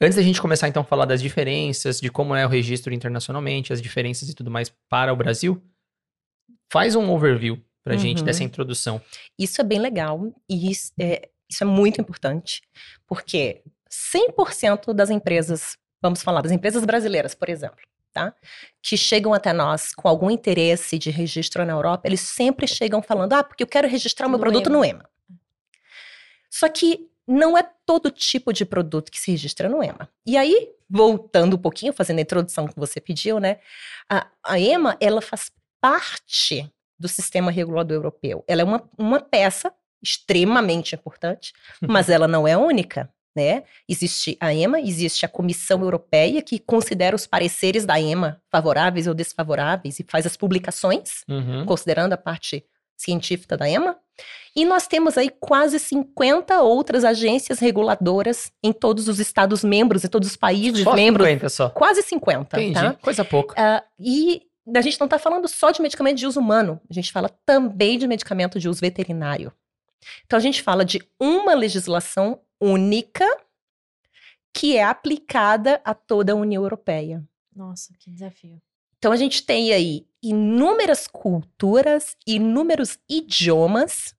antes 0.00 0.16
da 0.16 0.22
gente 0.22 0.40
começar 0.40 0.68
então 0.68 0.82
a 0.82 0.84
falar 0.84 1.04
das 1.04 1.20
diferenças, 1.20 2.00
de 2.00 2.10
como 2.10 2.34
é 2.34 2.46
o 2.46 2.48
registro 2.48 2.94
internacionalmente, 2.94 3.72
as 3.72 3.82
diferenças 3.82 4.28
e 4.28 4.34
tudo 4.34 4.50
mais 4.50 4.72
para 4.88 5.12
o 5.12 5.16
Brasil, 5.16 5.60
faz 6.72 6.94
um 6.94 7.10
overview 7.10 7.58
pra 7.86 7.96
gente 7.96 8.18
Uhum. 8.18 8.24
dessa 8.24 8.42
introdução. 8.42 9.00
Isso 9.38 9.60
é 9.60 9.64
bem 9.64 9.78
legal 9.78 10.20
e 10.50 10.72
isso 10.72 10.92
é, 10.98 11.28
isso 11.48 11.62
é 11.62 11.66
muito 11.66 12.00
importante, 12.00 12.60
porque 13.06 13.62
100% 13.88 14.92
das 14.92 15.08
empresas, 15.08 15.76
vamos 16.02 16.20
falar 16.20 16.42
das 16.42 16.50
empresas 16.50 16.84
brasileiras, 16.84 17.32
por 17.32 17.48
exemplo, 17.48 17.78
tá? 18.12 18.34
Que 18.82 18.96
chegam 18.96 19.32
até 19.32 19.52
nós 19.52 19.92
com 19.94 20.08
algum 20.08 20.28
interesse 20.28 20.98
de 20.98 21.10
registro 21.10 21.64
na 21.64 21.72
Europa, 21.74 22.08
eles 22.08 22.20
sempre 22.22 22.66
chegam 22.66 23.00
falando: 23.00 23.34
"Ah, 23.34 23.44
porque 23.44 23.62
eu 23.62 23.68
quero 23.68 23.86
registrar 23.86 24.26
o 24.26 24.30
meu 24.30 24.38
No 24.38 24.42
produto 24.42 24.66
EMA." 24.66 24.76
no 24.78 24.84
EMA". 24.84 25.08
Só 26.50 26.68
que 26.68 27.08
não 27.28 27.56
é 27.56 27.62
todo 27.84 28.10
tipo 28.10 28.52
de 28.52 28.64
produto 28.64 29.12
que 29.12 29.18
se 29.20 29.30
registra 29.30 29.68
no 29.68 29.80
EMA. 29.82 30.08
E 30.26 30.36
aí, 30.36 30.70
voltando 30.90 31.54
um 31.54 31.58
pouquinho, 31.60 31.92
fazendo 31.92 32.18
a 32.18 32.22
introdução 32.22 32.66
que 32.66 32.74
você 32.76 33.00
pediu, 33.00 33.38
né? 33.38 33.58
A, 34.10 34.26
a 34.44 34.58
EMA, 34.58 34.96
ela 35.00 35.20
faz 35.20 35.52
parte 35.80 36.68
do 36.98 37.08
sistema 37.08 37.50
regulador 37.50 37.96
europeu. 37.96 38.44
Ela 38.48 38.62
é 38.62 38.64
uma, 38.64 38.88
uma 38.98 39.20
peça 39.20 39.72
extremamente 40.02 40.94
importante, 40.94 41.52
mas 41.80 42.08
ela 42.08 42.26
não 42.28 42.46
é 42.46 42.56
única. 42.56 43.10
Né? 43.34 43.64
Existe 43.86 44.34
a 44.40 44.54
EMA, 44.54 44.80
existe 44.80 45.26
a 45.26 45.28
Comissão 45.28 45.82
Europeia, 45.82 46.40
que 46.40 46.58
considera 46.58 47.14
os 47.14 47.26
pareceres 47.26 47.84
da 47.84 48.00
EMA 48.00 48.40
favoráveis 48.50 49.06
ou 49.06 49.12
desfavoráveis 49.12 50.00
e 50.00 50.06
faz 50.08 50.24
as 50.24 50.38
publicações, 50.38 51.22
Uhum. 51.28 51.66
considerando 51.66 52.14
a 52.14 52.16
parte 52.16 52.64
científica 52.96 53.54
da 53.54 53.68
EMA. 53.68 53.94
E 54.56 54.64
nós 54.64 54.86
temos 54.86 55.18
aí 55.18 55.28
quase 55.28 55.78
50 55.78 56.62
outras 56.62 57.04
agências 57.04 57.58
reguladoras 57.58 58.50
em 58.64 58.72
todos 58.72 59.06
os 59.06 59.18
Estados 59.20 59.62
membros, 59.62 60.02
em 60.02 60.08
todos 60.08 60.30
os 60.30 60.36
países 60.36 60.82
Só 60.82 60.94
membros. 60.94 61.26
50 61.26 61.48
só. 61.50 61.68
Quase 61.68 62.00
50, 62.02 62.56
Entendi. 62.58 62.72
tá? 62.80 62.94
Coisa 62.94 63.22
pouca. 63.22 63.54
Ah, 63.58 63.84
e 64.00 64.44
a 64.74 64.80
gente 64.80 64.98
não 64.98 65.06
está 65.06 65.18
falando 65.18 65.46
só 65.48 65.70
de 65.70 65.80
medicamento 65.82 66.16
de 66.18 66.26
uso 66.26 66.40
humano, 66.40 66.80
a 66.90 66.92
gente 66.92 67.12
fala 67.12 67.28
também 67.44 67.98
de 67.98 68.06
medicamento 68.06 68.58
de 68.58 68.68
uso 68.68 68.80
veterinário. 68.80 69.52
Então 70.24 70.36
a 70.36 70.40
gente 70.42 70.62
fala 70.62 70.84
de 70.84 71.00
uma 71.20 71.54
legislação 71.54 72.40
única 72.60 73.24
que 74.54 74.76
é 74.76 74.84
aplicada 74.84 75.80
a 75.84 75.94
toda 75.94 76.32
a 76.32 76.36
União 76.36 76.62
Europeia. 76.62 77.22
Nossa, 77.54 77.92
que 77.98 78.10
desafio. 78.10 78.60
Então 78.98 79.12
a 79.12 79.16
gente 79.16 79.42
tem 79.44 79.72
aí 79.72 80.06
inúmeras 80.22 81.06
culturas, 81.06 82.16
inúmeros 82.26 82.98
idiomas, 83.08 84.14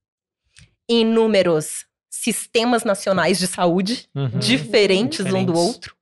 inúmeros 0.89 1.85
sistemas 2.09 2.83
nacionais 2.83 3.37
de 3.39 3.47
saúde 3.47 4.07
Uhum. 4.15 4.39
diferentes 4.39 5.19
um 5.21 5.23
do 5.23 5.29
Diferentes. 5.29 5.55
outro. 5.61 5.95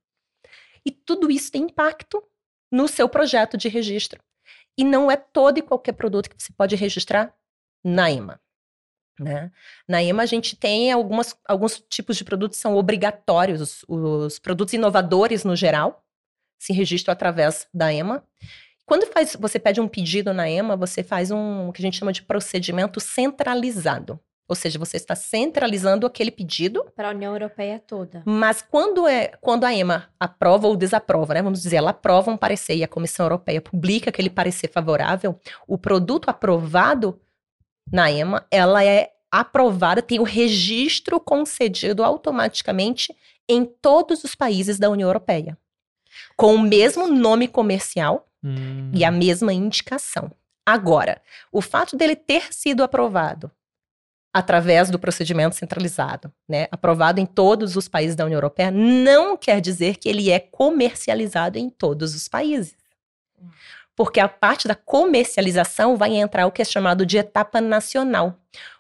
E 0.86 0.92
tudo 0.92 1.32
isso 1.32 1.52
tem 1.52 1.64
impacto 1.64 2.22
no 2.72 2.88
seu 2.88 3.08
projeto 3.10 3.58
de 3.58 3.68
registro. 3.70 4.22
E 4.78 4.84
não 4.84 5.10
é 5.10 5.16
todo 5.16 5.58
e 5.58 5.62
qualquer 5.62 5.94
produto 5.94 6.30
que 6.30 6.36
você 6.38 6.52
pode 6.54 6.76
registrar 6.76 7.34
na 7.84 8.12
EMA. 8.12 8.40
Né? 9.20 9.52
Na 9.88 10.04
EMA 10.04 10.24
a 10.24 10.26
gente 10.26 10.56
tem 10.56 10.92
algumas, 10.92 11.38
alguns 11.48 11.80
tipos 11.90 12.18
de 12.18 12.26
produtos 12.26 12.58
que 12.58 12.62
são 12.62 12.76
obrigatórios, 12.76 13.62
os, 13.62 13.86
os 13.88 14.40
produtos 14.40 14.74
inovadores 14.74 15.44
no 15.44 15.56
geral 15.56 16.04
se 16.60 16.74
registram 16.74 17.14
através 17.14 17.68
da 17.74 17.94
EMA. 17.94 18.26
Quando 18.86 19.08
faz, 19.08 19.36
você 19.40 19.60
pede 19.60 19.82
um 19.82 19.88
pedido 19.88 20.34
na 20.34 20.50
EMA, 20.50 20.76
você 20.76 21.04
faz 21.04 21.32
um 21.32 21.72
que 21.72 21.82
a 21.82 21.86
gente 21.86 21.98
chama 21.98 22.14
de 22.14 22.22
procedimento 22.22 23.00
centralizado. 23.00 24.20
Ou 24.48 24.56
seja, 24.56 24.78
você 24.78 24.96
está 24.98 25.16
centralizando 25.16 26.06
aquele 26.06 26.30
pedido 26.30 26.86
Para 26.96 27.08
a 27.10 27.12
União 27.12 27.34
Europeia 27.34 27.80
toda. 27.86 28.22
mas 28.26 28.62
quando, 28.62 29.08
é, 29.08 29.30
quando 29.42 29.64
a 29.64 29.74
EMA 29.74 30.08
aprova 30.20 30.68
ou 30.68 30.76
desaprova, 30.76 31.34
né? 31.34 31.42
Vamos 31.42 31.62
dizer, 31.62 31.78
ela 31.78 31.90
aprova 31.92 32.30
um 32.32 32.38
parecer 32.38 32.76
e 32.76 32.84
a 32.84 32.88
Comissão 32.88 33.26
Europeia 33.26 33.60
publica 33.62 34.10
aquele 34.12 34.30
parecer 34.30 34.70
favorável, 34.72 35.40
o 35.68 35.78
produto 35.78 36.30
aprovado 36.30 37.20
na 37.92 38.12
EMA, 38.12 38.46
ela 38.52 38.84
é 38.84 39.12
aprovada, 39.32 40.02
tem 40.02 40.20
o 40.20 40.24
registro 40.24 41.20
concedido 41.20 42.04
automaticamente 42.04 43.16
em 43.50 43.66
todos 43.66 44.24
os 44.24 44.34
países 44.36 44.78
da 44.80 44.90
União 44.90 45.10
Europeia. 45.10 45.58
Com 46.38 46.56
o 46.56 46.60
mesmo 46.62 47.08
nome 47.08 47.48
comercial 47.48 48.28
Hum. 48.44 48.92
e 48.94 49.04
a 49.04 49.10
mesma 49.10 49.52
indicação. 49.52 50.32
Agora, 50.64 51.20
o 51.52 51.62
fato 51.62 51.98
dele 51.98 52.16
ter 52.16 52.54
sido 52.54 52.84
aprovado 52.84 53.50
através 54.38 54.92
do 54.92 55.00
procedimento 55.00 55.56
centralizado, 55.56 56.30
né, 56.46 56.68
aprovado 56.70 57.22
em 57.22 57.26
todos 57.26 57.78
os 57.78 57.88
países 57.88 58.18
da 58.18 58.26
União 58.26 58.36
Europeia, 58.38 58.70
não 58.70 59.38
quer 59.38 59.62
dizer 59.62 59.96
que 59.96 60.10
ele 60.10 60.30
é 60.30 60.42
comercializado 60.42 61.58
em 61.58 61.70
todos 61.70 62.14
os 62.14 62.28
países. 62.28 62.76
Porque 63.96 64.20
a 64.20 64.28
parte 64.28 64.68
da 64.68 64.76
comercialização 64.76 65.96
vai 65.96 66.16
entrar 66.16 66.46
o 66.48 66.52
que 66.52 66.62
é 66.62 66.66
chamado 66.66 67.06
de 67.06 67.18
etapa 67.18 67.62
nacional. 67.62 68.38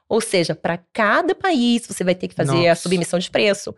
Ou 0.09 0.19
seja, 0.19 0.53
para 0.53 0.77
cada 0.91 1.33
país 1.33 1.87
você 1.87 2.03
vai 2.03 2.13
ter 2.15 2.27
que 2.27 2.35
fazer 2.35 2.67
a 2.67 2.71
Nossa. 2.71 2.81
submissão 2.81 3.17
de 3.17 3.31
preço. 3.31 3.73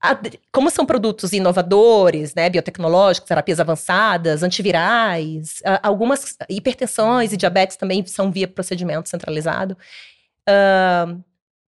A- 0.00 0.16
Como 0.52 0.70
são 0.70 0.86
produtos 0.86 1.32
inovadores, 1.32 2.32
né, 2.32 2.48
biotecnológicos, 2.48 3.26
terapias 3.26 3.58
avançadas, 3.58 4.44
antivirais, 4.44 5.60
algumas 5.82 6.36
hipertensões 6.48 7.32
e 7.32 7.36
diabetes 7.36 7.76
também 7.76 8.06
são 8.06 8.30
via 8.30 8.46
procedimento 8.46 9.08
centralizado. 9.08 9.76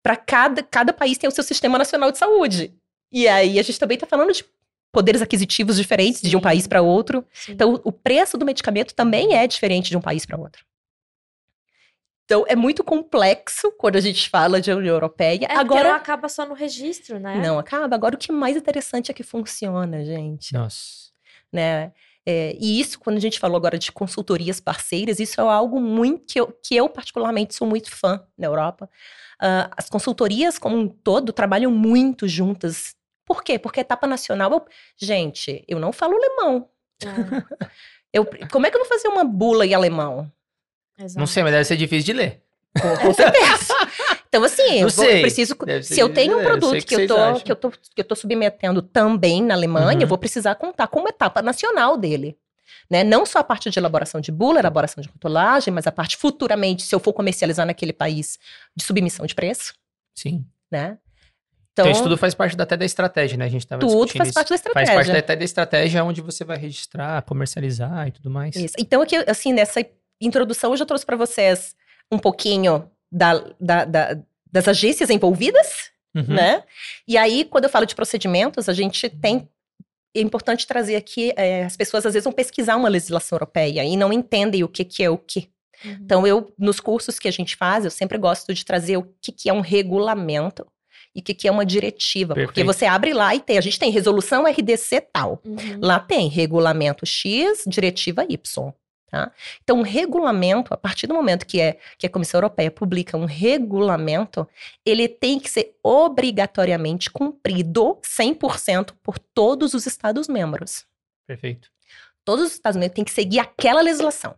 Para 0.03 0.17
cada, 0.17 0.63
cada 0.63 0.93
país 0.93 1.19
tem 1.19 1.29
o 1.29 1.33
seu 1.33 1.45
sistema 1.45 1.79
nacional 1.79 2.11
de 2.11 2.19
saúde. 2.19 2.75
E 3.11 3.27
aí 3.27 3.59
a 3.59 3.63
gente 3.63 3.79
também 3.79 3.97
está 3.97 4.07
falando 4.07 4.33
de 4.33 4.45
poderes 4.93 5.23
aquisitivos 5.23 5.77
diferentes 5.77 6.23
de 6.23 6.37
um 6.37 6.41
Sim. 6.41 6.43
país 6.43 6.67
para 6.67 6.83
outro. 6.83 7.25
Sim. 7.33 7.53
Então, 7.53 7.81
o 7.85 7.93
preço 7.93 8.37
do 8.37 8.45
medicamento 8.45 8.95
também 8.95 9.35
é 9.35 9.47
diferente 9.47 9.91
de 9.91 9.97
um 9.97 10.01
país 10.01 10.25
para 10.25 10.39
outro. 10.39 10.65
Então, 12.25 12.45
é 12.47 12.55
muito 12.55 12.85
complexo 12.85 13.73
quando 13.79 13.97
a 13.97 14.01
gente 14.01 14.29
fala 14.29 14.61
de 14.61 14.71
União 14.71 14.95
Europeia. 14.95 15.47
É 15.49 15.57
Agora, 15.57 15.89
não 15.89 15.97
acaba 15.97 16.29
só 16.29 16.45
no 16.45 16.53
registro, 16.53 17.19
né? 17.19 17.37
não 17.37 17.59
acaba. 17.59 17.95
Agora, 17.95 18.17
o 18.17 18.19
que 18.19 18.31
mais 18.31 18.55
interessante 18.55 19.11
é 19.11 19.15
que 19.15 19.23
funciona, 19.23 20.05
gente. 20.05 20.53
Nossa. 20.53 21.11
Né? 21.51 21.91
É, 22.31 22.55
e 22.61 22.79
isso, 22.79 22.99
quando 23.01 23.17
a 23.17 23.21
gente 23.21 23.39
falou 23.39 23.57
agora 23.57 23.79
de 23.79 23.91
consultorias 23.91 24.61
parceiras, 24.61 25.19
isso 25.19 25.41
é 25.41 25.45
algo 25.45 25.81
muito 25.81 26.27
que 26.27 26.39
eu, 26.39 26.53
que 26.63 26.77
eu 26.77 26.87
particularmente 26.87 27.55
sou 27.55 27.67
muito 27.67 27.91
fã 27.91 28.23
na 28.37 28.47
Europa. 28.47 28.91
Ah, 29.41 29.71
as 29.75 29.89
consultorias 29.89 30.59
como 30.59 30.77
um 30.77 30.87
todo 30.87 31.33
trabalham 31.33 31.71
muito 31.71 32.29
juntas. 32.29 32.95
Por 33.25 33.43
quê? 33.43 33.59
Porque 33.59 33.81
etapa 33.81 34.07
nacional, 34.07 34.53
eu- 34.53 34.67
gente, 34.99 35.65
eu 35.67 35.79
não 35.81 35.91
falo 35.91 36.17
alemão. 36.17 36.69
É, 37.03 37.09
Eu, 38.13 38.27
como 38.51 38.67
é 38.67 38.71
que 38.71 38.77
eu 38.77 38.81
vou 38.81 38.89
fazer 38.89 39.09
uma 39.09 39.25
bula 39.25 39.65
em 39.65 39.73
alemão? 39.75 40.31
exato. 40.99 41.19
Não 41.19 41.27
sei, 41.27 41.43
mas 41.43 41.53
deve 41.53 41.65
ser 41.65 41.77
difícil 41.79 42.07
de 42.07 42.13
ler. 42.13 42.43
Com, 42.79 43.07
com 43.07 43.15
certeza. 43.15 43.75
Então, 44.29 44.45
assim, 44.45 44.81
eu, 44.81 44.89
vou- 44.91 45.05
eu 45.05 45.21
preciso. 45.23 45.57
Se 45.83 45.99
eu 45.99 46.13
tenho 46.13 46.35
um 46.37 46.41
eu 46.41 46.43
sei 46.43 46.47
produto 46.51 46.71
o 46.73 46.77
que 46.77 46.83
que, 46.83 46.95
eu 47.03 47.07
tô, 47.09 47.41
que, 47.41 47.53
eu 47.53 47.57
tô, 47.57 47.71
que 47.71 47.79
eu 47.97 48.05
tô 48.05 48.15
submetendo 48.15 48.83
também 48.83 49.43
na 49.43 49.55
Alemanha, 49.55 49.97
Uhum. 49.97 50.03
eu 50.03 50.07
vou 50.07 50.19
precisar 50.19 50.55
contar 50.57 50.87
com 50.89 51.01
uma 51.01 51.09
etapa 51.09 51.41
nacional 51.41 51.97
dele. 51.97 52.37
Né? 52.91 53.05
Não 53.05 53.25
só 53.27 53.39
a 53.41 53.45
parte 53.45 53.71
de 53.71 53.79
elaboração 53.79 54.21
de 54.21 54.31
bula, 54.33 54.59
elaboração 54.61 55.03
de 55.03 55.09
rotulagem, 55.09 55.73
mas 55.73 55.87
a 55.87 55.93
parte 55.93 56.17
futuramente, 56.17 56.83
se 56.83 56.95
eu 56.95 57.01
for 57.01 57.13
comercializar 57.13 57.67
naquele 57.67 57.93
país, 57.93 58.39
de 58.77 58.85
submissão 58.85 59.25
de 59.27 59.35
preço, 59.35 59.75
Sim. 60.15 60.45
né? 60.71 60.99
Então, 61.73 61.87
Então, 61.87 61.93
isso 61.93 62.03
tudo 62.03 62.17
faz 62.17 62.35
parte 62.35 62.57
da- 62.57 62.65
até 62.65 62.77
da 62.77 62.85
estratégia, 62.85 63.39
né? 63.39 63.45
A 63.45 63.49
gente 63.49 63.67
tava 63.67 63.81
tudo 63.81 64.09
faz 64.13 64.29
isso. 64.29 64.35
parte 64.35 64.49
da 64.49 64.57
Faz 64.59 64.61
estratégia. 64.61 64.95
parte 64.95 65.11
até 65.13 65.37
da 65.37 65.45
estratégia 65.45 66.03
onde 66.05 66.21
você 66.21 66.45
vai 66.45 66.57
registrar, 66.59 67.23
comercializar 67.23 68.09
e 68.09 68.11
tudo 68.11 68.29
mais. 68.31 68.57
Isso. 68.57 68.75
Então, 68.79 69.01
aqui, 69.01 69.17
assim, 69.29 69.53
nessa 69.53 69.85
introdução, 70.21 70.73
eu 70.73 70.77
já 70.77 70.85
trouxe 70.85 71.07
para 71.07 71.17
vocês 71.17 71.77
um 72.11 72.19
pouquinho 72.19 72.91
da- 73.11 73.45
da- 73.61 73.85
da- 73.85 74.19
das 74.51 74.69
agências 74.69 75.11
envolvidas, 75.11 75.91
Uhum. 76.15 76.25
né? 76.35 76.63
E 77.07 77.17
aí, 77.17 77.45
quando 77.45 77.65
eu 77.65 77.71
falo 77.71 77.87
de 77.87 77.95
procedimentos, 77.95 78.69
a 78.69 78.73
gente 78.73 79.09
tem. 79.09 79.49
É 80.17 80.21
importante 80.21 80.67
trazer 80.67 80.97
aqui, 80.97 81.33
é, 81.37 81.65
as 81.65 81.77
pessoas 81.77 82.05
às 82.07 82.15
vezes 82.15 82.25
vão 82.25 82.33
pesquisar 82.33 82.77
uma 82.77 82.89
legislação 82.89 83.37
europeia 83.37 83.85
e 83.85 83.97
não 83.97 84.13
entendem 84.13 84.65
o 84.65 84.69
que, 84.69 84.85
que 84.85 85.03
é 85.05 85.11
o 85.11 85.19
que. 85.19 85.51
Uhum. 85.85 85.99
Então, 86.01 86.27
eu, 86.27 86.53
nos 86.59 86.81
cursos 86.81 87.19
que 87.19 87.29
a 87.29 87.31
gente 87.31 87.55
faz, 87.55 87.85
eu 87.85 87.91
sempre 87.91 88.19
gosto 88.19 88.53
de 88.53 88.65
trazer 88.65 88.97
o 88.97 89.05
que, 89.21 89.31
que 89.31 89.49
é 89.49 89.53
um 89.53 89.61
regulamento 89.61 90.67
e 91.15 91.21
o 91.21 91.23
que, 91.23 91.35
que 91.35 91.47
é 91.47 91.51
uma 91.51 91.65
diretiva. 91.65 92.35
Porque 92.35 92.47
Perfeito. 92.47 92.67
você 92.67 92.87
abre 92.87 93.13
lá 93.13 93.35
e 93.35 93.41
tem, 93.41 93.59
a 93.59 93.61
gente 93.61 93.79
tem 93.79 93.91
resolução 93.93 94.45
RDC 94.47 95.03
tal. 95.13 95.41
Uhum. 95.45 95.79
Lá 95.81 96.01
tem 96.01 96.27
regulamento 96.29 97.05
X, 97.07 97.63
diretiva 97.67 98.25
Y. 98.29 98.73
Tá? 99.11 99.33
Então, 99.65 99.79
um 99.79 99.83
regulamento, 99.83 100.75
a 100.75 100.77
partir 100.77 101.07
do 101.07 101.15
momento 101.15 101.47
que, 101.47 101.59
é, 101.61 101.79
que 101.97 102.07
a 102.07 102.11
Comissão 102.11 102.39
Europeia 102.39 102.71
publica 102.71 103.17
um 103.17 103.25
regulamento, 103.25 104.47
ele 104.85 105.09
tem 105.09 105.41
que 105.41 105.49
ser 105.49 105.75
obrigatoriamente 105.83 107.11
cumprido 107.11 107.99
100% 108.03 108.93
por 109.03 109.19
todos 109.19 109.73
os 109.73 109.87
Estados-membros. 109.87 110.85
Perfeito. 111.27 111.71
Todos 112.23 112.47
os 112.49 112.53
Estados-membros 112.53 112.95
têm 112.95 113.05
que 113.05 113.11
seguir 113.11 113.39
aquela 113.39 113.81
legislação. 113.81 114.35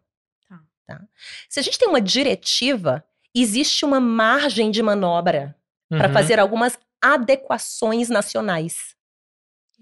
Tá. 0.48 0.60
tá? 0.86 1.02
Se 1.48 1.58
a 1.58 1.62
gente 1.64 1.76
tem 1.76 1.88
uma 1.88 2.00
diretiva, 2.00 3.04
existe 3.34 3.84
uma 3.84 3.98
margem 3.98 4.70
de 4.70 4.82
manobra 4.82 5.56
para 5.88 6.06
Uhum. 6.06 6.14
fazer 6.14 6.38
algumas 6.38 6.78
adequações 7.02 8.08
nacionais. 8.08 8.94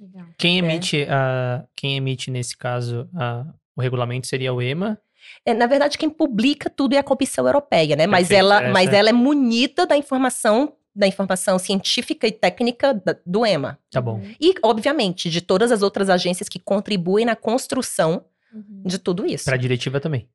Legal. 0.01 0.28
Quem 0.39 0.57
É. 0.57 0.59
emite, 0.61 1.07
a, 1.11 1.66
quem 1.76 1.97
emite 1.97 2.30
nesse 2.30 2.57
caso 2.57 3.07
a- 3.14 3.45
o 3.79 3.83
regulamento 3.83 4.26
seria 4.26 4.53
o 4.53 4.61
EMA. 4.61 4.99
É, 5.47 5.55
na 5.55 5.66
verdade, 5.66 5.97
quem 5.97 6.11
publica 6.11 6.68
tudo 6.68 6.95
é 6.95 6.99
a 6.99 7.03
Comissão 7.03 7.47
Europeia, 7.47 7.95
né? 7.97 8.07
Mas, 8.07 8.31
ela, 8.31 8.62
é, 8.64 8.70
mas 8.72 8.93
é. 8.93 8.97
ela 8.97 9.09
é 9.11 9.12
munida 9.12 9.87
da 9.87 9.97
informação, 9.97 10.74
da 10.95 11.07
informação 11.07 11.59
científica 11.59 12.26
e 12.26 12.33
técnica 12.33 12.93
da- 12.95 13.16
do 13.24 13.45
EMA. 13.47 13.79
Tá 13.91 14.01
bom. 14.01 14.14
Uhum. 14.14 14.35
E, 14.41 14.55
obviamente, 14.62 15.31
de 15.31 15.41
todas 15.41 15.70
as 15.70 15.83
outras 15.83 16.09
agências 16.11 16.49
que 16.49 16.59
contribuem 16.59 17.24
na 17.24 17.37
construção 17.37 18.24
Uhum. 18.53 18.83
de 18.85 18.99
tudo 18.99 19.26
isso. 19.26 19.45
Para 19.45 19.55
a 19.55 19.59
diretiva 19.59 20.01
também. 20.01 20.29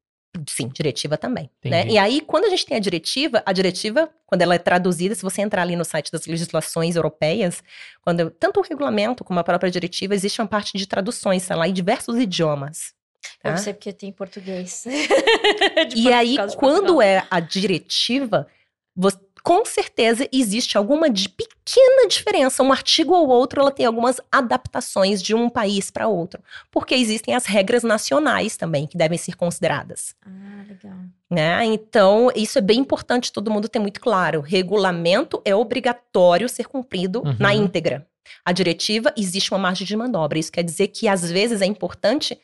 Sim, 0.50 0.68
diretiva 0.68 1.16
também. 1.16 1.48
Né? 1.64 1.88
E 1.88 1.98
aí, 1.98 2.20
quando 2.22 2.46
a 2.46 2.50
gente 2.50 2.66
tem 2.66 2.76
a 2.78 2.80
diretiva, 2.80 3.44
a 3.46 3.54
diretiva, 3.54 4.10
quando 4.26 4.42
ela 4.42 4.56
é 4.56 4.58
traduzida, 4.58 5.14
se 5.14 5.22
você 5.22 5.42
entrar 5.44 5.62
ali 5.62 5.76
no 5.76 5.86
site 5.86 6.12
das 6.12 6.26
legislações 6.26 6.96
europeias, 6.96 7.64
quando 8.02 8.32
tanto 8.32 8.60
o 8.60 8.64
regulamento 8.64 9.24
como 9.24 9.40
a 9.40 9.44
própria 9.44 9.70
diretiva, 9.70 10.16
existe 10.16 10.42
uma 10.42 10.48
parte 10.48 10.76
de 10.76 10.88
traduções, 10.88 11.46
tá 11.48 11.56
lá 11.56 11.68
em 11.68 11.74
diversos 11.74 12.18
idiomas. 12.18 12.94
Eu 13.44 13.58
sei 13.58 13.74
porque 13.74 13.92
tem 13.94 14.12
português. 14.12 14.86
E 15.96 16.12
aí, 16.12 16.38
quando 16.58 17.02
é 17.02 17.26
a 17.30 17.40
diretiva, 17.40 18.48
vo- 18.96 19.12
com 19.44 19.66
certeza 19.66 20.28
existe 20.32 20.78
alguma 20.78 21.10
de 21.10 21.28
pequena 21.30 22.08
diferença. 22.08 22.64
Um 22.64 22.72
artigo 22.72 23.14
ou 23.14 23.28
outro, 23.28 23.60
ela 23.62 23.72
tem 23.72 23.86
algumas 23.86 24.20
adaptações 24.32 25.22
de 25.22 25.36
um 25.36 25.50
país 25.50 25.92
para 25.92 26.08
outro. 26.08 26.42
Porque 26.72 26.96
existem 26.96 27.36
as 27.36 27.46
regras 27.46 27.84
nacionais 27.84 28.56
também, 28.56 28.88
que 28.88 28.98
devem 28.98 29.18
ser 29.18 29.36
consideradas. 29.36 30.16
Ah, 30.26 30.64
legal. 30.68 30.98
Né? 31.30 31.66
Então, 31.66 32.32
isso 32.36 32.58
é 32.58 32.62
bem 32.62 32.80
importante 32.80 33.34
todo 33.34 33.52
mundo 33.52 33.68
ter 33.68 33.80
muito 33.80 34.00
claro. 34.00 34.40
Regulamento 34.40 35.42
é 35.44 35.54
obrigatório 35.54 36.48
ser 36.48 36.68
cumprido 36.68 37.22
Uhum. 37.26 37.36
na 37.40 37.54
íntegra. 37.54 38.08
A 38.46 38.52
diretiva, 38.54 39.14
existe 39.18 39.52
uma 39.52 39.60
margem 39.60 39.86
de 39.86 39.96
manobra. 39.96 40.40
Isso 40.40 40.52
quer 40.52 40.64
dizer 40.64 40.88
que, 40.88 41.08
às 41.08 41.30
vezes, 41.30 41.62
é 41.62 41.66
importante 41.66 42.38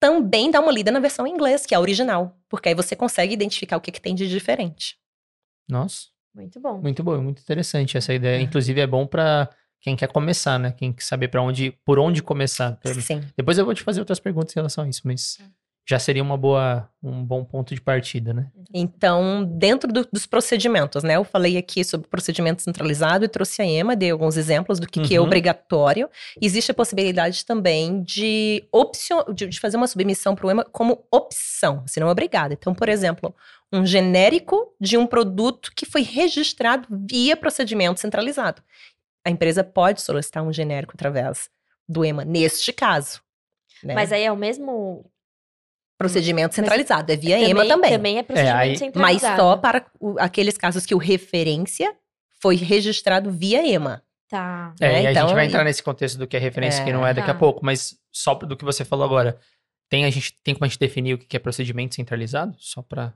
também 0.00 0.50
dar 0.50 0.60
uma 0.60 0.72
lida 0.72 0.90
na 0.90 1.00
versão 1.00 1.26
em 1.26 1.30
inglês, 1.32 1.66
que 1.66 1.74
é 1.74 1.76
a 1.76 1.80
original. 1.80 2.36
Porque 2.48 2.68
aí 2.68 2.74
você 2.74 2.94
consegue 2.96 3.32
identificar 3.34 3.76
o 3.76 3.80
que, 3.80 3.90
que 3.92 4.00
tem 4.00 4.14
de 4.14 4.28
diferente. 4.28 4.96
Nossa, 5.68 6.06
Muito 6.34 6.60
bom. 6.60 6.78
muito 6.80 7.02
bom, 7.02 7.20
muito 7.20 7.42
interessante 7.42 7.96
essa 7.98 8.14
ideia. 8.14 8.38
É. 8.38 8.40
Inclusive 8.42 8.80
é 8.80 8.86
bom 8.86 9.06
para 9.06 9.48
quem 9.80 9.94
quer 9.96 10.08
começar, 10.08 10.58
né? 10.58 10.72
Quem 10.72 10.92
quer 10.92 11.02
saber 11.04 11.28
para 11.28 11.42
onde, 11.42 11.72
por 11.84 11.98
onde 11.98 12.22
começar. 12.22 12.72
Pra- 12.76 12.94
Sim. 12.94 13.22
Depois 13.36 13.58
eu 13.58 13.64
vou 13.64 13.74
te 13.74 13.82
fazer 13.82 14.00
outras 14.00 14.18
perguntas 14.18 14.52
em 14.52 14.58
relação 14.58 14.84
a 14.84 14.88
isso, 14.88 15.02
mas 15.04 15.36
Tá. 15.36 15.44
Já 15.88 15.98
seria 15.98 16.22
uma 16.22 16.36
boa, 16.36 16.86
um 17.02 17.24
bom 17.24 17.42
ponto 17.42 17.74
de 17.74 17.80
partida, 17.80 18.34
né? 18.34 18.50
Então, 18.74 19.42
dentro 19.42 19.90
do- 19.90 20.06
dos 20.12 20.26
procedimentos, 20.26 21.02
né? 21.02 21.14
Eu 21.16 21.24
falei 21.24 21.56
aqui 21.56 21.82
sobre 21.82 22.06
procedimento 22.06 22.60
centralizado 22.60 23.24
e 23.24 23.28
trouxe 23.28 23.62
a 23.62 23.64
EMA, 23.64 23.96
dei 23.96 24.10
alguns 24.10 24.36
exemplos 24.36 24.78
do 24.78 24.86
que, 24.86 25.00
que 25.00 25.14
é 25.14 25.18
Uhum. 25.18 25.24
obrigatório. 25.26 26.10
Existe 26.42 26.70
a 26.70 26.74
possibilidade 26.74 27.42
também 27.46 28.02
de, 28.02 28.68
opcio, 28.70 29.24
de, 29.32 29.46
de 29.46 29.58
fazer 29.58 29.78
uma 29.78 29.86
submissão 29.86 30.34
para 30.34 30.46
o 30.46 30.50
EMA 30.50 30.64
como 30.64 31.06
opção, 31.10 31.82
se 31.86 31.98
não 31.98 32.08
obrigada. 32.08 32.52
Então, 32.52 32.74
por 32.74 32.90
exemplo, 32.90 33.34
um 33.72 33.86
genérico 33.86 34.74
de 34.78 34.98
um 34.98 35.06
produto 35.06 35.72
que 35.74 35.86
foi 35.86 36.02
registrado 36.02 36.86
via 36.90 37.34
procedimento 37.34 37.98
centralizado. 38.00 38.62
A 39.24 39.30
empresa 39.30 39.64
pode 39.64 40.02
solicitar 40.02 40.42
um 40.42 40.52
genérico 40.52 40.92
através 40.94 41.48
do 41.88 42.04
EMA, 42.04 42.26
neste 42.26 42.74
caso. 42.74 43.22
né? 43.82 43.94
Mas 43.94 44.12
aí 44.12 44.22
é 44.24 44.30
o 44.32 44.36
mesmo. 44.36 45.06
Procedimento 45.98 46.54
centralizado, 46.54 47.10
é 47.12 47.16
via 47.16 47.36
também, 47.36 47.50
EMA 47.50 47.66
também. 47.66 47.90
Também 47.92 48.18
é 48.18 48.22
procedimento 48.22 48.56
aí- 48.58 48.68
Mas 48.70 48.78
centralizado. 48.78 49.36
só 49.42 49.56
para 49.56 49.84
o- 50.00 50.16
aqueles 50.18 50.56
casos 50.56 50.86
que 50.86 50.94
o 50.94 50.98
referência 50.98 51.92
foi 52.40 52.54
registrado 52.56 53.30
via 53.32 53.66
EMA. 53.66 54.02
Tá. 54.30 54.74
É, 54.80 54.88
né? 54.92 55.02
e 55.02 55.06
a 55.08 55.10
Então, 55.12 55.26
gente 55.26 55.34
vai 55.34 55.44
e- 55.44 55.48
entrar 55.48 55.64
nesse 55.64 55.82
contexto 55.82 56.16
do 56.18 56.26
que 56.26 56.36
é 56.36 56.40
referência 56.40 56.80
e 56.82 56.84
que 56.84 56.90
É. 56.90 56.92
não 56.92 57.04
é 57.06 57.12
daqui 57.12 57.30
a 57.30 57.34
Tá. 57.34 57.38
pouco, 57.40 57.64
mas 57.64 57.96
só 58.12 58.34
do 58.34 58.56
que 58.56 58.64
você 58.64 58.84
falou 58.84 59.04
agora. 59.04 59.38
Tem 59.90 60.04
a 60.04 60.10
gente 60.10 60.34
tem 60.44 60.54
como 60.54 60.66
a 60.66 60.68
gente 60.68 60.78
definir 60.78 61.14
o 61.14 61.18
que 61.18 61.34
é 61.36 61.40
procedimento 61.40 61.94
centralizado? 61.94 62.54
Só 62.58 62.82
para 62.82 63.14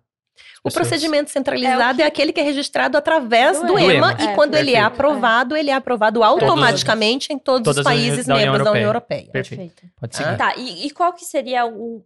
O 0.65 0.71
procedimento 0.71 1.31
centralizado 1.31 2.01
é, 2.01 2.07
aquele 2.07 2.33
que 2.33 2.41
é 2.41 2.43
registrado 2.43 2.97
através 2.97 3.61
Do 3.61 3.67
do, 3.67 3.79
EMA. 3.79 3.93
EMA, 3.93 4.15
Do 4.15 4.23
EMA. 4.23 4.33
e 4.33 4.35
quando 4.35 4.55
É, 4.55 4.61
ele 4.61 4.73
é 4.75 4.81
aprovado, 4.81 5.55
ele 5.55 5.69
é 5.71 5.75
aprovado 5.75 6.25
automaticamente 6.25 7.31
em 7.33 7.39
todos 7.39 7.77
os 7.77 7.85
países 7.85 8.25
da 8.27 8.35
União 8.37 8.47
membros 8.53 8.65
da 8.65 8.71
União 8.73 8.87
Europeia. 8.87 9.29
Perfeito. 9.31 9.61
Perfeito. 9.61 9.93
Pode 10.01 10.17
Ah. 10.17 10.17
seguir. 10.17 10.39
Tá, 10.39 10.55
e, 10.57 10.87
e 10.87 10.91
qual 10.91 11.13
que 11.13 11.27
seria 11.27 11.67
um, 11.67 12.03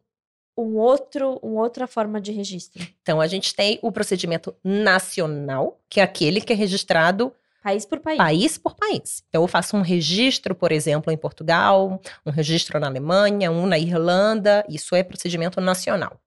um 0.56 0.76
outro, 0.76 1.38
uma 1.42 1.62
outra 1.62 1.86
forma 1.86 2.20
de 2.20 2.32
registro? 2.32 2.86
Então, 3.02 3.20
a 3.20 3.26
gente 3.26 3.54
tem 3.54 3.78
o 3.82 3.92
procedimento 3.92 4.54
nacional, 4.64 5.80
que 5.88 6.00
é 6.00 6.02
aquele 6.02 6.40
que 6.40 6.52
é 6.52 6.56
registrado 6.56 7.32
País 7.62 7.84
por 7.84 7.98
país. 7.98 8.16
país 8.16 8.58
por 8.58 8.76
país. 8.76 9.24
Então, 9.28 9.42
eu 9.42 9.48
faço 9.48 9.76
um 9.76 9.80
registro, 9.80 10.54
por 10.54 10.70
exemplo, 10.70 11.12
em 11.12 11.16
Portugal, 11.16 12.00
um 12.24 12.30
registro 12.30 12.78
na 12.78 12.86
Alemanha, 12.86 13.50
um 13.50 13.66
na 13.66 13.76
Irlanda, 13.76 14.64
isso 14.68 14.94
é 14.94 15.02
procedimento 15.02 15.60
nacional. 15.60 16.20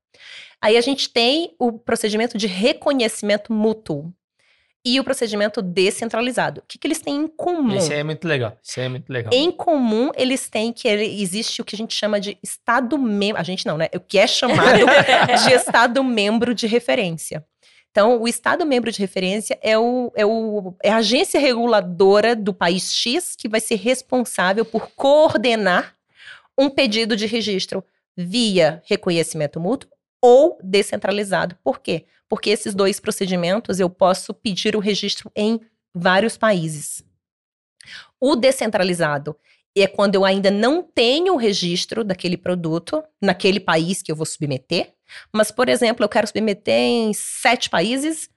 Aí 0.61 0.75
a 0.75 0.81
gente 0.81 1.09
tem 1.09 1.55
o 1.57 1.71
procedimento 1.71 2.37
de 2.37 2.45
reconhecimento 2.45 3.53
mútuo 3.53 4.13
e 4.85 4.99
o 4.99 5.03
procedimento 5.03 5.61
descentralizado. 5.61 6.61
O 6.61 6.63
que, 6.67 6.77
que 6.77 6.87
eles 6.87 7.01
têm 7.01 7.15
em 7.17 7.27
comum? 7.27 7.77
Aí 7.77 7.93
é 7.93 8.03
muito 8.03 8.27
legal. 8.27 8.57
Aí 8.77 8.83
é 8.83 8.89
muito 8.89 9.09
legal. 9.11 9.31
Em 9.33 9.51
comum, 9.51 10.11
eles 10.15 10.49
têm 10.49 10.71
que 10.71 10.87
ele- 10.87 11.21
existe 11.21 11.61
o 11.61 11.65
que 11.65 11.75
a 11.75 11.77
gente 11.77 11.93
chama 11.93 12.19
de 12.19 12.37
Estado 12.41 12.97
membro. 12.97 13.39
A 13.41 13.43
gente 13.43 13.65
não, 13.65 13.77
né? 13.77 13.89
O 13.93 13.99
que 13.99 14.17
é 14.17 14.25
chamado 14.25 14.79
de 15.47 15.53
Estado 15.53 16.03
membro 16.03 16.55
de 16.55 16.65
referência. 16.65 17.45
Então, 17.91 18.21
o 18.21 18.27
Estado 18.27 18.65
membro 18.65 18.91
de 18.91 18.99
referência 18.99 19.57
é, 19.61 19.77
o, 19.77 20.11
é, 20.15 20.25
o, 20.25 20.75
é 20.83 20.91
a 20.91 20.97
agência 20.97 21.39
reguladora 21.39 22.35
do 22.35 22.53
país 22.53 22.93
X 22.93 23.35
que 23.35 23.49
vai 23.49 23.59
ser 23.59 23.75
responsável 23.75 24.63
por 24.63 24.91
coordenar 24.95 25.95
um 26.57 26.69
pedido 26.69 27.15
de 27.15 27.25
registro 27.25 27.83
via 28.15 28.81
reconhecimento 28.85 29.59
mútuo 29.59 29.89
ou 30.21 30.57
descentralizado. 30.63 31.57
Por 31.63 31.79
quê? 31.79 32.05
Porque 32.29 32.51
esses 32.51 32.75
dois 32.75 32.99
procedimentos 32.99 33.79
eu 33.79 33.89
posso 33.89 34.33
pedir 34.33 34.75
o 34.75 34.79
registro 34.79 35.31
em 35.35 35.59
vários 35.93 36.37
países. 36.37 37.03
O 38.21 38.35
descentralizado 38.35 39.35
é 39.75 39.87
quando 39.87 40.15
eu 40.15 40.25
ainda 40.25 40.51
não 40.51 40.83
tenho 40.83 41.33
o 41.33 41.37
registro 41.37 42.03
daquele 42.03 42.37
produto 42.37 43.03
naquele 43.21 43.59
país 43.59 44.01
que 44.01 44.11
eu 44.11 44.15
vou 44.15 44.25
submeter. 44.25 44.93
Mas, 45.31 45.51
por 45.51 45.69
exemplo, 45.69 46.03
eu 46.03 46.09
quero 46.09 46.27
submeter 46.27 46.73
em 46.73 47.13
sete 47.13 47.69
países 47.69 48.29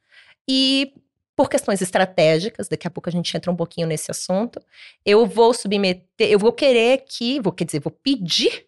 e, 0.49 0.95
por 1.36 1.51
questões 1.51 1.82
estratégicas, 1.82 2.68
daqui 2.68 2.86
a 2.86 2.90
pouco 2.90 3.09
a 3.09 3.12
gente 3.12 3.36
entra 3.36 3.51
um 3.51 3.57
pouquinho 3.57 3.86
nesse 3.86 4.11
assunto, 4.11 4.62
eu 5.05 5.26
vou 5.26 5.53
submeter, 5.53 6.30
eu 6.30 6.38
vou 6.38 6.53
querer 6.53 7.05
que, 7.07 7.40
vou 7.40 7.53
quer 7.53 7.64
dizer, 7.64 7.80
vou 7.80 7.90
pedir 7.90 8.66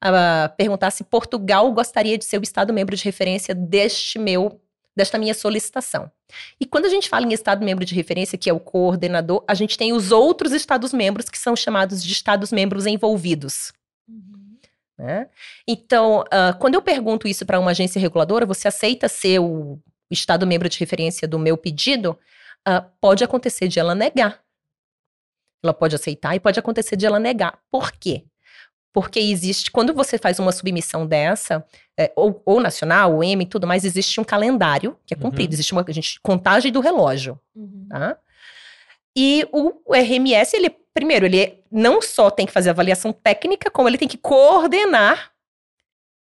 a 0.00 0.48
perguntar 0.50 0.90
se 0.90 1.04
Portugal 1.04 1.70
gostaria 1.72 2.18
de 2.18 2.24
ser 2.24 2.38
o 2.38 2.42
Estado 2.42 2.72
membro 2.72 2.94
de 2.94 3.04
referência 3.04 3.54
deste 3.54 4.18
meu 4.18 4.60
desta 4.96 5.18
minha 5.18 5.34
solicitação. 5.34 6.10
E 6.58 6.64
quando 6.64 6.86
a 6.86 6.88
gente 6.88 7.08
fala 7.08 7.26
em 7.26 7.32
Estado 7.32 7.64
membro 7.64 7.84
de 7.84 7.94
referência, 7.94 8.38
que 8.38 8.48
é 8.48 8.52
o 8.52 8.58
coordenador, 8.58 9.44
a 9.46 9.52
gente 9.54 9.76
tem 9.76 9.92
os 9.92 10.10
outros 10.10 10.52
Estados 10.52 10.92
membros 10.92 11.28
que 11.28 11.38
são 11.38 11.54
chamados 11.54 12.02
de 12.02 12.12
Estados 12.12 12.50
membros 12.50 12.86
envolvidos. 12.86 13.72
Uhum. 14.08 14.56
Né? 14.98 15.28
Então, 15.68 16.20
uh, 16.22 16.56
quando 16.58 16.74
eu 16.74 16.82
pergunto 16.82 17.28
isso 17.28 17.44
para 17.44 17.60
uma 17.60 17.72
agência 17.72 18.00
reguladora, 18.00 18.46
você 18.46 18.66
aceita 18.66 19.06
ser 19.08 19.38
o 19.38 19.78
Estado 20.10 20.46
membro 20.46 20.68
de 20.68 20.78
referência 20.78 21.28
do 21.28 21.38
meu 21.38 21.58
pedido? 21.58 22.18
Uh, 22.66 22.90
pode 22.98 23.22
acontecer 23.22 23.68
de 23.68 23.78
ela 23.78 23.94
negar. 23.94 24.40
Ela 25.62 25.74
pode 25.74 25.94
aceitar 25.94 26.34
e 26.34 26.40
pode 26.40 26.58
acontecer 26.58 26.96
de 26.96 27.04
ela 27.04 27.18
negar. 27.20 27.58
Por 27.70 27.92
quê? 27.92 28.24
Porque 28.96 29.20
existe, 29.20 29.70
quando 29.70 29.92
você 29.92 30.16
faz 30.16 30.38
uma 30.38 30.50
submissão 30.50 31.06
dessa, 31.06 31.62
é, 31.98 32.10
ou, 32.16 32.40
ou, 32.46 32.58
nacional, 32.58 33.12
ou 33.12 33.22
M 33.22 33.44
e 33.44 33.46
tudo 33.46 33.66
mais, 33.66 33.84
existe 33.84 34.18
um 34.18 34.24
calendário 34.24 34.96
que 35.04 35.12
é 35.12 35.16
cumprido, 35.18 35.50
uhum. 35.50 35.54
existe 35.54 35.72
uma 35.74 35.84
gente, 35.90 36.18
contagem 36.22 36.72
do 36.72 36.80
relógio, 36.80 37.38
uhum. 37.54 37.86
tá? 37.90 38.16
E 39.14 39.46
o 39.52 39.82
RMS, 39.94 40.56
ele, 40.56 40.70
primeiro, 40.94 41.26
ele 41.26 41.62
não 41.70 42.00
só 42.00 42.30
tem 42.30 42.46
que 42.46 42.52
fazer 42.54 42.70
avaliação 42.70 43.12
técnica, 43.12 43.70
como 43.70 43.86
ele 43.86 43.98
tem 43.98 44.08
que 44.08 44.16
coordenar 44.16 45.30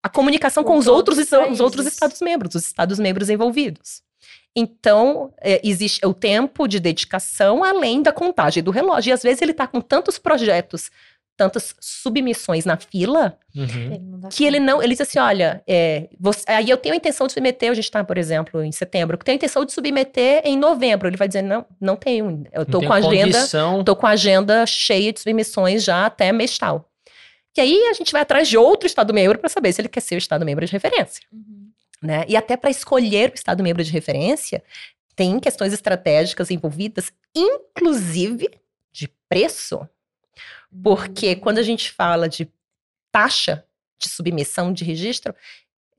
a 0.01 0.07
comunicação 0.07 0.63
com, 0.63 0.71
com 0.71 0.77
os 0.77 0.87
outros, 0.87 1.17
os 1.51 1.59
outros 1.59 1.85
Estados-membros, 1.85 2.55
os 2.55 2.65
Estados-membros 2.67 3.29
envolvidos. 3.29 4.01
Então, 4.55 5.33
é, 5.41 5.61
existe 5.61 6.05
o 6.05 6.13
tempo 6.13 6.67
de 6.67 6.79
dedicação 6.79 7.65
além 7.65 8.01
da 8.01 8.13
contagem 8.13 8.63
do 8.63 8.71
relógio. 8.71 9.09
E 9.09 9.13
às 9.13 9.23
vezes 9.23 9.41
ele 9.41 9.51
está 9.51 9.67
com 9.67 9.81
tantos 9.81 10.17
projetos 10.17 10.89
tantas 11.41 11.73
submissões 11.79 12.65
na 12.65 12.77
fila 12.77 13.35
uhum. 13.55 14.29
que 14.29 14.45
ele 14.45 14.59
não. 14.59 14.79
Ele 14.79 14.93
diz 14.93 15.01
assim: 15.01 15.17
olha, 15.17 15.63
é, 15.67 16.07
você, 16.19 16.43
aí 16.47 16.69
eu 16.69 16.77
tenho 16.77 16.93
a 16.93 16.97
intenção 16.97 17.25
de 17.25 17.33
submeter, 17.33 17.71
a 17.71 17.73
gente 17.73 17.85
está, 17.85 18.03
por 18.03 18.15
exemplo, 18.15 18.63
em 18.63 18.71
setembro, 18.71 19.17
tenho 19.17 19.35
a 19.35 19.37
intenção 19.37 19.65
de 19.65 19.73
submeter 19.73 20.43
em 20.45 20.55
novembro. 20.55 21.07
Ele 21.07 21.17
vai 21.17 21.27
dizer: 21.27 21.41
não, 21.41 21.65
não 21.79 21.95
tenho. 21.95 22.43
Eu 22.53 22.63
tô 22.63 22.79
com 22.79 22.93
a 22.93 22.97
agenda. 22.97 23.39
Tô 23.83 23.95
com 23.95 24.05
a 24.05 24.11
agenda 24.11 24.65
cheia 24.67 25.11
de 25.11 25.19
submissões 25.19 25.83
já 25.83 26.05
até 26.05 26.31
mês 26.31 26.55
tal. 26.59 26.87
E 27.57 27.61
aí 27.61 27.87
a 27.89 27.93
gente 27.93 28.11
vai 28.11 28.21
atrás 28.21 28.47
de 28.47 28.57
outro 28.57 28.85
Estado 28.85 29.11
membro 29.13 29.39
para 29.39 29.49
saber 29.49 29.73
se 29.73 29.81
ele 29.81 29.89
quer 29.89 30.01
ser 30.01 30.15
o 30.15 30.19
Estado 30.19 30.45
membro 30.45 30.63
de 30.63 30.71
referência. 30.71 31.25
Uhum. 31.33 31.71
Né? 32.03 32.23
E 32.27 32.37
até 32.37 32.55
para 32.55 32.69
escolher 32.69 33.31
o 33.31 33.35
Estado 33.35 33.63
membro 33.63 33.83
de 33.83 33.91
referência, 33.91 34.63
tem 35.15 35.39
questões 35.39 35.73
estratégicas 35.73 36.51
envolvidas, 36.51 37.11
inclusive 37.35 38.49
de 38.91 39.09
preço. 39.27 39.87
Porque 40.83 41.35
quando 41.35 41.57
a 41.57 41.63
gente 41.63 41.91
fala 41.91 42.29
de 42.29 42.49
taxa 43.11 43.65
de 43.99 44.09
submissão 44.09 44.73
de 44.73 44.83
registro, 44.83 45.35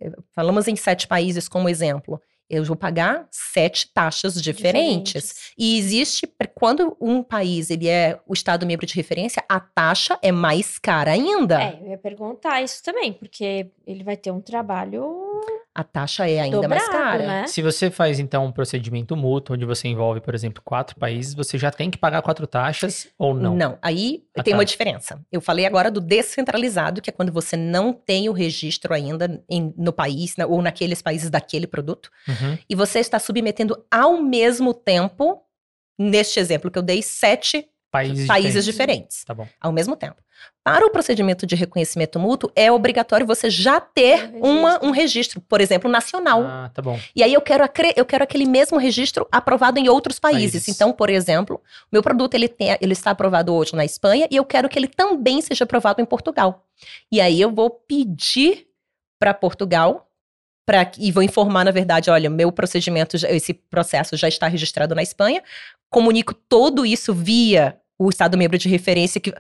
eh, 0.01 0.11
falamos 0.33 0.67
em 0.67 0.77
sete 0.77 1.07
países 1.07 1.49
como 1.49 1.69
exemplo. 1.69 2.21
Eu 2.51 2.65
vou 2.65 2.77
pagar 2.77 3.27
sete 3.31 3.91
taxas 3.95 4.35
diferentes. 4.35 5.13
diferentes. 5.13 5.53
E 5.57 5.79
existe, 5.79 6.31
quando 6.55 6.95
um 7.01 7.23
país 7.23 7.71
ele 7.71 7.89
é 7.89 8.21
o 8.27 8.35
Estado 8.35 8.67
membro 8.67 8.85
de 8.85 8.95
referência, 8.95 9.43
a 9.49 9.59
taxa 9.59 10.19
é 10.21 10.31
mais 10.31 10.79
cara 10.79 11.13
ainda. 11.13 11.63
É, 11.63 11.79
eu 11.81 11.89
ia 11.93 11.99
perguntar 11.99 12.61
isso 12.61 12.83
também, 12.83 13.13
porque 13.13 13.71
ele 13.87 14.05
vai 14.05 14.19
ter 14.19 14.31
um 14.31 14.41
trabalho 14.41 15.41
a 15.75 15.83
taxa 15.83 16.29
é 16.29 16.39
ainda 16.39 16.61
Dobrado, 16.61 16.75
mais 16.75 16.89
cara. 16.89 17.27
Né? 17.27 17.47
Se 17.47 17.63
você 17.63 17.91
faz, 17.91 18.19
então, 18.19 18.45
um 18.45 18.53
procedimento 18.53 19.17
mútuo, 19.17 19.57
onde 19.57 19.65
você 19.65 19.89
envolve, 19.89 20.21
por 20.21 20.35
exemplo, 20.35 20.63
quatro 20.63 20.97
países, 20.97 21.35
você 21.35 21.57
já 21.57 21.71
tem 21.71 21.91
que 21.91 21.97
pagar 21.97 22.21
quatro 22.21 22.47
taxas 22.47 23.09
ou 23.19 23.33
não? 23.33 23.57
Não, 23.57 23.79
aí 23.81 24.25
ah, 24.37 24.43
tem 24.43 24.53
tá. 24.53 24.59
uma 24.59 24.65
diferença. 24.65 25.21
Eu 25.33 25.41
falei 25.41 25.65
agora 25.65 25.91
do 25.91 26.01
descentralizado, 26.01 27.01
que 27.01 27.09
é 27.09 27.13
quando 27.13 27.33
você 27.33 27.57
não 27.57 27.93
tem 27.93 28.29
o 28.29 28.33
registro 28.33 28.93
ainda 28.93 29.43
em, 29.49 29.73
no 29.77 29.93
país, 29.93 30.35
ou 30.47 30.61
naqueles 30.61 31.01
países 31.01 31.31
daquele 31.31 31.67
produto, 31.67 32.11
uhum. 32.29 32.59
e 32.69 32.75
você 32.75 32.99
está 32.99 33.19
submetendo 33.19 33.83
ao 33.91 34.21
mesmo 34.21 34.75
tempo, 34.75 35.41
neste 35.99 36.39
exemplo 36.39 36.71
que 36.71 36.79
eu 36.79 36.83
dei, 36.83 37.01
sete 37.01 37.67
países, 37.93 38.27
países 38.27 38.65
diferentes. 38.65 38.65
diferentes. 38.65 39.25
Tá 39.25 39.35
bom. 39.35 39.47
Ao 39.61 39.71
mesmo 39.71 39.95
tempo. 39.95 40.17
Para 40.65 40.87
o 40.87 40.91
procedimento 40.91 41.47
de 41.47 41.55
reconhecimento 41.55 42.19
mútuo, 42.19 42.51
é 42.57 42.73
obrigatório 42.73 43.27
você 43.27 43.51
já 43.51 43.81
ter 43.81 44.33
um 44.35 44.63
uma, 44.63 44.85
um 44.85 44.91
registro, 44.91 45.41
por 45.41 45.61
exemplo, 45.61 45.91
nacional. 45.91 46.43
Ah, 46.43 46.71
tá 46.73 46.81
bom. 46.81 46.99
E 47.15 47.23
aí 47.23 47.35
eu 47.35 47.41
quero, 47.41 47.65
eu 47.95 48.05
quero 48.05 48.25
aquele 48.25 48.47
mesmo 48.47 48.79
registro 48.79 49.29
aprovado 49.31 49.79
em 49.79 49.89
outros 49.89 50.19
países. 50.19 50.53
países. 50.53 50.69
Então, 50.69 50.93
por 50.93 51.11
exemplo, 51.11 51.61
meu 51.93 52.03
produto 52.03 52.35
ele, 52.35 52.49
tem, 52.49 52.77
ele 52.81 52.93
está 52.93 53.11
aprovado 53.11 53.53
hoje 53.55 53.77
na 53.77 53.85
Espanha 53.85 54.27
e 54.31 54.37
eu 54.37 54.45
quero 54.45 54.69
que 54.69 54.79
ele 54.79 54.89
também 54.89 55.41
seja 55.43 55.65
aprovado 55.65 56.01
em 56.01 56.05
Portugal. 56.05 56.67
E 57.11 57.21
aí 57.21 57.41
eu 57.41 57.53
vou 57.53 57.71
pedir 57.71 58.67
para 59.19 59.35
Portugal 59.35 60.09
Pra, 60.65 60.89
e 60.97 61.11
vou 61.11 61.25
informar, 61.25 61.65
na 61.65 61.73
verdade, 61.73 62.09
olha, 62.09 62.31
meu 62.31 62.53
procedimento, 62.53 63.17
esse 63.17 63.53
processo 63.53 64.17
já 64.17 64.29
está 64.29 64.47
registrado 64.47 64.95
na 64.95 65.03
Espanha. 65.03 65.43
Comunico 65.91 66.33
todo 66.33 66.87
isso 66.87 67.13
via 67.13 67.82
o 67.99 68.09
Estado 68.09 68.37
membro 68.37 68.59
de 68.59 68.69
referência, 68.69 69.21
que 69.21 69.33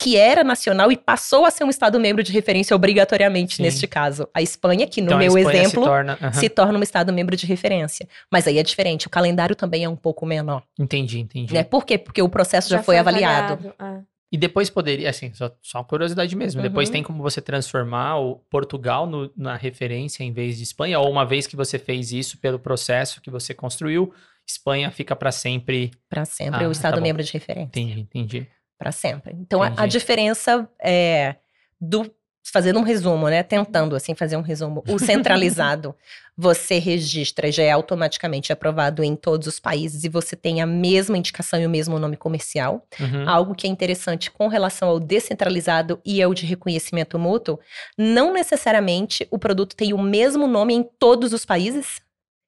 que 0.00 0.16
era 0.16 0.42
nacional 0.42 0.90
e 0.90 0.96
passou 0.96 1.44
a 1.44 1.50
ser 1.50 1.64
um 1.64 1.70
Estado 1.70 1.98
membro 2.00 2.22
de 2.22 2.32
referência 2.32 2.74
obrigatoriamente 2.74 3.56
Sim. 3.56 3.62
neste 3.62 3.86
caso. 3.86 4.28
A 4.34 4.42
Espanha, 4.42 4.86
que 4.86 5.00
no 5.00 5.06
então, 5.06 5.18
meu 5.18 5.38
exemplo 5.38 5.68
se 5.70 5.88
torna, 5.88 6.32
se 6.32 6.48
torna, 6.48 6.78
um 6.78 6.82
Estado 6.82 7.12
membro 7.12 7.36
de 7.36 7.46
referência. 7.46 8.08
Mas 8.30 8.46
aí 8.46 8.58
é 8.58 8.62
diferente, 8.62 9.06
o 9.06 9.10
calendário 9.10 9.54
também 9.54 9.84
é 9.84 9.88
um 9.88 9.96
pouco 9.96 10.26
menor. 10.26 10.62
Entendi, 10.78 11.20
entendi. 11.20 11.54
Né? 11.54 11.62
Por 11.62 11.86
quê? 11.86 11.96
Porque 11.96 12.20
o 12.20 12.28
processo 12.28 12.68
já, 12.68 12.78
já 12.78 12.82
foi, 12.82 12.96
foi, 12.96 12.98
avaliado. 12.98 13.52
avaliado. 13.52 13.74
Ah. 13.78 14.00
E 14.32 14.36
depois 14.36 14.68
poderia, 14.68 15.08
assim, 15.08 15.32
só, 15.32 15.48
só 15.62 15.78
uma 15.78 15.84
curiosidade 15.84 16.34
mesmo, 16.34 16.60
uhum. 16.60 16.66
depois 16.66 16.90
tem 16.90 17.04
como 17.04 17.22
você 17.22 17.40
transformar 17.40 18.18
o 18.18 18.36
Portugal 18.50 19.06
no, 19.06 19.30
na 19.36 19.54
referência 19.54 20.24
em 20.24 20.32
vez 20.32 20.56
de 20.56 20.64
Espanha? 20.64 20.98
Ou 20.98 21.08
uma 21.08 21.24
vez 21.24 21.46
que 21.46 21.54
você 21.54 21.78
fez 21.78 22.10
isso 22.10 22.36
pelo 22.38 22.58
processo 22.58 23.20
que 23.20 23.30
você 23.30 23.54
construiu, 23.54 24.12
Espanha 24.46 24.90
fica 24.90 25.16
para 25.16 25.32
sempre... 25.32 25.90
Para 26.08 26.24
sempre 26.24 26.64
ah, 26.64 26.68
o 26.68 26.72
Estado 26.72 26.96
tá 26.96 27.00
membro 27.00 27.22
de 27.22 27.32
referência. 27.32 27.80
Entendi, 27.80 28.00
entendi 28.00 28.48
para 28.78 28.92
sempre. 28.92 29.34
Então 29.40 29.62
a, 29.62 29.72
a, 29.76 29.86
diferença 29.86 30.68
é 30.78 31.36
do 31.80 32.10
fazendo 32.46 32.78
um 32.78 32.82
resumo, 32.82 33.28
né, 33.28 33.42
tentando 33.42 33.96
assim 33.96 34.14
fazer 34.14 34.36
um 34.36 34.42
resumo, 34.42 34.84
o 34.86 34.98
centralizado 34.98 35.94
você 36.36 36.78
registra 36.78 37.50
já 37.50 37.62
é 37.62 37.70
automaticamente 37.70 38.52
aprovado 38.52 39.02
em 39.02 39.16
todos 39.16 39.48
os 39.48 39.58
países 39.58 40.04
e 40.04 40.10
você 40.10 40.36
tem 40.36 40.60
a 40.60 40.66
mesma 40.66 41.16
indicação 41.16 41.58
e 41.58 41.66
o 41.66 41.70
mesmo 41.70 41.98
nome 41.98 42.18
comercial. 42.18 42.86
Uhum. 43.00 43.26
Algo 43.26 43.54
que 43.54 43.66
é 43.66 43.70
interessante 43.70 44.30
com 44.30 44.46
relação 44.46 44.90
ao 44.90 45.00
descentralizado 45.00 45.98
e 46.04 46.22
ao 46.22 46.34
de 46.34 46.44
reconhecimento 46.44 47.18
mútuo, 47.18 47.58
não 47.96 48.34
necessariamente 48.34 49.26
o 49.30 49.38
produto 49.38 49.74
tem 49.74 49.94
o 49.94 49.98
mesmo 49.98 50.46
nome 50.46 50.74
em 50.74 50.82
todos 50.82 51.32
os 51.32 51.46
países. 51.46 52.02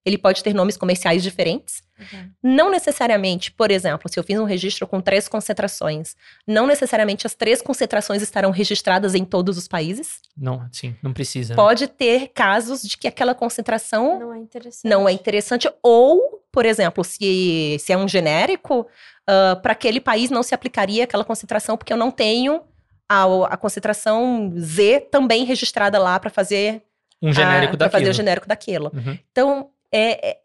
Ele 0.07 0.17
pode 0.17 0.43
ter 0.45 0.55
nomes 0.55 0.77
comerciais 0.77 1.21
diferentes. 1.23 1.83
Uhum. 1.99 2.31
Não 2.41 2.71
necessariamente, 2.71 3.51
por 3.51 3.73
exemplo, 3.73 4.09
se 4.09 4.19
eu 4.19 4.23
fiz 4.23 4.39
um 4.39 4.45
registro 4.45 4.87
com 4.87 5.01
três 5.01 5.27
concentrações, 5.27 6.15
não 6.47 6.65
necessariamente 6.65 7.27
as 7.27 7.35
três 7.35 7.61
concentrações 7.61 8.23
estarão 8.23 8.53
registradas 8.53 9.17
em 9.17 9.25
todos 9.25 9.59
os 9.59 9.67
países. 9.67 10.21
Não, 10.37 10.65
sim, 10.71 10.95
não 11.03 11.13
precisa. 11.13 11.55
Né? 11.55 11.57
Pode 11.57 11.89
ter 11.89 12.29
casos 12.29 12.83
de 12.83 12.97
que 12.97 13.09
aquela 13.09 13.35
concentração 13.35 14.21
não 14.21 14.33
é 14.33 14.39
interessante. 14.39 14.89
Não 14.89 15.09
é 15.09 15.13
interessante 15.13 15.69
ou, 15.83 16.45
por 16.53 16.65
exemplo, 16.65 17.03
se, 17.03 17.77
se 17.81 17.93
é 17.93 17.97
um 17.97 18.07
genérico, 18.07 18.83
uh, 18.83 18.87
ah, 19.27 19.57
para 19.61 19.73
aquele 19.73 20.01
país 20.01 20.31
não 20.31 20.45
se 20.45 20.55
aplicaria 20.55 21.03
aquela 21.03 21.25
concentração 21.25 21.77
porque 21.77 21.93
eu 21.93 21.97
não 21.97 22.13
tenho 22.13 22.63
a, 23.09 23.25
a 23.47 23.57
concentração 23.57 24.53
Z 24.57 25.09
também 25.11 25.45
registrada 25.45 25.99
lá 25.99 26.21
para 26.21 26.31
fazer 26.31 26.83
um 27.23 27.33
genérico 27.33 27.75
a, 27.75 27.77
daquilo. 27.77 27.91
fazer 27.91 28.11
o 28.11 28.13
genérico 28.13 28.49
daquilo. 28.49 28.93
Uhum. 28.95 29.19
Então, 29.31 29.71
é, 29.97 30.29
é, 30.29 30.41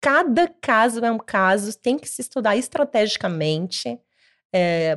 cada 0.00 0.46
caso 0.46 1.04
é 1.04 1.10
um 1.10 1.18
caso, 1.18 1.76
tem 1.76 1.98
que 1.98 2.08
se 2.08 2.22
estudar 2.22 2.56
estrategicamente. 2.56 3.98
É, 4.54 4.96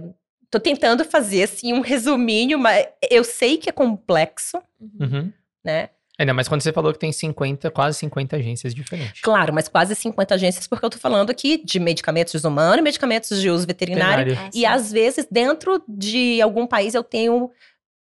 tô 0.52 0.60
tentando 0.60 1.04
fazer 1.04 1.44
assim 1.44 1.74
um 1.74 1.82
resuminho, 1.82 2.60
mas 2.60 2.88
eu 3.10 3.24
sei 3.24 3.58
que 3.58 3.70
é 3.70 3.72
complexo, 3.72 4.62
uhum. 4.80 5.34
né? 5.66 5.90
Ainda 6.20 6.34
mais 6.34 6.48
quando 6.48 6.62
você 6.62 6.72
falou 6.74 6.94
que 6.94 7.00
tem 7.00 7.12
50, 7.12 7.70
quase 7.72 7.98
50 8.00 8.36
agências 8.36 8.74
diferentes. 8.74 9.22
Claro, 9.22 9.54
mas 9.54 9.68
quase 9.68 9.96
50 9.96 10.36
agências, 10.36 10.68
porque 10.68 10.86
eu 10.86 10.90
tô 10.90 10.98
falando 10.98 11.30
aqui 11.32 11.64
de 11.64 11.80
medicamentos 11.80 12.32
de 12.32 12.38
uso 12.38 12.48
humano 12.48 12.80
e 12.80 12.82
medicamentos 12.82 13.40
de 13.40 13.50
uso 13.50 13.68
veterinário. 13.68 14.26
veterinário. 14.26 14.52
Ah, 14.54 14.58
e 14.58 14.66
às 14.66 14.92
vezes, 14.92 15.28
dentro 15.30 15.84
de 15.88 16.42
algum 16.42 16.68
país, 16.68 16.94
eu 16.94 17.04
tenho. 17.04 17.52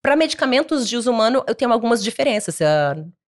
Para 0.03 0.17
medicamentos 0.17 0.89
de 0.89 0.97
uso 0.97 1.11
humano, 1.11 1.45
eu 1.47 1.55
tenho 1.55 1.73
algumas 1.73 2.03
diferenças. 2.03 2.61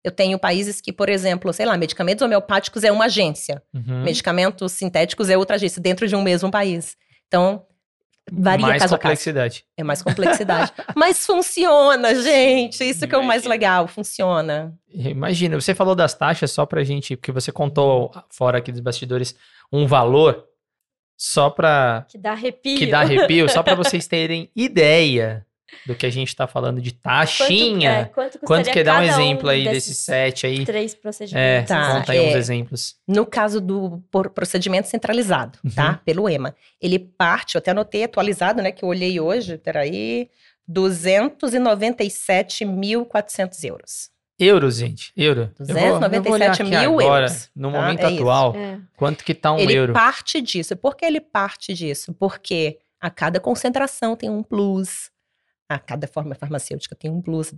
Eu 0.03 0.11
tenho 0.11 0.37
países 0.39 0.79
que, 0.79 0.93
por 0.93 1.09
exemplo, 1.09 1.51
sei 1.51 1.65
lá, 1.65 1.75
medicamentos 1.77 2.21
homeopáticos 2.21 2.83
é 2.83 2.91
uma 2.91 3.05
agência, 3.05 3.61
Uhum. 3.73 4.03
medicamentos 4.03 4.71
sintéticos 4.71 5.29
é 5.29 5.37
outra 5.37 5.55
agência, 5.55 5.81
dentro 5.81 6.07
de 6.07 6.15
um 6.15 6.21
mesmo 6.21 6.49
país. 6.51 6.95
Então, 7.27 7.65
varia 8.31 8.65
Mais 8.67 8.81
caso 8.81 8.95
a 8.95 8.97
caso. 8.97 9.09
complexidade. 9.09 9.65
É 9.75 9.83
mais 9.83 10.01
complexidade. 10.01 10.71
Mas 10.95 11.25
funciona, 11.25 12.13
gente. 12.15 12.83
Isso 12.87 13.07
que 13.07 13.15
é 13.15 13.17
o 13.17 13.23
mais 13.23 13.43
Imagina. 13.43 13.49
legal, 13.49 13.87
funciona. 13.87 14.73
Imagina, 14.93 15.59
você 15.59 15.73
falou 15.73 15.95
das 15.95 16.13
taxas 16.13 16.51
só 16.51 16.65
pra 16.65 16.83
gente, 16.83 17.15
porque 17.15 17.31
você 17.31 17.51
contou 17.51 18.11
fora 18.29 18.57
aqui 18.59 18.71
dos 18.71 18.81
bastidores 18.81 19.35
um 19.71 19.85
valor 19.87 20.45
só 21.17 21.49
pra 21.49 22.05
Que 22.09 22.17
dá 22.17 22.31
arrepio. 22.33 22.77
que 22.77 22.85
dá 22.85 22.99
arrepio, 22.99 23.49
só 23.49 23.63
pra 23.63 23.73
vocês 23.75 24.07
terem 24.07 24.51
ideia 24.55 25.45
do 25.85 25.93
que 25.95 26.05
a 26.05 26.09
gente 26.09 26.33
tá 26.35 26.47
falando 26.47 26.81
de 26.81 26.91
Quanto, 26.91 27.05
é, 27.05 27.09
taxinha. 27.09 28.11
quanto, 28.13 28.39
Quanto 28.39 28.71
que 28.71 28.83
dá 28.83 28.99
um 28.99 29.03
exemplo 29.03 29.49
aí 29.49 29.63
desses 29.65 29.89
desse 29.89 29.95
set 30.03 30.45
aí? 30.47 30.65
Três 30.65 30.93
É, 30.93 30.97
procedimentos. 30.97 31.67
Tá, 31.69 31.93
conta 31.99 32.11
aí 32.13 32.19
uns 32.21 32.35
é. 32.35 32.37
exemplos. 32.37 32.95
No 33.07 33.25
caso 33.25 33.59
do 33.59 34.01
procedimento 34.33 34.87
centralizado, 34.87 35.57
Uhum. 35.63 35.71
tá? 35.71 35.99
Pelo 36.05 36.29
EMA. 36.29 36.55
Ele 36.81 36.97
parte, 36.99 37.55
eu 37.55 37.59
até 37.59 37.71
anotei 37.71 38.03
atualizado, 38.03 38.61
né? 38.61 38.71
Que 38.71 38.83
eu 38.83 38.89
olhei 38.89 39.19
hoje, 39.19 39.57
peraí. 39.57 40.29
297.400 40.69 43.63
euros. 43.63 44.09
Euros, 44.39 44.75
gente. 44.77 45.11
Euro. 45.17 45.51
Eu 45.59 45.65
vou- 45.65 45.77
eu 45.77 45.99
vou 45.99 46.09
297 46.09 46.63
mil 46.63 46.99
agora, 46.99 47.25
euros, 47.25 47.49
No 47.55 47.71
tá? 47.71 47.81
momento 47.81 48.01
É 48.01 48.05
atual, 48.13 48.55
É. 48.55 48.79
quanto 48.95 49.23
que 49.23 49.33
tá 49.33 49.51
um 49.53 49.57
ele 49.57 49.73
euro? 49.73 49.93
parte 49.93 50.39
disso. 50.41 50.75
Por 50.75 50.95
que 50.95 51.05
ele 51.05 51.19
parte 51.19 51.73
disso? 51.73 52.13
Porque 52.13 52.77
a 53.01 53.09
cada 53.09 53.39
concentração 53.39 54.15
tem 54.15 54.29
um 54.29 54.43
plus, 54.43 55.09
a 55.69 55.79
cada 55.79 56.07
forma 56.07 56.35
farmacêutica 56.35 56.95
tem 56.95 57.11
um 57.11 57.21
plus, 57.21 57.53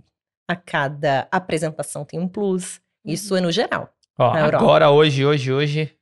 a 0.48 0.56
cada 0.56 1.28
apresentação 1.30 2.04
tem 2.04 2.18
um 2.18 2.28
plus. 2.28 2.80
Isso 3.04 3.36
é 3.36 3.40
no 3.40 3.52
geral. 3.52 3.94
Ó, 4.18 4.30
agora, 4.30 4.90
hoje, 4.90 5.24
hoje, 5.24 5.52
hoje, 5.52 5.96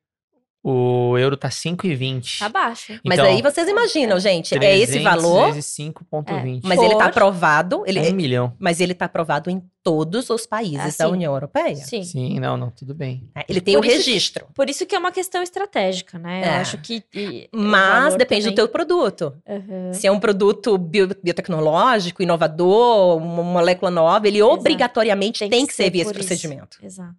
o 0.62 1.16
euro 1.16 1.36
tá 1.36 1.48
5,20. 1.48 2.40
Tá 2.40 2.48
baixo. 2.48 2.98
Mas 3.04 3.18
Então, 3.18 3.30
aí 3.32 3.40
vocês 3.40 3.68
imaginam, 3.68 4.18
gente, 4.18 4.54
é 4.54 4.58
300 4.58 4.88
esse 4.96 4.98
valor, 5.04 5.46
vezes 5.52 5.66
5,20. 5.66 6.60
mas 6.64 6.78
ele 6.80 6.90
tá 6.94 7.04
Por- 7.04 7.08
aprovado, 7.10 7.84
ele, 7.86 8.00
Um 8.00 8.14
milhão. 8.14 8.52
mas 8.58 8.80
ele 8.80 8.92
tá 8.92 9.04
aprovado 9.06 9.48
em 9.50 9.62
todos 9.82 10.28
os 10.28 10.44
países 10.44 10.80
Ah, 11.00 11.04
da 11.04 11.06
sim. 11.08 11.12
União 11.12 11.32
Europeia. 11.32 11.76
Sim. 11.76 12.02
Sim, 12.02 12.40
não, 12.40 12.56
não, 12.58 12.70
tudo 12.70 12.94
bem. 12.94 13.30
né? 13.34 13.42
Ele 13.48 13.60
tem 13.60 13.74
Por 13.74 13.84
o 13.84 13.86
isso 13.86 13.96
registro. 13.96 14.46
Por 14.52 14.68
isso 14.68 14.84
que 14.84 14.94
é 14.94 14.98
uma 14.98 15.12
questão 15.12 15.42
estratégica, 15.42 16.18
né? 16.18 16.40
Eu 16.40 16.44
É. 16.44 16.56
acho 16.58 16.76
que. 16.78 17.02
e- 17.14 17.48
Mas 17.52 18.16
depende 18.16 18.42
do 18.42 18.44
também- 18.50 18.56
teu 18.56 18.68
produto. 18.68 19.34
Aham. 19.48 19.92
Se 19.94 20.06
é 20.06 20.12
um 20.12 20.20
produto 20.20 20.76
bio- 20.76 21.08
biotecnológico, 21.22 22.22
inovador, 22.22 23.16
uma 23.16 23.42
molécula 23.42 23.90
nova, 23.90 24.26
ele 24.28 24.38
Exato. 24.38 24.52
obrigatoriamente 24.52 25.38
Tem 25.38 25.48
tem, 25.50 25.60
que 25.62 25.68
que 25.68 25.74
ser 25.74 25.84
servir 25.84 26.00
esse 26.00 26.12
por 26.12 26.18
isso. 26.20 26.28
procedimento. 26.28 26.78
Exato. 26.82 27.14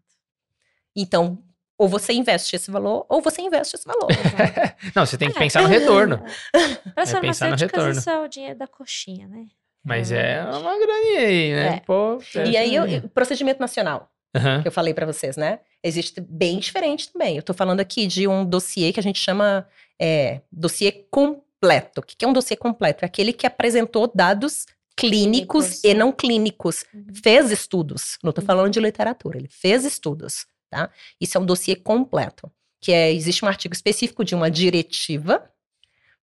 Então, 0.95 1.39
ou 1.79 1.87
você 1.87 2.11
investe 2.13 2.55
esse 2.55 2.69
valor, 2.69 3.05
ou 3.09 3.21
você 3.21 3.41
investe 3.41 3.75
esse 3.75 3.85
valor. 3.87 4.07
Não, 4.95 5.05
você 5.05 5.17
tem 5.17 5.31
que 5.31 5.37
É. 5.37 5.39
pensar 5.39 5.61
no 5.63 5.67
retorno. 5.69 6.19
Para 6.93 7.03
as 7.03 7.13
É 7.13 7.19
pensar 7.21 7.45
no 7.49 7.57
farmacêuticas, 7.57 7.61
retorno. 7.83 7.91
isso 7.99 8.09
é 8.09 8.19
o 8.19 8.27
dinheiro 8.27 8.59
da 8.59 8.67
coxinha, 8.67 9.27
né? 9.27 9.45
Mas 9.83 10.11
Ah, 10.11 10.17
é 10.17 10.43
uma 10.43 10.77
graninha 10.77 11.19
aí, 11.21 11.53
né? 11.55 11.67
É. 11.77 11.79
Pô, 11.79 12.19
e 12.45 12.57
aí, 12.57 12.75
eu- 12.75 12.83
é. 12.83 12.97
o 12.97 13.09
procedimento 13.09 13.61
nacional, 13.61 14.11
Aham. 14.35 14.61
que 14.61 14.67
eu 14.67 14.71
falei 14.73 14.93
pra 14.93 15.05
vocês, 15.05 15.37
né? 15.37 15.59
Existe 15.81 16.19
bem 16.19 16.59
diferente 16.59 17.11
também. 17.13 17.37
Eu 17.37 17.41
tô 17.43 17.53
falando 17.53 17.79
aqui 17.79 18.05
de 18.05 18.27
um 18.27 18.43
dossiê 18.45 18.91
que 18.91 18.99
a 18.99 19.03
gente 19.03 19.17
chama 19.19 19.65
é, 20.01 20.41
dossiê 20.51 20.91
completo. 21.09 22.01
O 22.01 22.03
que 22.03 22.23
é 22.23 22.27
um 22.27 22.33
dossiê 22.33 22.55
completo? 22.57 23.03
É 23.03 23.07
aquele 23.07 23.31
que 23.33 23.47
apresentou 23.47 24.11
dados 24.13 24.65
clínicos, 24.97 25.65
Clínicos. 25.65 25.83
e 25.85 25.93
não 25.93 26.11
clínicos. 26.11 26.83
Uhum. 26.93 27.05
Fez 27.23 27.49
estudos. 27.51 28.17
Não 28.21 28.31
tô 28.33 28.41
Uhum. 28.41 28.47
falando 28.47 28.71
de 28.73 28.79
literatura, 28.81 29.37
ele 29.37 29.47
fez 29.49 29.85
estudos, 29.85 30.45
tá? 30.69 30.89
Isso 31.19 31.37
é 31.37 31.41
um 31.41 31.45
dossiê 31.45 31.75
completo. 31.75 32.51
Que 32.81 32.93
é, 32.93 33.11
existe 33.11 33.43
um 33.43 33.47
artigo 33.47 33.73
específico 33.73 34.23
de 34.23 34.33
uma 34.35 34.49
diretiva, 34.49 35.49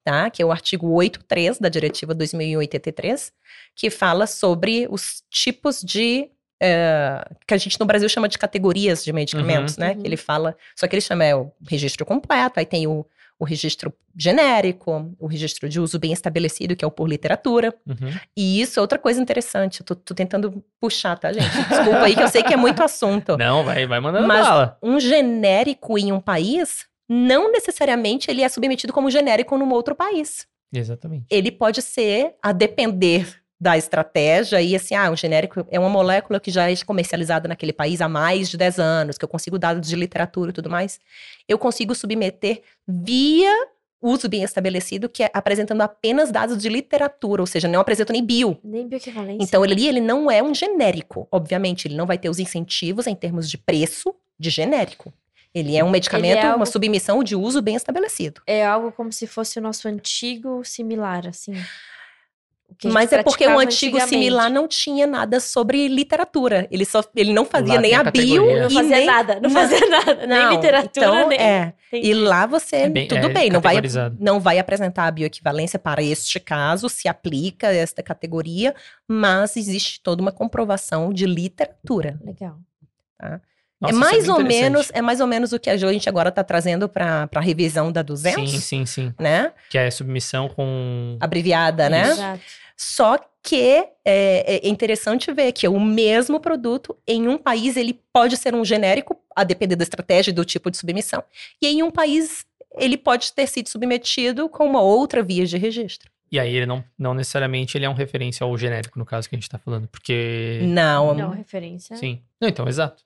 tá? 0.04 0.28
Que 0.30 0.42
é 0.42 0.46
o 0.46 0.52
artigo 0.52 0.88
8.3 0.88 1.60
da 1.60 1.68
diretiva 1.68 2.14
2083, 2.14 3.32
que 3.74 3.88
fala 3.88 4.26
sobre 4.26 4.86
os 4.90 5.22
tipos 5.30 5.80
de 5.80 6.30
eh, 6.64 7.24
que 7.44 7.54
a 7.54 7.56
gente 7.56 7.80
no 7.80 7.84
Brasil 7.84 8.08
chama 8.08 8.28
de 8.28 8.38
categorias 8.38 9.02
de 9.02 9.12
medicamentos, 9.12 9.76
né? 9.76 9.90
Uhum. 9.90 10.00
Que 10.00 10.06
ele 10.06 10.16
fala, 10.16 10.56
só 10.76 10.86
que 10.86 10.94
ele 10.94 11.00
chama 11.00 11.24
é, 11.24 11.34
o 11.34 11.50
registro 11.68 12.06
completo, 12.06 12.60
aí 12.60 12.64
tem 12.64 12.86
o, 12.86 13.04
o 13.42 13.44
registro 13.44 13.92
genérico, 14.16 15.12
o 15.18 15.26
registro 15.26 15.68
de 15.68 15.80
uso 15.80 15.98
bem 15.98 16.12
estabelecido, 16.12 16.76
que 16.76 16.84
é 16.84 16.86
o 16.88 16.92
por 16.92 17.08
literatura. 17.08 17.74
Uhum. 17.84 18.12
E 18.36 18.60
isso 18.60 18.78
é 18.78 18.80
outra 18.80 19.00
coisa 19.00 19.20
interessante. 19.20 19.80
Eu 19.80 19.86
tô, 19.86 19.96
tô 19.96 20.14
tentando 20.14 20.62
puxar, 20.80 21.18
tá, 21.18 21.32
gente? 21.32 21.50
Desculpa 21.68 22.02
aí 22.04 22.14
que 22.14 22.22
eu 22.22 22.28
sei 22.28 22.44
que 22.44 22.54
é 22.54 22.56
muito 22.56 22.80
assunto. 22.84 23.36
Não, 23.36 23.64
vai, 23.64 23.84
vai 23.84 23.98
mandando 23.98 24.28
Mas- 24.28 24.46
bala. 24.46 24.78
Um 24.80 25.00
genérico 25.00 25.98
em 25.98 26.12
um 26.12 26.20
país, 26.20 26.86
não 27.08 27.50
necessariamente 27.50 28.30
ele 28.30 28.42
é 28.42 28.48
submetido 28.48 28.92
como 28.92 29.10
genérico 29.10 29.58
num 29.58 29.72
outro 29.72 29.96
país. 29.96 30.46
Exatamente. 30.72 31.26
Ele 31.28 31.50
pode 31.50 31.82
ser, 31.82 32.36
a 32.40 32.52
depender 32.52 33.41
da 33.62 33.78
estratégia, 33.78 34.60
e 34.60 34.74
assim, 34.74 34.96
ah, 34.96 35.08
um 35.08 35.16
genérico 35.16 35.64
é 35.70 35.78
uma 35.78 35.88
molécula 35.88 36.40
que 36.40 36.50
já 36.50 36.68
é 36.68 36.74
comercializada 36.84 37.46
naquele 37.46 37.72
país 37.72 38.00
há 38.00 38.08
mais 38.08 38.50
de 38.50 38.56
10 38.56 38.80
anos, 38.80 39.16
que 39.16 39.24
eu 39.24 39.28
consigo 39.28 39.56
dados 39.56 39.88
de 39.88 39.94
literatura 39.94 40.50
e 40.50 40.52
tudo 40.52 40.68
mais. 40.68 40.98
Eu 41.48 41.56
consigo 41.56 41.94
submeter 41.94 42.60
via 42.88 43.52
uso 44.00 44.28
bem 44.28 44.42
estabelecido, 44.42 45.08
que 45.08 45.22
é 45.22 45.30
apresentando 45.32 45.80
apenas 45.80 46.32
dados 46.32 46.58
de 46.60 46.68
literatura, 46.68 47.40
ou 47.40 47.46
seja, 47.46 47.68
não 47.68 47.78
apresento 47.78 48.12
nem 48.12 48.24
bio. 48.26 48.58
Nem 48.64 48.88
bioequivalência. 48.88 49.44
Então, 49.44 49.64
ele, 49.64 49.86
ele 49.86 50.00
não 50.00 50.28
é 50.28 50.42
um 50.42 50.52
genérico. 50.52 51.28
Obviamente, 51.30 51.86
ele 51.86 51.94
não 51.94 52.04
vai 52.04 52.18
ter 52.18 52.28
os 52.28 52.40
incentivos 52.40 53.06
em 53.06 53.14
termos 53.14 53.48
de 53.48 53.56
preço 53.56 54.12
de 54.36 54.50
genérico. 54.50 55.14
Ele 55.54 55.76
é 55.76 55.84
um 55.84 55.90
medicamento, 55.90 56.42
algo- 56.44 56.56
uma 56.56 56.66
submissão 56.66 57.22
de 57.22 57.36
uso 57.36 57.62
bem 57.62 57.76
estabelecido. 57.76 58.40
É 58.44 58.66
algo 58.66 58.90
como 58.90 59.12
se 59.12 59.24
fosse 59.28 59.60
o 59.60 59.62
nosso 59.62 59.86
antigo 59.86 60.64
similar, 60.64 61.28
assim. 61.28 61.52
O 61.52 61.54
que 61.54 61.60
a 61.60 61.60
gente 61.60 62.60
Mas 62.84 63.12
é 63.12 63.22
porque 63.22 63.46
o 63.46 63.58
antigo 63.58 64.00
similar 64.00 64.50
não 64.50 64.66
tinha 64.68 65.06
nada 65.06 65.40
sobre 65.40 65.88
literatura. 65.88 66.66
Ele 66.70 66.84
só 66.84 67.02
ele 67.14 67.32
não 67.32 67.44
fazia 67.44 67.74
Lá 67.74 67.80
nem 67.80 67.94
a 67.94 68.00
a 68.00 68.04
bio. 68.10 68.44
Não 68.44 68.68
e 68.68 68.74
fazia 68.74 68.96
nem 68.96 69.06
nada, 69.06 69.34
não 69.40 69.50
Não. 69.50 69.50
fazia 69.50 69.88
nada. 69.88 70.26
Não, 70.26 70.48
nem 70.48 70.56
literatura, 70.56 71.06
então, 71.06 71.28
nem. 71.28 71.38
é. 71.40 71.74
Entendi. 71.88 72.08
E 72.08 72.14
lá 72.14 72.46
você 72.46 72.76
É 72.76 72.88
bem- 72.88 73.06
tudo 73.08 73.26
é 73.26 73.28
bem, 73.28 73.50
não 73.50 73.60
vai 73.60 73.76
não 74.18 74.40
vai 74.40 74.58
apresentar 74.58 75.06
a 75.06 75.10
bioequivalência 75.10 75.78
para 75.78 76.02
este 76.02 76.40
caso, 76.40 76.88
se 76.88 77.06
aplica 77.08 77.66
esta 77.72 78.02
categoria, 78.02 78.74
mas 79.06 79.56
existe 79.56 80.00
toda 80.02 80.22
uma 80.22 80.32
comprovação 80.32 81.12
de 81.12 81.26
literatura. 81.26 82.18
Legal. 82.24 82.56
Nossa, 83.82 83.94
é 83.94 83.96
isso 83.96 84.00
mais 84.00 84.22
bem 84.24 84.30
ou 84.30 84.44
menos, 84.44 84.90
é 84.94 85.02
mais 85.02 85.20
ou 85.20 85.26
menos 85.26 85.52
o 85.52 85.58
que 85.58 85.68
a 85.68 85.76
gente 85.76 86.08
agora 86.08 86.28
está 86.28 86.44
trazendo 86.44 86.88
para 86.88 87.28
a 87.34 87.40
revisão 87.40 87.90
da 87.90 88.00
200, 88.00 88.50
Sim, 88.50 88.58
sim, 88.60 88.86
sim. 88.86 89.14
né? 89.18 89.52
Que 89.68 89.76
é 89.76 89.90
submissão 89.90 90.48
com. 90.48 91.16
Abreviada, 91.20 91.88
né? 91.88 92.10
Exato. 92.10 92.40
Só 92.76 93.18
que 93.42 93.84
é, 94.04 94.64
é 94.64 94.68
interessante 94.68 95.32
ver 95.32 95.52
que 95.52 95.66
o 95.66 95.80
mesmo 95.80 96.38
produto, 96.38 96.96
em 97.06 97.26
um 97.26 97.36
país, 97.36 97.76
ele 97.76 98.00
pode 98.12 98.36
ser 98.36 98.54
um 98.54 98.64
genérico, 98.64 99.16
a 99.34 99.42
depender 99.42 99.74
da 99.74 99.82
estratégia 99.82 100.30
e 100.30 100.34
do 100.34 100.44
tipo 100.44 100.70
de 100.70 100.76
submissão, 100.76 101.22
e 101.60 101.66
em 101.66 101.82
um 101.82 101.90
país, 101.90 102.44
ele 102.76 102.96
pode 102.96 103.32
ter 103.32 103.46
sido 103.48 103.68
submetido 103.68 104.48
com 104.48 104.64
uma 104.64 104.80
outra 104.80 105.22
via 105.22 105.44
de 105.44 105.58
registro. 105.58 106.10
E 106.30 106.40
aí 106.40 106.56
ele 106.56 106.64
não, 106.64 106.82
não 106.98 107.12
necessariamente 107.12 107.76
ele 107.76 107.84
é 107.84 107.90
um 107.90 107.94
referência 107.94 108.44
ao 108.44 108.56
genérico, 108.56 108.98
no 108.98 109.04
caso 109.04 109.28
que 109.28 109.34
a 109.34 109.38
gente 109.38 109.50
tá 109.50 109.58
falando. 109.58 109.86
Porque. 109.88 110.60
Não, 110.62 111.14
Não, 111.14 111.30
referência. 111.30 111.94
Sim. 111.96 112.22
Não, 112.40 112.48
então, 112.48 112.66
exato. 112.66 113.02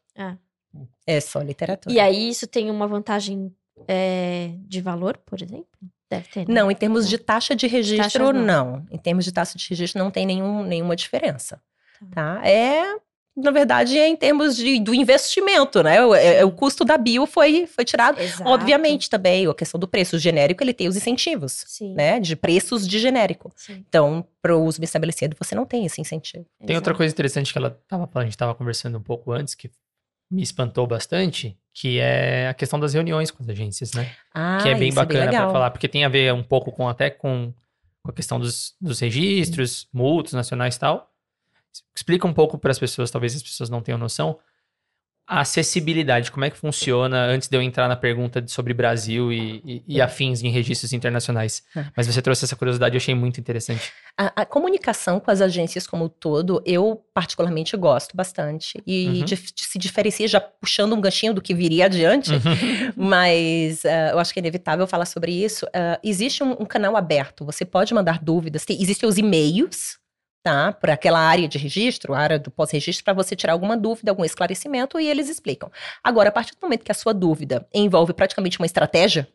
É 1.06 1.20
só 1.20 1.40
literatura. 1.40 1.94
E 1.94 1.98
aí, 2.00 2.28
isso 2.28 2.46
tem 2.46 2.70
uma 2.70 2.86
vantagem 2.86 3.54
é, 3.88 4.50
de 4.60 4.80
valor, 4.80 5.16
por 5.18 5.40
exemplo? 5.42 5.66
Deve 6.10 6.28
ter. 6.28 6.48
né? 6.48 6.54
Não, 6.54 6.70
em 6.70 6.74
termos 6.74 7.08
de 7.08 7.18
taxa 7.18 7.54
de 7.56 7.66
registro, 7.66 8.24
Taxas 8.26 8.34
não. 8.34 8.72
não. 8.72 8.86
Em 8.90 8.98
termos 8.98 9.24
de 9.24 9.32
taxa 9.32 9.58
de 9.58 9.68
registro, 9.68 10.02
não 10.02 10.10
tem 10.10 10.24
nenhum, 10.24 10.62
nenhuma 10.62 10.94
diferença. 10.94 11.60
Tá? 12.12 12.40
É, 12.46 12.96
na 13.36 13.50
verdade, 13.50 13.98
é 13.98 14.06
em 14.06 14.14
termos 14.14 14.54
de, 14.56 14.78
do 14.78 14.94
investimento, 14.94 15.82
né? 15.82 16.04
O, 16.04 16.14
é- 16.14 16.36
é 16.36 16.44
o 16.44 16.52
custo 16.52 16.84
da 16.84 16.96
bio 16.96 17.26
foi, 17.26 17.66
foi 17.66 17.84
tirado. 17.84 18.20
Exato. 18.20 18.48
Obviamente, 18.48 19.10
também, 19.10 19.46
a 19.46 19.54
questão 19.54 19.80
do 19.80 19.88
preço. 19.88 20.16
O 20.16 20.18
genérico, 20.18 20.62
ele 20.62 20.72
tem 20.72 20.86
os 20.88 20.96
incentivos, 20.96 21.64
Sim. 21.66 21.94
né? 21.94 22.20
De 22.20 22.36
preços 22.36 22.86
de 22.86 22.98
genérico. 22.98 23.52
sim. 23.56 23.84
Então, 23.88 24.24
para 24.40 24.56
o 24.56 24.62
uso 24.64 24.78
bem 24.78 24.84
estabelecido, 24.84 25.36
você 25.38 25.54
não 25.54 25.66
tem 25.66 25.84
esse 25.86 26.00
incentivo. 26.00 26.46
Tem 26.64 26.76
outra 26.76 26.90
exato. 26.92 26.96
coisa 26.98 27.12
interessante 27.12 27.52
que 27.52 27.58
ela 27.58 27.78
tava, 27.88 28.06
falando, 28.06 28.26
a 28.26 28.30
gente 28.30 28.38
tava 28.38 28.54
conversando 28.54 28.96
um 28.96 29.02
pouco 29.02 29.32
antes, 29.32 29.54
que 29.54 29.70
me 30.30 30.42
espantou 30.42 30.86
bastante, 30.86 31.56
que 31.72 31.98
é 31.98 32.48
a 32.48 32.54
questão 32.54 32.80
das 32.80 32.94
reuniões 32.94 33.30
com 33.30 33.42
as 33.42 33.48
agências, 33.48 33.92
né? 33.92 34.10
Ah, 34.32 34.58
que 34.62 34.68
é 34.68 34.74
bem 34.74 34.88
isso 34.88 34.96
bacana 34.96 35.20
pra 35.24 35.30
legal. 35.30 35.52
falar, 35.52 35.70
porque 35.70 35.88
tem 35.88 36.04
a 36.04 36.08
ver 36.08 36.32
um 36.32 36.42
pouco 36.42 36.72
com 36.72 36.88
até 36.88 37.10
com, 37.10 37.52
com 38.02 38.10
a 38.10 38.14
questão 38.14 38.40
dos, 38.40 38.74
dos 38.80 39.00
registros, 39.00 39.88
multos 39.92 40.32
nacionais 40.32 40.76
e 40.76 40.80
tal. 40.80 41.12
Explica 41.94 42.26
um 42.26 42.32
pouco 42.32 42.58
para 42.58 42.70
as 42.70 42.78
pessoas, 42.78 43.10
talvez 43.10 43.36
as 43.36 43.42
pessoas 43.42 43.68
não 43.68 43.82
tenham 43.82 43.98
noção, 43.98 44.38
a 45.28 45.40
acessibilidade, 45.40 46.30
como 46.30 46.44
é 46.44 46.50
que 46.50 46.56
funciona 46.56 47.24
antes 47.24 47.48
de 47.48 47.56
eu 47.56 47.60
entrar 47.62 47.88
na 47.88 47.96
pergunta 47.96 48.40
de- 48.40 48.50
sobre 48.50 48.72
Brasil 48.72 49.32
e, 49.32 49.60
e- 49.64 49.82
e 49.88 50.00
afins 50.00 50.42
em 50.42 50.50
registros 50.50 50.92
internacionais? 50.92 51.62
É. 51.76 51.84
Mas 51.96 52.06
você 52.06 52.22
trouxe 52.22 52.44
essa 52.44 52.54
curiosidade, 52.54 52.94
eu 52.94 52.98
achei 52.98 53.14
muito 53.14 53.40
interessante. 53.40 53.90
A, 54.16 54.42
a 54.42 54.46
comunicação 54.46 55.18
com 55.18 55.30
as 55.30 55.40
agências 55.40 55.86
como 55.86 56.04
um 56.04 56.08
todo, 56.08 56.62
eu 56.64 57.02
particularmente 57.12 57.76
gosto 57.76 58.16
bastante. 58.16 58.80
E 58.86 59.06
Uhum. 59.20 59.24
dif- 59.24 59.52
se 59.56 59.78
diferencia, 59.78 60.28
já 60.28 60.40
puxando 60.40 60.92
um 60.94 61.00
ganchinho 61.00 61.34
do 61.34 61.42
que 61.42 61.52
viria 61.54 61.86
adiante, 61.86 62.30
Uhum. 62.32 62.38
mas 62.96 63.84
ah, 63.84 64.10
eu 64.12 64.18
acho 64.18 64.32
que 64.32 64.38
é 64.38 64.42
inevitável 64.42 64.86
falar 64.86 65.06
sobre 65.06 65.32
isso. 65.32 65.66
Ah, 65.74 65.98
existe 66.04 66.42
um, 66.42 66.52
um 66.52 66.64
canal 66.64 66.96
aberto, 66.96 67.44
você 67.44 67.64
pode 67.64 67.92
mandar 67.94 68.20
dúvidas, 68.22 68.64
tem- 68.64 68.80
existem 68.80 69.08
os 69.08 69.18
e-mails, 69.18 69.98
tá? 70.46 70.70
Por 70.70 70.90
aquela 70.90 71.18
área 71.18 71.48
de 71.48 71.58
registro, 71.58 72.14
a 72.14 72.20
área 72.20 72.38
do 72.38 72.52
pós-registro, 72.52 73.02
para 73.04 73.12
você 73.12 73.34
tirar 73.34 73.52
alguma 73.52 73.76
dúvida, 73.76 74.12
algum 74.12 74.24
esclarecimento, 74.24 75.00
e 75.00 75.08
eles 75.08 75.28
explicam. 75.28 75.68
Agora, 76.04 76.28
a 76.28 76.32
partir 76.32 76.52
do 76.52 76.58
momento 76.62 76.84
que 76.84 76.92
a 76.92 76.94
sua 76.94 77.12
dúvida 77.12 77.66
envolve 77.74 78.12
praticamente 78.12 78.56
uma 78.60 78.64
estratégia, 78.66 79.26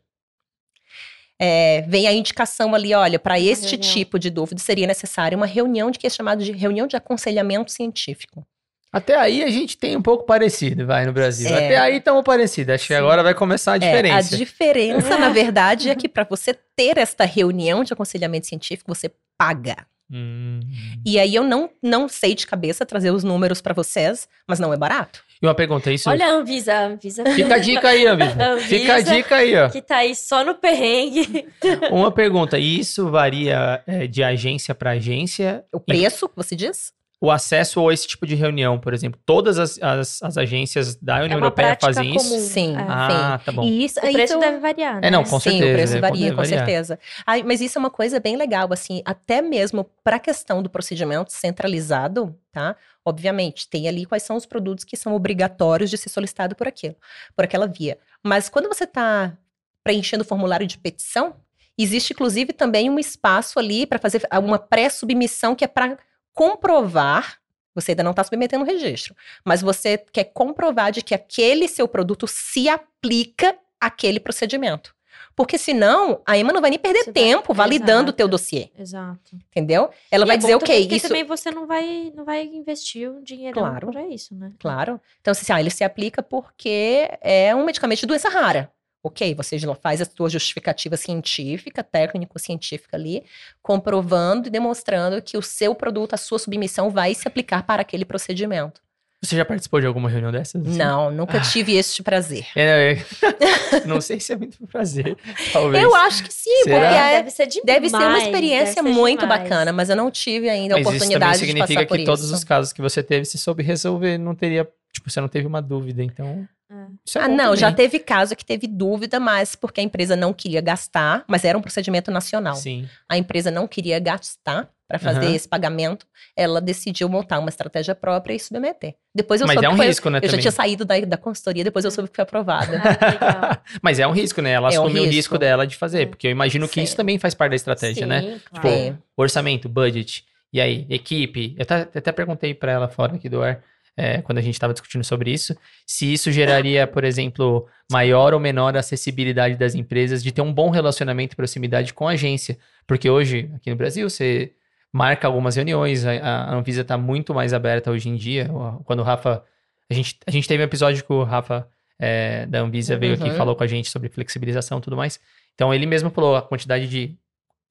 é, 1.38 1.82
vem 1.82 2.08
a 2.08 2.14
indicação 2.14 2.74
ali, 2.74 2.94
olha, 2.94 3.20
para 3.20 3.38
este 3.38 3.72
reunião. 3.76 3.92
tipo 3.94 4.18
de 4.18 4.30
dúvida 4.30 4.62
seria 4.62 4.88
necessária 4.88 5.36
uma 5.36 5.46
reunião 5.46 5.92
de 5.92 6.00
que 6.00 6.08
é 6.08 6.10
chamado 6.10 6.46
de 6.46 6.54
reunião 6.54 6.88
de 6.88 6.96
aconselhamento 6.96 7.74
científico. 7.74 8.48
Até 8.94 9.18
aí 9.18 9.44
a 9.44 9.50
gente 9.50 9.78
tem 9.78 9.98
um 9.98 10.02
pouco 10.02 10.26
parecido, 10.26 10.86
vai, 10.86 11.06
no 11.06 11.12
Brasil. 11.12 11.50
É. 11.50 11.66
Até 11.66 11.78
aí 11.78 11.98
estamos 11.98 12.24
parecidos. 12.24 12.74
Acho 12.76 12.88
que 12.88 12.94
Sim. 12.94 13.00
agora 13.00 13.22
vai 13.22 13.34
começar 13.34 13.74
a 13.74 13.76
É, 13.76 13.80
diferença. 13.80 14.34
a 14.34 14.38
diferença, 14.38 15.18
na 15.20 15.28
verdade, 15.30 15.90
é 15.90 15.96
que 15.96 16.08
para 16.08 16.24
você 16.24 16.54
ter 16.54 16.98
esta 16.98 17.26
reunião 17.26 17.84
de 17.84 17.92
aconselhamento 17.92 18.48
científico, 18.48 18.94
você 18.96 19.12
paga. 19.38 19.86
Hum. 20.12 20.60
E 21.06 21.18
aí 21.18 21.34
eu 21.34 21.44
não, 21.44 21.70
não 21.82 22.10
sei 22.10 22.36
de 22.36 22.46
cabeça 22.46 22.86
trazer 22.86 23.12
os 23.12 23.24
números 23.24 23.62
para 23.62 23.74
vocês, 23.74 24.28
mas 24.46 24.60
não 24.60 24.74
é 24.74 24.78
barato. 24.78 25.24
E 25.42 25.48
uma 25.48 25.56
pergunta, 25.56 25.92
isso... 25.92 26.10
Olha 26.10 26.30
Anvisa, 26.30 26.86
Anvisa. 26.86 27.26
Fica 27.32 27.56
a 27.56 27.58
dica 27.58 27.90
aí, 27.90 28.06
Anvisa. 28.06 28.36
Anvisa. 28.54 28.68
Fica 28.68 28.94
a 28.96 29.02
dica 29.02 29.36
aí, 29.38 29.56
ó. 29.56 29.70
Que 29.70 29.82
tá 29.82 29.98
aí 29.98 30.14
só 30.14 30.44
no 30.44 30.56
perrengue. 30.56 31.48
Uma 31.90 32.12
pergunta, 32.12 32.60
e 32.60 32.80
isso 32.80 33.10
varia 33.10 33.82
é, 33.88 34.06
de 34.06 34.22
agência 34.24 34.76
para 34.76 34.92
agência? 34.92 35.64
O 35.72 35.80
preço, 35.80 36.30
que 36.30 36.36
você 36.36 36.56
diz? 36.56 36.94
O 37.24 37.30
acesso 37.30 37.88
a 37.88 37.94
esse 37.94 38.08
tipo 38.08 38.26
de 38.26 38.34
reunião, 38.34 38.80
por 38.80 38.96
exemplo, 38.96 39.22
todas 39.24 39.60
as, 39.60 39.78
as, 39.80 40.24
as 40.24 40.38
agências 40.40 40.96
da 40.96 41.18
União 41.18 41.30
É 41.30 41.34
Europeia 41.36 41.78
fazem 41.80 42.16
isso? 42.16 42.28
comum. 42.28 42.40
Sim. 42.42 42.76
É. 42.76 42.82
Ah, 42.90 43.40
tá 43.46 43.52
bom. 43.52 43.64
E 43.64 43.86
isso, 43.86 44.00
O 44.00 44.02
preço 44.02 44.34
isso- 44.34 44.40
deve 44.40 44.58
variar, 44.58 45.00
né? 45.00 45.08
É, 45.08 45.12
não, 45.12 45.24
com 45.24 45.40
Sim, 45.40 45.52
certeza, 45.52 45.70
o 45.70 45.74
preço 45.76 45.94
deve 45.94 46.02
varia, 46.02 46.30
com 46.32 46.36
variar. 46.38 46.58
certeza. 46.66 47.00
Ai, 47.24 47.44
mas 47.44 47.62
isso 47.62 47.78
é 47.78 47.80
uma 47.80 47.92
coisa 47.92 48.20
bem 48.20 48.36
legal, 48.36 48.68
assim, 48.74 49.04
até 49.06 49.40
mesmo 49.40 49.84
para 50.04 50.16
a 50.16 50.20
questão 50.20 50.64
do 50.64 50.70
procedimento 50.70 51.32
centralizado, 51.32 52.36
tá? 52.52 52.76
Obviamente, 53.06 53.68
tem 53.70 53.88
ali 53.88 54.04
quais 54.06 54.24
são 54.24 54.36
os 54.36 54.48
produtos 54.48 54.84
que 54.84 54.98
são 54.98 55.14
obrigatórios 55.14 55.92
de 55.92 55.98
ser 56.00 56.10
solicitado 56.10 56.56
por 56.56 56.68
aquilo, 56.68 56.96
por 57.36 57.46
aquela 57.46 57.68
via. 57.68 58.00
Mas 58.24 58.50
quando 58.50 58.68
você 58.68 58.86
está 58.86 59.38
preenchendo 59.84 60.24
o 60.24 60.28
formulário 60.28 60.66
de 60.66 60.78
petição, 60.78 61.36
existe 61.78 62.14
inclusive 62.14 62.52
também 62.52 62.90
um 62.90 62.98
espaço 62.98 63.60
ali 63.60 63.86
para 63.86 64.00
fazer 64.00 64.28
uma 64.44 64.58
pré-submissão 64.58 65.56
que 65.56 65.64
é 65.64 65.68
para 65.68 65.98
comprovar. 66.34 67.38
Você 67.74 67.92
ainda 67.92 68.04
não 68.04 68.12
está 68.12 68.24
submetendo 68.24 68.64
o 68.64 68.68
registro, 68.68 69.16
mas 69.46 69.62
você 69.62 69.98
quer 69.98 70.26
comprovar 70.26 70.92
de 70.92 71.02
que 71.02 71.16
aquele 71.16 71.68
seu 71.70 71.88
produto 71.88 72.28
se 72.28 72.68
aplica 72.68 73.56
àquele 73.80 74.20
procedimento. 74.20 74.94
Porque 75.34 75.58
senão, 75.58 76.22
a 76.26 76.38
EMA 76.38 76.52
não 76.52 76.60
vai 76.60 76.70
nem 76.70 76.80
perder 76.80 77.00
Você 77.00 77.06
vai- 77.06 77.14
tempo 77.14 77.54
validando 77.54 77.94
o 77.94 78.04
Exato. 78.10 78.14
teu 78.18 78.28
dossiê, 78.28 78.70
Exato. 78.78 79.38
entendeu? 79.50 79.90
Ela 80.12 80.26
E 80.26 80.28
vai 80.28 80.36
é 80.36 80.40
dizer, 80.40 80.56
ok, 80.56 80.82
porque 80.82 80.96
isso... 80.98 81.08
também 81.08 81.24
você 81.24 81.50
não 81.52 81.66
vai, 81.66 82.12
não 82.14 82.26
vai 82.26 82.44
investir 82.44 83.10
um 83.10 83.24
dinheirão 83.24 83.62
Claro. 83.64 83.92
pra 83.92 84.06
isso, 84.08 84.36
né? 84.36 84.52
Claro. 84.60 85.00
Então, 85.22 85.32
assim, 85.32 85.52
ah, 85.54 85.60
ele 85.60 85.70
se 85.70 85.86
aplica 85.86 86.22
porque 86.22 87.10
é 87.22 87.56
um 87.56 87.64
medicamento 87.64 88.00
de 88.02 88.06
doença 88.08 88.28
rara. 88.28 88.70
Ok, 89.04 89.34
você 89.34 89.58
faz 89.82 90.00
a 90.00 90.06
sua 90.06 90.30
justificativa 90.30 90.96
científica, 90.96 91.84
técnico-científica 91.84 92.96
ali, 92.96 93.24
comprovando 93.62 94.48
e 94.48 94.52
demonstrando 94.52 95.22
que 95.22 95.38
o 95.38 95.42
seu 95.42 95.74
produto, 95.74 96.14
a 96.14 96.18
sua 96.18 96.38
submissão 96.38 96.90
vai 96.90 97.14
se 97.16 97.28
aplicar 97.28 97.64
para 97.64 97.82
aquele 97.82 98.06
procedimento. 98.06 98.80
Você 99.24 99.36
já 99.36 99.46
participou 99.46 99.80
de 99.80 99.86
alguma 99.86 100.10
reunião 100.10 100.32
dessas? 100.32 100.66
assim? 100.66 100.78
Não, 100.78 101.12
nunca 101.12 101.38
Ah. 101.38 101.42
tive 101.42 101.76
este 101.76 102.02
prazer. 102.02 102.48
É, 102.56 102.94
é. 102.94 103.06
não 103.86 104.02
sei 104.02 104.20
se 104.20 104.34
é 104.34 104.36
muito 104.36 104.58
prazer, 104.66 105.16
talvez. 105.54 105.84
Eu 105.84 105.94
acho 105.96 106.24
que 106.24 106.34
sim, 106.34 106.64
Será? 106.64 106.80
porque 106.80 106.96
é- 106.96 107.18
deve 107.18 107.30
ser 107.30 107.46
demais. 107.46 107.66
deve 107.66 107.90
ser 107.90 107.96
uma 107.98 108.18
experiência 108.20 108.74
ser 108.74 108.82
muito 108.82 109.20
demais. 109.22 109.42
bacana, 109.44 109.72
mas 109.72 109.90
eu 109.92 109.96
não 109.96 110.10
tive 110.10 110.50
ainda 110.50 110.74
a 110.74 110.78
Mas 110.78 110.82
isso 110.88 110.92
também 110.94 110.98
oportunidade 111.18 111.40
de 111.40 111.46
significa 111.46 111.74
passar 111.76 111.88
por 111.88 111.98
que 111.98 112.04
todos 112.04 112.26
isso. 112.26 112.34
os 112.34 112.44
casos 112.44 112.74
que 112.74 112.82
você 112.82 113.04
teve, 113.04 113.26
você 113.26 113.38
soube 113.38 113.62
resolver, 113.62 114.18
não 114.18 114.34
teria, 114.34 114.68
tipo, 114.92 115.10
você 115.10 115.20
não 115.22 115.28
teve 115.28 115.48
uma 115.48 115.62
dúvida, 115.62 116.04
então... 116.04 116.48
É. 116.48 116.62
É 116.74 117.20
Ah, 117.22 117.28
não, 117.28 117.54
já 117.54 117.70
também. 117.70 117.86
teve 117.90 118.00
caso 118.00 118.34
que 118.34 118.46
teve 118.46 118.66
dúvida, 118.66 119.20
mas 119.20 119.56
porque 119.56 119.82
a 119.82 119.84
empresa 119.84 120.16
não 120.16 120.32
queria 120.34 120.62
gastar, 120.62 121.26
mas 121.28 121.44
era 121.44 121.58
um 121.58 121.62
procedimento 121.62 122.10
nacional. 122.10 122.56
Sim. 122.56 122.88
A 123.10 123.18
empresa 123.18 123.52
não 123.52 123.68
queria 123.68 124.00
gastar 124.00 124.70
para 124.88 124.98
fazer 124.98 125.26
Aham. 125.26 125.36
esse 125.36 125.48
pagamento, 125.50 126.06
ela 126.36 126.62
decidiu 126.62 127.10
montar 127.10 127.40
uma 127.40 127.50
estratégia 127.50 127.94
própria 127.94 128.34
e 128.36 128.40
submeter. 128.40 128.96
Depois 129.14 129.42
eu 129.42 129.48
Mas 129.48 129.56
soube 129.56 129.66
é 129.66 129.70
um 129.70 129.74
que 129.74 129.78
foi, 129.80 129.88
risco, 129.88 130.10
né, 130.10 130.18
eu 130.20 130.22
já 130.24 130.28
também. 130.30 130.42
tinha 130.42 130.52
saído 130.52 130.86
da, 130.86 130.98
da 131.02 131.18
consultoria, 131.18 131.64
depois 131.64 131.84
eu 131.84 131.92
soube 131.92 132.10
que 132.10 132.16
foi 132.16 132.24
aprovada. 132.24 132.82
Ah. 133.20 133.60
Mas 133.84 134.00
é 134.00 134.08
um 134.08 134.12
risco, 134.12 134.42
né? 134.42 134.52
Ela 134.52 134.70
É 134.72 134.80
um 134.80 134.84
assumiu 134.86 135.04
o 135.04 135.08
risco 135.08 135.38
dela 135.38 135.68
de 135.68 135.76
fazer, 135.76 136.04
É. 136.04 136.06
porque 136.06 136.28
eu 136.28 136.32
imagino 136.32 136.68
que 136.70 136.76
Sim. 136.76 136.84
isso 136.84 136.96
também 136.96 137.20
faz 137.20 137.34
parte 137.34 137.50
da 137.52 137.56
estratégia, 137.58 138.06
né? 138.08 138.22
Sim, 138.22 138.30
Tipo, 138.40 138.62
claro. 138.62 138.78
É. 138.78 138.94
orçamento, 139.18 139.68
budget, 139.68 140.24
e 140.54 140.60
aí, 140.62 140.86
equipe. 140.90 141.54
Eu 141.58 141.64
até, 141.64 141.82
até 142.00 142.12
perguntei 142.14 142.54
pra 142.54 142.72
ela 142.72 142.88
fora 142.90 143.16
aqui 143.16 143.28
do 143.30 143.42
ar, 143.42 143.62
é, 143.98 144.22
quando 144.22 144.38
a 144.38 144.42
gente 144.42 144.60
tava 144.60 144.74
discutindo 144.74 145.04
sobre 145.04 145.32
isso, 145.32 145.56
se 145.86 146.12
isso 146.12 146.32
geraria, 146.32 146.88
por 146.88 147.04
exemplo, 147.04 147.68
maior 147.92 148.34
ou 148.34 148.40
menor 148.40 148.76
acessibilidade 148.78 149.56
das 149.56 149.76
empresas 149.76 150.24
de 150.24 150.32
ter 150.32 150.42
um 150.42 150.54
bom 150.54 150.70
relacionamento 150.70 151.34
e 151.34 151.36
proximidade 151.36 151.94
com 151.94 152.08
a 152.08 152.12
agência. 152.12 152.58
Porque 152.88 153.10
hoje, 153.10 153.52
aqui 153.56 153.70
no 153.70 153.76
Brasil, 153.76 154.10
você 154.10 154.54
marca 154.94 155.28
algumas 155.28 155.56
reuniões, 155.56 156.06
a, 156.06 156.12
a 156.12 156.56
Anvisa 156.56 156.84
tá 156.84 156.98
muito 156.98 157.34
mais 157.34 157.54
aberta 157.54 157.92
hoje 157.92 158.10
em 158.10 158.16
dia. 158.16 158.50
Quando 158.86 159.00
o 159.00 159.04
Rafa. 159.04 159.44
A 159.90 159.94
gente, 159.94 160.18
a 160.26 160.32
gente 160.32 160.48
teve 160.48 160.64
um 160.64 160.66
episódio 160.66 161.04
que 161.04 161.12
o 161.12 161.24
Rafa 161.24 161.68
é, 162.00 162.46
da 162.46 162.62
Anvisa 162.62 162.98
veio 162.98 163.14
aqui 163.14 163.28
e 163.28 163.30
Uhum. 163.30 163.36
falou 163.36 163.56
com 163.56 163.64
a 163.64 163.68
gente 163.68 163.90
sobre 163.90 164.08
flexibilização 164.10 164.80
e 164.80 164.82
tudo 164.82 164.96
mais. 164.96 165.20
Então 165.54 165.74
ele 165.74 165.86
mesmo 165.86 166.10
falou 166.10 166.36
a 166.36 166.42
quantidade 166.42 166.88
de, 166.88 167.16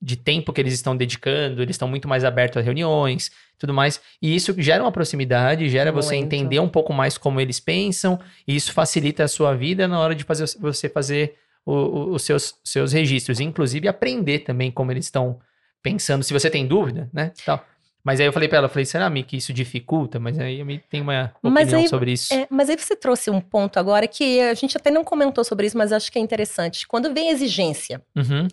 de 0.02 0.16
tempo 0.16 0.52
que 0.52 0.60
eles 0.60 0.72
estão 0.72 0.96
dedicando, 0.96 1.60
eles 1.62 1.74
estão 1.74 1.86
muito 1.88 2.08
mais 2.08 2.24
abertos 2.24 2.56
a 2.56 2.60
reuniões, 2.64 3.30
tudo 3.58 3.74
mais. 3.74 4.00
E 4.22 4.34
isso 4.34 4.54
gera 4.58 4.82
uma 4.82 4.90
proximidade, 4.92 5.68
gera 5.68 5.92
você 5.92 6.14
Muito. 6.16 6.24
entender 6.34 6.58
um 6.60 6.68
pouco 6.68 6.92
mais 6.92 7.18
como 7.18 7.40
eles 7.40 7.60
pensam, 7.60 8.18
e 8.48 8.56
isso 8.56 8.72
facilita 8.72 9.24
a 9.24 9.28
sua 9.28 9.54
vida 9.54 9.86
na 9.86 10.00
hora 10.00 10.14
de 10.14 10.24
fazer 10.24 10.46
você 10.58 10.88
fazer 10.88 11.34
o- 11.66 11.72
o- 11.74 12.10
os 12.14 12.22
seus, 12.22 12.54
seus 12.64 12.92
registros, 12.92 13.38
inclusive 13.40 13.86
aprender 13.88 14.38
também 14.40 14.70
como 14.70 14.90
eles 14.90 15.04
estão 15.04 15.38
pensando, 15.82 16.22
se 16.24 16.32
você 16.32 16.48
tem 16.50 16.66
dúvida, 16.66 17.08
né? 17.12 17.32
Tal. 17.44 17.62
Mas 18.02 18.18
aí 18.18 18.24
eu 18.26 18.32
falei 18.32 18.48
pra 18.48 18.56
ela, 18.56 18.68
falei, 18.70 18.86
será, 18.86 19.10
Mi, 19.10 19.22
que 19.22 19.36
isso 19.36 19.52
dificulta? 19.52 20.18
Mas 20.18 20.38
aí 20.38 20.60
eu 20.60 20.64
me- 20.64 20.78
tenho 20.90 21.02
uma 21.04 21.34
Mas 21.42 21.64
opinião 21.64 21.80
aí- 21.82 21.88
sobre 21.88 22.12
isso. 22.12 22.32
É, 22.32 22.46
mas 22.50 22.70
aí 22.70 22.76
você 22.78 22.96
trouxe 22.96 23.30
um 23.30 23.42
ponto 23.42 23.78
agora 23.78 24.08
que 24.08 24.40
a 24.40 24.54
gente 24.54 24.74
até 24.74 24.90
não 24.90 25.04
comentou 25.04 25.44
sobre 25.44 25.66
isso, 25.66 25.76
mas 25.76 25.92
acho 25.92 26.10
que 26.10 26.18
é 26.18 26.22
interessante. 26.22 26.86
Quando 26.88 27.12
vem 27.12 27.28
exigência, 27.28 28.00
Uhum. 28.16 28.48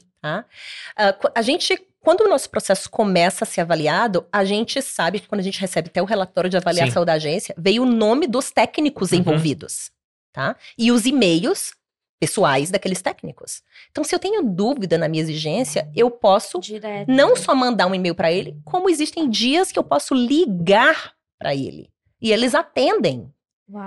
Tá? 0.96 1.14
Qu- 1.14 1.32
a 1.34 1.42
gente, 1.42 1.80
quando 2.02 2.22
o 2.22 2.30
nosso 2.30 2.50
processo 2.50 2.90
começa 2.90 3.44
a 3.44 3.48
ser 3.48 3.62
avaliado, 3.62 4.26
a 4.32 4.44
gente 4.46 4.82
sabe 4.82 5.20
que 5.20 5.28
quando 5.28 5.40
a 5.42 5.44
gente 5.44 5.60
recebe 5.60 5.88
até 5.90 6.02
o 6.02 6.06
relatório 6.06 6.50
de 6.50 6.58
avaliação 6.58 7.04
da 7.06 7.14
agência, 7.14 7.54
veio 7.58 7.84
o 7.84 7.86
nome 7.86 8.28
dos 8.28 8.52
técnicos 8.52 9.12
Uhum. 9.12 9.20
envolvidos, 9.20 9.92
tá? 10.34 10.56
E 10.78 10.92
os 10.92 11.06
e-mails 11.06 11.72
pessoais 12.20 12.72
daqueles 12.72 13.00
técnicos. 13.02 13.62
Então, 13.92 14.04
se 14.04 14.14
eu 14.16 14.18
tenho 14.18 14.42
dúvida 14.42 14.98
na 14.98 15.08
minha 15.08 15.22
exigência, 15.22 15.88
eu 15.96 16.10
posso 16.10 16.60
Direto. 16.60 17.08
não 17.12 17.36
só 17.36 17.54
mandar 17.54 17.86
um 17.86 17.94
e-mail 17.94 18.16
para 18.16 18.32
ele, 18.32 18.58
como 18.66 18.90
existem 18.90 19.30
dias 19.30 19.72
que 19.72 19.78
eu 19.78 19.84
posso 19.84 20.16
ligar 20.16 21.14
para 21.38 21.54
ele. 21.54 21.90
E 22.20 22.32
eles 22.34 22.56
atendem. 22.56 23.32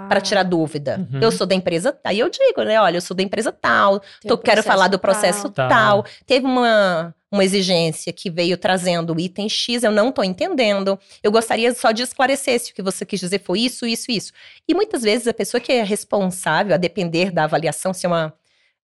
Para 0.08 0.20
tirar 0.20 0.42
dúvida. 0.42 1.06
Uhum. 1.12 1.20
Eu 1.20 1.32
sou 1.32 1.46
da 1.46 1.54
empresa, 1.54 1.98
aí 2.04 2.18
eu 2.18 2.28
digo, 2.28 2.62
né? 2.62 2.80
Olha, 2.80 2.98
eu 2.98 3.00
sou 3.00 3.16
da 3.16 3.22
empresa 3.22 3.50
tal, 3.50 4.00
tô, 4.26 4.36
quero 4.36 4.62
falar 4.62 4.88
do 4.88 4.98
processo 4.98 5.48
tal. 5.48 5.68
tal. 5.68 6.04
Teve 6.26 6.44
uma, 6.44 7.14
uma 7.32 7.44
exigência 7.44 8.12
que 8.12 8.30
veio 8.30 8.58
trazendo 8.58 9.14
o 9.14 9.20
item 9.20 9.48
X, 9.48 9.82
eu 9.82 9.90
não 9.90 10.12
tô 10.12 10.22
entendendo. 10.22 10.98
Eu 11.22 11.32
gostaria 11.32 11.72
só 11.74 11.92
de 11.92 12.02
esclarecer 12.02 12.60
se 12.60 12.72
o 12.72 12.74
que 12.74 12.82
você 12.82 13.06
quis 13.06 13.20
dizer 13.20 13.40
foi 13.42 13.60
isso, 13.60 13.86
isso, 13.86 14.10
isso. 14.10 14.32
E 14.68 14.74
muitas 14.74 15.02
vezes 15.02 15.26
a 15.26 15.34
pessoa 15.34 15.60
que 15.60 15.72
é 15.72 15.82
responsável, 15.82 16.74
a 16.74 16.78
depender 16.78 17.30
da 17.30 17.44
avaliação, 17.44 17.94
se 17.94 18.04
é 18.04 18.08
uma 18.08 18.34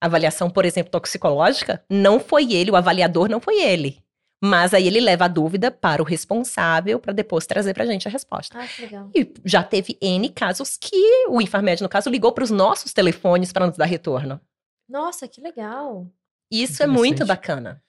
avaliação, 0.01 0.48
por 0.48 0.64
exemplo, 0.64 0.90
toxicológica, 0.90 1.82
não 1.90 2.18
foi 2.18 2.52
ele, 2.52 2.70
o 2.70 2.77
avaliador 2.77 3.28
não 3.28 3.40
foi 3.40 3.62
ele. 3.62 3.98
Mas 4.42 4.74
aí 4.74 4.86
ele 4.86 5.00
leva 5.00 5.24
a 5.24 5.28
dúvida 5.28 5.70
para 5.70 6.02
o 6.02 6.04
responsável 6.04 7.00
para 7.00 7.12
depois 7.12 7.46
trazer 7.46 7.72
pra 7.72 7.86
gente 7.86 8.06
a 8.06 8.10
resposta. 8.10 8.58
Ah, 8.58 8.66
que 8.66 8.82
legal. 8.82 9.10
E 9.14 9.32
já 9.44 9.62
teve 9.62 9.96
N 10.00 10.28
casos 10.28 10.76
que 10.76 11.26
o 11.28 11.40
Infarmed, 11.40 11.82
no 11.82 11.88
caso, 11.88 12.10
ligou 12.10 12.32
para 12.32 12.44
os 12.44 12.50
nossos 12.50 12.92
telefones 12.92 13.50
para 13.52 13.66
nos 13.66 13.76
dar 13.78 13.86
retorno. 13.86 14.40
Nossa, 14.88 15.26
que 15.26 15.40
legal. 15.40 16.06
Isso 16.50 16.82
é 16.82 16.86
muito 16.86 17.24
bacana. 17.26 17.82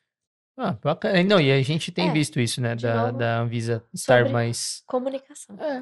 Ah, 0.58 0.72
bacana. 0.84 1.22
Não, 1.24 1.40
e 1.40 1.52
a 1.52 1.62
gente 1.62 1.92
tem 1.92 2.10
É, 2.10 2.12
visto 2.14 2.40
isso, 2.40 2.60
né? 2.62 2.76
Da, 2.76 3.08
novo, 3.08 3.18
da 3.20 3.40
Anvisa 3.42 3.84
estar 3.94 4.28
mais. 4.30 4.82
Comunicação. 4.88 5.56
É. 5.62 5.82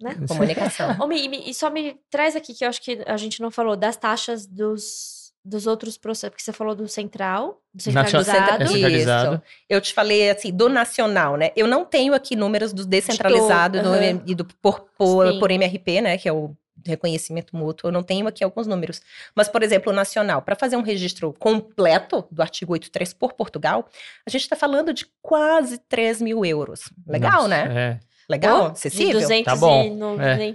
né? 0.00 0.14
Comunicação. 0.28 0.96
Ô, 1.00 1.12
e 1.12 1.28
me- 1.28 1.50
e 1.50 1.52
só 1.52 1.68
me 1.70 2.00
traz 2.10 2.34
aqui, 2.36 2.54
que 2.54 2.64
eu 2.64 2.68
acho 2.68 2.80
que 2.80 3.02
a 3.06 3.16
gente 3.16 3.40
não 3.42 3.50
falou, 3.50 3.76
das 3.76 3.96
taxas 3.96 4.46
dos, 4.46 5.25
dos 5.48 5.66
outros 5.66 5.96
processos, 5.96 6.30
porque 6.30 6.42
você 6.42 6.52
falou 6.52 6.74
do 6.74 6.88
central, 6.88 7.60
do 7.72 7.92
Nacional- 7.92 8.24
centralizado. 8.24 8.62
É 8.62 8.66
centralizado. 8.66 9.34
Isso. 9.36 9.42
Eu 9.68 9.80
te 9.80 9.94
falei 9.94 10.28
assim, 10.30 10.50
do 10.52 10.68
nacional, 10.68 11.36
né? 11.36 11.50
Eu 11.54 11.66
não 11.68 11.84
tenho 11.84 12.12
aqui 12.14 12.34
números 12.34 12.72
do 12.72 12.84
descentralizado 12.84 13.80
do- 13.82 13.94
e 14.26 14.34
do 14.34 14.44
por, 14.44 14.80
por, 14.98 15.38
por 15.38 15.50
MRP, 15.50 16.00
né? 16.00 16.18
Que 16.18 16.28
é 16.28 16.32
o 16.32 16.54
reconhecimento 16.84 17.56
mútuo. 17.56 17.88
Eu 17.88 17.92
não 17.92 18.02
tenho 18.02 18.26
aqui 18.26 18.42
alguns 18.44 18.66
números. 18.66 19.00
Mas, 19.34 19.48
por 19.48 19.62
exemplo, 19.62 19.92
o 19.92 19.94
nacional, 19.94 20.42
para 20.42 20.54
fazer 20.56 20.76
um 20.76 20.82
registro 20.82 21.32
completo 21.32 22.26
do 22.30 22.42
artigo 22.42 22.72
83 22.72 23.12
por 23.14 23.32
Portugal, 23.32 23.88
a 24.26 24.30
gente 24.30 24.42
está 24.42 24.56
falando 24.56 24.92
de 24.92 25.06
quase 25.22 25.78
3 25.88 26.20
mil 26.20 26.44
euros. 26.44 26.90
Legal, 27.06 27.42
Nossa, 27.42 27.48
né? 27.48 28.00
É. 28.02 28.15
Legal. 28.28 28.70
De 28.72 28.82
290 29.12 29.44
Tá 29.44 29.54
bom, 29.56 29.84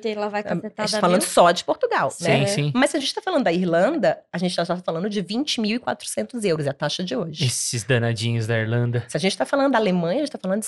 e 0.04 0.16
lá 0.16 0.28
vai 0.28 0.42
A 0.42 0.44
cacetada 0.44 0.88
gente 0.88 0.92
tá 0.92 1.00
falando 1.00 1.22
mil. 1.22 1.30
só 1.30 1.52
de 1.52 1.64
Portugal, 1.64 2.12
Sim, 2.12 2.24
né? 2.28 2.46
sim. 2.48 2.72
Mas 2.76 2.90
se 2.92 2.98
a 2.98 3.00
gente 3.00 3.08
está 3.10 3.22
falando 3.22 3.44
da 3.46 3.54
Irlanda, 3.54 4.20
a 4.32 4.38
gente 4.38 4.52
está 4.52 4.66
falando 4.78 5.10
de 5.10 5.24
20.400 5.24 6.44
euros, 6.44 6.66
é 6.68 6.70
a 6.70 6.74
taxa 6.74 7.04
de 7.04 7.16
hoje. 7.16 7.46
Esses 7.46 7.84
danadinhos 7.84 8.46
da 8.48 8.58
Irlanda. 8.60 9.06
Se 9.08 9.16
a 9.16 9.20
gente 9.20 9.32
está 9.32 9.46
falando 9.46 9.72
da 9.72 9.78
Alemanha, 9.78 10.16
a 10.16 10.26
gente 10.26 10.28
está 10.28 10.38
falando 10.38 10.62
de 10.62 10.68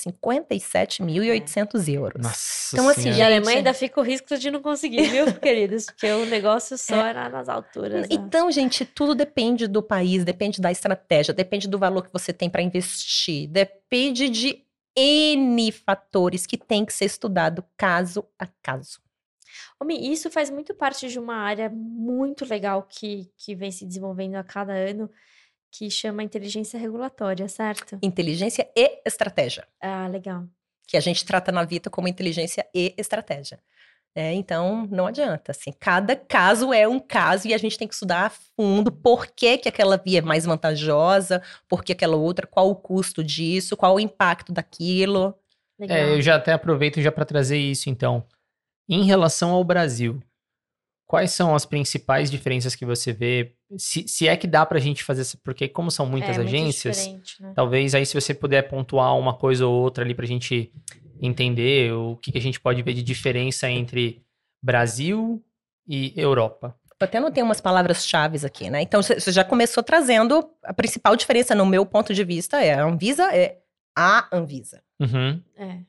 57.800 1.00 1.88
euros. 1.94 2.22
Nossa 2.22 2.76
Então, 2.76 2.88
assim, 2.90 3.10
E 3.12 3.22
a. 3.22 3.26
Alemanha 3.26 3.44
gente- 3.44 3.58
ainda 3.58 3.74
fica 3.74 4.00
o 4.00 4.04
risco 4.04 4.38
de 4.38 4.52
não 4.52 4.62
conseguir, 4.62 5.04
viu, 5.10 5.26
queridos? 5.40 5.86
Porque 5.88 6.10
o 6.12 6.26
negócio 6.26 6.78
só 6.78 6.96
era 7.06 7.30
nas 7.30 7.50
alturas. 7.50 8.06
ó. 8.10 8.14
Então, 8.14 8.52
gente, 8.52 8.86
tudo 8.86 9.16
depende 9.16 9.68
do 9.68 9.82
país, 9.82 10.24
depende 10.24 10.62
da 10.62 10.72
estratégia, 10.72 11.34
depende 11.34 11.68
do 11.68 11.78
valor 11.78 12.04
que 12.04 12.14
você 12.14 12.32
tem 12.32 12.50
para 12.50 12.62
investir, 12.62 13.48
depende 13.50 14.30
de 14.30 14.63
N 14.96 15.72
fatores 15.72 16.46
que 16.46 16.58
tem 16.58 16.86
que 16.86 16.94
ser 16.94 17.06
estudado 17.06 17.64
caso 17.78 18.26
a 18.38 18.48
caso. 18.62 19.00
Homem, 19.80 20.12
isso 20.12 20.30
faz 20.32 20.50
muito 20.50 20.74
parte 20.74 21.08
de 21.10 21.20
uma 21.20 21.36
área 21.36 21.70
muito 21.70 22.46
legal 22.46 22.84
que, 22.84 23.32
que 23.38 23.56
vem 23.56 23.72
se 23.72 23.86
desenvolvendo 23.86 24.36
a 24.36 24.44
cada 24.44 24.74
ano, 24.74 25.10
que 25.72 25.90
chama 25.90 26.24
inteligência 26.24 26.80
regulatória, 26.80 27.48
certo? 27.48 27.98
Inteligência 28.02 28.70
e 28.76 29.02
estratégia, 29.06 29.68
Ah, 29.82 30.08
legal. 30.08 30.48
que 30.88 30.98
a 30.98 31.00
gente 31.00 31.26
trata 31.26 31.52
na 31.52 31.64
Vita 31.64 31.90
como 31.90 32.08
inteligência 32.08 32.68
e 32.74 32.94
estratégia. 32.98 33.60
Né? 34.16 34.34
então, 34.34 34.88
não 34.92 35.08
adianta, 35.08 35.52
assim, 35.52 35.72
cada 35.80 36.16
caso 36.16 36.72
é 36.72 36.88
um 36.88 37.00
caso 37.00 37.48
e 37.48 37.54
a 37.54 37.58
gente 37.58 37.78
tem 37.78 37.88
que 37.88 37.94
estudar 37.94 38.26
a 38.26 38.30
fundo 38.30 38.92
por 38.92 39.28
que, 39.28 39.58
que 39.58 39.70
aquela 39.70 39.98
via 39.98 40.20
é 40.20 40.22
mais 40.22 40.46
vantajosa, 40.46 41.42
por 41.68 41.84
que 41.84 41.94
aquela 41.94 42.16
outra, 42.16 42.46
qual 42.46 42.70
o 42.70 42.76
custo 42.76 43.24
disso, 43.24 43.78
qual 43.78 43.96
o 43.96 44.00
impacto 44.00 44.52
daquilo. 44.52 45.36
É, 45.80 46.14
eu 46.14 46.22
já 46.22 46.36
até 46.36 46.54
aproveito 46.54 47.02
já 47.02 47.12
para 47.12 47.26
trazer 47.26 47.58
isso, 47.58 47.90
então. 47.90 48.24
Em 48.88 49.04
relação 49.06 49.52
ao 49.52 49.64
Brasil, 49.64 50.22
quais 51.08 51.32
são 51.32 51.56
as 51.56 51.66
principais 51.66 52.30
diferenças 52.30 52.76
que 52.76 52.86
você 52.86 53.14
vê? 53.14 53.54
Se, 53.78 54.08
se 54.08 54.28
é 54.28 54.36
que 54.36 54.48
dá 54.48 54.66
pra 54.66 54.80
gente 54.80 55.04
fazer 55.04 55.22
isso, 55.22 55.38
porque 55.44 55.68
como 55.68 55.90
são 55.90 56.06
muitas 56.06 56.38
é, 56.38 56.42
agências, 56.42 57.16
né? 57.40 57.54
talvez 57.56 57.96
aí 57.96 58.06
se 58.06 58.14
você 58.14 58.34
puder 58.34 58.64
pontuar 58.64 59.18
uma 59.18 59.34
coisa 59.34 59.66
ou 59.66 59.74
outra 59.74 60.04
ali 60.04 60.14
pra 60.14 60.26
gente 60.26 60.72
entender 61.26 61.94
o 61.94 62.18
que, 62.18 62.32
que 62.32 62.38
a 62.38 62.42
gente 62.42 62.60
pode 62.60 62.82
ver 62.84 62.94
de 62.94 63.02
diferença 63.02 63.70
entre 63.70 64.22
Brasil 64.62 65.44
e 65.88 66.14
Europa. 66.16 66.76
Eu 67.00 67.06
até 67.06 67.18
anotei 67.18 67.42
umas 67.42 67.62
palavras-chave 67.62 68.46
aqui, 68.46 68.70
né? 68.70 68.82
Então, 68.82 69.02
você 69.02 69.32
já 69.32 69.44
começou 69.44 69.84
trazendo 69.84 70.50
a 70.64 70.74
principal 70.74 71.16
diferença, 71.16 71.56
no 71.56 71.66
meu 71.66 71.86
ponto 71.86 72.14
de 72.14 72.24
vista, 72.24 72.62
é 72.62 72.74
a 72.74 72.84
Anvisa 72.84 73.34
é 73.34 73.60
a 73.96 74.28
Anvisa. 74.32 74.82
Uhum. 75.00 75.42
É. 75.58 75.80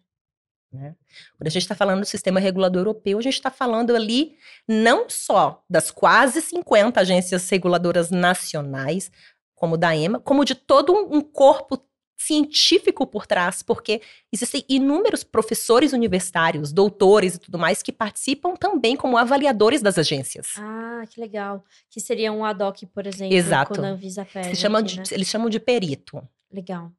Quando 1.36 1.47
a 1.47 1.51
gente 1.51 1.62
está 1.62 1.74
falando 1.74 2.01
do 2.01 2.06
sistema 2.06 2.40
regulador 2.40 2.81
europeu, 2.81 3.19
a 3.19 3.23
gente 3.23 3.35
está 3.35 3.51
falando 3.51 3.94
ali 3.94 4.36
não 4.69 5.09
só 5.09 5.62
das 5.70 5.90
quase 5.90 6.40
50 6.40 7.01
agências 7.01 7.48
reguladoras 7.48 8.11
nacionais, 8.11 9.11
como 9.55 9.77
da 9.77 9.94
EMA, 9.97 10.19
como 10.19 10.44
de 10.44 10.55
todo 10.55 10.93
um, 10.93 11.19
um 11.19 11.20
corpo 11.20 11.81
científico 12.16 13.07
por 13.07 13.27
trás, 13.27 13.62
porque 13.62 14.01
existem 14.32 14.65
inúmeros 14.69 15.23
professores 15.24 15.93
universitários, 15.93 16.73
doutores 16.73 17.35
e 17.35 17.39
tudo 17.39 17.59
mais 17.59 17.82
que 17.82 17.93
participam 17.93 18.55
também 18.57 18.97
como 18.97 19.16
avaliadores 19.19 19.82
das 19.82 19.99
agências. 19.99 20.49
Ah, 20.59 21.03
que 21.11 21.20
legal. 21.20 21.65
Que 21.91 22.01
seria 22.01 22.32
um 22.32 22.45
ad 22.45 22.62
hoc, 22.62 22.82
por 22.86 23.07
exemplo, 23.07 23.35
Exato. 23.35 23.74
quando 23.74 23.85
a 23.85 23.89
Anvisa 23.89 24.24
pede. 24.24 24.49
Se 24.49 24.57
chamam 24.57 24.81
aqui, 24.81 24.93
de- 24.95 24.99
né? 24.99 25.05
Eles 25.12 25.28
chamam 25.28 25.49
de 25.51 25.61
perito. 25.61 26.27
Legal. 26.53 26.91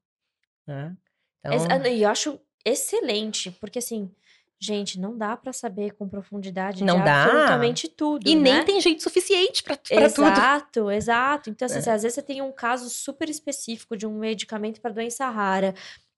né? 0.67 0.95
Então, 1.39 1.67
ah, 1.69 1.87
E 1.89 2.01
eu 2.01 2.09
acho 2.09 2.39
excelente, 2.65 3.51
porque 3.51 3.79
assim, 3.79 4.11
gente, 4.59 4.99
não 4.99 5.17
dá 5.17 5.35
pra 5.37 5.51
saber 5.53 5.91
com 5.93 6.07
profundidade 6.07 6.83
Não 6.83 6.97
de 6.99 7.05
dá. 7.05 7.23
absolutamente 7.25 7.87
tudo, 7.89 8.27
e 8.27 8.35
nem 8.35 8.53
né? 8.55 8.63
tem 8.63 8.79
gente 8.81 9.03
suficiente 9.03 9.61
para 9.61 9.75
tudo. 9.75 9.99
Exato, 9.99 10.89
exato. 10.91 11.49
Então, 11.49 11.65
assim, 11.65 11.89
É. 11.89 11.93
às 11.93 12.01
vezes 12.03 12.15
você 12.15 12.21
tem 12.21 12.41
um 12.41 12.51
caso 12.51 12.89
super 12.89 13.29
específico 13.29 13.95
de 13.97 14.07
um 14.07 14.17
medicamento 14.17 14.79
para 14.81 14.91
doença 14.93 15.29
rara 15.29 15.73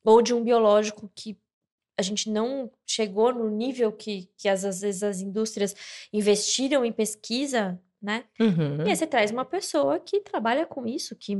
ou 0.05 0.21
de 0.21 0.33
um 0.33 0.43
biológico 0.43 1.11
que 1.15 1.37
a 1.99 2.03
gente 2.03 2.29
não 2.29 2.71
chegou 2.85 3.33
no 3.33 3.49
nível 3.49 3.91
que, 3.91 4.29
que 4.37 4.47
às 4.47 4.63
às 4.63 4.81
vezes 4.81 5.01
as 5.01 5.19
indústrias 5.19 5.75
investiram 6.13 6.85
em 6.85 6.91
pesquisa, 6.91 7.81
né? 8.01 8.25
Uhum. 8.39 8.85
E 8.85 8.89
aí 8.89 8.95
você 8.95 9.07
traz 9.07 9.31
uma 9.31 9.43
pessoa 9.43 9.99
que 9.99 10.19
trabalha 10.19 10.65
com 10.67 10.85
isso, 10.85 11.15
que 11.15 11.37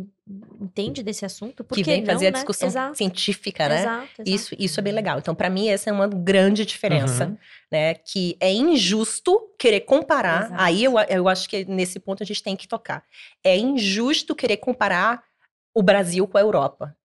entende 0.60 1.04
desse 1.04 1.24
assunto, 1.24 1.64
Que 1.64 1.84
vem 1.84 2.00
não, 2.02 2.08
fazer 2.08 2.28
a 2.28 2.32
né? 2.32 2.36
discussão 2.38 2.68
Exato, 2.68 2.98
científica, 2.98 3.70
né? 3.70 3.80
exato, 3.82 4.08
exato. 4.20 4.30
Isso, 4.30 4.56
isso 4.58 4.80
é 4.80 4.84
bem 4.84 4.92
legal. 4.94 5.20
Então, 5.20 5.36
para 5.36 5.50
mim, 5.52 5.70
essa 5.70 5.90
é 5.90 5.94
uma 5.94 6.08
grande 6.08 6.66
diferença, 6.66 7.28
Uhum. 7.28 7.38
né? 7.72 7.94
Que 7.94 8.36
é 8.40 8.52
injusto 8.52 9.40
querer 9.60 9.82
comparar. 9.82 10.46
Exato. 10.46 10.62
Aí 10.64 10.84
eu, 10.84 10.94
eu 11.08 11.28
acho 11.30 11.48
que 11.48 11.64
nesse 11.66 12.00
ponto 12.00 12.24
a 12.24 12.26
gente 12.26 12.42
tem 12.42 12.56
que 12.56 12.68
tocar. 12.68 13.04
É 13.44 13.56
injusto 13.56 14.36
querer 14.36 14.58
comparar 14.58 15.24
o 15.76 15.84
Brasil 15.84 16.28
com 16.28 16.40
a 16.40 16.42
Europa. 16.42 16.97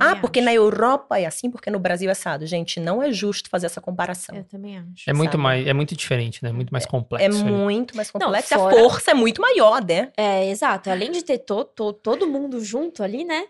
Ah, 0.00 0.16
porque 0.16 0.38
acho. 0.40 0.44
na 0.46 0.54
Europa 0.54 1.18
é 1.18 1.26
assim, 1.26 1.50
porque 1.50 1.70
no 1.70 1.78
Brasil 1.78 2.08
é 2.08 2.12
assado. 2.12 2.46
Gente, 2.46 2.78
não 2.80 3.02
é 3.02 3.12
justo 3.12 3.48
fazer 3.50 3.66
essa 3.66 3.80
comparação. 3.80 4.36
Eu 4.36 4.44
também 4.44 4.78
acho. 4.78 5.08
É 5.08 5.12
muito 5.12 5.32
sabe? 5.32 5.42
mais, 5.42 5.66
é 5.66 5.72
muito 5.72 5.96
diferente, 5.96 6.42
né? 6.42 6.52
Muito 6.52 6.70
mais 6.70 6.84
É 6.84 6.88
complexo. 6.88 7.40
ali. 7.42 7.50
muito 7.52 7.96
mais 7.96 8.10
complexo. 8.10 8.54
fora- 8.54 8.74
A 8.74 8.78
força 8.78 9.10
é 9.10 9.14
muito 9.14 9.40
maior, 9.40 9.84
né? 9.84 10.10
É, 10.16 10.48
exato. 10.50 10.90
Além 10.90 11.10
de 11.10 11.22
ter 11.24 11.38
to, 11.38 11.64
to- 11.64 11.92
todo 11.92 12.26
mundo 12.26 12.60
junto 12.64 13.02
ali, 13.02 13.24
né? 13.24 13.44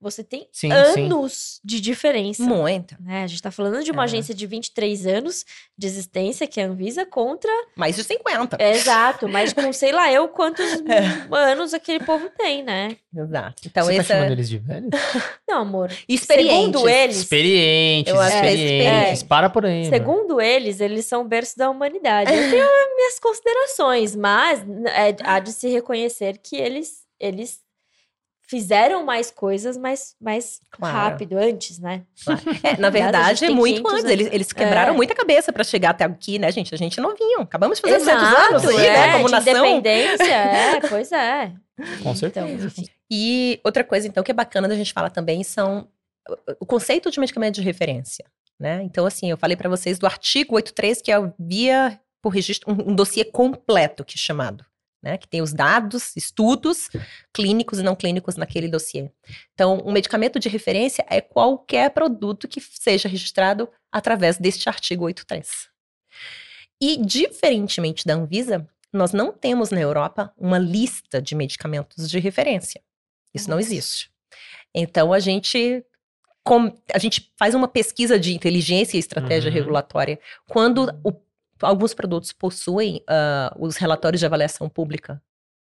Você 0.00 0.22
tem 0.22 0.48
Sim, 0.52 0.70
sim. 0.94 1.06
anos 1.06 1.60
de 1.64 1.80
diferença. 1.80 2.42
Muito. 2.44 2.96
né? 3.00 3.24
A 3.24 3.26
gente 3.26 3.42
tá 3.42 3.50
falando 3.50 3.82
de 3.82 3.90
uma 3.90 4.02
É. 4.02 4.04
agência 4.04 4.32
de 4.34 4.46
23 4.46 5.06
anos 5.06 5.44
de 5.76 5.86
existência, 5.86 6.46
que 6.46 6.60
é 6.60 6.64
a 6.64 6.68
Anvisa, 6.68 7.04
contra. 7.04 7.50
Mais 7.76 7.96
de 7.96 8.04
50. 8.04 8.56
É, 8.60 8.72
exato, 8.76 9.28
mas 9.28 9.52
com 9.52 9.72
sei 9.72 9.90
lá 9.92 10.12
eu 10.12 10.28
quantos 10.28 10.64
É. 10.88 11.26
anos 11.34 11.74
aquele 11.74 12.04
povo 12.04 12.30
tem, 12.38 12.62
né? 12.62 12.96
Exato. 13.16 13.62
Então, 13.66 13.84
Você 13.86 13.94
tá 13.96 14.00
esse 14.02 14.12
é 14.12 14.14
chamando 14.16 14.32
eles 14.32 14.48
de 14.48 14.58
velho? 14.58 14.88
Não, 15.48 15.62
amor. 15.62 15.90
Segundo 15.90 16.88
eles, 16.88 17.16
Experientes, 17.18 18.12
Eu 18.12 18.22
é 18.22 18.26
experientes. 18.28 18.62
experiente. 18.64 19.24
Para 19.24 19.50
por 19.50 19.66
aí. 19.66 19.80
mano. 19.84 19.90
segundo 19.90 20.40
eles, 20.40 20.80
eles 20.80 21.06
são 21.06 21.22
o 21.22 21.28
berço 21.28 21.56
da 21.58 21.68
humanidade. 21.70 22.32
Eu 22.32 22.50
tenho 22.50 22.64
as 22.64 22.94
minhas 22.96 23.18
considerações, 23.18 24.14
mas 24.14 24.60
é, 24.86 25.16
há 25.24 25.38
de 25.40 25.52
se 25.52 25.68
reconhecer 25.68 26.38
que 26.38 26.56
eles, 26.56 27.02
eles 27.18 27.60
fizeram 28.48 29.04
mais 29.04 29.30
coisas 29.30 29.76
mais, 29.76 30.14
mais 30.20 30.60
Claro. 30.70 30.96
rápido 30.96 31.36
antes, 31.38 31.78
né? 31.78 32.02
É, 32.64 32.76
na 32.78 32.90
verdade, 32.90 33.44
é 33.44 33.50
muito 33.50 33.82
500 33.82 33.92
antes. 33.92 34.04
Eles, 34.10 34.26
anos. 34.26 34.34
eles 34.34 34.52
quebraram 34.52 34.94
É. 34.94 34.96
muita 34.96 35.14
cabeça 35.14 35.52
para 35.52 35.62
chegar 35.62 35.90
até 35.90 36.04
aqui, 36.04 36.38
né, 36.38 36.50
gente? 36.50 36.74
A 36.74 36.78
gente 36.78 36.98
é 36.98 37.02
novinho. 37.02 37.40
Acabamos 37.42 37.78
de 37.78 37.82
fazer 37.82 37.98
200 37.98 38.22
Exato, 38.22 38.40
anos 38.54 38.66
aí, 38.68 38.86
é, 38.86 38.92
né? 38.92 39.12
Como 39.12 39.26
de 39.26 39.30
nação. 39.32 39.66
independência, 39.66 40.24
é, 40.24 40.80
pois 40.88 41.12
é. 41.12 41.52
Com 42.02 42.14
certeza. 42.14 42.46
Então. 42.66 42.84
E 43.10 43.60
outra 43.64 43.84
coisa, 43.84 44.08
então, 44.08 44.22
que 44.24 44.30
é 44.30 44.34
bacana 44.34 44.66
da 44.66 44.74
gente 44.74 44.92
falar 44.92 45.10
também 45.10 45.44
são 45.44 45.86
o 46.60 46.66
conceito 46.66 47.10
de 47.10 47.20
medicamento 47.20 47.54
de 47.54 47.62
referência, 47.62 48.24
né? 48.58 48.82
Então, 48.82 49.06
assim, 49.06 49.30
eu 49.30 49.36
falei 49.36 49.56
para 49.56 49.68
vocês 49.68 49.98
do 49.98 50.06
artigo 50.06 50.56
83, 50.56 51.00
que 51.00 51.10
é 51.12 51.18
o 51.18 51.32
via 51.38 51.98
por 52.20 52.30
registro, 52.30 52.70
um, 52.72 52.90
um 52.90 52.94
dossiê 52.94 53.24
completo, 53.24 54.04
que 54.04 54.14
é 54.14 54.18
chamado, 54.18 54.64
né? 55.02 55.16
Que 55.18 55.28
tem 55.28 55.40
os 55.42 55.52
dados, 55.52 56.16
estudos 56.16 56.88
clínicos 57.32 57.78
e 57.78 57.82
não 57.82 57.94
clínicos 57.94 58.36
naquele 58.36 58.68
dossiê. 58.68 59.10
Então, 59.54 59.82
um 59.84 59.92
medicamento 59.92 60.38
de 60.38 60.48
referência 60.48 61.04
é 61.08 61.20
qualquer 61.20 61.90
produto 61.90 62.48
que 62.48 62.60
seja 62.60 63.08
registrado 63.08 63.68
através 63.92 64.38
deste 64.38 64.68
artigo 64.68 65.04
83. 65.04 65.68
E, 66.80 66.96
diferentemente 67.04 68.06
da 68.06 68.14
Anvisa, 68.14 68.68
nós 68.92 69.12
não 69.12 69.32
temos 69.32 69.70
na 69.70 69.80
Europa 69.80 70.32
uma 70.36 70.58
lista 70.58 71.20
de 71.20 71.34
medicamentos 71.34 72.08
de 72.08 72.18
referência. 72.18 72.80
Isso 73.34 73.50
não 73.50 73.58
existe. 73.60 74.10
Então, 74.74 75.12
a 75.12 75.18
gente, 75.20 75.84
a 76.94 76.98
gente 76.98 77.30
faz 77.38 77.54
uma 77.54 77.68
pesquisa 77.68 78.18
de 78.18 78.34
inteligência 78.34 78.96
e 78.96 79.00
estratégia 79.00 79.48
Uhum. 79.50 79.54
regulatória 79.54 80.18
quando 80.48 80.88
o- 81.04 81.12
alguns 81.62 81.94
produtos 81.94 82.32
possuem 82.32 83.02
ah, 83.08 83.54
os 83.58 83.76
relatórios 83.76 84.20
de 84.20 84.26
avaliação 84.26 84.68
pública 84.68 85.22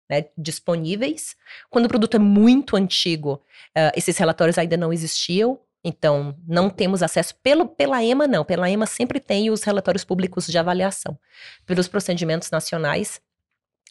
né, 0.08 0.26
disponíveis. 0.36 1.36
Quando 1.70 1.86
o 1.86 1.88
produto 1.88 2.16
é 2.16 2.18
muito 2.18 2.76
antigo, 2.76 3.42
ah, 3.74 3.92
esses 3.94 4.16
relatórios 4.18 4.58
ainda 4.58 4.76
não 4.76 4.92
existiam. 4.92 5.58
Então, 5.82 6.36
não 6.46 6.68
temos 6.68 7.02
acesso 7.02 7.34
pelo, 7.42 7.66
pela 7.66 8.02
EMA, 8.04 8.26
não. 8.26 8.44
Pela 8.44 8.68
EMA 8.68 8.86
sempre 8.86 9.18
tem 9.18 9.50
os 9.50 9.62
relatórios 9.62 10.04
públicos 10.04 10.46
de 10.46 10.58
avaliação. 10.58 11.18
Pelos 11.64 11.88
procedimentos 11.88 12.50
nacionais, 12.50 13.20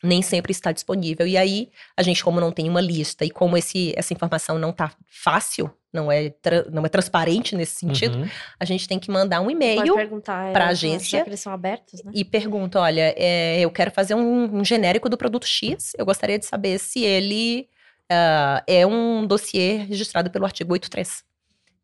nem 0.04 0.22
sempre 0.22 0.52
está 0.52 0.72
disponível. 0.72 1.26
E 1.26 1.36
aí, 1.36 1.72
a 1.98 2.04
gente, 2.04 2.24
como 2.24 2.40
não 2.40 2.52
tem 2.52 2.70
uma 2.70 2.82
lista 2.82 3.26
e 3.26 3.30
como 3.32 3.58
esse, 3.58 3.94
essa 3.98 4.14
informação 4.14 4.60
não 4.60 4.70
está 4.70 4.92
fácil, 5.08 5.74
não 5.92 6.12
é, 6.12 6.32
não 6.72 6.86
é 6.86 6.90
transparente 6.90 7.56
nesse 7.56 7.76
sentido, 7.80 8.18
Uhum. 8.20 8.30
a 8.60 8.66
gente 8.66 8.88
tem 8.88 9.00
que 9.00 9.10
mandar 9.10 9.42
um 9.42 9.50
e-mail 9.50 9.96
perguntar. 9.96 10.52
pra 10.54 10.66
é, 10.66 10.70
agência 10.70 11.24
eles 11.26 11.40
são 11.40 11.52
abertos, 11.52 12.04
né? 12.04 12.12
e 12.14 12.24
pergunta: 12.24 12.80
olha, 12.80 13.14
é, 13.18 13.60
eu 13.62 13.72
quero 13.72 13.90
fazer 13.92 14.14
um, 14.16 14.58
um 14.60 14.64
genérico 14.66 15.10
do 15.10 15.18
produto 15.18 15.48
X, 15.48 15.94
eu 15.98 16.06
gostaria 16.06 16.38
de 16.38 16.46
saber 16.46 16.78
se 16.80 17.04
ele 17.04 17.68
ah, 18.12 18.64
é 18.68 18.86
um 18.86 19.26
dossiê 19.26 19.78
registrado 19.78 20.30
pelo 20.32 20.46
artigo 20.46 20.74
83. 20.74 21.24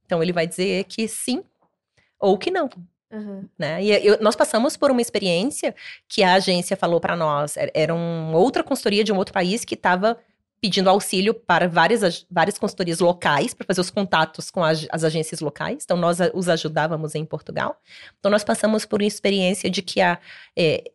Então, 0.05 0.21
ele 0.21 0.31
vai 0.33 0.45
dizer 0.47 0.83
que 0.85 1.07
sim 1.07 1.43
ou 2.19 2.37
que 2.37 2.51
não. 2.51 2.69
Uhum. 3.11 3.47
Né? 3.57 3.83
E 3.83 3.91
eu- 4.07 4.17
nós 4.21 4.35
passamos 4.35 4.75
por 4.75 4.91
uma 4.91 5.01
experiência 5.01 5.73
que 6.07 6.21
a 6.23 6.33
agência 6.33 6.75
falou 6.75 6.99
para 6.99 7.15
nós, 7.15 7.55
era- 7.57 7.71
era 7.73 7.93
uma 7.95 8.37
outra 8.37 8.63
consultoria 8.63 9.03
de 9.03 9.11
um 9.13 9.17
outro 9.17 9.33
país 9.33 9.63
que 9.63 9.73
estava 9.75 10.17
pedindo 10.65 10.89
auxílio 10.89 11.31
para 11.31 11.67
várias, 11.67 12.25
várias 12.29 12.57
consultorias 12.57 12.99
locais 12.99 13.53
para 13.53 13.67
fazer 13.67 13.81
os 13.81 13.91
contatos 13.91 14.49
com 14.49 14.63
as, 14.63 14.87
as 14.89 15.03
agências 15.03 15.39
locais. 15.39 15.83
Então, 15.83 15.95
nós 15.95 16.17
os 16.33 16.49
ajudávamos 16.49 17.13
em 17.13 17.23
Portugal. 17.23 17.79
Então, 18.17 18.31
nós 18.31 18.43
passamos 18.43 18.83
por 18.83 18.99
uma 18.99 19.07
experiência 19.07 19.69
de 19.69 19.83
que 19.83 20.01
a, 20.01 20.17
é, 20.57 20.91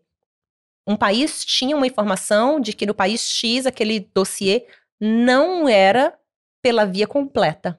um 0.84 0.96
país 0.96 1.44
tinha 1.44 1.76
uma 1.76 1.86
informação 1.86 2.58
de 2.58 2.72
que 2.72 2.84
no 2.84 2.92
país 2.92 3.22
X 3.30 3.64
aquele 3.64 4.00
dossiê 4.12 4.66
não 5.00 5.68
era 5.68 6.14
pela 6.60 6.84
via 6.84 7.06
completa. 7.06 7.78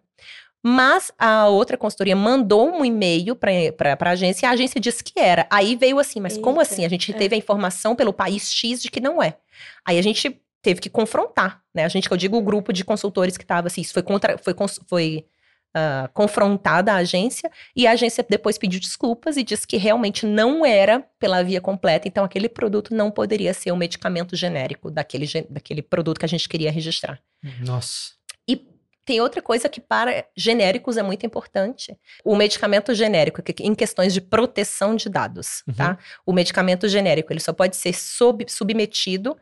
Mas 0.64 1.12
a 1.20 1.50
outra 1.50 1.76
consultoria 1.76 2.16
mandou 2.16 2.72
um 2.72 2.86
e-mail 2.86 3.36
para 3.36 3.98
a 4.00 4.12
agência 4.12 4.46
e 4.46 4.48
a 4.48 4.52
agência 4.52 4.80
disse 4.80 5.04
que 5.04 5.20
era. 5.20 5.46
Aí 5.50 5.76
veio 5.76 6.00
assim, 6.00 6.22
mas 6.22 6.38
como 6.38 6.62
Eita, 6.62 6.72
assim? 6.72 6.86
A 6.86 6.90
gente 6.90 7.12
é. 7.12 7.18
teve 7.18 7.36
a 7.36 7.38
informação 7.38 7.98
pelo 7.98 8.14
país 8.14 8.50
X 8.50 8.82
de 8.82 8.90
que 8.90 9.02
não 9.02 9.22
é. 9.22 9.36
Aí 9.84 10.00
a 10.00 10.02
gente 10.02 10.42
teve 10.62 10.80
que 10.80 10.90
confrontar, 10.90 11.62
né? 11.74 11.84
A 11.86 11.88
gente, 11.90 12.08
que 12.08 12.14
eu 12.14 12.18
digo, 12.18 12.38
o 12.38 12.42
grupo 12.42 12.72
de 12.72 12.84
consultores 12.86 13.38
que 13.38 13.44
estava 13.44 13.68
assim, 13.68 13.82
isso 13.82 13.94
foi, 13.94 14.04
contra, 14.04 14.38
foi, 14.38 14.54
foi 14.88 15.26
ah, 15.74 16.10
confrontada 16.14 16.92
a 16.94 16.98
agência 16.98 17.50
e 17.76 17.88
a 17.88 17.92
agência 17.92 18.26
depois 18.30 18.58
pediu 18.58 18.80
desculpas 18.80 19.38
e 19.38 19.44
disse 19.44 19.66
que 19.66 19.78
realmente 19.78 20.26
não 20.26 20.66
era 20.66 21.00
pela 21.18 21.44
via 21.44 21.62
completa, 21.62 22.08
então 22.08 22.24
aquele 22.24 22.50
produto 22.50 22.94
não 22.94 23.10
poderia 23.10 23.54
ser 23.54 23.72
um 23.72 23.78
medicamento 23.78 24.36
genérico 24.36 24.92
daquele, 24.92 25.26
daquele 25.50 25.82
produto 25.82 26.20
que 26.20 26.26
a 26.26 26.30
gente 26.30 26.48
queria 26.50 26.72
registrar. 26.72 27.20
Nossa. 27.66 28.12
E 28.48 28.68
tem 29.04 29.20
outra 29.22 29.42
coisa 29.42 29.68
que 29.68 29.82
para 29.82 30.26
genéricos 30.38 30.96
é 30.98 31.02
muito 31.02 31.26
importante. 31.26 31.98
O 32.24 32.36
medicamento 32.36 32.94
genérico, 32.94 33.42
em 33.62 33.74
questões 33.74 34.14
de 34.14 34.22
proteção 34.22 34.96
de 34.96 35.10
dados, 35.10 35.64
Uhum. 35.68 35.74
tá? 35.74 35.98
O 36.26 36.32
medicamento 36.34 36.88
genérico, 36.88 37.34
ele 37.34 37.40
só 37.40 37.52
pode 37.52 37.76
ser 37.78 37.94
sob- 37.94 38.46
submetido 38.48 39.36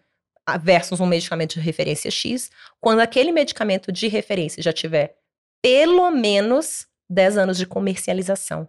versus 0.58 1.00
um 1.00 1.06
medicamento 1.06 1.54
de 1.56 1.60
referência 1.62 2.10
X, 2.12 2.50
quando 2.80 3.00
aquele 3.00 3.32
medicamento 3.32 3.92
de 3.92 4.08
referência 4.08 4.62
já 4.64 4.72
tiver 4.74 5.16
pelo 5.62 6.10
menos 6.12 6.88
10 7.10 7.38
anos 7.38 7.58
de 7.58 7.66
comercialização. 7.66 8.68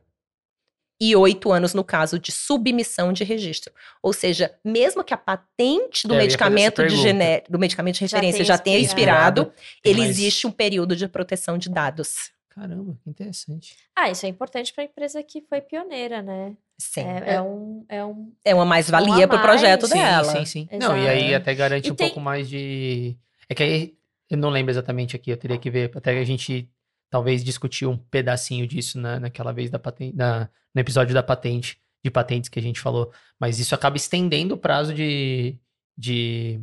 E 1.03 1.17
oito 1.17 1.51
anos 1.51 1.73
no 1.73 1.83
caso 1.83 2.19
de 2.19 2.31
submissão 2.31 3.11
de 3.11 3.25
registro. 3.25 3.73
Ou 4.03 4.13
seja, 4.13 4.55
mesmo 4.63 5.03
que 5.03 5.15
a 5.15 5.17
patente 5.17 6.07
do 6.07 6.15
É, 6.15 6.19
medicamento 6.19 6.87
de 6.87 6.95
gené- 6.97 7.43
do 7.49 7.59
medicamento 7.59 7.95
de 7.95 8.01
Já 8.07 8.19
referência 8.19 8.37
tenha 8.39 8.45
já 8.45 8.59
tenha 8.59 8.79
expirado. 8.79 9.41
expirado, 9.43 9.81
ele 9.83 10.01
Mas- 10.01 10.11
existe 10.11 10.47
um 10.47 10.51
período 10.51 10.95
de 10.95 11.09
proteção 11.09 11.57
de 11.57 11.71
dados. 11.71 12.31
Caramba, 12.51 12.97
que 13.03 13.09
interessante. 13.09 13.77
Ah, 13.97 14.11
isso 14.11 14.27
é 14.27 14.29
importante 14.29 14.73
para 14.73 14.83
a 14.83 14.87
empresa 14.87 15.23
que 15.23 15.41
foi 15.43 15.61
pioneira, 15.61 16.21
né? 16.21 16.55
Sim. 16.79 17.03
É, 17.03 17.35
é 17.35 17.43
um, 17.43 17.85
é 17.89 18.05
um. 18.05 18.33
É 18.45 18.55
uma 18.55 18.65
mais-valia 18.65 19.27
para 19.29 19.39
o 19.39 19.43
projeto 19.43 19.83
mais. 19.83 19.93
Sim, 19.93 19.99
dela. 19.99 20.25
sim, 20.33 20.45
sim. 20.45 20.69
Não, 20.79 20.97
e 20.97 21.09
aí 21.09 21.35
até 21.35 21.55
garante 21.55 21.89
E 21.89 21.93
um 21.93 21.95
tem- 21.95 22.09
pouco 22.09 22.21
mais 22.21 22.49
de. 22.49 23.17
É 23.49 23.55
que 23.55 23.63
aí 23.63 23.95
eu 24.29 24.37
não 24.39 24.51
lembro 24.51 24.73
exatamente 24.73 25.15
aqui, 25.17 25.31
eu 25.31 25.37
teria 25.37 25.59
que 25.59 25.71
ver, 25.71 25.91
até 25.95 26.19
a 26.19 26.25
gente 26.25 26.69
talvez 27.09 27.43
discutir 27.43 27.87
um 27.87 27.97
pedacinho 27.97 28.67
disso 28.67 28.99
na, 28.99 29.19
naquela 29.19 29.53
vez 29.53 29.71
da 29.71 29.79
patente, 29.79 30.17
na, 30.17 30.49
no 30.75 30.81
episódio 30.81 31.13
da 31.15 31.23
patente, 31.23 31.81
de 32.05 32.11
patentes 32.11 32.49
que 32.49 32.59
a 32.59 32.63
gente 32.63 32.81
falou. 32.81 33.13
Mas 33.39 33.59
isso 33.59 33.75
acaba 33.75 33.97
estendendo 33.97 34.55
o 34.55 34.59
prazo 34.59 34.95
de, 34.95 35.57
de 35.99 36.61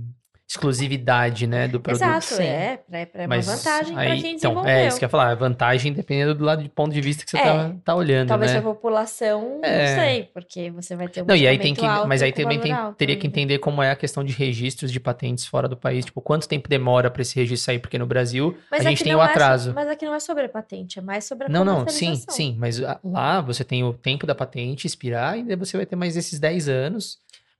exclusividade, 0.47 1.45
né, 1.47 1.67
do 1.67 1.79
produto. 1.79 2.01
Exato, 2.03 2.25
sim. 2.25 2.43
é. 2.43 2.77
Pra, 2.89 3.05
pra, 3.05 3.23
é 3.23 3.25
uma 3.25 3.35
Mas 3.35 3.45
vantagem 3.45 3.97
aí- 3.97 4.21
quem 4.21 4.35
então, 4.35 4.51
desenvolveu. 4.53 4.71
é 4.71 4.87
isso 4.87 4.97
que 4.97 5.03
eu 5.05 5.07
ia 5.07 5.09
falar, 5.09 5.31
é 5.31 5.35
vantagem 5.35 5.93
dependendo 5.93 6.33
do 6.35 6.43
lado 6.43 6.63
de 6.63 6.69
ponto 6.69 6.93
de 6.93 7.01
vista 7.01 7.23
que 7.25 7.31
você 7.31 7.37
É, 7.37 7.43
tá, 7.43 7.75
tá 7.83 7.95
olhando, 7.95 8.27
Talvez 8.29 8.51
né? 8.53 8.61
pra 8.61 8.71
população, 8.73 9.59
É. 9.63 9.79
não 9.95 10.01
sei, 10.03 10.23
porque 10.33 10.69
você 10.71 10.95
vai 10.95 11.07
ter 11.07 11.21
um 11.21 11.25
Não, 11.25 11.35
e 11.35 11.47
aí 11.47 11.57
tem 11.57 11.73
que, 11.73 11.81
mas 12.07 12.21
aí 12.21 12.31
também 12.31 12.59
tem- 12.59 12.71
alto 12.71 12.95
teria 12.97 13.15
que 13.15 13.27
ainda. 13.27 13.39
entender 13.39 13.59
como 13.59 13.81
é 13.83 13.91
a 13.91 13.95
questão 13.95 14.23
de 14.23 14.33
registros 14.33 14.91
de 14.91 14.99
patentes 14.99 15.45
fora 15.45 15.67
do 15.67 15.75
país, 15.77 16.05
tipo, 16.05 16.21
quanto 16.21 16.47
tempo 16.47 16.69
demora 16.69 17.09
para 17.11 17.21
esse 17.21 17.35
registro 17.35 17.65
sair, 17.65 17.79
porque 17.79 17.97
no 17.97 18.05
Brasil 18.05 18.57
Mas 18.71 18.81
a 18.85 18.89
gente 18.89 18.95
aqui 18.99 19.03
tem 19.05 19.15
o 19.15 19.21
é 19.21 19.25
so- 19.25 19.31
atraso. 19.31 19.73
mas 19.73 19.87
aqui 19.87 20.05
não 20.05 20.15
é 20.15 20.19
sobre 20.19 20.45
a 20.45 20.49
patente, 20.49 20.99
é 20.99 21.01
mais 21.01 21.25
sobre 21.25 21.47
a 21.47 21.49
Não, 21.49 21.63
não, 21.65 21.87
sim, 21.87 22.15
sim, 22.29 22.55
mas 22.57 22.81
ah, 22.83 22.99
lá 23.03 23.41
você 23.41 23.63
tem 23.63 23.83
o 23.83 23.93
tempo 23.93 24.25
da 24.25 24.33
patente 24.35 24.87
expirar 24.87 25.37
e 25.37 25.43
daí 25.43 25.55
você 25.55 25.75
vai 25.77 25.85
ter 25.85 25.95
mais 25.95 26.15
esses 26.15 26.39
10 26.39 26.69
anos, 26.69 27.17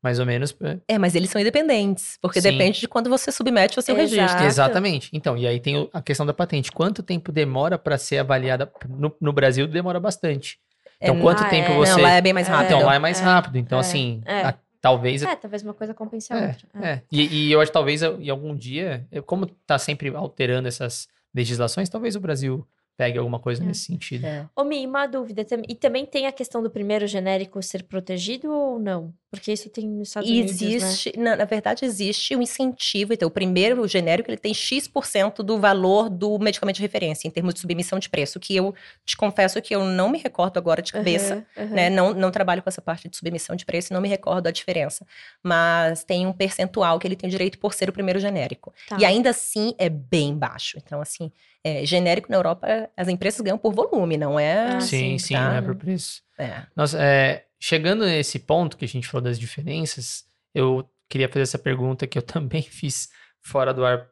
mais 0.07 0.19
ou 0.19 0.25
menos. 0.25 0.55
é, 0.61 0.95
É, 0.95 0.97
mas 0.97 1.15
eles 1.15 1.29
são 1.29 1.39
independentes, 1.41 2.17
porque 2.21 2.41
Sim. 2.41 2.51
depende 2.51 2.79
de 2.79 2.87
quando 2.87 3.09
você 3.09 3.31
submete 3.31 3.77
o 3.77 3.81
seu 3.81 3.97
Exato. 3.97 4.15
registro. 4.15 4.45
Exatamente. 4.45 5.09
Então, 5.13 5.37
e 5.37 5.45
aí 5.45 5.59
tem 5.59 5.89
a 5.93 6.01
questão 6.01 6.25
da 6.25 6.33
patente. 6.33 6.71
Quanto 6.71 7.03
tempo 7.03 7.31
demora 7.31 7.77
para 7.77 7.97
ser 7.97 8.19
avaliada? 8.19 8.71
No, 8.87 9.13
no 9.19 9.33
Brasil 9.33 9.67
demora 9.67 9.99
bastante. 9.99 10.57
Então, 11.01 11.17
É, 11.17 11.21
quanto 11.21 11.47
tempo 11.49 11.71
é. 11.71 11.75
você. 11.75 11.91
Não, 11.91 12.01
lá 12.01 12.11
é 12.11 12.21
bem 12.21 12.33
mais 12.33 12.47
É. 12.47 12.51
rápido. 12.51 12.67
Então, 12.75 12.85
lá 12.87 12.95
é 12.95 12.99
mais 12.99 13.19
É, 13.19 13.23
rápido. 13.23 13.57
Então, 13.57 13.77
é, 13.77 13.81
assim, 13.81 14.21
é. 14.25 14.41
a- 14.41 14.55
talvez 14.81 15.21
É, 15.23 15.35
talvez 15.35 15.61
uma 15.61 15.73
coisa 15.73 15.93
compense 15.93 16.31
a 16.33 16.37
É, 16.37 16.47
outra. 16.47 16.67
É. 16.81 16.87
É, 16.89 17.01
e, 17.11 17.47
e 17.47 17.51
eu 17.51 17.59
acho 17.61 17.69
que 17.69 17.73
talvez 17.73 18.01
em 18.01 18.29
algum 18.29 18.55
dia, 18.55 19.05
eu- 19.11 19.21
como 19.21 19.45
tá 19.45 19.77
sempre 19.77 20.09
alterando 20.15 20.67
essas 20.67 21.07
legislações, 21.35 21.89
talvez 21.89 22.15
o 22.15 22.19
Brasil 22.19 22.65
pegue 22.95 23.19
alguma 23.19 23.37
coisa 23.37 23.61
É. 23.61 23.65
nesse 23.67 23.81
sentido. 23.81 24.25
É. 24.25 24.47
Ô, 24.55 24.63
Mi, 24.63 24.83
uma 24.87 25.05
dúvida. 25.05 25.45
E 25.69 25.75
também 25.75 26.03
tem 26.03 26.25
a 26.25 26.31
questão 26.31 26.63
do 26.63 26.69
primeiro 26.71 27.05
genérico 27.05 27.61
ser 27.61 27.83
protegido 27.83 28.51
ou 28.51 28.79
não? 28.79 29.13
Porque 29.29 29.51
isso 29.51 29.69
tem 29.69 29.85
nos 29.85 30.07
Estados 30.07 30.29
Unidos, 30.29 30.61
né? 30.61 30.67
Existe, 30.69 31.13
na, 31.17 31.35
na 31.35 31.43
verdade, 31.43 31.83
existe 31.83 32.33
um 32.33 32.41
incentivo. 32.41 33.13
Então, 33.13 33.27
o 33.27 33.31
primeiro, 33.31 33.81
o 33.81 33.87
genérico, 33.87 34.29
ele 34.29 34.37
tem 34.37 34.53
X% 34.53 35.43
do 35.43 35.59
valor 35.59 36.09
do 36.09 36.39
medicamento 36.39 36.77
de 36.77 36.81
referência, 36.81 37.27
em 37.27 37.31
termos 37.31 37.53
de 37.53 37.59
submissão 37.59 37.99
de 37.99 38.09
preço, 38.09 38.39
que 38.39 38.55
eu 38.55 38.73
te 39.05 39.17
confesso 39.17 39.61
que 39.61 39.75
eu 39.75 39.83
não 39.83 40.07
me 40.07 40.17
recordo 40.17 40.57
agora 40.57 40.81
de 40.81 40.93
cabeça. 40.93 41.45
Aham, 41.57 41.65
aham. 41.65 41.75
né? 41.75 41.89
Não, 41.89 42.13
não 42.13 42.31
trabalho 42.31 42.63
com 42.63 42.69
essa 42.69 42.81
parte 42.81 43.09
de 43.09 43.17
submissão 43.17 43.53
de 43.53 43.65
preço 43.65 43.91
e 43.91 43.93
não 43.93 43.99
me 43.99 44.07
recordo 44.07 44.47
a 44.47 44.51
diferença. 44.51 45.05
Mas 45.43 46.05
tem 46.05 46.25
um 46.25 46.31
percentual 46.31 46.97
que 46.97 47.05
ele 47.05 47.17
tem 47.17 47.29
direito 47.29 47.59
por 47.59 47.73
ser 47.73 47.89
o 47.89 47.93
primeiro 47.93 48.19
genérico. 48.19 48.73
Tá. 48.87 48.97
E 48.97 49.03
ainda 49.03 49.31
assim 49.31 49.73
é 49.77 49.89
bem 49.89 50.37
baixo. 50.37 50.77
Então, 50.77 51.01
assim, 51.01 51.33
é, 51.61 51.85
genérico 51.85 52.31
na 52.31 52.37
Europa, 52.37 52.89
as 52.95 53.09
empresas 53.09 53.41
ganham 53.41 53.57
por 53.57 53.73
volume, 53.73 54.15
não 54.15 54.39
é? 54.39 54.77
Ah, 54.77 54.79
sim, 54.79 55.17
sim, 55.17 55.17
sim, 55.19 55.33
tá? 55.33 55.49
não 55.49 55.55
é 55.57 55.61
por 55.61 55.75
preço. 55.75 56.21
É. 56.37 56.61
Nossa, 56.75 56.97
é, 57.01 57.43
chegando 57.59 58.05
nesse 58.05 58.39
ponto 58.39 58.77
que 58.77 58.85
a 58.85 58.87
gente 58.87 59.07
falou 59.07 59.23
das 59.23 59.39
diferenças, 59.39 60.25
eu 60.53 60.89
queria 61.09 61.27
fazer 61.27 61.41
essa 61.41 61.59
pergunta 61.59 62.07
que 62.07 62.17
eu 62.17 62.21
também 62.23 62.61
fiz 62.61 63.09
fora 63.41 63.73
do 63.73 63.85
ar 63.85 64.09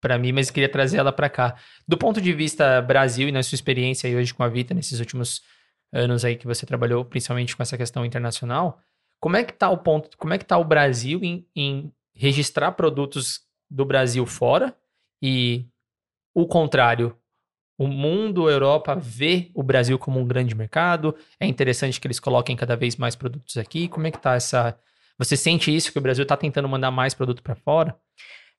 para 0.00 0.18
mim, 0.18 0.32
mas 0.32 0.50
queria 0.50 0.68
trazer 0.68 0.98
ela 0.98 1.12
para 1.12 1.28
cá. 1.28 1.56
Do 1.86 1.98
ponto 1.98 2.20
de 2.20 2.32
vista 2.32 2.80
Brasil 2.80 3.28
e 3.28 3.32
na 3.32 3.42
sua 3.42 3.56
experiência 3.56 4.08
aí 4.08 4.14
hoje 4.14 4.32
com 4.32 4.44
a 4.44 4.48
Vita, 4.48 4.72
nesses 4.72 5.00
últimos 5.00 5.42
anos 5.92 6.24
aí 6.24 6.36
que 6.36 6.46
você 6.46 6.64
trabalhou, 6.64 7.04
principalmente 7.04 7.56
com 7.56 7.62
essa 7.62 7.76
questão 7.76 8.04
internacional, 8.04 8.80
como 9.20 9.36
é 9.36 9.42
que 9.42 9.52
tá 9.52 9.68
o 9.68 9.78
ponto, 9.78 10.16
como 10.16 10.32
é 10.32 10.38
que 10.38 10.44
tá 10.44 10.56
o 10.56 10.64
Brasil 10.64 11.20
em, 11.24 11.46
em 11.54 11.92
registrar 12.14 12.72
produtos 12.72 13.40
do 13.68 13.84
Brasil 13.84 14.24
fora 14.24 14.76
e 15.20 15.66
o 16.32 16.46
contrário, 16.46 17.17
o 17.78 17.86
mundo, 17.86 18.48
a 18.48 18.50
Europa, 18.50 18.96
vê 18.96 19.50
o 19.54 19.62
Brasil 19.62 19.96
como 19.98 20.18
um 20.18 20.26
grande 20.26 20.54
mercado. 20.54 21.14
É 21.38 21.46
interessante 21.46 22.00
que 22.00 22.06
eles 22.08 22.18
coloquem 22.18 22.56
cada 22.56 22.76
vez 22.76 22.96
mais 22.96 23.14
produtos 23.14 23.56
aqui. 23.56 23.86
Como 23.88 24.06
é 24.06 24.10
que 24.10 24.18
tá 24.18 24.34
essa. 24.34 24.76
Você 25.16 25.36
sente 25.36 25.74
isso 25.74 25.92
que 25.92 25.98
o 25.98 26.02
Brasil 26.02 26.22
está 26.24 26.36
tentando 26.36 26.68
mandar 26.68 26.90
mais 26.90 27.14
produto 27.14 27.42
para 27.42 27.54
fora? 27.54 27.96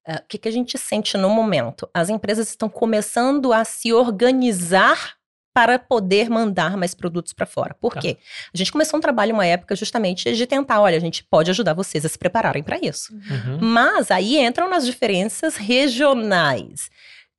É, 0.08 0.16
O 0.16 0.22
que, 0.28 0.38
que 0.38 0.48
a 0.48 0.52
gente 0.52 0.78
sente 0.78 1.18
no 1.18 1.30
momento? 1.30 1.88
As 1.94 2.10
empresas 2.10 2.50
estão 2.50 2.70
começando 2.70 3.52
a 3.52 3.64
se 3.66 3.92
organizar 3.94 5.16
para 5.54 5.78
poder 5.80 6.30
mandar 6.30 6.78
mais 6.78 6.94
produtos 6.94 7.34
para 7.34 7.46
fora. 7.46 7.74
Por 7.74 7.94
Tá. 7.94 8.00
quê? 8.00 8.18
A 8.54 8.58
gente 8.58 8.72
começou 8.72 8.98
um 8.98 9.02
trabalho 9.02 9.34
uma 9.34 9.46
época 9.46 9.76
justamente 9.76 10.34
de 10.34 10.48
tentar, 10.48 10.80
olha, 10.80 10.96
a 10.96 11.00
gente 11.02 11.24
pode 11.24 11.50
ajudar 11.52 11.74
vocês 11.74 12.06
a 12.06 12.10
se 12.10 12.18
prepararem 12.18 12.64
para 12.64 12.78
isso. 12.82 13.12
Uhum. 13.14 13.58
Mas 13.60 14.10
aí 14.12 14.38
entram 14.38 14.70
nas 14.70 14.86
diferenças 14.86 15.58
regionais. 15.58 16.90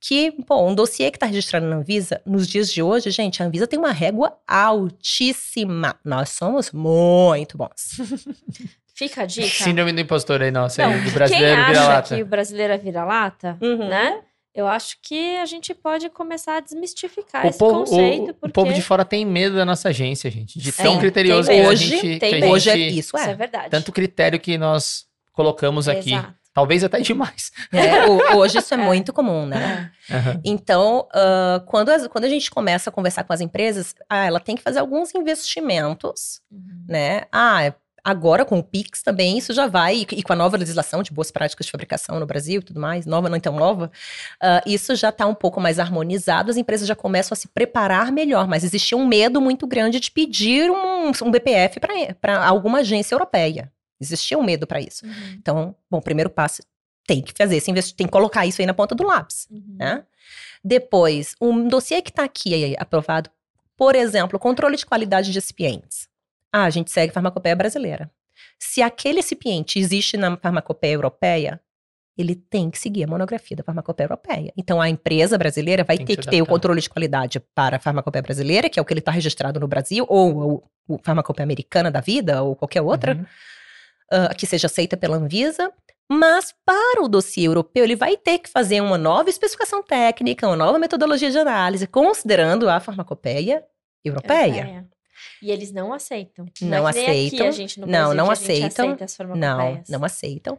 Que, 0.01 0.33
bom, 0.49 0.71
um 0.71 0.75
dossiê 0.75 1.11
que 1.11 1.17
está 1.19 1.27
registrado 1.27 1.67
na 1.67 1.77
Anvisa, 1.77 2.23
nos 2.25 2.49
dias 2.49 2.73
de 2.73 2.83
hoje, 2.83 3.11
gente, 3.11 3.43
a 3.43 3.47
Anvisa 3.47 3.67
tem 3.67 3.79
uma 3.79 3.93
régua 3.93 4.39
altíssima. 4.47 5.95
Nós 6.05 6.31
somos 6.31 6.73
muito 6.73 7.57
bons. 7.59 7.99
Fica 8.95 9.23
a 9.23 9.27
dica. 9.27 9.65
Síndrome 9.65 9.93
do 9.93 10.01
impostor 10.01 10.43
aí, 10.43 10.51
nossa, 10.51 10.83
Não, 10.83 10.91
aí, 10.93 10.99
do 10.99 11.05
quem 11.05 11.13
brasileiro 11.15 11.61
acha 11.61 11.71
vira-lata. 11.73 12.17
que 12.17 12.23
o 12.23 12.27
brasileiro 12.27 12.73
é 12.73 12.79
vira-lata, 12.79 13.59
Uhum. 13.61 13.89
né? 13.89 14.21
Eu 14.55 14.67
acho 14.67 14.97
que 15.01 15.37
a 15.37 15.47
gente 15.47 15.73
pode 15.73 16.11
começar 16.11 16.57
a 16.57 16.61
desmistificar 16.61 17.47
O 17.47 17.49
esse 17.49 17.59
povo, 17.59 17.83
o- 17.83 17.85
conceito, 17.85 18.31
o, 18.31 18.35
porque 18.35 18.53
povo 18.53 18.73
de 18.75 18.83
fora 18.83 19.05
tem 19.05 19.25
medo 19.25 19.55
da 19.57 19.65
nossa 19.65 19.91
agência, 19.91 20.29
gente. 20.31 20.59
De 20.59 20.73
tão 20.73 20.95
Sim, 20.95 20.99
criterioso 21.01 21.49
que 21.49 21.55
a 21.55 21.63
medo. 21.63 21.77
gente. 21.77 22.19
Tem 22.19 22.31
que 22.31 22.37
a 22.37 22.41
medo. 22.41 22.53
Hoje 22.53 22.69
é 22.71 22.77
gente- 22.77 22.99
isso, 22.99 23.17
isso 23.17 23.29
é 23.29 23.31
é. 23.31 23.35
verdade. 23.35 23.71
Tanto 23.71 23.93
critério 23.93 24.41
que 24.41 24.59
nós 24.59 25.07
colocamos 25.33 25.89
aqui. 25.89 26.11
Talvez 26.53 26.83
até 26.83 27.01
demais. 27.01 27.53
É, 27.73 28.07
ho- 28.07 28.37
hoje 28.39 28.59
isso 28.59 28.75
é, 28.75 28.77
É. 28.77 28.81
muito 28.85 29.13
comum, 29.13 29.47
né? 29.47 29.91
É. 30.11 30.15
Aham. 30.17 30.41
Então, 30.45 31.07
ah, 31.15 31.63
quando, 31.67 31.91
as- 31.91 32.07
quando 32.09 32.25
a 32.25 32.29
gente 32.29 32.51
começa 32.51 32.91
a 32.91 32.93
conversar 32.93 33.23
com 33.25 33.33
as 33.33 33.41
empresas, 33.41 33.95
ah, 34.09 34.27
ela 34.27 34.41
tem 34.41 34.57
que 34.57 34.63
fazer 34.63 34.81
alguns 34.81 35.15
investimentos, 35.15 36.41
Uhum. 36.51 36.85
né? 36.89 37.23
Ah, 37.33 37.73
agora 38.03 38.45
com 38.47 38.59
o 38.59 38.63
Pix 38.65 39.03
também 39.03 39.37
isso 39.37 39.53
já 39.53 39.67
vai, 39.67 39.99
e, 39.99 40.07
e 40.17 40.23
com 40.23 40.33
a 40.33 40.37
nova 40.37 40.57
legislação 40.57 41.03
de 41.03 41.13
boas 41.13 41.31
práticas 41.31 41.67
de 41.67 41.71
fabricação 41.73 42.19
no 42.19 42.27
Brasil 42.27 42.61
e 42.61 42.65
tudo 42.65 42.81
mais, 42.81 43.05
nova 43.07 43.29
não 43.29 43.39
tão 43.39 43.55
nova, 43.55 43.91
ah, 44.43 44.63
isso 44.67 44.97
já 44.97 45.11
está 45.11 45.27
um 45.27 45.35
pouco 45.35 45.61
mais 45.61 45.79
harmonizado, 45.79 46.51
as 46.51 46.57
empresas 46.57 46.89
já 46.89 46.97
começam 46.97 47.35
a 47.35 47.37
se 47.37 47.47
preparar 47.49 48.11
melhor, 48.11 48.49
mas 48.49 48.65
existia 48.65 48.97
um 48.99 49.07
medo 49.07 49.41
muito 49.41 49.67
grande 49.67 50.01
de 50.01 50.11
pedir 50.11 50.71
um, 50.71 51.09
um 51.11 51.31
BPF 51.31 51.79
para 52.21 52.45
alguma 52.47 52.79
agência 52.79 53.15
europeia. 53.15 53.71
Existia 54.01 54.39
um 54.39 54.43
medo 54.43 54.67
para 54.67 54.81
isso. 54.81 55.05
Uhum. 55.05 55.35
Então, 55.39 55.77
bom, 55.91 55.99
o 55.99 56.03
primeiro 56.03 56.31
passo 56.31 56.63
tem 57.07 57.21
que 57.21 57.33
fazer 57.37 57.57
esse 57.57 57.71
investimento, 57.71 57.97
tem 57.97 58.07
que 58.07 58.13
colocar 58.13 58.47
isso 58.47 58.63
aí 58.63 58.67
na 58.67 58.75
ponta 58.75 58.95
do 58.95 59.05
lápis 59.05 59.49
Uhum. 59.51 59.77
né? 59.79 60.05
Depois, 60.63 61.35
um 61.41 61.67
dossiê 61.67 62.03
que 62.03 62.11
está 62.11 62.25
aqui 62.25 62.55
aí, 62.55 62.77
aprovado, 62.79 63.31
por 63.77 63.97
exemplo, 63.97 64.39
controle 64.39 64.77
de 64.77 64.85
qualidade 64.85 65.31
de 65.31 65.39
recipientes. 65.39 66.09
Ah, 66.53 66.65
a 66.65 66.71
gente 66.71 66.91
segue 66.91 67.13
farmacopeia 67.13 67.57
brasileira. 67.57 68.11
Se 68.59 68.83
aquele 68.83 69.17
recipiente 69.17 69.79
existe 69.79 70.17
na 70.17 70.37
farmacopeia 70.37 70.93
europeia, 70.93 71.61
ele 72.17 72.35
tem 72.35 72.71
que 72.71 72.79
seguir 72.79 73.05
a 73.05 73.07
monografia 73.07 73.57
da 73.57 73.63
farmacopeia 73.63 74.05
europeia. 74.05 74.53
Então, 74.57 74.81
a 74.81 74.89
empresa 74.89 75.39
brasileira 75.39 75.83
vai 75.83 75.97
Tem 75.97 76.07
que 76.07 76.17
ter 76.17 76.23
se 76.23 76.29
que 76.29 76.37
ter 76.37 76.43
o 76.43 76.47
controle 76.47 76.81
de 76.81 76.91
qualidade 76.91 77.41
para 77.55 77.77
a 77.77 77.81
farmacopeia 77.81 78.23
brasileira, 78.23 78.69
que 78.69 78.79
é 78.79 78.83
o 78.83 78.85
que 78.85 78.93
ele 78.93 79.01
está 79.01 79.11
registrado 79.11 79.59
no 79.59 79.67
Brasil, 79.67 80.05
ou 80.09 80.63
o, 80.87 80.95
o 80.95 81.01
farmacopeia 81.03 81.45
americana 81.45 81.91
da 81.91 82.01
vida, 82.01 82.43
ou 82.43 82.55
qualquer 82.55 82.83
outra 82.83 83.15
Uhum. 83.15 83.25
Ah, 84.11 84.35
que 84.35 84.47
seja 84.47 84.67
aceita 84.67 84.97
pela 84.97 85.17
Anvisa, 85.17 85.73
mas 86.11 86.53
para 86.65 87.03
o 87.03 87.09
dossiê 87.09 87.47
europeu 87.47 87.85
ele 87.85 87.95
vai 87.95 88.17
ter 88.17 88.39
que 88.39 88.51
fazer 88.51 88.81
uma 88.81 88.99
nova 88.99 89.31
especificação 89.31 89.83
técnica, 89.83 90.47
uma 90.47 90.57
nova 90.57 90.79
metodologia 90.79 91.31
de 91.31 91.39
análise, 91.39 91.87
considerando 91.87 92.69
a 92.69 92.81
farmacopeia 92.81 93.65
europeia. 94.05 94.89
E 95.43 95.51
eles 95.51 95.71
não 95.71 95.93
aceitam. 95.93 96.47
Não 96.61 96.89
é 96.89 96.93
nem 96.93 97.05
Aqui, 97.05 97.41
aceitam. 97.43 97.87
Não, 97.87 97.87
Brasil, 97.87 98.15
não 98.15 98.35
gente 98.35 98.45
aceitam. 98.45 98.91
aceita 98.93 99.37
Não, 99.37 99.83
não 99.89 100.05
aceitam. 100.05 100.59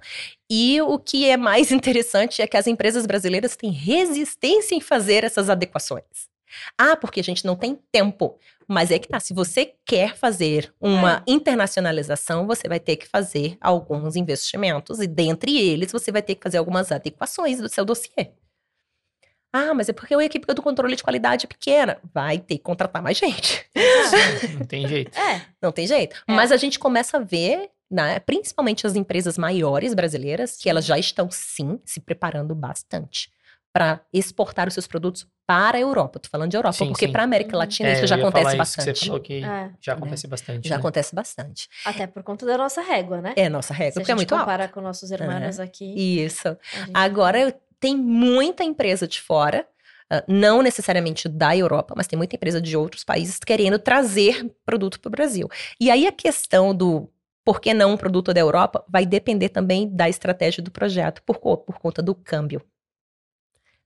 E 0.49 0.81
o 0.81 0.97
que 0.97 1.27
é 1.29 1.37
mais 1.37 1.69
interessante 1.73 2.41
é 2.41 2.47
que 2.47 2.57
as 2.57 2.67
empresas 2.67 3.05
brasileiras 3.05 3.55
têm 3.55 3.71
resistência 3.71 4.75
em 4.75 4.81
fazer 4.81 5.23
essas 5.23 5.49
adequações. 5.49 6.29
Ah, 6.77 6.95
porque 6.95 7.19
a 7.19 7.23
gente 7.23 7.45
não 7.45 7.55
tem 7.55 7.79
tempo. 7.91 8.37
Mas 8.71 8.89
é 8.89 8.97
que 8.97 9.09
tá, 9.09 9.19
se 9.19 9.33
você 9.33 9.73
quer 9.85 10.15
fazer 10.15 10.73
uma 10.79 11.21
internacionalização, 11.27 12.47
você 12.47 12.69
vai 12.69 12.79
ter 12.79 12.95
que 12.95 13.05
fazer 13.05 13.57
alguns 13.59 14.15
investimentos. 14.15 15.01
E 15.01 15.07
dentre 15.07 15.57
eles, 15.59 15.91
você 15.91 16.09
vai 16.09 16.21
ter 16.21 16.35
que 16.35 16.43
fazer 16.43 16.57
algumas 16.57 16.89
adequações 16.89 17.59
do 17.59 17.67
seu 17.67 17.83
dossiê. 17.83 18.31
Ah, 19.51 19.73
mas 19.73 19.89
é 19.89 19.93
porque 19.93 20.15
a 20.15 20.23
equipe 20.23 20.47
do 20.53 20.61
controle 20.61 20.95
de 20.95 21.03
qualidade 21.03 21.45
é 21.45 21.49
pequena. 21.49 21.97
Vai 22.13 22.39
ter 22.39 22.59
que 22.59 22.63
contratar 22.63 23.03
mais 23.03 23.17
gente. 23.17 23.65
Não 24.57 24.65
tem 24.65 24.87
jeito. 24.87 25.19
É, 25.19 25.41
Não 25.61 25.73
tem 25.73 25.85
jeito. 25.85 26.23
É. 26.25 26.31
Mas 26.31 26.53
a 26.53 26.55
gente 26.55 26.79
começa 26.79 27.17
a 27.17 27.19
ver, 27.19 27.69
né, 27.91 28.21
principalmente 28.21 28.87
as 28.87 28.95
empresas 28.95 29.37
maiores 29.37 29.93
brasileiras, 29.93 30.55
que 30.55 30.69
elas 30.69 30.85
já 30.85 30.97
estão, 30.97 31.29
sim, 31.29 31.77
se 31.83 31.99
preparando 31.99 32.55
bastante 32.55 33.29
para 33.73 34.01
exportar 34.11 34.67
os 34.67 34.73
seus 34.73 34.87
produtos 34.87 35.25
para 35.47 35.77
a 35.77 35.81
Europa. 35.81 36.19
Tô 36.19 36.29
falando 36.29 36.49
de 36.51 36.57
Europa, 36.57 36.73
Sim, 36.77 36.87
porque 36.89 37.07
para 37.07 37.23
a 37.23 37.25
América 37.25 37.51
Uhum. 37.53 37.59
Latina 37.59 37.89
É, 37.89 37.93
isso 37.93 38.07
já 38.07 38.15
acontece 38.15 38.55
bastante. 38.57 38.99
Você 38.99 39.05
falou 39.05 39.19
que 39.21 39.43
É. 39.43 39.69
já 39.81 39.93
acontece 39.93 40.27
bastante. 40.27 40.67
Já 40.67 40.75
né? 40.75 40.79
acontece 40.79 41.15
bastante. 41.15 41.69
até 41.85 42.07
por 42.07 42.23
conta 42.23 42.45
da 42.45 42.57
nossa 42.57 42.81
régua, 42.81 43.21
né? 43.21 43.33
É 43.35 43.49
nossa 43.49 43.73
regra, 43.73 43.93
Se 43.93 43.99
a 43.99 44.01
porque 44.01 44.11
é 44.11 44.15
muito 44.15 44.33
alto. 44.33 44.41
comparar 44.43 44.69
com 44.71 44.81
nossos 44.81 45.09
irmãos 45.11 45.59
aqui. 45.59 45.85
Isso. 46.23 46.47
a 46.47 46.51
gente- 46.79 46.91
Agora, 46.93 47.55
tem 47.79 47.97
muita 47.97 48.63
empresa 48.63 49.07
de 49.07 49.19
fora, 49.21 49.65
ah, 50.09 50.23
não 50.27 50.61
necessariamente 50.61 51.27
da 51.29 51.55
Europa, 51.55 51.93
mas 51.97 52.07
tem 52.07 52.17
muita 52.17 52.35
empresa 52.35 52.61
de 52.61 52.75
outros 52.77 53.03
países 53.03 53.39
querendo 53.39 53.79
trazer 53.79 54.49
produto 54.65 54.99
para 54.99 55.07
o 55.07 55.11
Brasil. 55.11 55.49
E 55.79 55.89
aí 55.89 56.05
a 56.07 56.11
questão 56.11 56.75
do 56.75 57.09
por 57.43 57.59
que 57.59 57.73
não 57.73 57.93
um 57.93 57.97
produto 57.97 58.31
da 58.33 58.39
Europa 58.39 58.85
vai 58.87 59.03
depender 59.05 59.49
também 59.49 59.89
da 59.89 60.07
estratégia 60.07 60.61
do 60.61 60.69
projeto, 60.69 61.23
por, 61.23 61.39
por 61.39 61.79
conta 61.79 61.99
do 62.01 62.13
câmbio. 62.13 62.61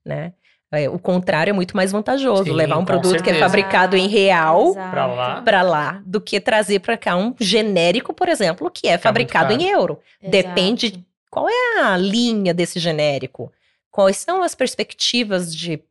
Né? 0.05 0.33
É, 0.71 0.89
o 0.89 0.99
contrário 0.99 1.51
é 1.51 1.53
muito 1.53 1.75
mais 1.75 1.91
vantajoso, 1.91 2.45
Sim, 2.45 2.51
levar 2.51 2.77
um 2.77 2.85
produto 2.85 3.23
que 3.23 3.29
é 3.29 3.33
certeza. 3.33 3.39
fabricado 3.39 3.95
em 3.95 4.07
real. 4.07 4.73
Pra 4.73 5.05
lá. 5.05 5.41
para 5.41 5.61
lá, 5.61 6.03
do 6.05 6.19
que 6.19 6.39
trazer 6.39 6.79
para 6.79 6.97
cá 6.97 7.15
um 7.15 7.33
genérico, 7.39 8.13
por 8.13 8.27
exemplo, 8.27 8.69
que 8.69 8.87
é 8.87 8.97
fabricado 8.97 9.53
em 9.53 9.63
euro. 9.63 9.99
Depende 10.21 10.87
Exato. 10.87 11.05
qual 11.29 11.47
é 11.49 11.81
a 11.81 11.97
linha 11.97 12.53
desse 12.53 12.79
genérico? 12.79 13.51
Quais 13.89 14.17
são 14.17 14.43
as 14.43 14.53
perspectivas 14.53 15.55
de 15.55 15.81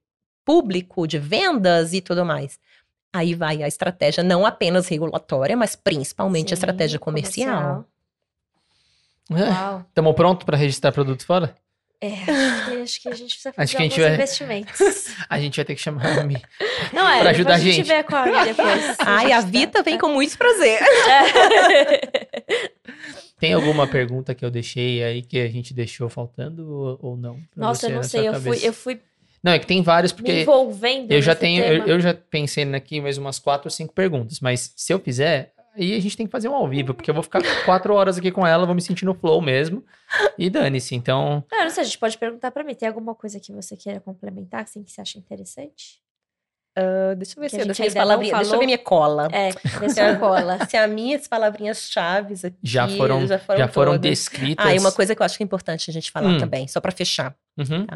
público, 0.44 1.06
de 1.06 1.18
vendas 1.18 1.94
e 1.94 2.00
tudo 2.02 2.24
mais? 2.24 2.58
Aí 3.14 3.34
vai 3.34 3.62
a 3.62 3.68
estratégia 3.68 4.22
não 4.22 4.44
apenas 4.44 4.88
regulatória, 4.88 5.56
mas 5.56 5.76
principalmente 5.76 6.52
a 6.52 6.56
Sim, 6.56 6.60
estratégia 6.60 6.98
comercial. 6.98 7.86
Uau. 9.30 9.84
Estamos 9.88 10.14
prontos 10.14 10.44
para 10.44 10.56
registrar 10.56 10.92
produto 10.92 11.24
fora? 11.24 11.54
É, 12.00 12.08
acho 12.12 12.70
que, 12.70 12.76
acho 12.82 13.02
que 13.02 13.08
a 13.08 13.14
gente 13.14 13.28
precisa 13.34 13.52
fazer 13.52 13.62
Acho 13.64 13.76
que 13.76 13.78
a 13.78 13.82
gente 13.86 13.92
alguns 13.92 14.06
vai- 14.06 14.14
investimentos. 14.14 15.06
A 15.30 15.40
gente 15.40 15.56
vai 15.56 15.64
ter 15.64 15.74
que 15.74 15.80
chamar 15.80 16.18
a 16.18 16.24
Mi. 16.24 16.42
Não 16.92 17.08
é, 17.08 17.20
Pra 17.20 17.30
ajudar 17.30 17.54
a 17.54 17.58
gente. 17.58 17.70
a 17.70 17.72
gente 17.76 17.86
vê 17.86 18.02
com 18.02 18.16
a 18.16 18.26
Mi 18.26 18.32
depois. 18.44 18.96
Ai, 19.00 19.32
a 19.32 19.40
gente 19.40 19.50
Vita 19.52 19.72
tá- 19.78 19.82
vem 19.82 19.98
com 19.98 20.08
muito 20.08 20.36
prazer. 20.36 20.80
Tem 23.38 23.52
alguma 23.52 23.86
pergunta 23.86 24.34
que 24.34 24.44
eu 24.44 24.50
deixei 24.50 25.02
aí 25.02 25.22
que 25.22 25.38
a 25.38 25.48
gente 25.48 25.74
deixou 25.74 26.08
faltando 26.08 26.98
ou, 27.00 27.16
não? 27.16 27.38
Nossa, 27.56 27.86
você 27.88 27.92
eu 27.92 27.96
não 27.96 28.02
sei, 28.02 28.28
eu 28.28 28.40
fui, 28.40 28.58
eu 28.68 28.72
fui 28.72 29.00
Não, 29.42 29.52
é 29.52 29.58
que 29.58 29.66
tem 29.66 29.82
vários, 29.82 30.12
me 30.12 30.16
porque 30.18 30.42
envolvendo 30.42 31.12
eu 31.12 31.20
já 31.20 31.34
tenho, 31.34 31.62
eu, 31.64 31.86
eu 31.86 32.00
já 32.00 32.14
pensei 32.14 32.64
aqui 32.74 33.00
mais 33.00 33.18
umas 33.18 33.38
quatro 33.38 33.66
ou 33.66 33.70
cinco 33.70 33.92
perguntas, 33.92 34.40
mas 34.40 34.72
se 34.76 34.92
eu 34.92 34.98
fizer, 34.98 35.52
aí 35.74 35.94
a 35.94 36.00
gente 36.00 36.16
tem 36.16 36.26
que 36.26 36.32
fazer 36.32 36.48
um 36.48 36.54
ao 36.54 36.68
vivo, 36.68 36.94
porque 36.94 37.10
eu 37.10 37.14
vou 37.14 37.22
ficar 37.22 37.40
quatro 37.64 37.94
horas 37.94 38.18
aqui 38.18 38.30
com 38.30 38.46
ela, 38.46 38.66
vou 38.66 38.74
me 38.74 38.82
sentir 38.82 39.04
no 39.04 39.14
flow 39.14 39.40
mesmo, 39.40 39.84
e 40.38 40.48
dane-se. 40.48 40.94
Então, 40.94 41.44
Ah, 41.52 41.64
não 41.64 41.70
sei, 41.70 41.82
a 41.82 41.84
gente 41.86 41.98
pode 41.98 42.16
perguntar 42.18 42.50
pra 42.50 42.62
mim. 42.64 42.74
Tem 42.74 42.88
alguma 42.88 43.14
coisa 43.14 43.40
que 43.40 43.52
você 43.52 43.76
queira 43.76 44.00
complementar, 44.00 44.62
assim, 44.62 44.82
que 44.82 44.90
você 44.92 45.00
acha 45.00 45.18
interessante? 45.18 46.03
Ah, 46.76 47.14
deixa 47.14 47.38
eu 47.38 47.40
ver 47.40 47.48
Que 47.50 47.50
se 47.50 47.56
a 47.56 47.60
eu 47.62 47.66
deixo 47.66 47.80
minhas 47.82 47.94
palavrinhas. 47.94 48.38
Deixa 48.38 48.54
eu 48.54 48.58
ver 48.58 48.66
minha 48.66 48.78
cola. 48.78 49.28
É, 49.32 49.50
sua 49.88 50.16
cola. 50.16 50.58
Se 50.68 50.76
as 50.76 50.90
minhas 50.90 51.28
palavrinhas 51.28 51.88
chaves 51.90 52.44
aqui 52.44 52.56
já 52.62 52.88
foram, 52.88 53.26
já 53.26 53.38
foram, 53.38 53.58
já 53.58 53.68
foram 53.68 53.98
descritas. 53.98 54.66
Ah, 54.66 54.74
e 54.74 54.78
uma 54.78 54.90
coisa 54.90 55.14
que 55.14 55.22
eu 55.22 55.24
acho 55.26 55.36
que 55.36 55.42
é 55.42 55.46
importante 55.46 55.88
a 55.88 55.92
gente 55.92 56.10
falar 56.10 56.30
Hum. 56.30 56.38
também, 56.38 56.66
só 56.66 56.80
para 56.80 56.90
fechar, 56.90 57.34
Uhum. 57.56 57.86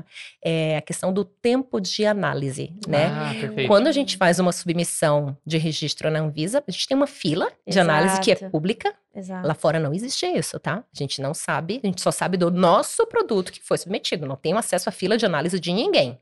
é 0.44 0.76
a 0.76 0.80
questão 0.82 1.12
do 1.12 1.24
tempo 1.24 1.80
de 1.80 2.06
análise, 2.06 2.72
né? 2.86 3.06
Ah. 3.06 3.32
Quando 3.66 3.88
a 3.88 3.92
gente 3.92 4.16
faz 4.16 4.38
uma 4.38 4.52
submissão 4.52 5.36
de 5.44 5.58
registro 5.58 6.08
na 6.10 6.20
Anvisa, 6.20 6.62
a 6.64 6.70
gente 6.70 6.86
tem 6.86 6.96
uma 6.96 7.08
fila 7.08 7.50
de 7.66 7.80
análise 7.80 8.20
que 8.20 8.30
é 8.30 8.34
Exato. 8.34 8.52
pública. 8.52 8.94
Exato. 9.12 9.44
Lá 9.48 9.54
fora 9.54 9.80
não 9.80 9.92
existe 9.92 10.24
isso, 10.26 10.60
tá? 10.60 10.76
A 10.76 10.96
gente 10.96 11.20
não 11.20 11.34
sabe, 11.34 11.80
a 11.82 11.86
gente 11.88 12.00
só 12.00 12.12
sabe 12.12 12.36
do 12.36 12.52
nosso 12.52 13.04
produto 13.08 13.50
que 13.50 13.60
foi 13.60 13.76
submetido. 13.76 14.24
Não 14.26 14.36
tem 14.36 14.52
acesso 14.56 14.88
à 14.88 14.92
fila 14.92 15.16
de 15.18 15.26
análise 15.26 15.58
de 15.58 15.72
ninguém, 15.72 16.16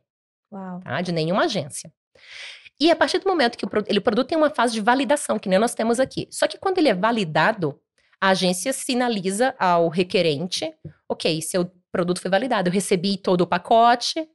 Uau. 0.51 0.81
tá? 0.81 1.03
De 1.03 1.13
nenhuma 1.13 1.45
agência. 1.45 1.93
E 2.79 2.91
a 2.91 2.97
partir 2.97 3.19
do 3.19 3.29
momento 3.29 3.57
que 3.57 3.65
o, 3.65 3.69
ele, 3.87 3.99
o 3.99 4.03
produto 4.03 4.29
tem 4.29 4.37
uma 4.39 4.51
fase 4.51 4.75
de 4.75 4.81
validação, 4.81 5.39
que 5.39 5.49
nem 5.49 5.59
nós 5.59 5.75
temos 5.75 5.99
aqui. 5.99 6.27
Só 6.31 6.47
que 6.47 6.59
quando 6.59 6.79
ele 6.79 6.89
é 6.89 6.95
validado, 6.95 7.79
a 8.21 8.29
agência 8.31 8.73
sinaliza 8.73 9.55
ao 9.59 9.89
requerente, 9.89 10.73
ok, 11.09 11.41
seu 11.43 11.71
produto 11.91 12.21
foi 12.21 12.31
validado, 12.31 12.69
eu 12.69 12.73
recebi 12.73 13.17
todo 13.17 13.41
o 13.43 13.47
pacote, 13.47 14.27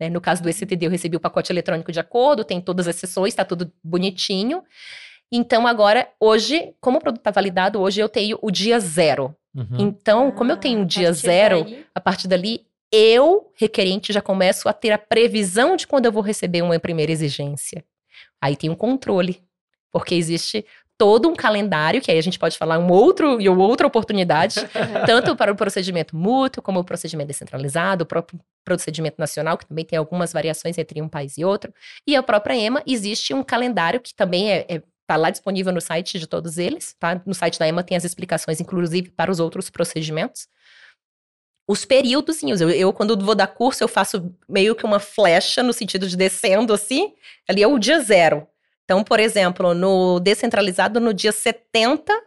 né? 0.00 0.08
No 0.08 0.20
caso 0.20 0.42
do 0.42 0.48
ECTD, 0.48 0.86
eu 0.86 0.90
recebi 0.90 1.16
o 1.16 1.20
pacote 1.20 1.52
eletrônico 1.52 1.92
de 1.92 2.00
acordo, 2.00 2.42
tem 2.44 2.58
todas 2.60 2.88
as 2.88 2.96
sessões, 2.96 3.28
está 3.32 3.44
tudo 3.44 3.70
bonitinho. 3.84 4.62
Então, 5.30 5.66
agora, 5.66 6.08
hoje, 6.18 6.74
como 6.80 6.96
o 6.98 7.00
produto 7.00 7.20
está 7.20 7.30
validado, 7.30 7.78
hoje 7.80 8.00
eu 8.00 8.08
tenho 8.08 8.38
o 8.40 8.50
dia 8.50 8.80
zero. 8.80 9.34
Uhum. 9.54 9.76
Então, 9.78 10.30
como 10.32 10.50
eu 10.50 10.56
Ah, 10.56 10.58
tenho 10.58 10.78
a 10.78 10.82
um 10.82 10.86
dia 10.86 11.08
partir 11.08 11.20
zero, 11.20 11.64
daí- 11.64 11.86
a 11.94 12.00
partir 12.00 12.28
dali, 12.28 12.66
eu, 12.92 13.52
requerente, 13.54 14.12
já 14.12 14.20
começo 14.20 14.68
a 14.68 14.72
ter 14.72 14.90
a 14.90 14.98
previsão 14.98 15.76
de 15.76 15.86
quando 15.86 16.06
eu 16.06 16.12
vou 16.12 16.22
receber 16.22 16.62
uma 16.62 16.78
primeira 16.78 17.12
exigência. 17.12 17.84
Aí 18.40 18.56
tem 18.56 18.70
um 18.70 18.74
controle, 18.74 19.42
porque 19.92 20.14
existe 20.14 20.64
todo 20.98 21.28
um 21.28 21.34
calendário, 21.34 22.00
que 22.00 22.10
aí 22.10 22.18
a 22.18 22.22
gente 22.22 22.38
pode 22.38 22.58
falar 22.58 22.78
um 22.78 22.90
outro 22.90 23.40
e 23.40 23.48
outra 23.48 23.86
oportunidade, 23.86 24.56
tanto 25.06 25.34
para 25.34 25.50
o 25.50 25.56
procedimento 25.56 26.14
mútuo, 26.14 26.62
como 26.62 26.80
o 26.80 26.84
procedimento 26.84 27.28
descentralizado, 27.28 28.04
o 28.04 28.06
próprio 28.06 28.38
procedimento 28.64 29.16
nacional, 29.18 29.56
que 29.56 29.66
também 29.66 29.84
tem 29.84 29.98
algumas 29.98 30.32
variações 30.32 30.76
entre 30.76 31.00
um 31.00 31.08
país 31.08 31.38
e 31.38 31.44
outro, 31.44 31.72
e 32.06 32.14
a 32.14 32.22
própria 32.22 32.54
EMA, 32.54 32.82
existe 32.86 33.32
um 33.32 33.42
calendário 33.42 33.98
que 33.98 34.14
também 34.14 34.52
é, 34.52 34.66
é 34.68 34.82
Tá 35.10 35.16
lá 35.16 35.28
disponível 35.28 35.72
no 35.72 35.80
site 35.80 36.20
de 36.20 36.26
todos 36.28 36.56
eles, 36.56 36.94
tá? 36.96 37.20
No 37.26 37.34
site 37.34 37.58
da 37.58 37.66
EMA 37.66 37.82
tem 37.82 37.96
as 37.96 38.04
explicações, 38.04 38.60
inclusive 38.60 39.10
para 39.10 39.28
os 39.28 39.40
outros 39.40 39.68
procedimentos. 39.68 40.46
Os 41.70 41.84
períodos, 41.84 42.42
eu, 42.42 42.68
eu, 42.68 42.92
quando 42.92 43.16
vou 43.24 43.34
dar 43.34 43.46
curso, 43.46 43.84
eu 43.84 43.86
faço 43.86 44.34
meio 44.48 44.74
que 44.74 44.84
uma 44.84 44.98
flecha 44.98 45.62
no 45.62 45.72
sentido 45.72 46.08
de 46.08 46.16
descendo 46.16 46.72
assim, 46.72 47.12
ali 47.48 47.62
é 47.62 47.66
o 47.68 47.78
dia 47.78 48.00
zero. 48.00 48.44
Então, 48.84 49.04
por 49.04 49.20
exemplo, 49.20 49.72
no 49.72 50.18
descentralizado, 50.18 50.98
no 50.98 51.14
dia 51.14 51.30
70, 51.30 52.12
uh, 52.12 52.18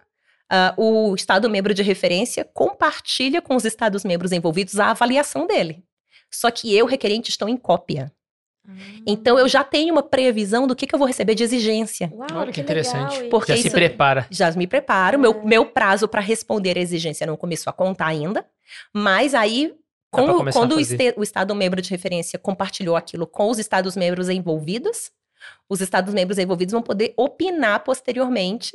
o 0.81 1.13
Estado 1.13 1.49
membro 1.49 1.73
de 1.73 1.83
referência 1.83 2.47
compartilha 2.53 3.41
com 3.41 3.53
os 3.57 3.65
Estados 3.65 4.05
membros 4.05 4.31
envolvidos 4.31 4.79
a 4.79 4.91
avaliação 4.91 5.45
dele. 5.45 5.83
Só 6.31 6.49
que 6.49 6.73
eu, 6.73 6.85
requerente, 6.85 7.29
estou 7.29 7.49
em 7.49 7.57
cópia. 7.57 8.13
Então 9.05 9.37
eu 9.37 9.45
já 9.49 9.61
tenho 9.61 9.93
uma 9.93 10.01
previsão 10.01 10.65
do 10.65 10.73
que, 10.73 10.87
que 10.87 10.95
eu 10.95 10.99
vou 10.99 11.05
receber 11.05 11.35
de 11.35 11.43
exigência. 11.43 12.09
Uau, 12.13 12.27
Olha 12.33 12.51
que 12.53 12.61
interessante. 12.61 13.15
legal, 13.15 13.29
Porque 13.29 13.53
Já 13.53 13.61
se 13.61 13.69
prepara. 13.69 14.25
Já 14.31 14.51
me 14.53 14.65
preparo, 14.65 15.15
É. 15.15 15.19
meu, 15.19 15.43
meu 15.43 15.65
prazo 15.65 16.07
para 16.07 16.21
responder 16.21 16.77
a 16.77 16.81
exigência 16.81 17.27
não 17.27 17.35
começou 17.35 17.69
a 17.69 17.73
contar 17.73 18.07
ainda, 18.07 18.45
mas 18.93 19.33
aí 19.33 19.73
com- 20.11 20.25
quando 20.53 20.75
o, 20.75 20.79
este- 20.79 21.13
o 21.17 21.23
Estado 21.23 21.55
membro 21.55 21.81
de 21.81 21.89
referência 21.89 22.37
compartilhou 22.39 22.95
aquilo 22.95 23.25
com 23.25 23.49
os 23.49 23.57
Estados 23.59 23.95
membros 23.95 24.29
envolvidos, 24.29 25.11
os 25.69 25.81
Estados 25.81 26.13
membros 26.13 26.37
envolvidos 26.37 26.71
vão 26.71 26.81
poder 26.81 27.13
opinar 27.17 27.83
posteriormente, 27.83 28.71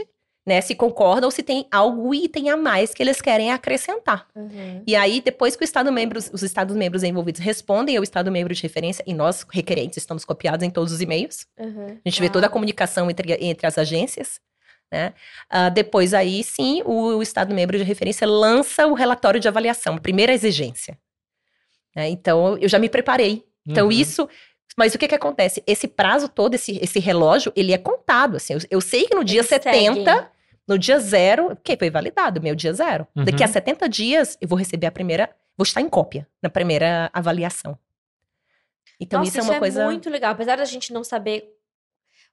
né, 0.46 0.60
se 0.62 0.74
concordam 0.74 1.26
ou 1.26 1.30
se 1.30 1.42
tem 1.42 1.66
algo 1.70 2.14
item 2.14 2.48
a 2.48 2.56
mais 2.56 2.94
que 2.94 3.02
eles 3.02 3.20
querem 3.20 3.52
acrescentar. 3.52 4.26
Uhum. 4.34 4.82
E 4.86 4.96
aí, 4.96 5.20
depois 5.20 5.54
que 5.54 5.62
o 5.62 5.64
Estado 5.64 5.92
membros, 5.92 6.30
os 6.32 6.42
Estados 6.42 6.74
membros 6.74 7.02
envolvidos 7.02 7.40
respondem 7.40 7.96
ao 7.98 8.02
Estado 8.02 8.30
membro 8.32 8.54
de 8.54 8.62
referência, 8.62 9.04
e 9.06 9.12
nós, 9.12 9.44
requerentes, 9.50 9.98
estamos 9.98 10.24
copiados 10.24 10.64
em 10.66 10.70
todos 10.70 10.90
os 10.92 11.00
e-mails, 11.02 11.46
Uhum. 11.58 11.98
a 12.04 12.08
gente 12.08 12.20
vê 12.20 12.30
toda 12.30 12.46
a 12.46 12.50
comunicação 12.50 13.10
entre, 13.10 13.32
entre 13.44 13.66
as 13.66 13.76
agências, 13.76 14.40
né? 14.90 15.12
Ah, 15.50 15.68
depois 15.68 16.14
aí, 16.14 16.42
sim, 16.42 16.82
o, 16.84 17.22
Estado 17.22 17.54
membro 17.54 17.76
de 17.76 17.84
referência 17.84 18.26
lança 18.26 18.86
o 18.86 18.94
relatório 18.94 19.38
de 19.40 19.46
avaliação, 19.48 19.94
a 19.96 20.00
primeira 20.00 20.32
exigência. 20.32 20.98
né? 21.94 22.08
Então, 22.08 22.56
eu 22.58 22.68
já 22.68 22.78
me 22.78 22.88
preparei. 22.88 23.44
Então, 23.66 23.86
Uhum. 23.86 23.92
isso... 23.92 24.28
Mas 24.76 24.94
o 24.94 24.98
que 24.98 25.08
que 25.08 25.14
acontece? 25.14 25.60
Esse 25.66 25.88
prazo 25.88 26.28
todo, 26.28 26.54
esse, 26.54 26.78
esse 26.80 27.00
relógio, 27.00 27.52
ele 27.56 27.72
é 27.72 27.78
contado, 27.78 28.36
assim. 28.36 28.52
Eu, 28.54 28.60
eu 28.70 28.80
sei 28.80 29.06
que 29.06 29.14
no 29.14 29.24
dia 29.24 29.40
Eles 29.40 29.48
70, 29.48 30.04
seguem. 30.04 30.28
no 30.68 30.78
dia 30.78 31.00
zero, 31.00 31.56
porque 31.56 31.76
foi 31.76 31.90
validado, 31.90 32.40
meu 32.40 32.54
dia 32.54 32.72
zero. 32.72 33.04
Uhum. 33.16 33.24
Daqui 33.24 33.42
a 33.42 33.48
70 33.48 33.88
dias, 33.88 34.38
eu 34.40 34.46
vou 34.46 34.56
receber 34.56 34.86
a 34.86 34.92
primeira... 34.92 35.28
Vou 35.56 35.64
estar 35.64 35.80
em 35.80 35.88
cópia 35.88 36.28
na 36.40 36.48
primeira 36.48 37.10
avaliação. 37.12 37.76
Então, 39.00 39.18
Nossa, 39.18 39.30
isso 39.30 39.40
é 39.40 39.42
uma 39.52 39.58
coisa... 39.58 39.84
muito 39.84 40.08
legal. 40.08 40.30
Apesar 40.30 40.56
da 40.56 40.64
gente 40.64 40.92
não 40.92 41.02
saber 41.02 41.57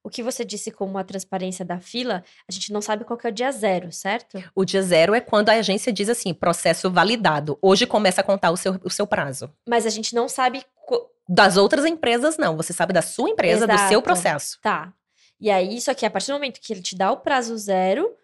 o 0.06 0.10
que 0.10 0.22
você 0.22 0.46
disse 0.46 0.70
como 0.72 0.98
a 0.98 1.04
transparência 1.04 1.66
da 1.66 1.80
fila, 1.80 2.24
a 2.48 2.52
gente 2.52 2.72
não 2.72 2.80
sabe 2.82 3.04
qual 3.04 3.18
que 3.18 3.26
é 3.26 3.30
o 3.32 3.34
dia 3.34 3.52
zero, 3.52 3.92
certo? 3.92 4.42
O 4.54 4.64
dia 4.64 4.82
zero 4.84 5.16
é 5.16 5.20
quando 5.20 5.50
a 5.50 5.54
agência 5.54 5.92
diz 5.92 6.08
assim, 6.10 6.34
processo 6.34 6.92
validado. 6.92 7.58
Hoje 7.62 7.88
começa 7.88 8.22
a 8.22 8.24
contar 8.24 8.52
o 8.52 8.58
seu, 8.58 8.80
o 8.84 8.90
seu 8.90 9.08
prazo. 9.08 9.52
Mas 9.68 9.86
a 9.86 9.90
gente 9.90 10.14
não 10.14 10.30
sabe. 10.30 10.64
co- 10.86 11.10
Das 11.28 11.58
outras 11.58 11.86
empresas, 11.86 12.38
não. 12.38 12.56
Você 12.56 12.72
sabe 12.72 12.94
da 12.94 13.02
sua 13.02 13.30
empresa, 13.30 13.66
do 13.66 13.76
seu 13.78 13.88
Exato. 13.88 14.02
processo. 14.04 14.60
Tá. 14.62 14.94
E 15.42 15.50
aí, 15.50 15.82
só 15.82 15.94
que 15.94 16.06
a 16.06 16.10
partir 16.12 16.28
do 16.28 16.34
momento 16.36 16.62
que 16.62 16.72
ele 16.72 16.82
te 16.82 16.96
dá 16.96 17.12
o 17.12 17.18
prazo 17.18 17.58
zero, 17.58 18.16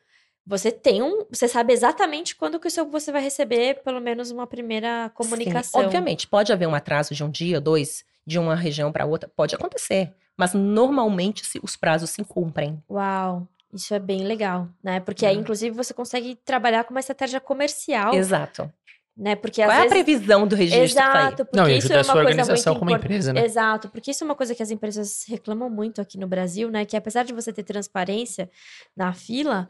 você 0.46 0.72
tem 0.72 1.02
um. 1.02 1.26
Você 1.32 1.48
sabe 1.48 1.74
exatamente 1.74 2.36
quando 2.36 2.60
que 2.60 2.68
o 2.68 2.72
seu, 2.72 2.86
você 2.90 3.12
vai 3.12 3.22
receber, 3.22 3.82
pelo 3.84 4.00
menos, 4.00 4.30
uma 4.32 4.46
primeira 4.46 5.10
comunicação. 5.16 5.82
Sim, 5.82 5.86
obviamente, 5.88 6.28
pode 6.28 6.54
haver 6.54 6.68
um 6.68 6.76
atraso 6.76 7.14
de 7.16 7.24
um 7.24 7.30
dia, 7.30 7.60
dois, 7.60 8.04
de 8.26 8.38
uma 8.40 8.56
região 8.56 8.92
para 8.92 9.06
outra. 9.06 9.30
Pode 9.36 9.56
acontecer. 9.56 10.14
Mas 10.42 10.56
normalmente 10.56 11.46
se- 11.46 11.60
os 11.62 11.76
prazos 11.76 12.10
se 12.10 12.24
cumprem. 12.24 12.82
Uau. 12.90 13.48
Isso 13.72 13.94
é 13.94 14.00
bem 14.00 14.24
legal, 14.24 14.68
né? 14.84 15.00
Porque 15.00 15.24
aí, 15.24 15.36
Uhum. 15.36 15.42
inclusive, 15.44 15.76
você 15.76 15.94
consegue 15.94 16.36
trabalhar 16.44 16.84
com 16.84 16.90
uma 16.96 17.00
estratégia 17.00 17.40
comercial, 17.40 18.16
Exato. 18.16 18.74
né? 19.16 19.36
Porque 19.36 19.62
Qual 19.62 19.70
é 19.72 19.76
a 19.76 19.82
vezes. 19.88 19.94
previsão 19.94 20.48
do 20.48 20.56
registro? 20.56 20.84
Exato, 20.84 21.46
porque 21.46 21.58
Não, 21.58 21.70
isso 21.70 21.94
é 21.94 21.96
a 21.96 22.00
uma 22.00 22.04
sua 22.06 22.14
coisa 22.16 22.28
organização 22.30 22.74
muito 22.74 22.80
como 22.80 22.92
impor- 22.92 23.06
empresa, 23.06 23.32
né? 23.34 23.46
Exato, 23.46 23.88
porque 23.90 24.10
isso 24.10 24.24
é 24.24 24.26
uma 24.26 24.34
coisa 24.36 24.56
que 24.56 24.64
as 24.64 24.72
empresas 24.72 25.24
reclamam 25.28 25.70
muito 25.70 26.02
aqui 26.02 26.18
no 26.18 26.26
Brasil, 26.28 26.72
né? 26.72 26.86
Que 26.86 26.98
apesar 26.98 27.24
de 27.24 27.34
você 27.34 27.54
ter 27.54 27.62
transparência 27.64 28.50
na 28.98 29.14
fila, 29.14 29.70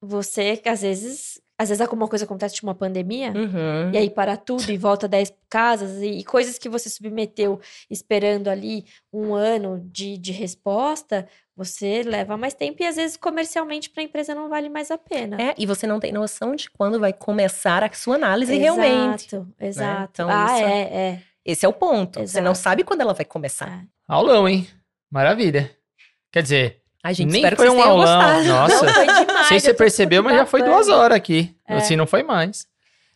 você, 0.00 0.60
às 0.64 0.80
vezes, 0.82 1.41
às 1.58 1.68
vezes 1.68 1.80
alguma 1.80 2.08
coisa 2.08 2.24
acontece, 2.24 2.54
tipo 2.56 2.66
uma 2.66 2.74
pandemia, 2.74 3.30
Uhum. 3.32 3.90
e 3.92 3.98
aí 3.98 4.10
para 4.10 4.36
tudo 4.36 4.70
e 4.70 4.76
volta 4.76 5.06
10 5.06 5.32
casas, 5.48 6.02
e, 6.02 6.18
e 6.18 6.24
coisas 6.24 6.58
que 6.58 6.68
você 6.68 6.88
submeteu 6.90 7.60
esperando 7.90 8.48
ali 8.48 8.84
um 9.12 9.34
ano 9.34 9.80
de, 9.92 10.16
de 10.18 10.32
resposta, 10.32 11.28
você 11.56 12.02
leva 12.02 12.36
mais 12.36 12.54
tempo 12.54 12.82
e 12.82 12.86
às 12.86 12.96
vezes 12.96 13.16
comercialmente 13.16 13.90
para 13.90 14.02
a 14.02 14.04
empresa 14.04 14.34
não 14.34 14.48
vale 14.48 14.68
mais 14.68 14.90
a 14.90 14.96
pena. 14.98 15.36
É, 15.40 15.54
e 15.58 15.66
você 15.66 15.86
não 15.86 16.00
tem 16.00 16.10
noção 16.10 16.56
de 16.56 16.70
quando 16.70 16.98
vai 16.98 17.12
começar 17.12 17.84
a 17.84 17.92
sua 17.92 18.14
análise 18.16 18.56
realmente. 18.56 19.26
Exato, 19.34 19.54
exato. 19.60 20.10
Então, 20.14 20.28
ah, 20.30 20.44
isso- 20.56 20.64
é, 20.64 20.80
é. 20.82 21.22
Esse 21.44 21.66
é 21.66 21.68
o 21.68 21.72
ponto. 21.72 22.20
Você 22.20 22.40
não 22.40 22.52
Exato. 22.52 22.62
sabe 22.62 22.84
quando 22.84 23.00
ela 23.00 23.12
vai 23.14 23.24
começar. 23.24 23.68
É. 23.68 23.86
Aulão, 24.08 24.48
hein? 24.48 24.66
Maravilha. 25.10 25.70
Quer 26.32 26.42
dizer, 26.42 26.81
Ai, 27.02 27.14
gente, 27.14 27.30
nem 27.32 27.40
espero 27.40 27.56
foi 27.56 27.66
que 27.68 27.72
um 27.72 27.82
aulão. 27.82 27.96
gostado. 28.06 28.44
Nossa. 28.44 28.84
Não, 28.86 28.92
foi 28.94 29.06
demais. 29.06 29.26
Não 29.26 29.44
sei 29.44 29.60
se 29.60 29.66
você 29.66 29.74
percebeu, 29.74 30.22
mas 30.22 30.36
já 30.36 30.46
foi 30.46 30.62
duas 30.62 30.88
horas 30.88 31.16
aqui. 31.16 31.54
É. 31.66 31.74
Assim, 31.76 31.96
não 31.96 32.06
foi 32.06 32.22
mais. 32.22 32.66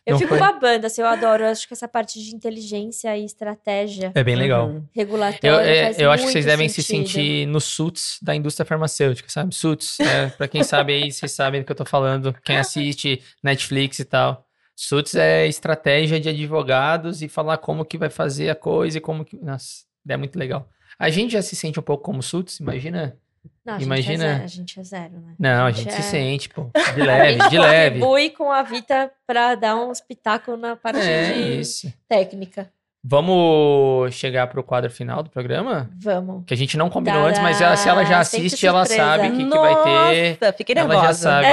Eu 0.05 0.13
Não 0.13 0.19
fico 0.19 0.29
foi? 0.29 0.39
babando, 0.39 0.87
assim, 0.87 1.01
eu 1.01 1.07
adoro. 1.07 1.43
Eu 1.43 1.49
acho 1.49 1.67
que 1.67 1.73
essa 1.73 1.85
parte 1.87 2.17
de 2.23 2.33
inteligência 2.33 3.17
e 3.17 3.25
estratégia 3.25 4.13
É 4.15 4.23
bem 4.23 4.37
legal. 4.37 4.67
Uhum. 4.69 4.83
regulatória 4.95 5.47
Eu, 5.49 5.59
é, 5.59 5.83
faz 5.83 5.99
eu 5.99 6.09
acho 6.09 6.25
que 6.25 6.31
vocês 6.31 6.45
devem 6.45 6.69
se 6.69 6.81
sentido. 6.81 7.07
sentir 7.09 7.45
nos 7.47 7.65
suits 7.65 8.17
da 8.21 8.33
indústria 8.33 8.65
farmacêutica, 8.65 9.27
sabe? 9.29 9.53
Suits, 9.53 9.99
é, 9.99 10.27
pra 10.27 10.47
quem 10.47 10.63
sabe 10.63 10.93
aí, 10.93 11.11
vocês 11.11 11.33
sabem 11.33 11.59
do 11.61 11.65
que 11.65 11.71
eu 11.73 11.75
tô 11.75 11.83
falando. 11.83 12.33
Quem 12.45 12.57
assiste 12.57 13.21
Netflix 13.43 13.99
e 13.99 14.05
tal. 14.05 14.45
Suits 14.77 15.13
é 15.15 15.45
estratégia 15.45 16.19
de 16.21 16.29
advogados 16.29 17.21
e 17.21 17.27
falar 17.27 17.57
como 17.57 17.83
que 17.83 17.97
vai 17.97 18.09
fazer 18.09 18.49
a 18.49 18.55
coisa 18.55 18.99
e 18.99 19.01
como 19.01 19.25
que... 19.25 19.35
Nossa, 19.43 19.83
é 20.07 20.15
muito 20.15 20.39
legal. 20.39 20.69
A 20.97 21.09
gente 21.09 21.33
já 21.33 21.41
se 21.41 21.53
sente 21.53 21.79
um 21.81 21.83
pouco 21.83 22.03
como 22.05 22.23
suits, 22.23 22.61
imagina? 22.61 23.17
Não, 23.67 23.73
a 23.73 23.77
gente 23.79 23.85
Imagina- 23.85 24.23
é 24.23 24.27
zero, 24.33 24.43
a 24.43 24.47
gente 24.47 24.79
é 24.79 24.83
zero, 24.83 25.13
né? 25.19 25.33
Não, 25.37 25.65
a 25.65 25.71
gente 25.71 25.91
se 25.91 25.99
é- 25.99 26.01
sente, 26.01 26.47
pô. 26.49 26.69
De 26.95 27.01
A 27.01 27.05
leve, 27.05 27.33
gente 27.33 27.49
de 27.49 27.59
leve. 27.59 27.99
contribui 27.99 28.29
com 28.29 28.49
a 28.51 28.63
Vita 28.63 29.11
pra 29.27 29.55
dar 29.55 29.75
um 29.75 29.91
espetáculo 29.91 30.55
na 30.55 30.75
parte 30.77 30.99
É 31.01 31.33
de 31.33 31.59
isso. 31.59 31.93
técnica. 32.07 32.69
Vamos 33.03 34.13
chegar 34.15 34.47
pro 34.47 34.63
quadro 34.63 34.89
final 34.89 35.21
do 35.23 35.29
programa? 35.29 35.89
Vamos. 36.01 36.43
Que 36.45 36.53
a 36.53 36.57
gente 36.57 36.77
não 36.77 36.89
combinou 36.89 37.19
Tadá, 37.21 37.29
antes, 37.29 37.41
mas 37.41 37.61
ela- 37.61 37.75
se 37.77 37.87
ela 37.89 38.03
já 38.05 38.19
assiste, 38.19 38.65
ela 38.65 38.85
sabe 38.85 39.27
o 39.27 39.31
que, 39.31 39.43
que 39.45 39.49
vai 39.57 39.83
ter. 40.13 40.37
Nossa, 40.41 40.53
fiquei 40.53 40.75
Ela 40.77 40.93
já 40.93 40.99
nervosa. 41.01 41.19
sabe. 41.19 41.47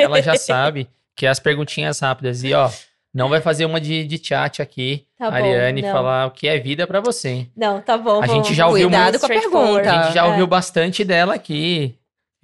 ela 0.00 0.22
já 0.22 0.36
sabe 0.38 0.88
que 1.14 1.26
é 1.26 1.28
as 1.28 1.38
perguntinhas 1.40 2.00
rápidas. 2.00 2.42
E, 2.42 2.52
ó, 2.54 2.70
não 3.14 3.28
vai 3.28 3.40
fazer 3.40 3.64
uma 3.64 3.80
de, 3.80 4.04
de 4.04 4.18
chat 4.24 4.60
aqui, 4.62 5.04
Tá 5.18 5.30
bom, 5.30 5.36
Ariane, 5.36 5.82
não. 5.82 5.92
falar 5.92 6.26
o 6.26 6.30
que 6.30 6.48
é 6.48 6.58
vida 6.58 6.86
pra 6.86 7.00
você, 7.00 7.28
hein? 7.28 7.52
Não, 7.56 7.80
tá 7.80 7.96
bom. 7.98 8.22
A 8.22 8.26
gente 8.26 8.54
já 8.54 8.66
ouviu 8.66 8.88
vamos 8.90 9.04
muito- 9.04 9.20
Cuidado 9.20 9.20
com 9.20 9.26
a 9.26 9.40
pergunta. 9.40 9.90
A 9.92 10.02
gente 10.04 10.14
já 10.14 10.24
É. 10.26 10.28
ouviu 10.28 10.46
bastante 10.46 11.04
dela 11.04 11.34
aqui. 11.34 11.94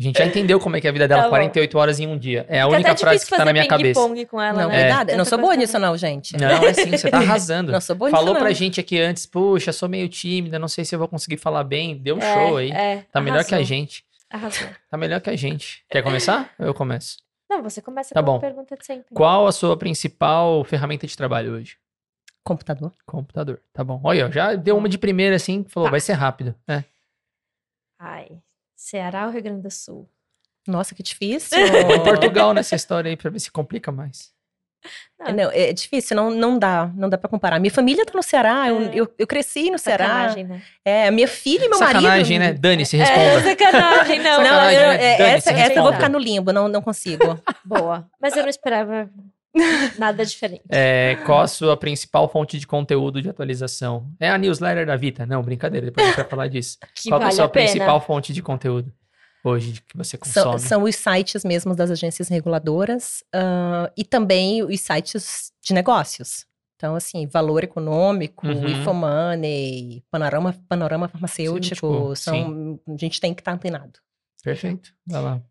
A 0.00 0.02
gente 0.04 0.16
já 0.16 0.24
entendeu 0.26 0.60
como 0.60 0.76
é 0.76 0.80
que 0.80 0.86
é 0.86 0.90
a 0.90 0.92
vida 0.92 1.08
dela, 1.08 1.22
Tá 1.22 1.26
bom. 1.28 1.32
48 1.32 1.76
horas 1.76 1.98
em 1.98 2.06
um 2.06 2.16
dia. 2.16 2.46
É 2.48 2.60
a 2.60 2.66
Fica 2.66 2.76
única 2.76 2.96
frase 2.96 3.24
que 3.26 3.36
tá 3.36 3.44
na 3.44 3.52
minha 3.52 3.66
cabeça. 3.66 4.00
ping-pong 4.00 4.26
com 4.26 4.40
ela, 4.40 4.62
Não, 4.62 4.68
né? 4.68 4.80
cuidado. 4.82 5.10
Eu 5.10 5.18
não 5.18 5.24
sou 5.24 5.36
boa 5.38 5.56
nisso, 5.56 5.76
não, 5.76 5.96
gente. 5.96 6.36
Não, 6.36 6.48
é 6.64 6.72
sim, 6.72 6.88
você 6.90 7.10
tá 7.10 7.16
arrasando. 7.18 7.72
Não 7.72 7.80
sou 7.80 7.96
boa 7.96 8.08
Falou 8.08 8.26
nisso, 8.28 8.38
pra 8.38 8.48
não. 8.50 8.54
gente 8.54 8.78
aqui 8.78 9.00
antes, 9.00 9.26
puxa, 9.26 9.72
sou 9.72 9.88
meio 9.88 10.08
tímida, 10.08 10.56
não 10.56 10.68
sei 10.68 10.84
se 10.84 10.94
eu 10.94 11.00
vou 11.00 11.08
conseguir 11.08 11.36
falar 11.38 11.64
bem. 11.64 11.96
Deu 11.96 12.14
um 12.14 12.20
É, 12.22 12.32
show 12.32 12.56
aí. 12.58 12.70
é, 12.70 13.04
Tá 13.10 13.20
melhor 13.20 13.44
que 13.44 13.52
a 13.54 13.56
arrasou, 13.58 13.64
gente. 13.76 14.04
Arrasou. 14.30 14.68
Tá 14.88 14.96
melhor 14.96 15.20
que 15.20 15.30
a 15.30 15.36
gente. 15.36 15.82
Quer 15.90 16.02
começar? 16.02 16.48
Ou 16.60 16.66
eu 16.66 16.74
começo? 16.74 17.16
Não, 17.48 17.62
você 17.62 17.80
começa 17.80 18.14
Tá 18.14 18.22
com 18.22 18.36
a 18.36 18.38
pergunta 18.40 18.76
de 18.76 18.84
sempre. 18.84 19.14
Qual 19.14 19.46
a 19.46 19.52
sua 19.52 19.76
principal 19.76 20.62
ferramenta 20.64 21.06
de 21.06 21.16
trabalho 21.16 21.52
hoje? 21.54 21.78
Computador. 22.44 22.92
Computador. 23.06 23.62
Tá 23.72 23.82
bom. 23.84 24.00
Olha, 24.04 24.30
já 24.30 24.54
deu 24.54 24.76
uma 24.76 24.88
de 24.88 24.98
primeira 24.98 25.36
assim, 25.36 25.64
falou, 25.64 25.86
Tá. 25.88 25.90
vai 25.92 26.00
ser 26.00 26.12
rápido. 26.14 26.54
É. 26.66 26.84
Ai, 27.98 28.40
Ceará 28.76 29.26
ou 29.26 29.32
Rio 29.32 29.42
Grande 29.42 29.62
do 29.62 29.70
Sul? 29.70 30.08
Nossa, 30.66 30.94
que 30.94 31.02
difícil. 31.02 31.58
Em 31.58 32.02
Portugal 32.04 32.52
nessa 32.52 32.74
história 32.76 33.08
aí, 33.10 33.16
pra 33.16 33.30
ver 33.30 33.40
se 33.40 33.50
complica 33.50 33.90
mais. 33.90 34.32
É, 35.20 35.32
Não, 35.32 35.50
é 35.50 35.72
difícil, 35.72 36.14
não, 36.16 36.30
não 36.30 36.56
dá, 36.56 36.88
não 36.94 37.08
dá 37.08 37.18
pra 37.18 37.28
comparar. 37.28 37.58
Minha 37.58 37.72
família 37.72 38.06
tá 38.06 38.12
no 38.14 38.22
Ceará, 38.22 38.68
eu, 38.68 38.82
É. 38.82 38.90
eu, 38.94 39.12
eu 39.18 39.26
cresci 39.26 39.68
no 39.68 39.76
Ceará. 39.76 40.04
Sacanagem, 40.06 40.44
né? 40.44 40.62
É, 40.84 41.10
minha 41.10 41.26
filha 41.26 41.64
e 41.64 41.68
meu 41.68 41.76
Sacanagem, 41.76 42.38
né? 42.38 42.44
marido. 42.46 42.60
Dani-se, 42.60 42.96
É, 42.96 43.02
responda. 43.04 43.42
sacanagem, 43.50 44.18
não. 44.20 44.38
Não, 44.38 44.44
Sacanagem, 44.44 44.80
eu- 44.80 44.88
né? 44.88 44.94
é, 45.14 45.18
Dane-se, 45.18 45.48
essa, 45.48 45.50
essa 45.60 45.72
eu 45.74 45.82
vou 45.82 45.92
ficar 45.92 46.08
no 46.08 46.18
limbo, 46.20 46.52
não, 46.52 46.68
não 46.68 46.80
consigo. 46.80 47.36
Boa. 47.66 48.06
Mas 48.22 48.36
eu 48.36 48.42
não 48.44 48.48
esperava 48.48 49.10
nada 49.98 50.24
diferente. 50.24 50.62
É, 50.70 51.16
qual 51.26 51.40
a 51.40 51.48
sua 51.48 51.76
principal 51.76 52.28
fonte 52.28 52.56
de 52.56 52.66
conteúdo 52.66 53.20
de 53.20 53.28
atualização? 53.28 54.06
É 54.20 54.30
a 54.30 54.38
newsletter 54.38 54.86
da 54.86 54.94
Vita? 54.94 55.26
Não, 55.26 55.42
brincadeira, 55.42 55.86
depois 55.86 56.06
a 56.06 56.10
gente 56.10 56.16
vai 56.20 56.28
falar 56.28 56.46
disso. 56.46 56.78
Que 56.94 57.08
qual 57.08 57.20
é 57.20 57.24
a 57.24 57.26
vale 57.26 57.34
sua 57.36 57.44
a 57.46 57.48
principal 57.48 58.00
fonte 58.00 58.32
de 58.32 58.40
conteúdo 58.40 58.92
hoje 59.44 59.82
que 59.82 59.96
você 59.96 60.18
São, 60.24 60.52
consome? 60.52 60.68
são 60.68 60.82
os 60.82 60.96
sites 60.96 61.44
mesmos 61.44 61.76
das 61.76 61.90
agências 61.90 62.28
reguladoras 62.28 63.22
ah, 63.34 63.90
e 63.96 64.04
também 64.04 64.62
os 64.62 64.80
sites 64.80 65.52
de 65.62 65.72
negócios. 65.74 66.46
Então, 66.76 66.94
assim, 66.94 67.26
valor 67.26 67.64
econômico, 67.64 68.46
Uhum. 68.46 68.68
Infomoney, 68.68 70.04
panorama, 70.10 70.54
panorama 70.68 71.08
farmacêutico, 71.08 71.86
Farmacêutico, 71.88 72.16
são, 72.16 72.80
a 72.94 72.96
gente 72.96 73.20
tem 73.20 73.34
que 73.34 73.40
estar 73.40 73.52
antenado. 73.52 73.98
Perfeito. 74.44 74.94
Vai 75.06 75.20
lá. 75.22 75.42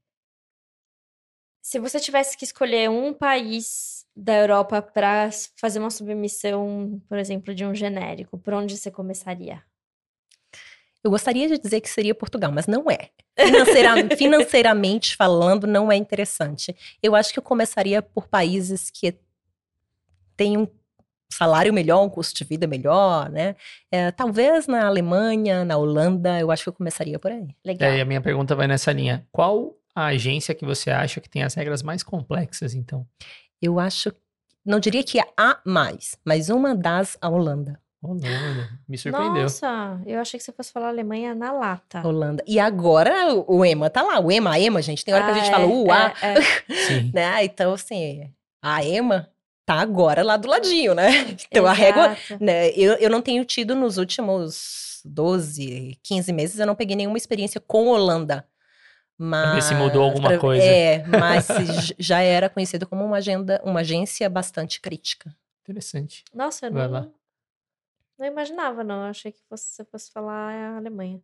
Se 1.61 1.79
você 1.79 1.99
tivesse 1.99 2.37
que 2.37 2.45
escolher 2.45 2.89
um 2.89 3.13
país 3.13 4.05
da 4.15 4.33
Europa 4.35 4.81
para 4.81 5.29
fazer 5.59 5.79
uma 5.79 5.89
submissão, 5.91 7.01
por 7.09 7.17
exemplo, 7.17 7.53
de 7.53 7.65
um 7.65 7.75
genérico? 7.75 8.37
Por 8.37 8.53
onde 8.53 8.77
você 8.77 8.89
começaria? 8.89 9.61
Eu 11.07 11.11
gostaria 11.11 11.47
de 11.47 11.57
dizer 11.57 11.79
que 11.79 11.89
seria 11.89 12.13
Portugal, 12.13 12.51
mas 12.51 12.67
não 12.67 12.91
é. 12.91 13.11
Financeira, 13.39 13.93
financeiramente 14.17 15.15
falando, 15.15 15.65
não 15.65 15.89
é 15.89 15.95
interessante. 15.95 16.75
Eu 17.01 17.15
acho 17.15 17.31
que 17.31 17.39
eu 17.39 17.43
começaria 17.43 18.01
por 18.01 18.27
países 18.27 18.89
que 18.89 19.15
têm 20.35 20.57
um 20.57 20.67
salário 21.31 21.73
melhor, 21.73 22.03
um 22.03 22.09
custo 22.09 22.37
de 22.37 22.43
vida 22.43 22.67
melhor, 22.67 23.29
né? 23.29 23.55
É, 23.89 24.11
talvez 24.11 24.67
na 24.67 24.85
Alemanha, 24.85 25.63
na 25.63 25.77
Holanda, 25.77 26.37
eu 26.41 26.51
acho 26.51 26.63
que 26.63 26.69
eu 26.69 26.73
começaria 26.73 27.17
por 27.17 27.31
aí. 27.31 27.55
Legal. 27.63 27.89
É, 27.89 27.99
e 27.99 28.01
a 28.01 28.05
minha 28.05 28.19
pergunta 28.19 28.53
vai 28.53 28.67
nessa 28.67 28.91
linha. 28.91 29.25
Qual 29.31 29.77
a 29.95 30.07
agência 30.07 30.53
que 30.53 30.65
você 30.65 30.91
acha 30.91 31.21
que 31.21 31.29
tem 31.29 31.41
as 31.41 31.53
regras 31.53 31.81
mais 31.81 32.03
complexas, 32.03 32.73
então? 32.73 33.07
Eu 33.61 33.79
acho, 33.79 34.11
não 34.65 34.77
diria 34.77 35.05
que 35.05 35.21
a 35.37 35.61
mais, 35.65 36.17
mas 36.25 36.49
uma 36.49 36.75
das 36.75 37.17
a 37.21 37.29
Holanda. 37.29 37.79
Holanda. 38.11 38.69
Me 38.87 38.97
surpreendeu. 38.97 39.43
Nossa, 39.43 39.99
eu 40.05 40.19
achei 40.19 40.37
que 40.39 40.43
você 40.43 40.51
fosse 40.51 40.71
falar 40.71 40.89
Alemanha 40.89 41.33
na 41.35 41.51
lata. 41.51 42.05
Holanda. 42.07 42.43
E 42.47 42.59
agora 42.59 43.33
o, 43.47 43.63
EMA 43.65 43.89
tá 43.89 44.01
lá. 44.01 44.19
O 44.19 44.31
EMA, 44.31 44.51
a 44.51 44.59
EMA, 44.59 44.81
gente. 44.81 45.03
Tem 45.05 45.13
hora 45.13 45.23
que 45.25 45.31
a 45.31 45.33
Ah, 45.33 45.37
gente 45.37 45.47
é, 45.49 45.51
fala 45.51 45.65
o 45.67 45.91
A, 45.91 46.13
é, 46.21 46.33
é. 46.33 46.41
Sim. 46.87 47.11
né? 47.15 47.43
Então, 47.43 47.73
assim, 47.73 48.31
a 48.61 48.83
EMA 48.83 49.29
tá 49.65 49.75
agora 49.75 50.23
lá 50.23 50.37
do 50.37 50.47
ladinho, 50.47 50.93
né? 50.95 51.35
Então 51.51 51.65
a 51.65 51.73
régua, 51.73 52.13
Exato. 52.13 52.43
né? 52.43 52.69
Eu, 52.69 52.93
eu 52.93 53.09
não 53.09 53.21
tenho 53.21 53.43
tido 53.43 53.75
nos 53.75 53.97
últimos 53.97 55.01
12, 55.03 55.97
15 56.03 56.31
meses, 56.33 56.59
eu 56.59 56.65
não 56.67 56.75
peguei 56.75 56.95
nenhuma 56.95 57.17
experiência 57.17 57.59
com 57.59 57.87
Holanda. 57.87 58.45
Mas, 59.19 59.55
ver 59.55 59.61
se 59.63 59.73
mudou 59.75 60.03
alguma 60.03 60.29
pra- 60.29 60.37
coisa. 60.37 60.63
É, 60.63 61.03
mas 61.07 61.47
já 61.97 62.21
era 62.21 62.47
conhecido 62.49 62.85
como 62.85 63.03
uma 63.03 63.17
agenda, 63.17 63.59
uma 63.65 63.79
agência 63.79 64.29
bastante 64.29 64.79
crítica. 64.79 65.35
Interessante. 65.63 66.23
Nossa, 66.33 66.67
eu 66.67 66.71
Vai 66.71 66.83
não, 66.85 66.91
lá. 66.93 67.07
Não 68.17 68.25
imaginava, 68.25 68.83
não. 68.83 69.03
Eu 69.03 69.09
achei 69.09 69.31
que 69.31 69.41
fosse, 69.49 69.73
você 69.73 69.85
fosse 69.85 70.11
falar 70.11 70.53
a 70.53 70.77
Alemanha. 70.77 71.21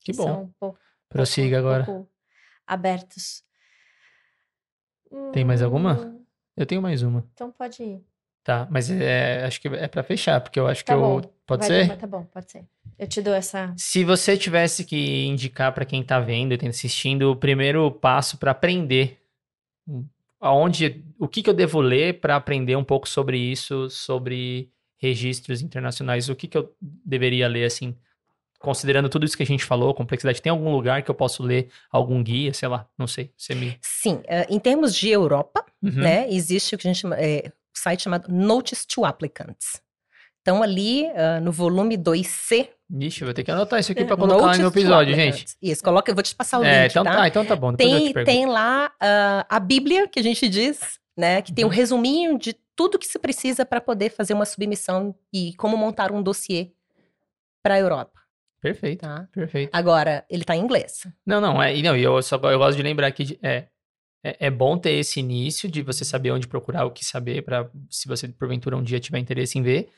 Que 0.00 0.12
são 0.12 0.26
bom. 0.26 0.42
um 0.44 0.52
pouco- 0.58 0.78
Prossiga 1.08 1.58
agora. 1.58 1.84
pouco 1.84 2.10
abertos. 2.66 3.44
Tem 5.32 5.44
mais 5.44 5.62
alguma? 5.62 5.94
Hum, 5.94 6.24
Eu 6.56 6.66
tenho 6.66 6.82
mais 6.82 7.02
uma. 7.02 7.26
Então 7.32 7.50
pode 7.50 7.82
ir. 7.82 8.04
Tá, 8.44 8.66
mas 8.70 8.90
é, 8.90 9.44
acho 9.44 9.60
que 9.60 9.68
é 9.68 9.86
pra 9.86 10.02
fechar, 10.02 10.40
porque 10.40 10.58
eu 10.58 10.66
acho 10.66 10.84
Tá 10.84 10.94
que 10.94 11.00
bom. 11.00 11.18
eu. 11.20 11.32
Pode 11.46 11.60
Vai, 11.60 11.68
ser? 11.68 11.88
Mas 11.88 11.98
tá 12.00 12.06
bom, 12.06 12.24
pode 12.24 12.50
ser. 12.50 12.66
Eu 12.98 13.06
te 13.06 13.22
dou 13.22 13.34
essa. 13.34 13.72
Se 13.76 14.04
você 14.04 14.36
tivesse 14.36 14.84
que 14.84 15.24
indicar 15.26 15.72
pra 15.72 15.84
quem 15.84 16.02
tá 16.02 16.18
vendo 16.18 16.52
e 16.52 16.58
tá 16.58 16.66
assistindo 16.66 17.30
o 17.30 17.36
primeiro 17.36 17.90
passo 17.90 18.38
pra 18.38 18.50
aprender, 18.50 19.22
hum, 19.86 20.04
aonde, 20.40 21.04
o 21.18 21.28
que 21.28 21.42
que 21.42 21.48
eu 21.50 21.54
devo 21.54 21.80
ler 21.80 22.20
pra 22.20 22.36
aprender 22.36 22.74
um 22.76 22.84
pouco 22.84 23.08
sobre 23.08 23.38
isso, 23.38 23.88
sobre 23.90 24.72
registros 25.02 25.60
internacionais, 25.60 26.28
o 26.28 26.36
que 26.36 26.46
que 26.46 26.56
eu 26.56 26.72
deveria 26.80 27.48
ler 27.48 27.64
assim, 27.64 27.96
considerando 28.60 29.08
tudo 29.08 29.26
isso 29.26 29.36
que 29.36 29.42
a 29.42 29.46
gente 29.46 29.64
falou, 29.64 29.92
complexidade, 29.92 30.40
tem 30.40 30.50
algum 30.50 30.70
lugar 30.70 31.02
que 31.02 31.10
eu 31.10 31.14
posso 31.14 31.42
ler 31.42 31.68
algum 31.90 32.22
guia, 32.22 32.54
sei 32.54 32.68
lá, 32.68 32.86
não 32.96 33.08
sei, 33.08 33.32
você 33.36 33.52
me 33.56 33.76
Sim, 33.82 34.20
eh, 34.28 34.46
em 34.48 34.60
termos 34.60 34.94
de 34.94 35.08
Europa, 35.10 35.64
Uhum. 35.82 35.90
né? 35.96 36.28
Existe 36.30 36.76
o 36.76 36.78
que 36.78 36.86
a 36.86 36.92
gente 36.92 37.00
chama, 37.00 37.16
é, 37.18 37.42
um 37.48 37.50
site 37.76 38.02
chamado 38.04 38.32
Notice 38.32 38.86
to 38.86 39.04
Applicants. 39.04 39.82
Então, 40.40 40.62
ali 40.62 41.06
ah, 41.08 41.40
no 41.40 41.50
volume 41.50 41.96
2C. 41.96 42.68
Ixi, 43.00 43.22
eu 43.22 43.26
vou 43.26 43.34
ter 43.34 43.42
que 43.42 43.50
anotar 43.50 43.80
isso 43.80 43.90
aqui 43.90 44.04
pra 44.04 44.14
É, 44.14 44.18
colocar 44.18 44.56
no 44.58 44.68
episódio, 44.68 45.14
gente. 45.16 45.46
Isso, 45.60 45.82
coloca, 45.82 46.08
eu 46.10 46.14
vou 46.14 46.22
te 46.22 46.34
passar 46.36 46.60
o 46.60 46.64
É, 46.64 46.82
link, 46.82 46.90
então 46.92 47.02
tá? 47.04 47.12
tá, 47.12 47.28
então 47.28 47.44
tá 47.44 47.56
bom, 47.56 47.72
Tem, 47.74 48.12
tem 48.12 48.46
lá 48.46 48.92
ah, 49.00 49.44
a 49.48 49.58
Bíblia, 49.58 50.06
que 50.06 50.20
a 50.20 50.22
gente 50.22 50.48
diz, 50.48 51.00
né? 51.16 51.42
Que 51.42 51.52
tem 51.52 51.64
um 51.64 51.68
Uhum. 51.68 51.74
resuminho 51.74 52.38
de 52.38 52.54
tudo 52.76 52.98
que 52.98 53.06
se 53.06 53.18
precisa 53.18 53.64
para 53.64 53.80
poder 53.80 54.10
fazer 54.10 54.34
uma 54.34 54.44
submissão 54.44 55.14
e 55.32 55.54
como 55.56 55.76
montar 55.76 56.12
um 56.12 56.22
dossiê 56.22 56.72
para 57.62 57.74
a 57.74 57.78
Europa, 57.78 58.20
Perfeito, 58.60 59.00
tá? 59.00 59.28
perfeito. 59.32 59.70
Agora, 59.72 60.24
ele 60.30 60.44
tá 60.44 60.54
em 60.54 60.60
inglês. 60.62 61.06
Não, 61.26 61.40
não, 61.40 61.60
é, 61.60 61.76
e 61.76 61.82
não, 61.82 61.96
eu 61.96 62.22
só 62.22 62.36
eu 62.36 62.58
gosto 62.58 62.76
de 62.76 62.82
lembrar 62.82 63.10
que 63.10 63.36
é, 63.42 63.66
é, 64.24 64.46
é 64.46 64.50
bom 64.50 64.78
ter 64.78 64.92
esse 64.92 65.18
início 65.18 65.68
de 65.68 65.82
você 65.82 66.04
saber 66.04 66.30
onde 66.30 66.46
procurar, 66.46 66.84
o 66.84 66.90
que 66.92 67.04
saber, 67.04 67.42
para 67.42 67.68
se 67.90 68.06
você 68.06 68.28
porventura 68.28 68.76
um 68.76 68.82
dia 68.82 69.00
tiver 69.00 69.18
interesse 69.18 69.58
em 69.58 69.62
ver, 69.62 69.88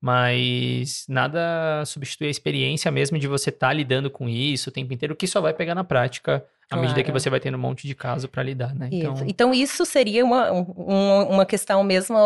mas 0.00 1.04
nada 1.08 1.84
substitui 1.84 2.28
a 2.28 2.30
experiência 2.30 2.90
mesmo 2.92 3.18
de 3.18 3.26
você 3.26 3.50
estar 3.50 3.72
lidando 3.72 4.08
com 4.08 4.28
isso 4.28 4.70
o 4.70 4.72
tempo 4.72 4.92
inteiro, 4.94 5.16
que 5.16 5.26
só 5.26 5.40
vai 5.40 5.52
pegar 5.52 5.74
na 5.74 5.82
prática 5.82 6.44
à 6.72 6.76
medida 6.76 7.00
que 7.00 7.04
Claro. 7.10 7.20
você 7.20 7.30
vai 7.30 7.38
tendo 7.40 7.56
um 7.56 7.60
monte 7.60 7.86
de 7.86 7.94
caso 7.94 8.28
para 8.28 8.42
lidar, 8.42 8.74
né? 8.74 8.88
Isso. 8.90 9.06
Então, 9.06 9.24
Então, 9.28 9.54
isso 9.54 9.84
seria 9.84 10.24
uma, 10.24 10.50
um- 10.52 11.28
uma 11.30 11.46
questão 11.46 11.82
mesmo 11.84 12.16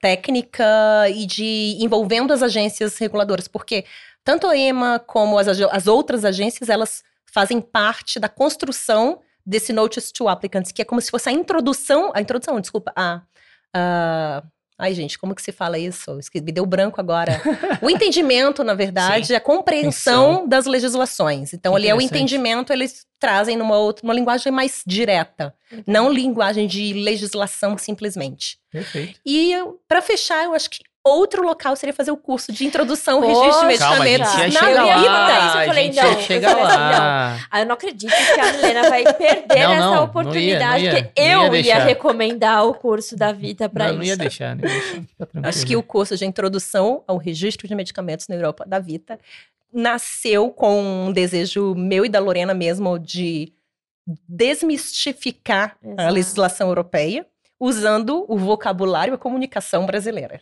técnica 0.00 0.64
e 1.08 1.26
de 1.26 1.76
envolvendo 1.80 2.32
as 2.32 2.42
agências 2.42 2.96
reguladoras, 2.98 3.48
porque 3.48 3.84
tanto 4.24 4.46
a 4.46 4.56
EMA 4.56 4.98
como 5.06 5.38
as, 5.38 5.48
as 5.48 5.86
outras 5.86 6.24
agências, 6.24 6.68
elas 6.68 7.02
fazem 7.32 7.60
parte 7.60 8.18
da 8.18 8.28
construção 8.28 9.20
desse 9.46 9.72
Notice 9.72 10.12
to 10.12 10.28
Applicants, 10.28 10.72
que 10.72 10.82
é 10.82 10.84
como 10.84 11.00
se 11.00 11.10
fosse 11.10 11.28
a 11.28 11.32
introdução, 11.32 12.12
a 12.14 12.20
introdução, 12.20 12.60
desculpa, 12.60 12.92
a, 12.94 13.22
a 13.74 14.42
Ai, 14.80 14.94
gente, 14.94 15.18
como 15.18 15.34
que 15.34 15.42
se 15.42 15.52
fala 15.52 15.78
isso? 15.78 16.18
Me 16.34 16.52
deu 16.52 16.64
branco 16.64 17.00
agora. 17.00 17.40
O 17.82 17.90
entendimento, 17.90 18.64
na 18.64 18.72
verdade, 18.72 19.34
é 19.34 19.36
a 19.36 19.40
compreensão 19.40 20.48
das 20.48 20.64
legislações. 20.64 21.52
Então, 21.52 21.76
ali 21.76 21.86
é 21.88 21.94
o 21.94 22.00
entendimento, 22.00 22.72
eles 22.72 23.04
trazem 23.18 23.56
numa 23.56 23.76
outra, 23.76 24.02
uma 24.04 24.14
linguagem 24.14 24.50
mais 24.50 24.82
direta. 24.86 25.54
Não 25.86 26.10
linguagem 26.10 26.66
de 26.66 26.94
legislação 26.94 27.76
simplesmente. 27.76 28.58
perfeito. 28.70 29.20
E 29.24 29.52
para 29.86 30.00
fechar, 30.00 30.44
eu 30.44 30.54
acho 30.54 30.70
que 30.70 30.78
outro 31.04 31.42
local 31.42 31.74
seria 31.76 31.92
fazer 31.92 32.10
o 32.10 32.16
curso 32.16 32.52
de 32.52 32.64
introdução 32.66 33.16
ao 33.16 33.22
Poxa, 33.22 33.40
registro 33.40 33.68
de 33.68 33.78
Calma, 33.78 34.04
a 34.04 34.06
gente 34.06 34.18
medicamentos 34.20 34.54
ia 34.54 34.60
Não, 34.60 34.74
na 34.74 34.80
eu 34.80 34.86
ia 34.86 34.96
vida. 34.96 35.06
eu 35.06 35.12
lá, 35.12 35.46
a 35.62 35.64
falei, 35.66 35.84
gente 35.84 35.96
não, 35.96 36.04
ia 36.04 36.12
eu 36.12 36.20
falei 36.22 36.40
lá. 36.64 37.38
Ah, 37.50 37.60
eu 37.60 37.66
não 37.66 37.74
acredito 37.74 38.10
que 38.14 38.40
a 38.40 38.52
Milena 38.52 38.90
vai 38.90 39.04
perder 39.14 39.46
Não, 39.48 39.72
essa 39.72 39.80
não, 39.80 39.90
não 39.90 39.94
ia, 39.96 40.00
oportunidade, 40.02 40.84
não 40.88 40.92
ia, 40.94 41.04
porque 41.04 41.20
não 41.20 41.26
ia 41.26 41.32
eu 41.32 41.42
ia, 41.44 41.50
deixar. 41.50 41.78
recomendar 41.84 42.66
o 42.66 42.74
curso 42.74 43.16
da 43.16 43.32
Vita 43.32 43.70
Não, 43.72 43.86
isso. 43.86 43.94
não 43.96 44.02
ia 44.04 44.16
deixar, 44.16 44.56
não 44.56 44.64
ia 44.68 44.82
tranquilo. 45.16 45.46
Acho 45.46 45.66
que 45.66 45.76
o 45.76 45.82
curso 45.82 46.16
de 46.16 46.26
introdução 46.26 47.02
ao 47.06 47.16
registro 47.16 47.66
de 47.66 47.74
medicamentos 47.74 48.28
na 48.28 48.34
Europa 48.34 48.64
da 48.66 48.78
Vita 48.78 49.18
nasceu 49.72 50.50
com 50.50 51.06
um 51.06 51.12
desejo 51.12 51.74
meu 51.74 52.04
e 52.04 52.08
da 52.08 52.18
Lorena 52.18 52.52
mesmo 52.52 52.98
de 52.98 53.52
desmistificar 54.28 55.76
a 55.82 55.88
Exato. 55.92 56.14
legislação 56.14 56.68
europeia 56.68 57.26
usando 57.58 58.24
o 58.28 58.36
vocabulário 58.36 59.12
e 59.12 59.14
a 59.14 59.18
comunicação 59.18 59.86
brasileira. 59.86 60.40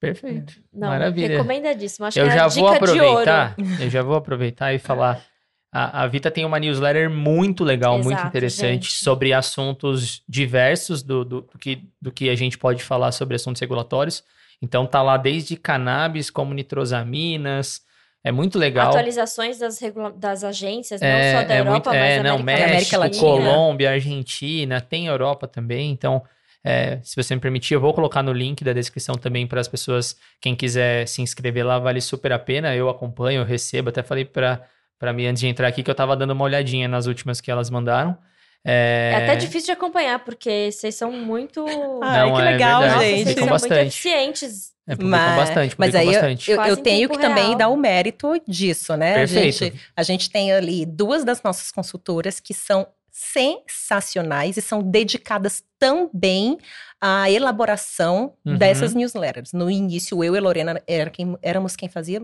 Perfeito. 0.00 0.54
Não, 0.72 0.88
Maravilha. 0.88 1.28
recomendadíssimo. 1.28 2.06
Acho 2.06 2.18
eu 2.20 2.26
que 2.26 2.30
é 2.30 2.34
já 2.34 2.46
vou 2.48 2.68
aproveitar, 2.68 3.56
eu 3.80 3.90
já 3.90 4.02
vou 4.02 4.14
aproveitar 4.16 4.72
e 4.74 4.78
falar. 4.78 5.20
A, 5.70 6.04
a 6.04 6.06
Vita 6.06 6.30
tem 6.30 6.46
uma 6.46 6.58
newsletter 6.58 7.10
muito 7.10 7.62
legal, 7.62 7.96
muito 7.98 8.12
Exato, 8.12 8.28
interessante 8.28 8.84
gente. 8.84 9.04
sobre 9.04 9.34
assuntos 9.34 10.22
diversos 10.26 11.02
do, 11.02 11.26
do, 11.26 11.40
do 11.42 11.58
que, 11.58 11.82
do 12.00 12.10
que 12.10 12.30
a 12.30 12.34
gente 12.34 12.56
pode 12.56 12.82
falar 12.82 13.12
sobre 13.12 13.36
assuntos 13.36 13.60
regulatórios. 13.60 14.24
Então 14.62 14.86
tá 14.86 15.02
lá 15.02 15.18
desde 15.18 15.56
cannabis, 15.58 16.30
como 16.30 16.54
nitrosaminas. 16.54 17.82
É 18.24 18.32
muito 18.32 18.58
legal. 18.58 18.88
Atualizações 18.88 19.58
das, 19.58 19.78
regula- 19.78 20.10
das 20.12 20.42
agências, 20.42 21.02
É, 21.02 21.32
não 21.34 21.40
só 21.42 21.46
da 21.48 21.54
é 21.54 21.60
Europa, 21.60 21.70
muito, 21.72 21.88
mas 21.88 21.96
é, 22.12 22.16
da 22.16 22.22
não, 22.30 22.36
América, 22.38 22.66
México, 22.68 22.96
América 22.96 22.98
Latina. 22.98 23.20
Colômbia, 23.52 23.90
Argentina, 23.90 24.80
tem 24.80 25.06
Europa 25.06 25.46
também. 25.46 25.90
Então, 25.90 26.22
é, 26.68 27.00
se 27.02 27.16
você 27.16 27.34
me 27.34 27.40
permitir, 27.40 27.74
eu 27.74 27.80
vou 27.80 27.94
colocar 27.94 28.22
no 28.22 28.32
link 28.32 28.62
da 28.62 28.72
descrição 28.72 29.14
também 29.14 29.46
para 29.46 29.60
as 29.60 29.68
pessoas, 29.68 30.16
quem 30.40 30.54
quiser 30.54 31.06
se 31.08 31.22
inscrever 31.22 31.64
lá, 31.64 31.78
vale 31.78 32.00
super 32.00 32.32
a 32.32 32.38
pena. 32.38 32.74
Eu 32.74 32.88
acompanho, 32.88 33.40
eu 33.40 33.44
recebo. 33.44 33.88
Até 33.88 34.02
falei 34.02 34.24
para 34.24 34.62
para 34.98 35.12
mim 35.12 35.26
antes 35.26 35.40
de 35.40 35.46
entrar 35.46 35.68
aqui 35.68 35.82
que 35.82 35.90
eu 35.90 35.94
tava 35.94 36.16
dando 36.16 36.32
uma 36.32 36.44
olhadinha 36.44 36.88
nas 36.88 37.06
últimas 37.06 37.40
que 37.40 37.50
elas 37.50 37.70
mandaram. 37.70 38.18
É, 38.66 39.12
É 39.12 39.16
até 39.24 39.36
difícil 39.36 39.66
de 39.66 39.72
acompanhar, 39.72 40.18
porque 40.24 40.70
vocês 40.72 40.94
são 40.96 41.12
muito. 41.12 41.64
Ai, 42.02 42.18
Não, 42.28 42.34
que 42.34 42.42
é 42.42 42.44
legal, 42.44 42.80
verdade. 42.80 42.94
Nossa, 43.04 43.06
gente. 43.08 43.22
vocês 43.24 43.34
são 43.38 43.46
muito 43.48 43.50
bastante. 43.62 43.86
eficientes. 43.86 44.72
É, 44.88 44.96
publicam 44.96 45.36
bastante, 45.36 45.74
mas 45.78 45.94
aí 45.94 46.06
eu- 46.06 46.12
bastante. 46.14 46.50
eu, 46.50 46.62
eu 46.64 46.74
em 46.74 46.82
tenho 46.82 47.08
que 47.10 47.18
também 47.18 47.44
real. 47.48 47.54
dar 47.58 47.68
o 47.68 47.76
mérito 47.76 48.32
disso, 48.48 48.96
né? 48.96 49.12
A 49.12 49.14
Perfeito. 49.18 49.58
gente, 49.64 49.80
a 49.96 50.02
gente 50.02 50.30
tem 50.30 50.50
ali 50.52 50.84
duas 50.84 51.24
das 51.24 51.42
nossas 51.42 51.70
consultoras 51.70 52.40
que 52.40 52.52
são 52.54 52.86
sensacionais 53.18 54.56
e 54.56 54.62
são 54.62 54.82
dedicadas 54.82 55.62
também 55.78 56.58
à 57.00 57.30
elaboração 57.30 58.34
Uhum. 58.44 58.56
dessas 58.56 58.94
newsletters. 58.94 59.52
No 59.52 59.70
início, 59.70 60.22
eu 60.24 60.34
e 60.36 60.40
Lorena 60.40 60.82
era 60.86 61.10
quem, 61.10 61.36
éramos 61.42 61.76
quem 61.76 61.88
fazia. 61.88 62.22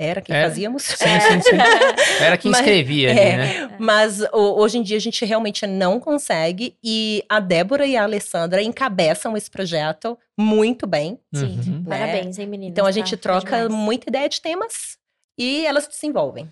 Era 0.00 0.20
quem 0.20 0.34
Era. 0.36 0.48
fazíamos. 0.48 0.84
Sim, 0.84 1.20
sim, 1.20 1.40
sim. 1.42 1.56
Era 2.22 2.36
quem 2.38 2.52
Mas- 2.52 2.60
escrevia 2.60 3.10
ali, 3.10 3.18
é. 3.18 3.36
né? 3.36 3.76
Mas 3.80 4.20
o- 4.32 4.60
hoje 4.60 4.78
em 4.78 4.82
dia 4.82 4.96
a 4.96 5.00
gente 5.00 5.24
realmente 5.24 5.66
não 5.66 5.98
consegue 5.98 6.76
e 6.84 7.24
a 7.28 7.40
Débora 7.40 7.84
e 7.84 7.96
a 7.96 8.04
Alessandra 8.04 8.62
encabeçam 8.62 9.36
esse 9.36 9.50
projeto 9.50 10.16
muito 10.38 10.86
bem. 10.86 11.18
Sim, 11.34 11.58
Uhum. 11.66 11.84
parabéns, 11.84 12.38
hein, 12.38 12.46
meninas? 12.46 12.70
Então 12.70 12.86
a 12.86 12.92
gente 12.92 13.16
tá 13.16 13.22
troca 13.22 13.62
demais. 13.62 13.68
muita 13.74 14.08
ideia 14.08 14.28
de 14.28 14.40
temas 14.40 14.96
e 15.36 15.66
elas 15.66 15.88
desenvolvem. 15.88 16.48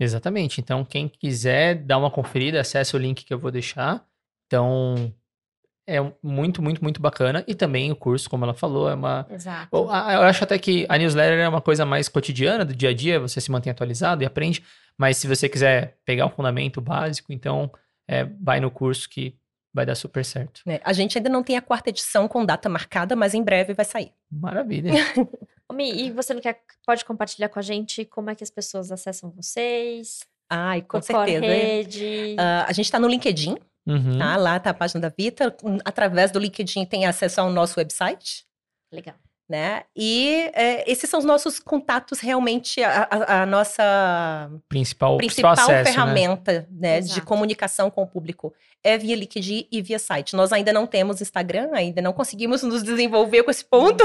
Exatamente. 0.00 0.60
Então, 0.60 0.84
quem 0.84 1.06
quiser 1.08 1.74
dar 1.74 1.98
uma 1.98 2.10
conferida, 2.10 2.60
acesse 2.60 2.96
o 2.96 2.98
link 2.98 3.22
que 3.22 3.34
eu 3.34 3.38
vou 3.38 3.50
deixar. 3.50 4.02
Então, 4.46 5.14
é 5.86 5.98
muito, 6.22 6.62
muito, 6.62 6.82
muito 6.82 7.02
bacana. 7.02 7.44
E 7.46 7.54
também 7.54 7.92
o 7.92 7.96
curso, 7.96 8.30
como 8.30 8.44
ela 8.44 8.54
falou, 8.54 8.88
é 8.88 8.94
uma. 8.94 9.26
Exato. 9.30 9.68
Eu 9.76 9.90
acho 9.90 10.42
até 10.42 10.58
que 10.58 10.86
a 10.88 10.96
newsletter 10.96 11.38
é 11.38 11.48
uma 11.48 11.60
coisa 11.60 11.84
mais 11.84 12.08
cotidiana, 12.08 12.64
do 12.64 12.74
dia 12.74 12.88
a 12.88 12.94
dia, 12.94 13.20
você 13.20 13.40
se 13.40 13.50
mantém 13.50 13.70
atualizado 13.70 14.22
e 14.22 14.26
aprende. 14.26 14.64
Mas 14.96 15.18
se 15.18 15.28
você 15.28 15.48
quiser 15.48 15.98
pegar 16.04 16.26
um 16.26 16.30
fundamento 16.30 16.80
básico, 16.80 17.32
então 17.32 17.70
é, 18.08 18.24
vai 18.40 18.58
no 18.58 18.70
curso 18.70 19.08
que 19.08 19.36
vai 19.72 19.86
dar 19.86 19.94
super 19.94 20.24
certo. 20.24 20.60
né? 20.66 20.80
A 20.84 20.92
gente 20.92 21.16
ainda 21.18 21.28
não 21.30 21.42
tem 21.42 21.56
a 21.56 21.62
quarta 21.62 21.90
edição 21.90 22.26
com 22.28 22.44
data 22.44 22.68
marcada, 22.68 23.14
mas 23.16 23.34
em 23.34 23.42
breve 23.42 23.72
vai 23.74 23.84
sair. 23.84 24.12
Maravilha. 24.30 24.90
Mi, 25.72 25.90
e 26.06 26.10
você 26.10 26.34
não 26.34 26.40
quer, 26.40 26.60
pode 26.84 27.04
compartilhar 27.04 27.48
com 27.48 27.58
a 27.58 27.62
gente 27.62 28.04
como 28.04 28.28
é 28.30 28.34
que 28.34 28.42
as 28.42 28.50
pessoas 28.50 28.90
acessam 28.90 29.30
vocês? 29.30 30.26
Ai, 30.50 30.82
com 30.82 31.00
certeza. 31.00 31.46
rede? 31.46 32.34
Ah, 32.38 32.64
a 32.68 32.72
gente 32.72 32.86
está 32.86 32.98
no 32.98 33.06
LinkedIn, 33.06 33.56
Uhum. 33.86 34.18
tá? 34.18 34.36
Lá 34.36 34.58
tá 34.60 34.70
a 34.70 34.74
página 34.74 35.00
da 35.00 35.08
Vita. 35.16 35.56
Através 35.84 36.30
do 36.32 36.38
LinkedIn 36.40 36.84
tem 36.86 37.06
acesso 37.06 37.40
ao 37.40 37.50
nosso 37.50 37.78
website. 37.78 38.44
Legal. 38.92 39.14
Né? 39.50 39.82
E 39.96 40.48
é, 40.54 40.88
esses 40.88 41.10
são 41.10 41.18
os 41.18 41.24
nossos 41.26 41.58
contatos 41.58 42.20
realmente, 42.20 42.80
a, 42.84 43.08
a- 43.10 43.42
a 43.42 43.46
nossa 43.46 44.48
Principal, 44.68 45.16
principal 45.16 45.16
principal 45.16 45.52
acesso, 45.54 45.70
né? 45.72 45.84
ferramenta 45.84 46.68
né, 46.70 47.00
de 47.00 47.06
Exato. 47.10 47.26
comunicação 47.26 47.90
com 47.90 48.00
o 48.02 48.06
público 48.06 48.54
é 48.84 48.96
via 48.96 49.16
LinkedIn 49.16 49.66
e 49.72 49.82
via 49.82 49.98
site. 49.98 50.36
Nós 50.36 50.52
ainda 50.52 50.72
não 50.72 50.86
temos 50.86 51.20
Instagram, 51.20 51.70
ainda 51.72 52.00
não 52.00 52.12
conseguimos 52.12 52.62
nos 52.62 52.80
desenvolver 52.84 53.42
com 53.42 53.50
esse 53.50 53.64
ponto. 53.64 54.04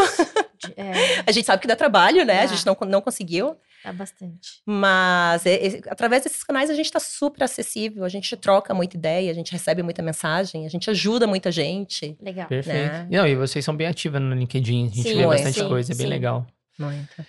De- 0.57 0.73
É, 0.77 1.21
A 1.27 1.31
gente 1.31 1.45
sabe 1.45 1.61
que 1.61 1.67
dá 1.67 1.75
trabalho, 1.75 2.25
né? 2.25 2.39
A 2.39 2.45
Dá. 2.45 2.47
gente 2.47 2.65
não, 2.65 2.75
não 2.87 3.01
conseguiu. 3.01 3.55
Dá 3.85 3.93
bastante. 3.93 4.61
Mas 4.65 5.45
é- 5.45 5.67
é- 5.67 5.81
através 5.89 6.23
desses 6.23 6.43
canais 6.43 6.69
a 6.69 6.73
gente 6.73 6.85
está 6.87 6.99
super 6.99 7.43
acessível, 7.43 8.03
a 8.03 8.09
gente 8.09 8.35
troca 8.35 8.73
muita 8.73 8.97
ideia, 8.97 9.31
a 9.31 9.33
gente 9.33 9.51
recebe 9.51 9.81
muita 9.83 10.01
mensagem, 10.01 10.65
a 10.65 10.69
gente 10.69 10.89
ajuda 10.89 11.25
muita 11.27 11.51
gente. 11.51 12.17
Legal. 12.21 12.47
Perfeito. 12.47 12.91
Né? 12.91 13.07
Não, 13.09 13.27
e 13.27 13.35
vocês 13.35 13.63
são 13.63 13.75
bem 13.75 13.87
ativas 13.87 14.21
no 14.21 14.33
LinkedIn. 14.35 14.85
A 14.85 14.89
gente 14.89 15.03
Sim, 15.09 15.15
vê 15.17 15.27
bastante 15.27 15.59
sim, 15.59 15.67
coisa, 15.67 15.91
é 15.93 15.95
bem 15.95 16.05
sim. 16.07 16.11
legal. 16.11 16.45
Muito. 16.77 17.25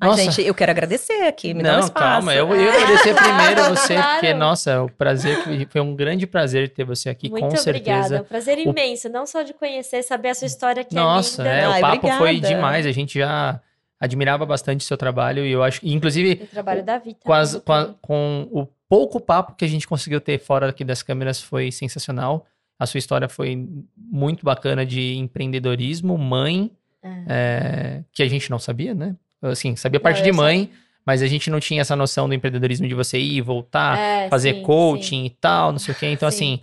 Ai, 0.00 0.08
Nossa. 0.08 0.22
gente, 0.24 0.42
eu 0.42 0.52
quero 0.54 0.72
agradecer 0.72 1.22
aqui, 1.22 1.54
me 1.54 1.62
dá 1.62 1.70
um 1.70 1.72
Não, 1.74 1.80
espaço. 1.84 2.04
calma, 2.04 2.34
eu, 2.34 2.48
eu 2.52 2.60
ia 2.60 2.68
agradecer 2.74 3.14
primeiro 3.14 3.62
a 3.62 3.68
você, 3.70 3.94
Claro. 3.94 4.12
porque, 4.20 4.34
nossa, 4.34 4.82
o 4.82 4.90
prazer, 4.90 5.44
que- 5.44 5.66
foi 5.70 5.80
um 5.80 5.94
grande 5.94 6.26
prazer 6.26 6.68
ter 6.70 6.82
você 6.84 7.08
aqui, 7.08 7.30
Muito 7.30 7.42
com 7.42 7.46
obrigada. 7.60 8.02
certeza. 8.02 8.20
Um 8.22 8.24
prazer 8.24 8.58
imenso, 8.58 9.08
não 9.08 9.24
só 9.24 9.42
de 9.42 9.54
conhecer, 9.54 10.02
saber 10.02 10.30
a 10.30 10.34
sua 10.34 10.46
história 10.48 10.82
que 10.82 10.92
Nossa, 10.96 11.42
é 11.42 11.44
linda. 11.44 11.56
é, 11.56 11.64
Ai, 11.64 11.78
o 11.78 11.80
papo 11.80 12.08
foi 12.08 12.30
obrigada. 12.30 12.54
demais, 12.54 12.86
a 12.86 12.90
gente 12.92 13.18
já 13.20 13.60
admirava 14.04 14.44
bastante 14.46 14.80
o 14.80 14.84
seu 14.84 14.96
trabalho 14.96 15.44
e 15.44 15.50
eu 15.52 15.62
acho, 15.62 15.80
inclusive, 15.82 16.40
O 16.44 16.46
trabalho 16.46 16.84
da 16.84 16.98
Vita. 16.98 17.20
com, 17.24 17.32
as- 17.32 17.54
né, 17.54 17.60
com, 17.64 17.72
a- 17.72 17.94
com 18.00 18.48
o 18.52 18.68
pouco 18.88 19.18
papo 19.20 19.54
que 19.56 19.64
a 19.64 19.68
gente 19.68 19.86
conseguiu 19.88 20.20
ter 20.20 20.38
fora 20.38 20.68
aqui 20.68 20.84
das 20.84 21.02
câmeras 21.02 21.40
foi 21.42 21.72
sensacional. 21.72 22.46
A 22.78 22.86
sua 22.86 22.98
história 22.98 23.28
foi 23.28 23.68
muito 23.96 24.44
bacana 24.44 24.84
de 24.84 25.16
empreendedorismo, 25.16 26.16
mãe, 26.18 26.70
É. 27.02 27.24
é, 27.28 28.02
que 28.12 28.22
a 28.22 28.28
gente 28.28 28.50
não 28.50 28.58
sabia, 28.58 28.94
né? 28.94 29.14
Assim, 29.42 29.76
sabia 29.76 29.98
Não, 29.98 30.02
parte 30.02 30.18
eu 30.20 30.24
de 30.24 30.32
mãe, 30.32 30.70
mas 31.04 31.20
a 31.22 31.26
gente 31.26 31.50
não 31.50 31.60
tinha 31.60 31.80
essa 31.82 31.94
noção 31.94 32.26
do 32.28 32.34
empreendedorismo 32.34 32.88
de 32.88 32.94
você 32.94 33.18
ir, 33.18 33.40
voltar, 33.42 33.98
É, 33.98 34.28
fazer 34.28 34.54
sim, 34.54 34.62
coaching 34.62 35.20
sim. 35.20 35.24
e 35.26 35.30
tal, 35.30 35.70
não 35.72 35.78
sei 35.78 35.94
o 35.94 35.96
quê. 35.98 36.06
Então, 36.06 36.30
Sim. 36.30 36.58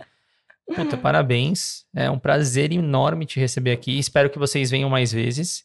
assim, 0.68 0.74
puta, 0.74 0.96
parabéns. 0.96 1.84
É 1.94 2.10
um 2.10 2.18
prazer 2.18 2.72
enorme 2.72 3.24
te 3.26 3.38
receber 3.38 3.72
aqui. 3.72 3.98
Espero 3.98 4.28
que 4.30 4.38
vocês 4.38 4.70
venham 4.70 4.90
mais 4.90 5.12
vezes. 5.12 5.64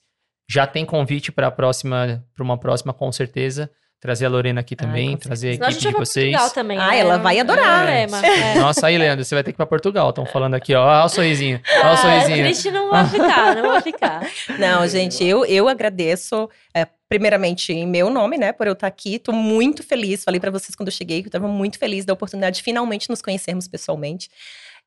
Já 0.50 0.66
tem 0.66 0.86
convite 0.86 1.32
para 1.32 1.48
a 1.48 1.52
próxima, 1.52 2.24
para 2.34 2.44
uma 2.44 2.58
próxima, 2.58 2.94
com 2.94 3.12
certeza. 3.12 3.70
Trazer 4.00 4.28
a 4.28 4.30
Lorena 4.30 4.62
aqui 4.62 4.76
também, 4.76 5.18
trazer 5.18 5.50
a 5.50 5.54
Senão 5.54 5.68
a 5.68 5.70
equipe 5.72 5.74
gente 5.74 5.80
de 5.82 5.86
vai 5.88 5.94
pra 5.96 6.06
vocês. 6.06 6.26
Portugal 6.32 6.50
também. 6.52 6.78
Ah, 6.78 6.88
né? 6.92 7.00
ela 7.00 7.18
vai 7.18 7.40
adorar. 7.40 7.78
problema. 7.84 8.26
É. 8.28 8.60
Nossa, 8.60 8.86
aí, 8.86 8.96
Leandro, 8.98 9.26
você 9.26 9.34
vai 9.34 9.44
ter 9.44 9.52
que 9.52 9.56
ir 9.56 9.58
para 9.58 9.66
Portugal. 9.66 10.10
Estão 10.10 10.24
falando 10.28 10.54
aqui, 10.54 10.76
ó. 10.76 10.86
Olha 10.86 11.06
o 11.06 11.10
sorrisinho. 11.10 11.60
Olha 11.80 11.84
o 11.84 11.88
Ah, 11.94 11.98
sorrisinho. 11.98 12.46
triste 12.46 12.70
não 12.70 12.92
vou 12.92 13.06
ficar, 13.06 13.56
não 13.56 13.72
vou 13.72 13.82
ficar. 13.82 14.22
Não, 14.60 14.88
gente, 14.88 15.24
eu, 15.26 15.44
eu 15.46 15.68
agradeço, 15.68 16.48
é, 16.76 16.86
primeiramente, 17.10 17.74
em 17.74 17.88
meu 17.88 18.12
nome, 18.12 18.38
né, 18.38 18.52
por 18.54 18.68
eu 18.68 18.74
estar 18.74 18.86
aqui. 18.86 19.18
Tô 19.18 19.32
muito 19.32 19.82
feliz. 19.82 20.24
Falei 20.24 20.40
para 20.40 20.52
vocês 20.52 20.76
quando 20.76 20.90
eu 20.90 20.94
cheguei 20.94 21.24
que 21.24 21.28
eu 21.28 21.32
tava 21.32 21.48
muito 21.48 21.80
feliz 21.80 22.06
da 22.06 22.14
oportunidade 22.14 22.58
de 22.58 22.64
finalmente 22.64 23.10
nos 23.10 23.22
conhecermos 23.22 23.68
pessoalmente. 23.68 24.30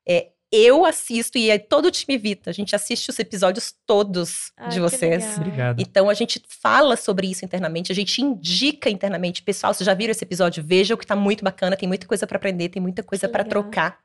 É, 0.07 0.27
eu 0.51 0.85
assisto, 0.85 1.37
e 1.37 1.49
é 1.49 1.57
todo 1.57 1.85
o 1.85 1.91
time 1.91 2.17
Vita, 2.17 2.49
a 2.49 2.53
gente 2.53 2.75
assiste 2.75 3.09
os 3.09 3.17
episódios 3.17 3.73
todos 3.85 4.51
Ai, 4.57 4.69
de 4.69 4.79
vocês. 4.79 5.37
Obrigado. 5.37 5.79
Então 5.79 6.09
a 6.09 6.13
gente 6.13 6.41
fala 6.61 6.97
sobre 6.97 7.27
isso 7.27 7.45
internamente, 7.45 7.91
a 7.91 7.95
gente 7.95 8.21
indica 8.21 8.89
internamente. 8.89 9.41
Pessoal, 9.41 9.73
vocês 9.73 9.85
já 9.85 9.93
viram 9.93 10.11
esse 10.11 10.23
episódio? 10.23 10.63
Vejam 10.63 10.97
que 10.97 11.07
tá 11.07 11.15
muito 11.15 11.43
bacana, 11.43 11.77
tem 11.77 11.87
muita 11.87 12.05
coisa 12.05 12.27
para 12.27 12.37
aprender, 12.37 12.69
tem 12.69 12.81
muita 12.81 13.01
coisa 13.01 13.29
para 13.29 13.43
trocar. 13.43 13.99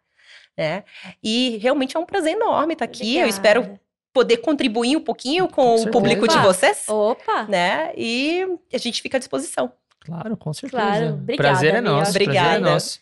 Né? 0.56 0.84
E 1.22 1.58
realmente 1.58 1.96
é 1.96 2.00
um 2.00 2.06
prazer 2.06 2.32
enorme 2.34 2.74
estar 2.74 2.84
aqui. 2.84 3.16
Eu 3.16 3.26
Obrigada. 3.26 3.28
espero 3.28 3.80
poder 4.12 4.38
contribuir 4.38 4.96
um 4.96 5.02
pouquinho 5.02 5.46
com, 5.48 5.54
Com 5.54 5.74
o 5.74 5.76
certeza. 5.78 5.90
público 5.92 6.28
de 6.28 6.34
Opa. 6.34 6.42
vocês. 6.42 6.84
Opa! 6.88 7.44
Né? 7.44 7.92
E 7.96 8.46
a 8.72 8.78
gente 8.78 9.02
fica 9.02 9.18
à 9.18 9.20
disposição. 9.20 9.72
Claro, 10.00 10.36
com 10.36 10.52
certeza. 10.52 10.82
Claro, 10.82 11.08
obrigada, 11.14 11.48
prazer 11.50 11.74
é 11.74 11.80
nosso. 11.80 12.12
Prazer 12.12 12.22
é 12.22 12.24
Obrigada. 12.24 12.60
nosso. 12.60 13.00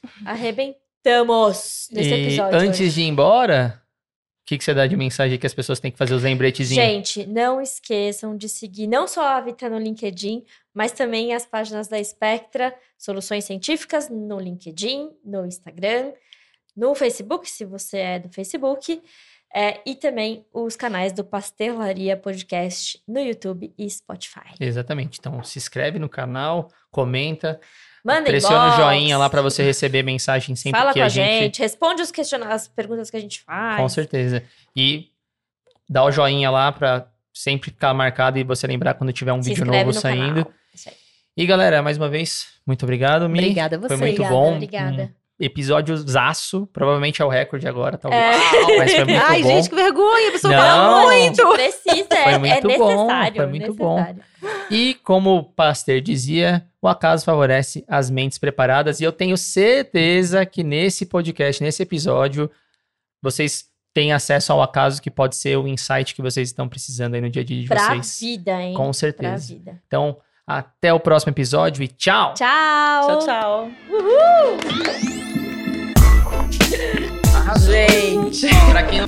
Arrebentamos 1.14 1.88
nesse 1.92 2.08
E 2.10 2.22
episódio. 2.26 2.58
antes 2.58 2.80
hoje. 2.80 2.90
de 2.94 3.00
ir 3.02 3.04
embora, 3.08 3.82
o 4.42 4.46
que, 4.46 4.56
que 4.58 4.64
você 4.64 4.72
dá 4.72 4.86
de 4.86 4.96
mensagem 4.96 5.38
que 5.38 5.46
as 5.46 5.54
pessoas 5.54 5.78
têm 5.78 5.90
que 5.90 5.98
fazer 5.98 6.14
os 6.14 6.22
lembretezinhos? 6.22 6.82
Gente, 6.84 7.26
não 7.26 7.60
esqueçam 7.60 8.36
de 8.36 8.48
seguir 8.48 8.86
não 8.86 9.06
só 9.06 9.22
a 9.28 9.40
Vita 9.40 9.68
no 9.68 9.78
LinkedIn, 9.78 10.44
mas 10.72 10.92
também 10.92 11.34
as 11.34 11.44
páginas 11.44 11.88
da 11.88 12.02
Spectra, 12.02 12.74
Soluções 12.98 13.44
Científicas, 13.44 14.08
no 14.08 14.38
LinkedIn, 14.40 15.10
no 15.24 15.44
Instagram, 15.46 16.12
no 16.74 16.94
Facebook, 16.94 17.48
se 17.50 17.64
você 17.64 17.98
é 17.98 18.18
do 18.18 18.30
Facebook, 18.30 19.00
é, 19.54 19.80
e 19.86 19.94
também 19.94 20.44
os 20.52 20.74
canais 20.74 21.12
do 21.12 21.22
Pastelaria 21.22 22.16
Podcast 22.16 23.00
no 23.06 23.20
YouTube 23.20 23.72
e 23.78 23.88
Spotify. 23.88 24.54
Exatamente. 24.58 25.18
Então, 25.20 25.40
se 25.44 25.58
inscreve 25.58 25.98
no 25.98 26.08
canal, 26.08 26.68
comenta, 26.90 27.60
Mandem 28.04 28.24
pressiona 28.24 28.56
o 28.64 28.66
inbox, 28.66 28.76
joinha 28.82 29.16
lá 29.18 29.30
para 29.30 29.40
você 29.40 29.62
receber 29.62 30.02
mensagem 30.02 30.54
sempre 30.54 30.78
Fala 30.78 30.92
que 30.92 30.98
com 30.98 31.02
a 31.04 31.06
a 31.06 31.08
gente. 31.08 31.44
gente, 31.44 31.58
responde 31.60 32.02
os 32.02 32.10
questiona 32.10 32.52
as 32.52 32.68
perguntas 32.68 33.10
que 33.10 33.16
a 33.16 33.20
gente 33.20 33.40
faz. 33.42 33.80
Com 33.80 33.88
certeza. 33.88 34.42
E 34.76 35.08
dá 35.88 36.04
o 36.04 36.10
joinha 36.12 36.50
lá 36.50 36.70
para 36.70 37.08
sempre 37.32 37.70
ficar 37.70 37.94
marcado 37.94 38.38
e 38.38 38.44
você 38.44 38.66
lembrar 38.66 38.94
quando 38.94 39.12
tiver 39.12 39.32
um 39.32 39.42
Se 39.42 39.48
vídeo 39.48 39.64
novo 39.64 39.86
no 39.86 39.92
saindo. 39.94 40.44
canal. 40.44 40.52
Isso 40.74 40.88
aí. 40.90 40.94
E 41.36 41.46
galera, 41.46 41.82
mais 41.82 41.96
uma 41.96 42.08
vez, 42.08 42.46
muito 42.66 42.82
obrigado, 42.84 43.28
Mi. 43.28 43.38
Obrigada 43.40 43.76
a 43.76 43.78
você. 43.78 43.88
Foi 43.88 43.96
muito 43.96 44.22
Obrigada, 44.22 44.34
bom. 44.34 44.54
obrigada. 44.54 45.14
Um 45.44 45.46
episódio 45.46 45.96
zaço. 45.96 46.66
Provavelmente 46.72 47.20
é 47.20 47.24
o 47.24 47.28
recorde 47.28 47.68
agora, 47.68 47.98
talvez. 47.98 48.22
É. 48.22 48.76
Mas 48.78 48.92
foi 48.94 49.04
muito 49.04 49.22
Ai, 49.24 49.42
bom. 49.42 49.48
gente, 49.48 49.68
que 49.68 49.74
vergonha, 49.74 50.28
a 50.28 50.32
pessoa 50.32 50.52
Não. 50.54 50.60
fala 50.62 51.02
muito. 51.06 51.48
Precisa, 51.52 52.06
Foi 52.08 52.16
é, 52.16 52.34
é 52.34 52.38
muito 52.38 52.66
necessário. 52.66 52.78
bom, 52.78 53.36
foi 53.36 53.46
muito 53.46 53.74
bom. 53.74 53.94
necessário. 53.96 54.22
E 54.70 54.94
como 55.04 55.36
o 55.36 55.44
Pasteur 55.44 56.00
dizia, 56.00 56.66
o 56.80 56.88
acaso 56.88 57.24
favorece 57.24 57.84
as 57.88 58.10
mentes 58.10 58.38
preparadas. 58.38 59.00
E 59.00 59.04
eu 59.04 59.12
tenho 59.12 59.36
certeza 59.36 60.44
que 60.46 60.62
nesse 60.62 61.06
podcast, 61.06 61.62
nesse 61.62 61.82
episódio, 61.82 62.50
vocês 63.22 63.66
têm 63.92 64.12
acesso 64.12 64.52
ao 64.52 64.62
acaso 64.62 65.00
que 65.00 65.10
pode 65.10 65.36
ser 65.36 65.56
o 65.56 65.68
insight 65.68 66.14
que 66.14 66.22
vocês 66.22 66.48
estão 66.48 66.68
precisando 66.68 67.14
aí 67.14 67.20
no 67.20 67.30
dia 67.30 67.42
a 67.42 67.44
dia 67.44 67.60
de 67.62 67.68
Pra 67.68 67.86
vocês. 67.94 68.18
vida, 68.20 68.60
hein? 68.62 68.74
Com 68.74 68.84
Pra 68.84 68.92
certeza. 68.92 69.54
vida. 69.54 69.80
Então, 69.86 70.16
até 70.46 70.92
o 70.92 71.00
próximo 71.00 71.30
episódio 71.30 71.82
e 71.82 71.88
tchau! 71.88 72.34
Tchau! 72.34 73.06
Tchau, 73.06 73.18
tchau. 73.20 73.70
Uhul! 73.88 74.58
Arrasou. 77.34 77.72
Gente. 77.72 78.48
Pra 78.70 78.82
quem 78.82 79.00
não... 79.00 79.06